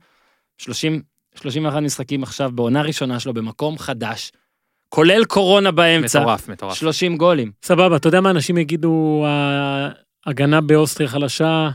30, 0.59 1.03
31 1.35 1.83
משחקים 1.83 2.23
עכשיו 2.23 2.51
בעונה 2.55 2.83
ראשונה 2.83 3.21
שלו 3.21 3.35
במקום 3.35 3.79
חדש, 3.79 4.33
כולל 4.89 5.25
קורונה 5.25 5.71
באמצע. 5.71 6.21
מטורף, 6.21 6.49
מטורף. 6.49 6.75
30 6.75 7.17
גולים. 7.17 7.51
סבבה, 7.65 7.97
אתה 7.97 8.09
יודע 8.09 8.21
מה 8.21 8.31
אנשים 8.31 8.59
יגידו, 8.59 9.25
ההגנה 10.27 10.61
באוסטריה 10.61 11.09
חלשה? 11.09 11.69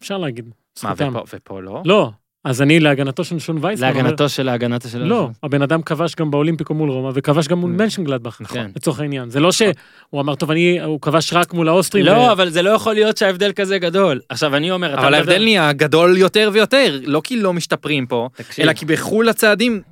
אפשר 0.00 0.18
להגיד, 0.18 0.50
מה. 0.82 0.92
ופה- 0.96 1.22
ופה 1.34 1.60
לא? 1.62 1.82
לא, 1.84 2.10
אז 2.44 2.62
אני 2.62 2.80
להגנתו 2.80 3.24
של 3.24 3.38
שון 3.38 3.58
וייסמן. 3.60 3.88
אומר- 3.88 4.02
להגנתו 4.02 4.28
של 4.28 4.48
ההגנתו 4.48 4.88
של... 4.88 4.98
לא, 5.04 5.28
הבן 5.42 5.62
אדם 5.62 5.82
כבש 5.82 6.14
גם 6.14 6.30
באולימפיקו 6.30 6.74
מול 6.74 6.90
רומא, 6.90 7.10
וכבש 7.14 7.48
גם 7.48 7.58
מול 7.58 7.70
Mm. 7.70 7.78
מנשנגלדבך, 7.78 8.40
נכון. 8.40 8.70
לצורך 8.76 9.00
העניין. 9.00 9.30
זה 9.30 9.40
לא 9.40 9.52
שהוא 9.52 9.72
אמר, 10.20 10.34
טוב, 10.34 10.50
אני, 10.50 10.80
הוא 10.80 11.00
כבש 11.00 11.32
רק 11.32 11.54
מול 11.54 11.68
האוסטרים. 11.68 12.04
לא, 12.06 12.10
ו- 12.12 12.32
אבל 12.32 12.50
זה 12.50 12.62
לא 12.62 12.70
יכול 12.70 12.94
להיות 12.94 13.16
שההבדל 13.16 13.52
כזה 13.52 13.78
גדול. 13.78 14.20
עכשיו, 14.28 14.56
אני 14.56 14.70
אומר, 14.70 14.94
אבל 14.94 15.14
ההבדל 15.14 15.42
נהיה 15.44 15.72
גדול 15.72 16.16
יותר 16.18 16.50
ויותר, 16.52 16.98
לא 17.02 17.20
כי 17.24 17.36
לא 17.40 17.52
משתפרים 17.52 18.06
פה, 18.06 18.28
תקשיב, 18.36 18.64
אלא 18.64 18.72
כי 18.72 18.84
בחו"ל 18.86 19.28
הצעדים 19.28 19.82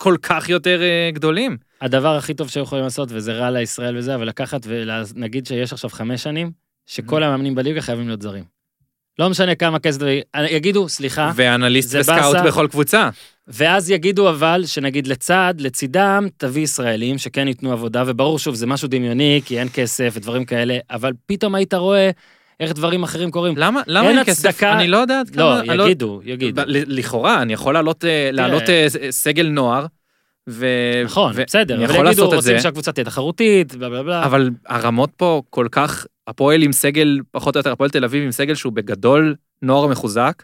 כל 0.00 0.16
כך 0.22 0.48
יותר 0.48 0.82
אה, 0.82 1.10
גדולים. 1.12 1.56
הדבר 1.80 2.16
הכי 2.16 2.34
טוב 2.34 2.48
שיכולים 2.48 2.84
לעשות, 2.84 3.08
וזה 3.12 3.32
רע 3.32 3.50
לישראל 3.50 3.96
וזה, 3.96 4.14
אבל 4.14 4.28
לקחת 4.28 4.60
ונגיד 4.66 5.46
שיש 5.46 5.72
עכשיו 5.72 5.90
חמש 5.90 6.22
שנים, 6.22 6.50
שכל 6.86 7.22
המאמנים 7.22 7.54
בליגה 7.54 7.80
חייבים 7.80 8.06
להיות 8.06 8.22
זרים. 8.22 8.44
לא 9.18 9.30
משנה 9.30 9.54
כמה 9.54 9.78
כסף, 9.78 10.00
יגידו, 10.50 10.88
סליחה, 10.88 11.32
ואנליסט 11.36 11.94
וסקאוט 12.00 12.18
באסה. 12.18 12.42
בכל 12.42 12.66
קבוצה. 12.70 13.08
ואז 13.48 13.90
יגידו 13.90 14.30
אבל, 14.30 14.62
שנגיד 14.66 15.06
לצד, 15.06 15.54
לצידם, 15.58 16.28
תביא 16.36 16.62
ישראלים 16.62 17.18
שכן 17.18 17.48
ייתנו 17.48 17.72
עבודה, 17.72 18.02
וברור 18.06 18.38
שוב, 18.38 18.54
זה 18.54 18.66
משהו 18.66 18.88
דמיוני, 18.88 19.40
כי 19.44 19.58
אין 19.60 19.68
כסף 19.74 20.12
ודברים 20.16 20.44
כאלה, 20.44 20.78
אבל 20.90 21.12
פתאום 21.26 21.54
היית 21.54 21.74
רואה 21.74 22.10
איך 22.60 22.72
דברים 22.72 23.02
אחרים 23.02 23.30
קורים. 23.30 23.54
למה? 23.56 23.82
למה 23.86 24.08
אין 24.08 24.16
אין 24.18 24.26
כסף? 24.26 24.48
הצדקה- 24.48 24.72
אני 24.72 24.88
לא 24.88 24.96
יודעת 24.96 25.36
לא, 25.36 25.42
כמה... 25.42 25.60
אני 25.74 25.84
יגידו, 25.84 26.20
יגידו. 26.24 26.62
ב- 26.62 26.64
ל- 26.66 26.98
לכאורה, 26.98 27.42
אני 27.42 27.52
יכול 27.52 27.74
להעלות, 27.74 28.04
אה, 28.04 28.30
להעלות 28.32 28.62
אה, 28.70 28.86
ס- 28.88 28.96
סגל 29.10 29.46
נוער, 29.48 29.86
ו... 30.48 30.66
נכון, 31.04 31.32
ו- 31.36 31.42
בסדר, 31.46 31.74
אני 31.74 31.84
אבל 31.84 31.94
יכול 31.94 32.06
יגידו, 32.06 32.22
לעשות 32.22 32.32
את 32.32 32.38
רוצים 32.38 32.56
זה, 32.56 32.62
שהקבוצה 32.62 32.92
תהיה 32.92 33.04
תחרותית, 33.04 33.74
בלה 33.74 33.88
בלה 33.88 34.02
בלה. 34.02 34.24
אבל 34.24 34.50
הרמות 34.66 35.10
פה 35.16 35.42
כל 35.50 35.66
כך, 35.72 36.06
הפועל 36.26 36.62
עם 36.62 36.72
סגל, 36.72 37.18
פחות 37.30 37.56
או 37.56 37.58
יותר, 37.58 37.72
הפועל 37.72 37.90
תל 37.90 38.04
אביב 38.04 38.24
עם 38.24 38.30
סגל 38.30 38.54
שהוא 38.54 38.72
בגדול 38.72 39.34
נוער 39.62 39.86
מחוזק. 39.86 40.42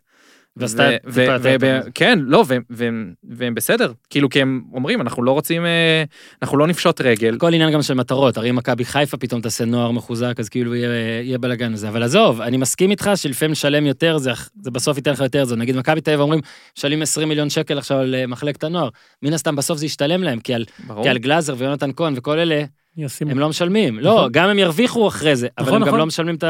ועשתה 0.57 0.89
טיפה 0.91 1.11
ו- 1.15 1.23
יותר 1.23 1.37
ו- 1.43 1.59
טוב. 1.61 1.89
ו- 1.89 1.91
כן, 1.95 2.19
לא, 2.23 2.45
והם- 2.47 2.63
והם 2.71 3.13
והם 3.31 3.55
בסדר. 3.55 3.93
כאילו, 4.11 4.29
כי 4.29 4.43
הם 4.43 4.63
אומרים, 4.75 5.01
אנחנו 5.01 5.23
לא 5.23 5.31
רוצים, 5.33 5.67
אה, 5.67 6.05
אנחנו 6.43 6.59
לא 6.59 6.67
נפשוט 6.67 7.01
רגל. 7.01 7.35
הכל 7.35 7.55
עניין 7.55 7.71
גם 7.73 7.83
של 7.83 7.95
מטרות, 7.95 8.37
הרי 8.37 8.51
אם 8.51 8.57
מכבי 8.57 8.85
חיפה 8.85 9.17
פתאום 9.17 9.41
תעשה 9.41 9.65
נוער 9.65 9.91
מחוזק, 9.91 10.35
אז 10.39 10.49
כאילו 10.49 10.75
יהיה, 10.75 10.89
יהיה 11.23 11.39
בלאגן 11.39 11.73
הזה. 11.73 11.89
אבל 11.89 12.03
עזוב, 12.03 12.41
אני 12.41 12.57
מסכים 12.57 12.91
איתך 12.91 13.11
שלפעמים 13.15 13.53
לשלם 13.53 13.87
יותר, 13.87 14.19
זה, 14.19 14.31
זה 14.63 14.71
בסוף 14.71 14.97
ייתן 14.97 15.11
לך 15.13 15.21
יותר. 15.21 15.45
זה 15.45 15.57
נגיד 15.57 15.77
מכבי 15.77 16.01
תל 16.01 16.11
אביב 16.11 16.21
אומרים, 16.21 16.41
משלמים 16.79 17.03
20 17.03 17.29
מיליון 17.29 17.51
שקל 17.51 17.79
עכשיו 17.79 17.99
על 17.99 18.15
אה, 18.15 18.27
מחלקת 18.27 18.65
הנוער. 18.65 18.89
מן 19.23 19.33
הסתם 19.33 19.57
בסוף 19.57 19.79
זה 19.79 19.87
ישתלם 19.87 20.23
להם, 20.23 20.41
כי 20.41 20.55
על, 20.55 20.65
ברור. 20.87 21.03
כי 21.03 21.09
על 21.09 21.19
גלאזר 21.19 21.55
ויונתן 21.59 21.91
כהן 21.97 22.15
וכל 22.17 22.39
אלה, 22.39 22.63
ישימו. 22.97 23.31
הם 23.31 23.39
לא 23.39 23.49
משלמים. 23.49 23.99
לא, 23.99 24.15
נכון. 24.15 24.33
גם 24.33 24.49
הם 24.49 24.59
ירוויחו 24.59 25.09
אחרי 25.09 25.37
זה, 25.37 25.49
אבל 25.59 25.67
נכון, 25.67 25.75
הם 25.75 25.83
גם 25.83 25.89
נכון. 25.89 25.99
לא 25.99 26.07
משלמים 26.07 26.35
את 26.35 26.45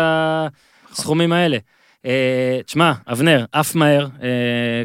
הסכומים 0.92 1.32
האלה. 1.32 1.58
אה, 2.06 2.60
תשמע, 2.66 2.92
אבנר, 3.06 3.44
עף 3.52 3.74
מהר, 3.74 4.06
אה, 4.22 4.28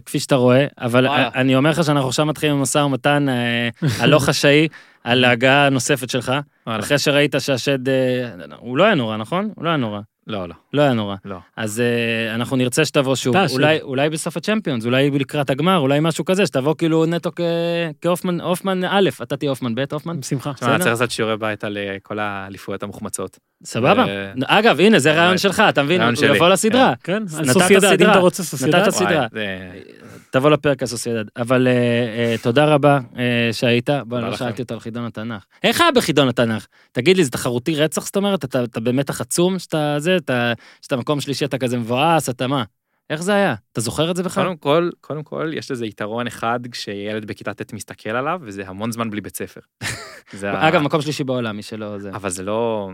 כפי 0.06 0.20
שאתה 0.20 0.36
רואה, 0.36 0.66
אבל. 0.78 1.08
אני 1.36 1.56
אומר 1.56 1.70
לך 1.70 1.84
שאנחנו 1.84 2.08
עכשיו 2.08 2.26
מתחילים 2.26 2.56
עם 2.56 2.62
משא 2.62 2.78
ומתן 2.78 3.30
אה, 3.30 3.70
הלא 4.00 4.20
חשאי 4.20 4.68
על 5.04 5.24
ההגעה 5.24 5.68
הנוספת 5.68 6.10
שלך. 6.10 6.32
אחרי 6.66 7.00
שראית 7.00 7.36
שהשד, 7.40 7.90
אה, 7.90 7.94
הוא 8.58 8.78
לא 8.78 8.84
היה 8.84 8.96
נורא, 8.96 9.18
נכון? 9.18 9.52
הוא 9.56 9.64
לא 9.64 9.70
היה 9.70 9.78
נורא. 9.78 10.00
לא, 10.28 10.50
לא, 10.50 10.56
לא 10.74 10.82
היה 10.82 10.94
נורא. 10.94 11.16
לא. 11.26 11.38
אז 11.58 11.80
אה, 11.82 12.36
אנחנו 12.36 12.56
נרצה 12.58 12.86
שתבוא 12.86 13.16
שוב. 13.16 13.36
אולי, 13.52 13.82
אולי 13.82 14.10
בסוף 14.10 14.38
הצ'מפיונס, 14.38 14.86
אולי 14.86 15.10
לקראת 15.12 15.50
הגמר, 15.50 15.78
אולי 15.78 16.00
משהו 16.02 16.26
כזה, 16.26 16.46
שתבוא 16.46 16.76
כאילו 16.78 17.06
נטו 17.06 17.32
כהופמן, 18.02 18.42
הופמן 18.42 18.84
א', 18.84 19.10
אתה 19.24 19.38
תהיה 19.38 19.50
הופמן 19.52 19.76
ב', 19.76 19.84
הופמן. 19.92 20.20
בשמחה. 20.20 20.54
תשמע. 20.54 20.78
צריך 20.78 20.88
לעשות 20.90 21.12
שיעורי 21.12 21.38
בית 21.38 21.64
על 21.64 21.78
אה, 21.78 21.98
כל 22.04 22.20
האליפויות 22.20 22.84
המוחמצות. 22.84 23.38
סבבה. 23.64 24.06
אה, 24.08 24.32
אגב, 24.46 24.80
הנה, 24.80 25.00
זה 25.00 25.14
רעיון. 25.14 25.38
שלך, 25.38 25.64
אתה 25.70 25.84
מבין? 25.84 26.02
רעיון 26.02 26.16
הוא 26.16 26.22
שלי. 26.22 26.36
יבוא 26.36 26.50
לסדרה. 26.50 26.94
כן, 27.04 27.24
על 27.38 27.46
נתת 27.46 27.54
סוסיידד, 27.54 28.02
אם. 28.02 28.10
אתה 28.12 28.20
רוצה 28.20 28.44
סוסיידד. 28.44 28.76
נתת 28.76 28.90
סדרה. 28.90 29.28
תבוא 30.32 30.50
לפרק 30.50 30.84
הסוסיידד. 30.84 31.26
אבל 31.38 31.68
אה, 31.68 31.74
אה, 31.74 32.36
תודה 32.42 32.66
רבה 32.66 33.00
שהיית. 33.52 33.90
בוא, 33.90 34.18
תודה 34.18 34.30
לא. 34.30 34.38
שאלתי 34.38 34.62
אותו 34.62 34.74
על 34.74 34.80
חידון 34.80 35.06
התנ"ך. 35.06 35.44
איך 35.64 35.82
היה 35.82 35.92
בחידון 35.92 36.28
התנ"ך? 36.28 36.66
תגיד 36.92 37.18
לי, 37.18 37.24
זה 37.24 37.32
תחרותי 37.32 37.76
רצח, 37.76 38.06
זאת 38.06 38.16
אומרת? 38.16 38.46
אתה 38.46 38.64
אתה 38.64 38.80
במתח 38.80 39.22
עצום 39.22 39.60
שאתה 39.60 39.96
זה, 40.00 40.16
אתה- 40.16 40.54
שאתה 40.82 40.96
מקום 40.96 41.22
שלישי, 41.22 41.46
אתה 41.46 41.58
כזה 41.58 41.78
מבואס, 41.78 42.30
אתה 42.30 42.48
מה? 42.48 42.64
איך 43.10 43.22
זה 43.22 43.34
היה? 43.34 43.56
אתה 43.72 43.82
זוכר 43.82 44.12
את 44.12 44.16
זה 44.16 44.24
בכלל? 44.24 44.44
קודם 44.44 44.58
כל, 44.58 44.90
קודם 45.02 45.24
כל, 45.24 45.52
יש 45.56 45.72
לזה 45.72 45.86
יתרון 45.86 46.28
אחד 46.28 46.60
כשילד 46.72 47.26
בכיתה 47.26 47.54
ט' 47.54 47.74
מסתכל 47.74 48.10
עליו, 48.10 48.40
וזה 48.44 48.64
המון 48.68 48.92
זמן 48.92 49.10
בלי 49.10 49.22
בית 49.22 49.38
ספר. 49.38 49.62
ה- 50.44 50.68
אגב, 50.70 50.82
מקום 50.82 51.02
שלישי 51.02 51.24
בעולם, 51.24 51.56
מי 51.56 51.64
שלא 51.64 51.98
זה. 52.00 52.10
אבל 52.10 52.30
זה 52.30 52.44
לא... 52.44 52.90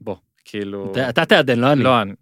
בוא, 0.00 0.16
כאילו... 0.44 0.92
אתה- 0.92 1.08
אתה 1.08 1.24
תעדן, 1.24 1.58
לא 1.58 1.72
אני. 1.72 1.82
לא, 1.82 2.02
אני- 2.02 2.12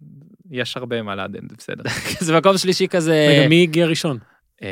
יש 0.51 0.77
הרבה 0.77 1.01
מה 1.01 1.15
לעדן, 1.15 1.49
זה 1.49 1.55
בסדר. 1.57 1.83
זה 2.25 2.37
מקום 2.37 2.57
שלישי 2.57 2.87
כזה... 2.87 3.27
רגע, 3.39 3.49
מי 3.49 3.63
הגיע 3.63 3.85
ראשון? 3.87 4.17
אה, 4.61 4.67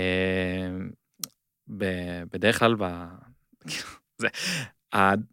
ב- 1.77 2.23
בדרך 2.33 2.59
כלל, 2.59 2.75
ב... 2.79 2.83
זה, 4.21 4.27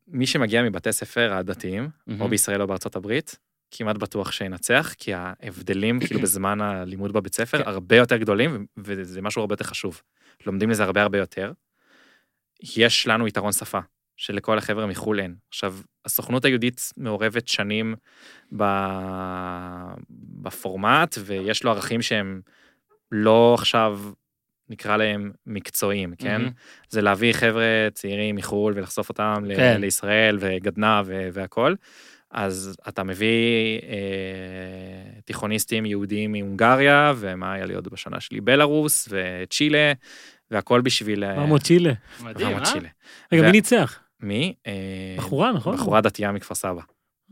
מי 0.09 0.27
שמגיע 0.27 0.63
מבתי 0.63 0.93
ספר 0.93 1.33
הדתיים, 1.33 1.89
או. 2.21 2.29
בישראל 2.29 2.63
או 2.63 2.67
בארצות 2.67 2.97
הברית, 2.97 3.39
כמעט 3.73 3.97
בטוח 3.97 4.33
שינצח, 4.33 4.95
כי 4.99 5.13
ההבדלים 5.15 6.01
כאילו 6.01 6.21
בזמן 6.25 6.61
הלימוד 6.61 7.13
בבית 7.13 7.35
ספר 7.35 7.63
כן. 7.63 7.69
הרבה 7.69 7.97
יותר 7.97 8.17
גדולים, 8.17 8.67
וזה 8.77 9.23
משהו 9.23 9.41
הרבה 9.41 9.53
יותר 9.53 9.65
חשוב. 9.65 10.03
לומדים 10.47 10.71
לזה 10.71 10.85
הרבה 10.85 11.03
הרבה 11.03 11.19
יותר. 11.19 11.53
יש 12.77 13.07
לנו 13.07 13.27
יתרון 13.29 13.53
שפה, 13.53 13.79
שלכל 14.17 14.59
החבר'ה 14.59 14.87
מחו"ל 14.87 15.21
אין. 15.21 15.35
עכשיו, 15.49 15.77
הסוכנות 16.05 16.45
היהודית 16.45 16.93
מעורבת 16.97 17.49
שנים 17.49 17.95
ב... 18.57 18.65
בפורמט, 20.11 21.19
ויש 21.25 21.65
לו 21.65 21.71
ערכים 21.71 22.03
שהם 22.03 22.41
לא 23.13 23.55
עכשיו, 23.59 24.01
נקרא 24.69 24.97
להם 24.97 25.33
מקצועיים, 25.47 26.15
כן? 26.19 26.43
מהמם. 26.43 26.51
זה 26.89 27.03
להביא 27.03 27.33
חבר'ה 27.33 27.89
צעירים 27.95 28.37
מחו"ל 28.37 28.73
ולחשוף 28.77 29.09
אותם 29.09 29.45
ל- 29.47 29.57
כן. 29.57 29.81
לישראל 29.81 30.39
וגדנ"ע 30.41 31.03
ו- 31.07 31.29
והכל. 31.33 31.75
אז 32.33 32.77
אתה 32.89 33.03
מביא 33.03 33.29
אה, 33.83 33.97
תיכוניסטים 35.25 35.87
יהודים 35.87 36.33
מהונגריה, 36.33 37.13
ומה 37.17 37.53
היה 37.53 37.67
לי 37.67 37.75
עוד 37.75 37.89
בשנה 37.93 38.21
שלי? 38.21 38.41
בלארוס 38.41 39.09
וצ'ילה, 39.11 39.93
והכל 40.51 40.81
בשביל... 40.81 41.25
אה, 41.25 41.31
400 41.31 41.63
צ'ילה. 41.63 41.93
מדהים, 42.23 42.57
אה? 42.59 42.65
צ'ילה. 42.65 42.89
רגע, 43.33 43.43
ו- 43.43 43.47
מי 43.47 43.53
ניצח? 43.53 43.99
מי? 44.21 44.55
אה, 44.67 44.73
בחורה, 45.19 45.53
נכון? 45.53 45.77
בחורה 45.77 46.01
דתייה 46.01 46.33
מכפר 46.33 46.55
סבא. 46.55 46.81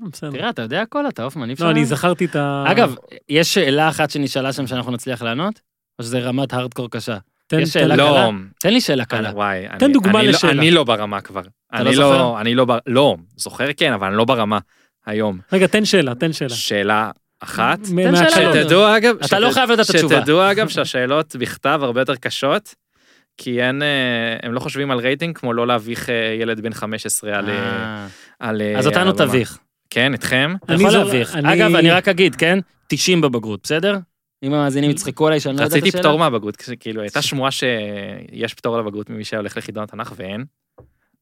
אה, 0.02 0.08
בסדר. 0.12 0.30
תראה, 0.30 0.50
אתה 0.50 0.62
יודע 0.62 0.82
הכל, 0.82 1.08
אתה 1.08 1.22
הופמן, 1.22 1.48
אי 1.48 1.54
אפשר... 1.54 1.64
לא, 1.64 1.70
אני 1.70 1.84
זכרתי 1.84 2.24
את 2.24 2.36
ה... 2.36 2.64
אגב, 2.66 2.94
יש 3.28 3.54
שאלה 3.54 3.88
אחת 3.88 4.10
שנשאלה 4.10 4.52
שם 4.52 4.66
שאנחנו 4.66 4.92
נצליח 4.92 5.22
לענות? 5.22 5.60
או 5.98 6.04
שזה 6.04 6.18
רמת 6.20 6.52
הארדקור 6.52 6.90
קשה? 6.90 7.18
תן- 7.46 7.58
יש 7.60 7.68
שאלה 7.68 7.96
לא, 7.96 8.04
קלה? 8.10 8.28
תן 8.60 8.72
לי 8.72 8.80
שאלה 8.80 9.04
קלה. 9.04 9.28
אני- 9.28 9.36
וואי, 9.36 9.66
תן 9.78 9.84
אני- 9.84 9.92
דוגמה 9.92 10.18
אני 10.20 10.26
לא- 10.26 10.32
לשאלה. 10.32 10.52
אני 10.52 10.70
לא 10.70 10.84
ברמה 10.84 11.20
כבר. 11.20 11.42
אני 11.72 11.84
לא 11.84 11.90
לא, 11.90 11.96
זוכר? 11.96 12.40
אני 12.40 12.54
לא, 12.54 12.64
בר- 12.64 12.78
לא, 12.86 13.16
זוכר 13.36 13.66
כן, 13.76 13.92
אבל 13.92 14.06
אני 14.08 14.16
לא 14.16 14.24
ברמה 14.24 14.58
היום. 15.06 15.38
רגע, 15.52 15.66
תן 15.66 15.84
שאלה, 15.84 16.14
תן 16.14 16.32
שאלה. 16.32 16.48
שאלה 16.50 17.10
אחת. 17.40 17.78
תן. 17.78 18.16
שאלה. 18.16 18.30
שתדעו 18.30 18.96
אגב, 18.96 19.16
אתה 19.26 19.38
לא 19.38 19.50
חייב 19.50 19.70
לדעת 19.70 19.90
את 19.90 19.94
התשובה. 19.94 20.20
שתדעו 20.20 20.50
אגב 20.50 20.68
שהשאלות 20.68 21.36
בכתב 21.36 21.80
הרבה 21.82 22.00
יותר 22.00 22.16
קשות, 22.16 22.74
כי 23.36 23.62
אין, 23.62 23.82
אה, 23.82 23.88
הם 24.42 24.52
לא 24.52 24.60
חושבים 24.60 24.90
על 24.90 24.98
רייטינג 24.98 25.38
כמו 25.38 25.52
לא 25.52 25.66
להביך 25.66 26.10
אה, 26.10 26.14
ילד 26.40 26.60
בן 26.60 26.72
15 26.72 27.38
על... 27.38 27.50
אה, 27.50 28.06
על 28.38 28.62
אז 28.78 28.86
אותנו. 28.86 29.12
תביך. 29.12 29.58
כן, 29.90 30.14
אתכם. 30.14 30.54
אתה 30.64 30.74
אני 30.74 30.82
יכול 30.82 30.98
להביך. 30.98 31.34
אני- 31.34 31.54
אגב, 31.54 31.74
אני 31.76 31.90
רק 31.90 32.08
אגיד, 32.08 32.34
כן? 32.36 32.58
90 32.86 33.20
בבגרות, 33.20 33.60
בסדר? 33.62 33.98
אם 34.42 34.54
המאזינים 34.54 34.90
יצחקו 34.90 35.26
עליי 35.26 35.40
שאני 35.40 35.56
לא 35.56 35.62
יודע 35.62 35.66
את 35.66 35.72
רציתי 35.72 35.88
השאלה. 35.88 36.02
פטור 36.02 36.18
מהבגרות, 36.18 36.56
כאילו 36.80 37.02
הייתה 37.02 37.22
שמועה 37.22 37.50
שיש 37.50 38.54
פטור 38.54 38.78
לבגרות 38.78 39.10
ממי 39.10 39.24
שהולך 39.24 39.56
לחידון 39.56 39.82
התנ"ך 39.84 40.12
ואין. 40.16 40.44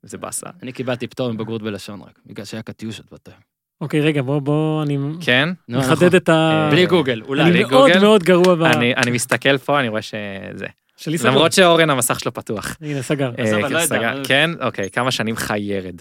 זה 0.03 0.19
באסה. 0.19 0.47
אני 0.63 0.73
קיבלתי 0.73 1.07
פטור 1.07 1.33
מבגרות 1.33 1.63
בלשון 1.63 2.01
רק, 2.01 2.19
בגלל 2.27 2.45
שהיה 2.45 2.63
קטיושות 2.63 3.07
באותו 3.11 3.31
יום. 3.31 3.58
אוקיי, 3.81 4.01
רגע, 4.01 4.23
בוא, 4.23 4.39
בוא, 4.41 4.83
אני 4.83 4.99
כן? 5.21 5.49
נו, 5.69 5.79
מחדד 5.79 6.05
נכון. 6.07 6.17
את 6.17 6.29
ה... 6.29 6.69
בלי 6.73 6.87
גוגל, 6.87 7.13
אני 7.13 7.23
אולי. 7.29 7.51
בלי 7.51 7.61
מאוד 7.65 7.71
גוגל? 7.71 7.99
מאוד 8.01 8.23
גרוע 8.23 8.55
ב... 8.55 8.63
אני 8.63 8.95
אני 8.97 9.11
מסתכל 9.11 9.59
פה, 9.59 9.81
אני 9.81 9.89
רואה 9.89 10.03
שזה... 10.03 10.67
שלי 10.97 11.19
סגור. 11.19 11.31
למרות 11.31 11.53
שאורן 11.53 11.91
המסך 11.91 12.21
שלו 12.21 12.35
פתוח. 12.35 12.77
הנה, 12.83 13.03
סגר. 13.03 13.31
עזוב, 13.39 13.59
אה, 13.61 13.67
אני 13.67 13.75
לא 13.75 13.81
סגר- 13.81 14.23
כן, 14.25 14.51
אוקיי, 14.61 14.91
כמה 14.91 15.11
שנים 15.11 15.37
חי 15.37 15.59
ירד. 15.59 15.95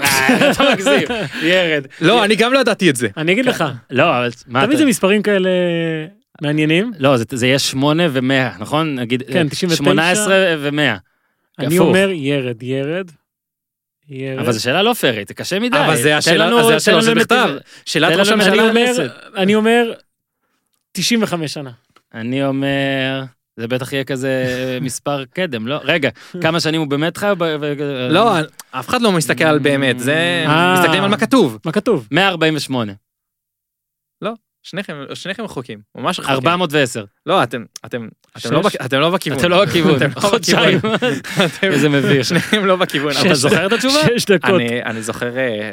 אה, 0.00 0.50
אתה 0.50 0.64
מגזים, 0.72 1.02
ירד. 1.42 1.86
לא, 2.00 2.24
אני 2.24 2.36
גם 2.36 2.52
לא 2.52 2.58
ידעתי 2.58 2.90
את 2.90 2.96
זה. 2.96 3.08
אני 3.16 3.32
אגיד 3.32 3.46
לך, 3.46 3.64
לא, 3.90 4.18
אבל 4.18 4.30
תמיד. 4.32 4.78
זה 4.78 4.84
מספרים 4.86 5.22
כאלה 5.22 5.50
מעניינים. 6.42 6.92
לא, 6.98 7.16
זה- 7.16 7.24
זה 7.32 7.46
יהיה 7.46 7.58
8 7.58 8.02
ו-100, 8.10 8.58
נכון? 8.60 8.94
נגיד, 8.94 9.22
כן, 9.32 9.44
אה, 9.46 9.50
99. 9.50 9.76
18 9.84 10.34
ו-100. 10.58 10.98
אני. 11.58 11.78
אומר 11.78 12.10
ירד, 12.12 12.62
ירד. 12.62 13.10
אבל 14.38 14.52
זו 14.52 14.62
שאלה 14.62 14.82
לא 14.82 14.94
פיירית, 14.94 15.28
זה 15.28 15.34
קשה 15.34 15.58
מדי. 15.58 15.78
אבל 15.78 15.96
זה 15.96 16.16
השאלה, 16.16 16.46
לנו- 16.46 16.60
אז 16.60 16.66
זה 16.66 16.76
השאלה 16.76 17.02
שבכתב. 17.02 17.46
נתיב. 17.48 17.58
שאלת 17.84 18.16
ראש 18.16 18.28
הממשלה. 18.28 18.68
אומר, 18.68 19.08
אני 19.36 19.54
אומר 19.54 19.92
95 20.92 21.52
שנה. 21.54 21.70
אני 22.14 22.44
אומר, 22.44 23.22
זה 23.56 23.68
בטח 23.68 23.92
יהיה 23.92 24.04
כזה 24.04 24.44
מספר 24.80 25.24
קדם, 25.24 25.66
לא? 25.68 25.80
רגע, 25.84 26.08
כמה 26.40 26.60
שנים 26.60 26.80
הוא 26.80 26.88
באמת 26.88 27.16
חי? 27.16 27.32
לא, 28.10 28.32
אף 28.70 28.88
אחד 28.88 29.02
לא 29.02 29.12
מסתכל 29.12 29.44
על 29.44 29.58
באמת, 29.58 29.98
זה... 29.98 30.44
אה. 30.46 30.74
מסתכלים 30.80 31.02
על 31.04 31.10
מה 31.10 31.16
כתוב. 31.16 31.58
מה 31.64 31.72
כתוב? 31.72 32.08
148, 32.10 32.92
שניכם 34.68 34.94
שניכם 35.14 35.42
רחוקים, 35.44 35.78
ממש 35.94 36.20
רחוקים. 36.20 36.34
410. 36.34 37.04
לא, 37.26 37.42
אתם 37.42 37.64
אתם 37.86 38.08
אתם. 38.36 38.52
לא 38.52 38.60
אתם 38.86 38.98
לא 39.00 39.10
בכיוון. 39.10 39.38
אתה 39.38 39.48
לא 39.48 39.64
בכיוון, 39.64 39.96
אתם 39.96 40.10
לא 40.16 40.20
חודשיים. 40.20 40.78
בכיוון. 40.78 40.94
אתם- 41.46 41.66
איזה 41.72 41.88
מביך. 41.88 42.24
שניכם 42.24 42.64
לא 42.64 42.76
בכיוון. 42.76 43.12
אתה 43.26 43.34
זוכר 43.34 43.66
את 43.66 43.72
התשובה? 43.72 43.98
שש 44.18 44.24
דקות. 44.24 44.60
אני 44.86 45.02
זוכר 45.02 45.38
אה, 45.38 45.70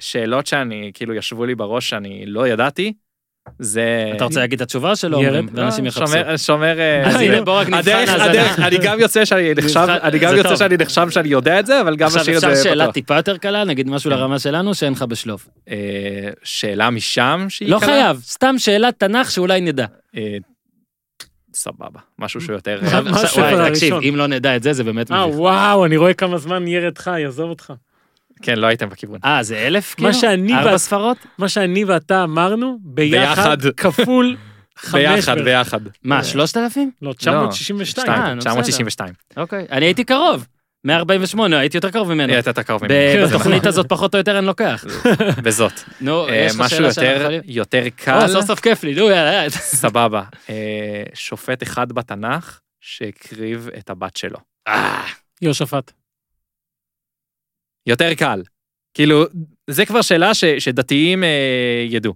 שאלות 0.00 0.46
שאני 0.46 0.90
כאילו 0.94 1.14
ישבו 1.14 1.44
לי 1.46 1.54
בראש 1.54 1.88
שאני 1.88 2.24
לא 2.26 2.48
ידעתי. 2.48 2.92
זה... 3.58 4.10
אתה 4.16 4.24
רוצה 4.24 4.40
להגיד 4.40 4.56
את 4.60 4.66
התשובה 4.66 4.96
שלו? 4.96 5.22
ירד? 5.22 5.26
אומרים, 5.36 5.48
ואנשים 5.52 5.84
לא, 5.84 5.88
יחפשו. 5.88 6.06
שומר- 6.06 6.36
שומר... 6.36 6.78
אה, 6.80 7.08
הדרך, 7.72 8.58
אני 8.58 8.78
גם 8.78 9.00
יוצא 9.00 9.24
שאני 9.24 9.54
נחשב, 9.54 9.86
אני 10.02 10.18
גם 10.18 10.36
יוצא. 10.36 10.56
שאני 10.56 10.76
נחשב 10.76 11.06
שאני 11.10 11.28
יודע 11.28 11.60
את 11.60 11.66
זה, 11.66 11.80
אבל 11.80 11.96
גם 11.96 12.06
עכשיו 12.06 12.22
משאיר 12.22 12.36
את 12.36 12.40
זה 12.40 12.52
אפשר 12.52 12.62
שאלה. 12.62 12.92
טיפה 12.92 13.16
יותר 13.16 13.36
קלה, 13.36 13.64
נגיד 13.64 13.88
משהו 13.90 14.10
כן. 14.10 14.16
לרמה 14.16 14.38
שלנו 14.38 14.74
שאין 14.74 14.92
לך 14.92 15.02
בשלוף. 15.02 15.48
אה, 15.70 15.76
שאלה 16.42 16.90
משם 16.90 17.46
שהיא 17.48 17.68
לא 17.68 17.78
קלה? 17.78 17.86
חייב, 17.86 18.20
סתם 18.24 18.54
שאלת 18.58 18.98
תנ"ך 18.98 19.30
שאולי 19.30 19.60
נדע. 19.60 19.86
אה, 20.16 20.36
סבבה, 21.54 22.00
משהו 22.18 22.40
שהוא 22.40 22.54
יותר... 22.54 22.80
מה- 22.82 23.00
מה 23.00 23.10
עכשיו, 23.10 23.24
הספר 23.24 23.40
וואי, 23.58 23.70
תקשיב? 23.70 23.94
אם 24.08 24.14
לא 24.16 24.26
נדע 24.26 24.56
את 24.56 24.62
זה, 24.62 24.72
זה 24.72 24.84
באמת 24.84 25.12
אה 25.12 25.26
מביך. 25.26 25.38
וואו, 25.40 25.86
אני 25.86 25.96
רואה 25.96 26.14
כמה 26.14 26.38
זמן 26.38 26.68
ירד 26.68 26.98
חי, 26.98 27.24
עזוב 27.26 27.50
אותך. 27.50 27.72
כן, 28.44 28.58
לא 28.58 28.66
הייתם 28.66 28.88
בכיוון. 28.88 29.18
אה, 29.24 29.42
זה 29.42 29.58
אלף 29.58 29.94
כאילו? 29.94 30.08
מה 30.08 30.14
שאני 30.14 30.54
ארבע 30.54 30.70
ואת- 30.70 30.76
ספרות? 30.76 31.16
מה 31.38 31.48
שאני 31.48 31.84
ואתה 31.84 32.24
אמרנו, 32.24 32.78
ביחד, 32.82 33.58
ביחד. 33.62 33.70
כפול 33.76 34.36
חמש. 34.78 35.00
ביחד. 35.02 35.38
ביחד. 35.38 35.80
מה, 36.02 36.24
שלושת 36.24 36.56
אלפים? 36.56 36.90
לא, 37.02 37.12
962. 37.12 38.08
אה, 38.10 38.14
שתיים, 38.16 38.34
נו, 38.34 38.40
962. 38.40 39.12
אוקיי. 39.36 39.66
אני 39.72 39.86
הייתי 39.86 40.04
קרוב. 40.04 40.46
148, 40.86 41.58
הייתי 41.58 41.76
יותר 41.76 41.90
קרוב 41.90 42.12
ממנו. 42.14 42.32
הייתה 42.32 42.50
יותר 42.50 42.62
קרוב 42.62 42.82
זה 42.88 43.26
בתוכנית 43.28 43.56
נכון. 43.56 43.68
הזאת 43.68 43.88
פחות 43.88 44.14
או 44.14 44.18
יותר 44.18 44.38
אני 44.38 44.46
לוקח. 44.46 44.84
בזאת. 45.44 45.72
נו, 46.00 46.28
אה, 46.28 46.34
יש 46.34 46.54
לך 46.54 46.60
משהו 46.60 46.76
שאלה 46.78 46.92
שאנחנו 46.92 47.36
יותר 47.44 47.82
קל, 47.96 48.28
סוף 48.28 48.44
סוף 48.46 48.60
כיף 48.60 48.84
לי, 48.84 48.94
נו 48.94 49.02
יאללה. 49.02 49.32
יאללה. 49.32 49.50
סבבה. 49.50 50.22
אה, 50.50 50.54
שופט 51.14 51.62
אחד 51.62 51.92
בתנ"ך 51.92 52.58
שהקריב 52.80 53.68
את 53.78 53.90
הבת 53.90 54.16
שלו. 54.16 54.38
אה, 54.68 55.02
יהושפט. 55.42 55.92
יותר 57.86 58.14
קל. 58.14 58.42
כאילו, 58.94 59.24
זה 59.70 59.86
כבר 59.86 60.02
שאלה 60.02 60.34
ש- 60.34 60.44
שדתיים 60.44 61.24
אה, 61.24 61.28
ידעו. 61.88 62.14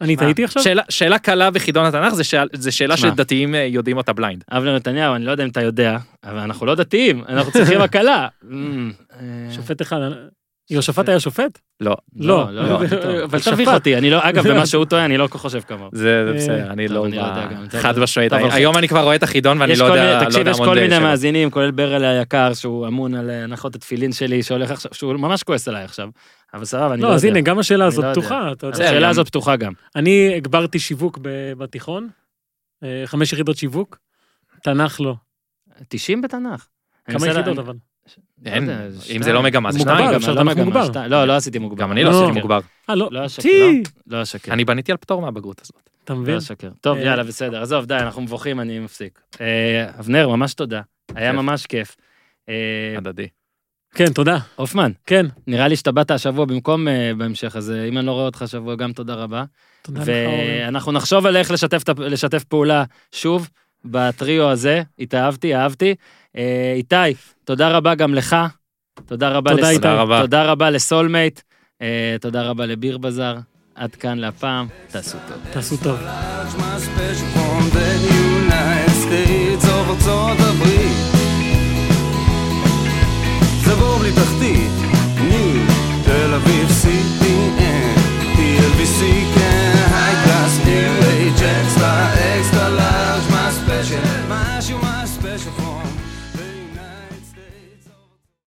אני 0.00 0.16
טעיתי 0.16 0.44
עכשיו? 0.44 0.62
שאלה, 0.62 0.82
שאלה 0.88 1.18
קלה 1.18 1.50
בחידון 1.50 1.84
התנ"ך 1.86 2.14
זה, 2.14 2.24
שאל, 2.24 2.48
זה 2.52 2.72
שאלה 2.72 2.96
שמע. 2.96 3.10
שדתיים 3.10 3.54
אה, 3.54 3.60
יודעים 3.60 3.96
אותה 3.96 4.12
בליינד. 4.12 4.44
אבנר 4.50 4.76
נתניהו, 4.76 5.14
אני 5.14 5.24
לא 5.24 5.30
יודע 5.30 5.44
אם 5.44 5.48
אתה 5.48 5.62
יודע, 5.62 5.98
אבל 6.24 6.38
אנחנו 6.38 6.66
לא 6.66 6.74
דתיים, 6.74 7.24
אנחנו 7.28 7.52
צריכים 7.52 7.80
הקלה. 7.80 8.28
אמ, 8.50 8.92
אה, 9.20 9.52
שופט 9.52 9.82
אחד. 9.82 9.98
יהושפט 10.70 11.08
היה 11.08 11.20
שופט? 11.20 11.58
לא. 11.80 11.96
לא. 12.16 12.52
לא, 12.52 12.68
לא, 12.68 12.76
אבל 12.76 13.22
אבל 13.24 13.40
תביך. 13.40 13.68
אותי, 13.68 13.96
אני 13.96 14.10
לא, 14.10 14.18
אגב, 14.22 14.48
במה 14.48 14.66
שהוא 14.66 14.84
טועה, 14.84 15.04
אני 15.04 15.16
לא 15.16 15.26
כל 15.26 15.34
כך 15.38 15.40
חושב 15.40 15.60
כמוהו. 15.60 15.90
זה, 15.92 16.24
אה, 16.28 16.32
בסדר, 16.34 16.70
אני 16.70 16.88
לא... 16.88 16.94
לא 16.94 17.04
יודע 17.04 17.48
חד. 17.80 17.98
משמעית. 17.98 18.32
אבל- 18.32 18.50
היום 18.50 18.76
אני 18.76 18.88
כבר 18.88 19.02
רואה 19.02 19.14
את 19.16 19.22
החידון 19.22 19.60
ואני 19.60 19.76
לא 19.76 19.84
יודע... 19.84 20.20
לא 20.20 20.24
תקשיב, 20.24 20.46
יש 20.46 20.56
כל 20.56 20.74
מיני. 20.74 20.98
מאזינים, 20.98 21.50
כולל 21.50 21.70
ברל 21.70 22.04
היקר, 22.04 22.54
שהוא 22.54 22.86
אמון 22.86 23.14
על 23.14 23.30
אה, 23.30 23.44
הנחות 23.44 23.74
התפילין 23.74 24.12
שלי, 24.12 24.42
שהולך 24.42 24.70
עכשיו, 24.70 24.94
שהוא 24.94 25.12
ממש 25.14 25.42
כועס 25.42 25.68
עליי 25.68 25.84
עכשיו. 25.84 26.08
אבל 26.54 26.64
סבבה, 26.64 26.94
אני 26.94 27.02
לא 27.02 27.08
לא, 27.08 27.14
יודע. 27.14 27.16
אז 27.16 27.24
הנה, 27.24 27.40
גם 27.40 27.58
השאלה 27.58 27.84
הזאת 27.86 28.04
לא. 28.04 28.10
פתוחה. 28.12 28.50
השאלה 28.72 29.08
הזאת 29.08 29.26
פתוחה 29.26 29.56
גם. 29.56 29.72
אני 29.96 30.32
הגברתי 30.36 30.78
שיווק 30.78 31.18
בתיכון, 31.58 32.08
אה, 32.84 33.02
חמש 33.06 33.32
יחידות 33.32 33.56
שיווק, 33.56 33.98
תנ"ך 34.62 35.00
לא. 35.00 35.14
90 35.88 36.22
בתנ"ך. 36.22 36.66
כמה 37.10 37.26
יחידות 37.26 37.58
אבל? 37.58 37.74
אין, 38.46 38.66
לא 38.66 38.72
אם 38.72 39.00
שתיים. 39.00 39.22
זה 39.22 39.32
לא 39.32 39.42
מגמה, 39.42 39.72
זה 39.72 39.78
מוגבר, 39.78 39.94
שניים. 39.94 40.06
מגמה, 40.06 40.16
אפשר 40.16 40.34
לא 40.34 40.40
תנ"ך 40.40 40.50
מגמה, 40.50 40.64
מוגבר. 40.64 40.84
שתיים. 40.86 41.10
לא, 41.10 41.24
לא 41.24 41.36
עשיתי 41.36 41.58
מוגבר. 41.58 41.82
גם 41.82 41.92
אני 41.92 42.04
לא 42.04 42.10
לא. 42.10 42.24
עשיתי 42.24 42.40
מוגבר. 42.40 42.60
אה, 42.90 42.94
לא. 42.94 43.08
לא 43.12 43.26
אשקר! 43.26 43.48
לא 44.06 44.22
אשקר. 44.22 44.52
אני 44.52 44.64
בניתי 44.64 44.92
על 44.92 44.98
פטור 44.98 45.22
מהבגרות 45.22 45.60
הזאת. 45.64 45.90
אתה 46.04 46.14
לא 46.14 46.20
מבין? 46.20 46.36
אשקר. 46.36 46.70
טוב, 46.80 46.98
אה, 46.98 47.02
יאללה, 47.04 47.24
בסדר. 47.24 47.62
עזוב, 47.62 47.84
די, 47.84 47.94
אנחנו 47.94 48.22
מבוכים, 48.22 48.60
אני 48.60 48.78
מפסיק. 48.78 49.20
אה, 49.40 49.90
אבנר, 49.98 50.28
ממש 50.28 50.54
תודה. 50.54 50.80
היה. 51.14 51.32
ממש 51.32 51.66
כיף. 51.66 51.96
אה, 52.48 52.54
הדדי. 52.98 53.28
כן, 53.94 54.12
תודה. 54.12 54.38
הופמן, 54.56 54.92
כן. 55.06 55.26
נראה 55.46 55.68
לי 55.68 55.76
שאתה 55.76 55.92
באת 55.92 56.10
השבוע 56.10 56.44
במקום 56.44 56.86
בהמשך, 57.18 57.56
אז 57.56 57.72
אם 57.88 57.98
אני 57.98 58.06
לא 58.06 58.12
רואה 58.12 58.24
אותך 58.24 58.42
השבוע, 58.42 58.74
גם 58.74 58.92
תודה 58.92 59.14
רבה. 59.14 59.44
תודה 59.82 60.02
לך, 60.02 60.08
אורן. 60.08 60.64
ואנחנו 60.64 60.92
נחשוב 60.92 61.26
על 61.26 61.36
איך 61.36 61.50
לשתף 61.98 62.44
פעולה 62.44 62.84
שוב 63.12 63.48
בטריו 63.84 64.50
הזה. 64.50 64.82
התאהבתי, 64.98 65.56
אהבתי. 65.56 65.94
אה, 66.36 66.72
איתי, 66.76 66.96
תודה 67.44 67.68
רבה 67.68 67.94
גם 67.94 68.14
לך. 68.14 68.36
תודה 69.06 69.28
רבה, 69.28 69.50
תודה, 69.50 69.62
לס... 69.62 69.68
איתי. 69.68 69.76
תודה 69.82 69.94
רבה. 69.94 70.20
תודה 70.20 70.44
רבה 70.44 70.70
לסולמייט. 70.70 71.40
אה, 71.82 72.16
תודה 72.20 72.42
רבה 72.42 72.66
לביר 72.66 72.98
בזאר. 72.98 73.36
עד 73.74 73.94
כאן 73.94 74.18
להפעם, 74.18 74.66
תעשו 74.88 75.18
טוב. 75.28 75.36
תעשו 75.52 75.76
טוב. 75.76 75.98
זה 83.64 83.74
תל 86.04 86.34
אביב, 86.34 86.68
CTN, 86.82 87.98
TLBC, 88.36 89.35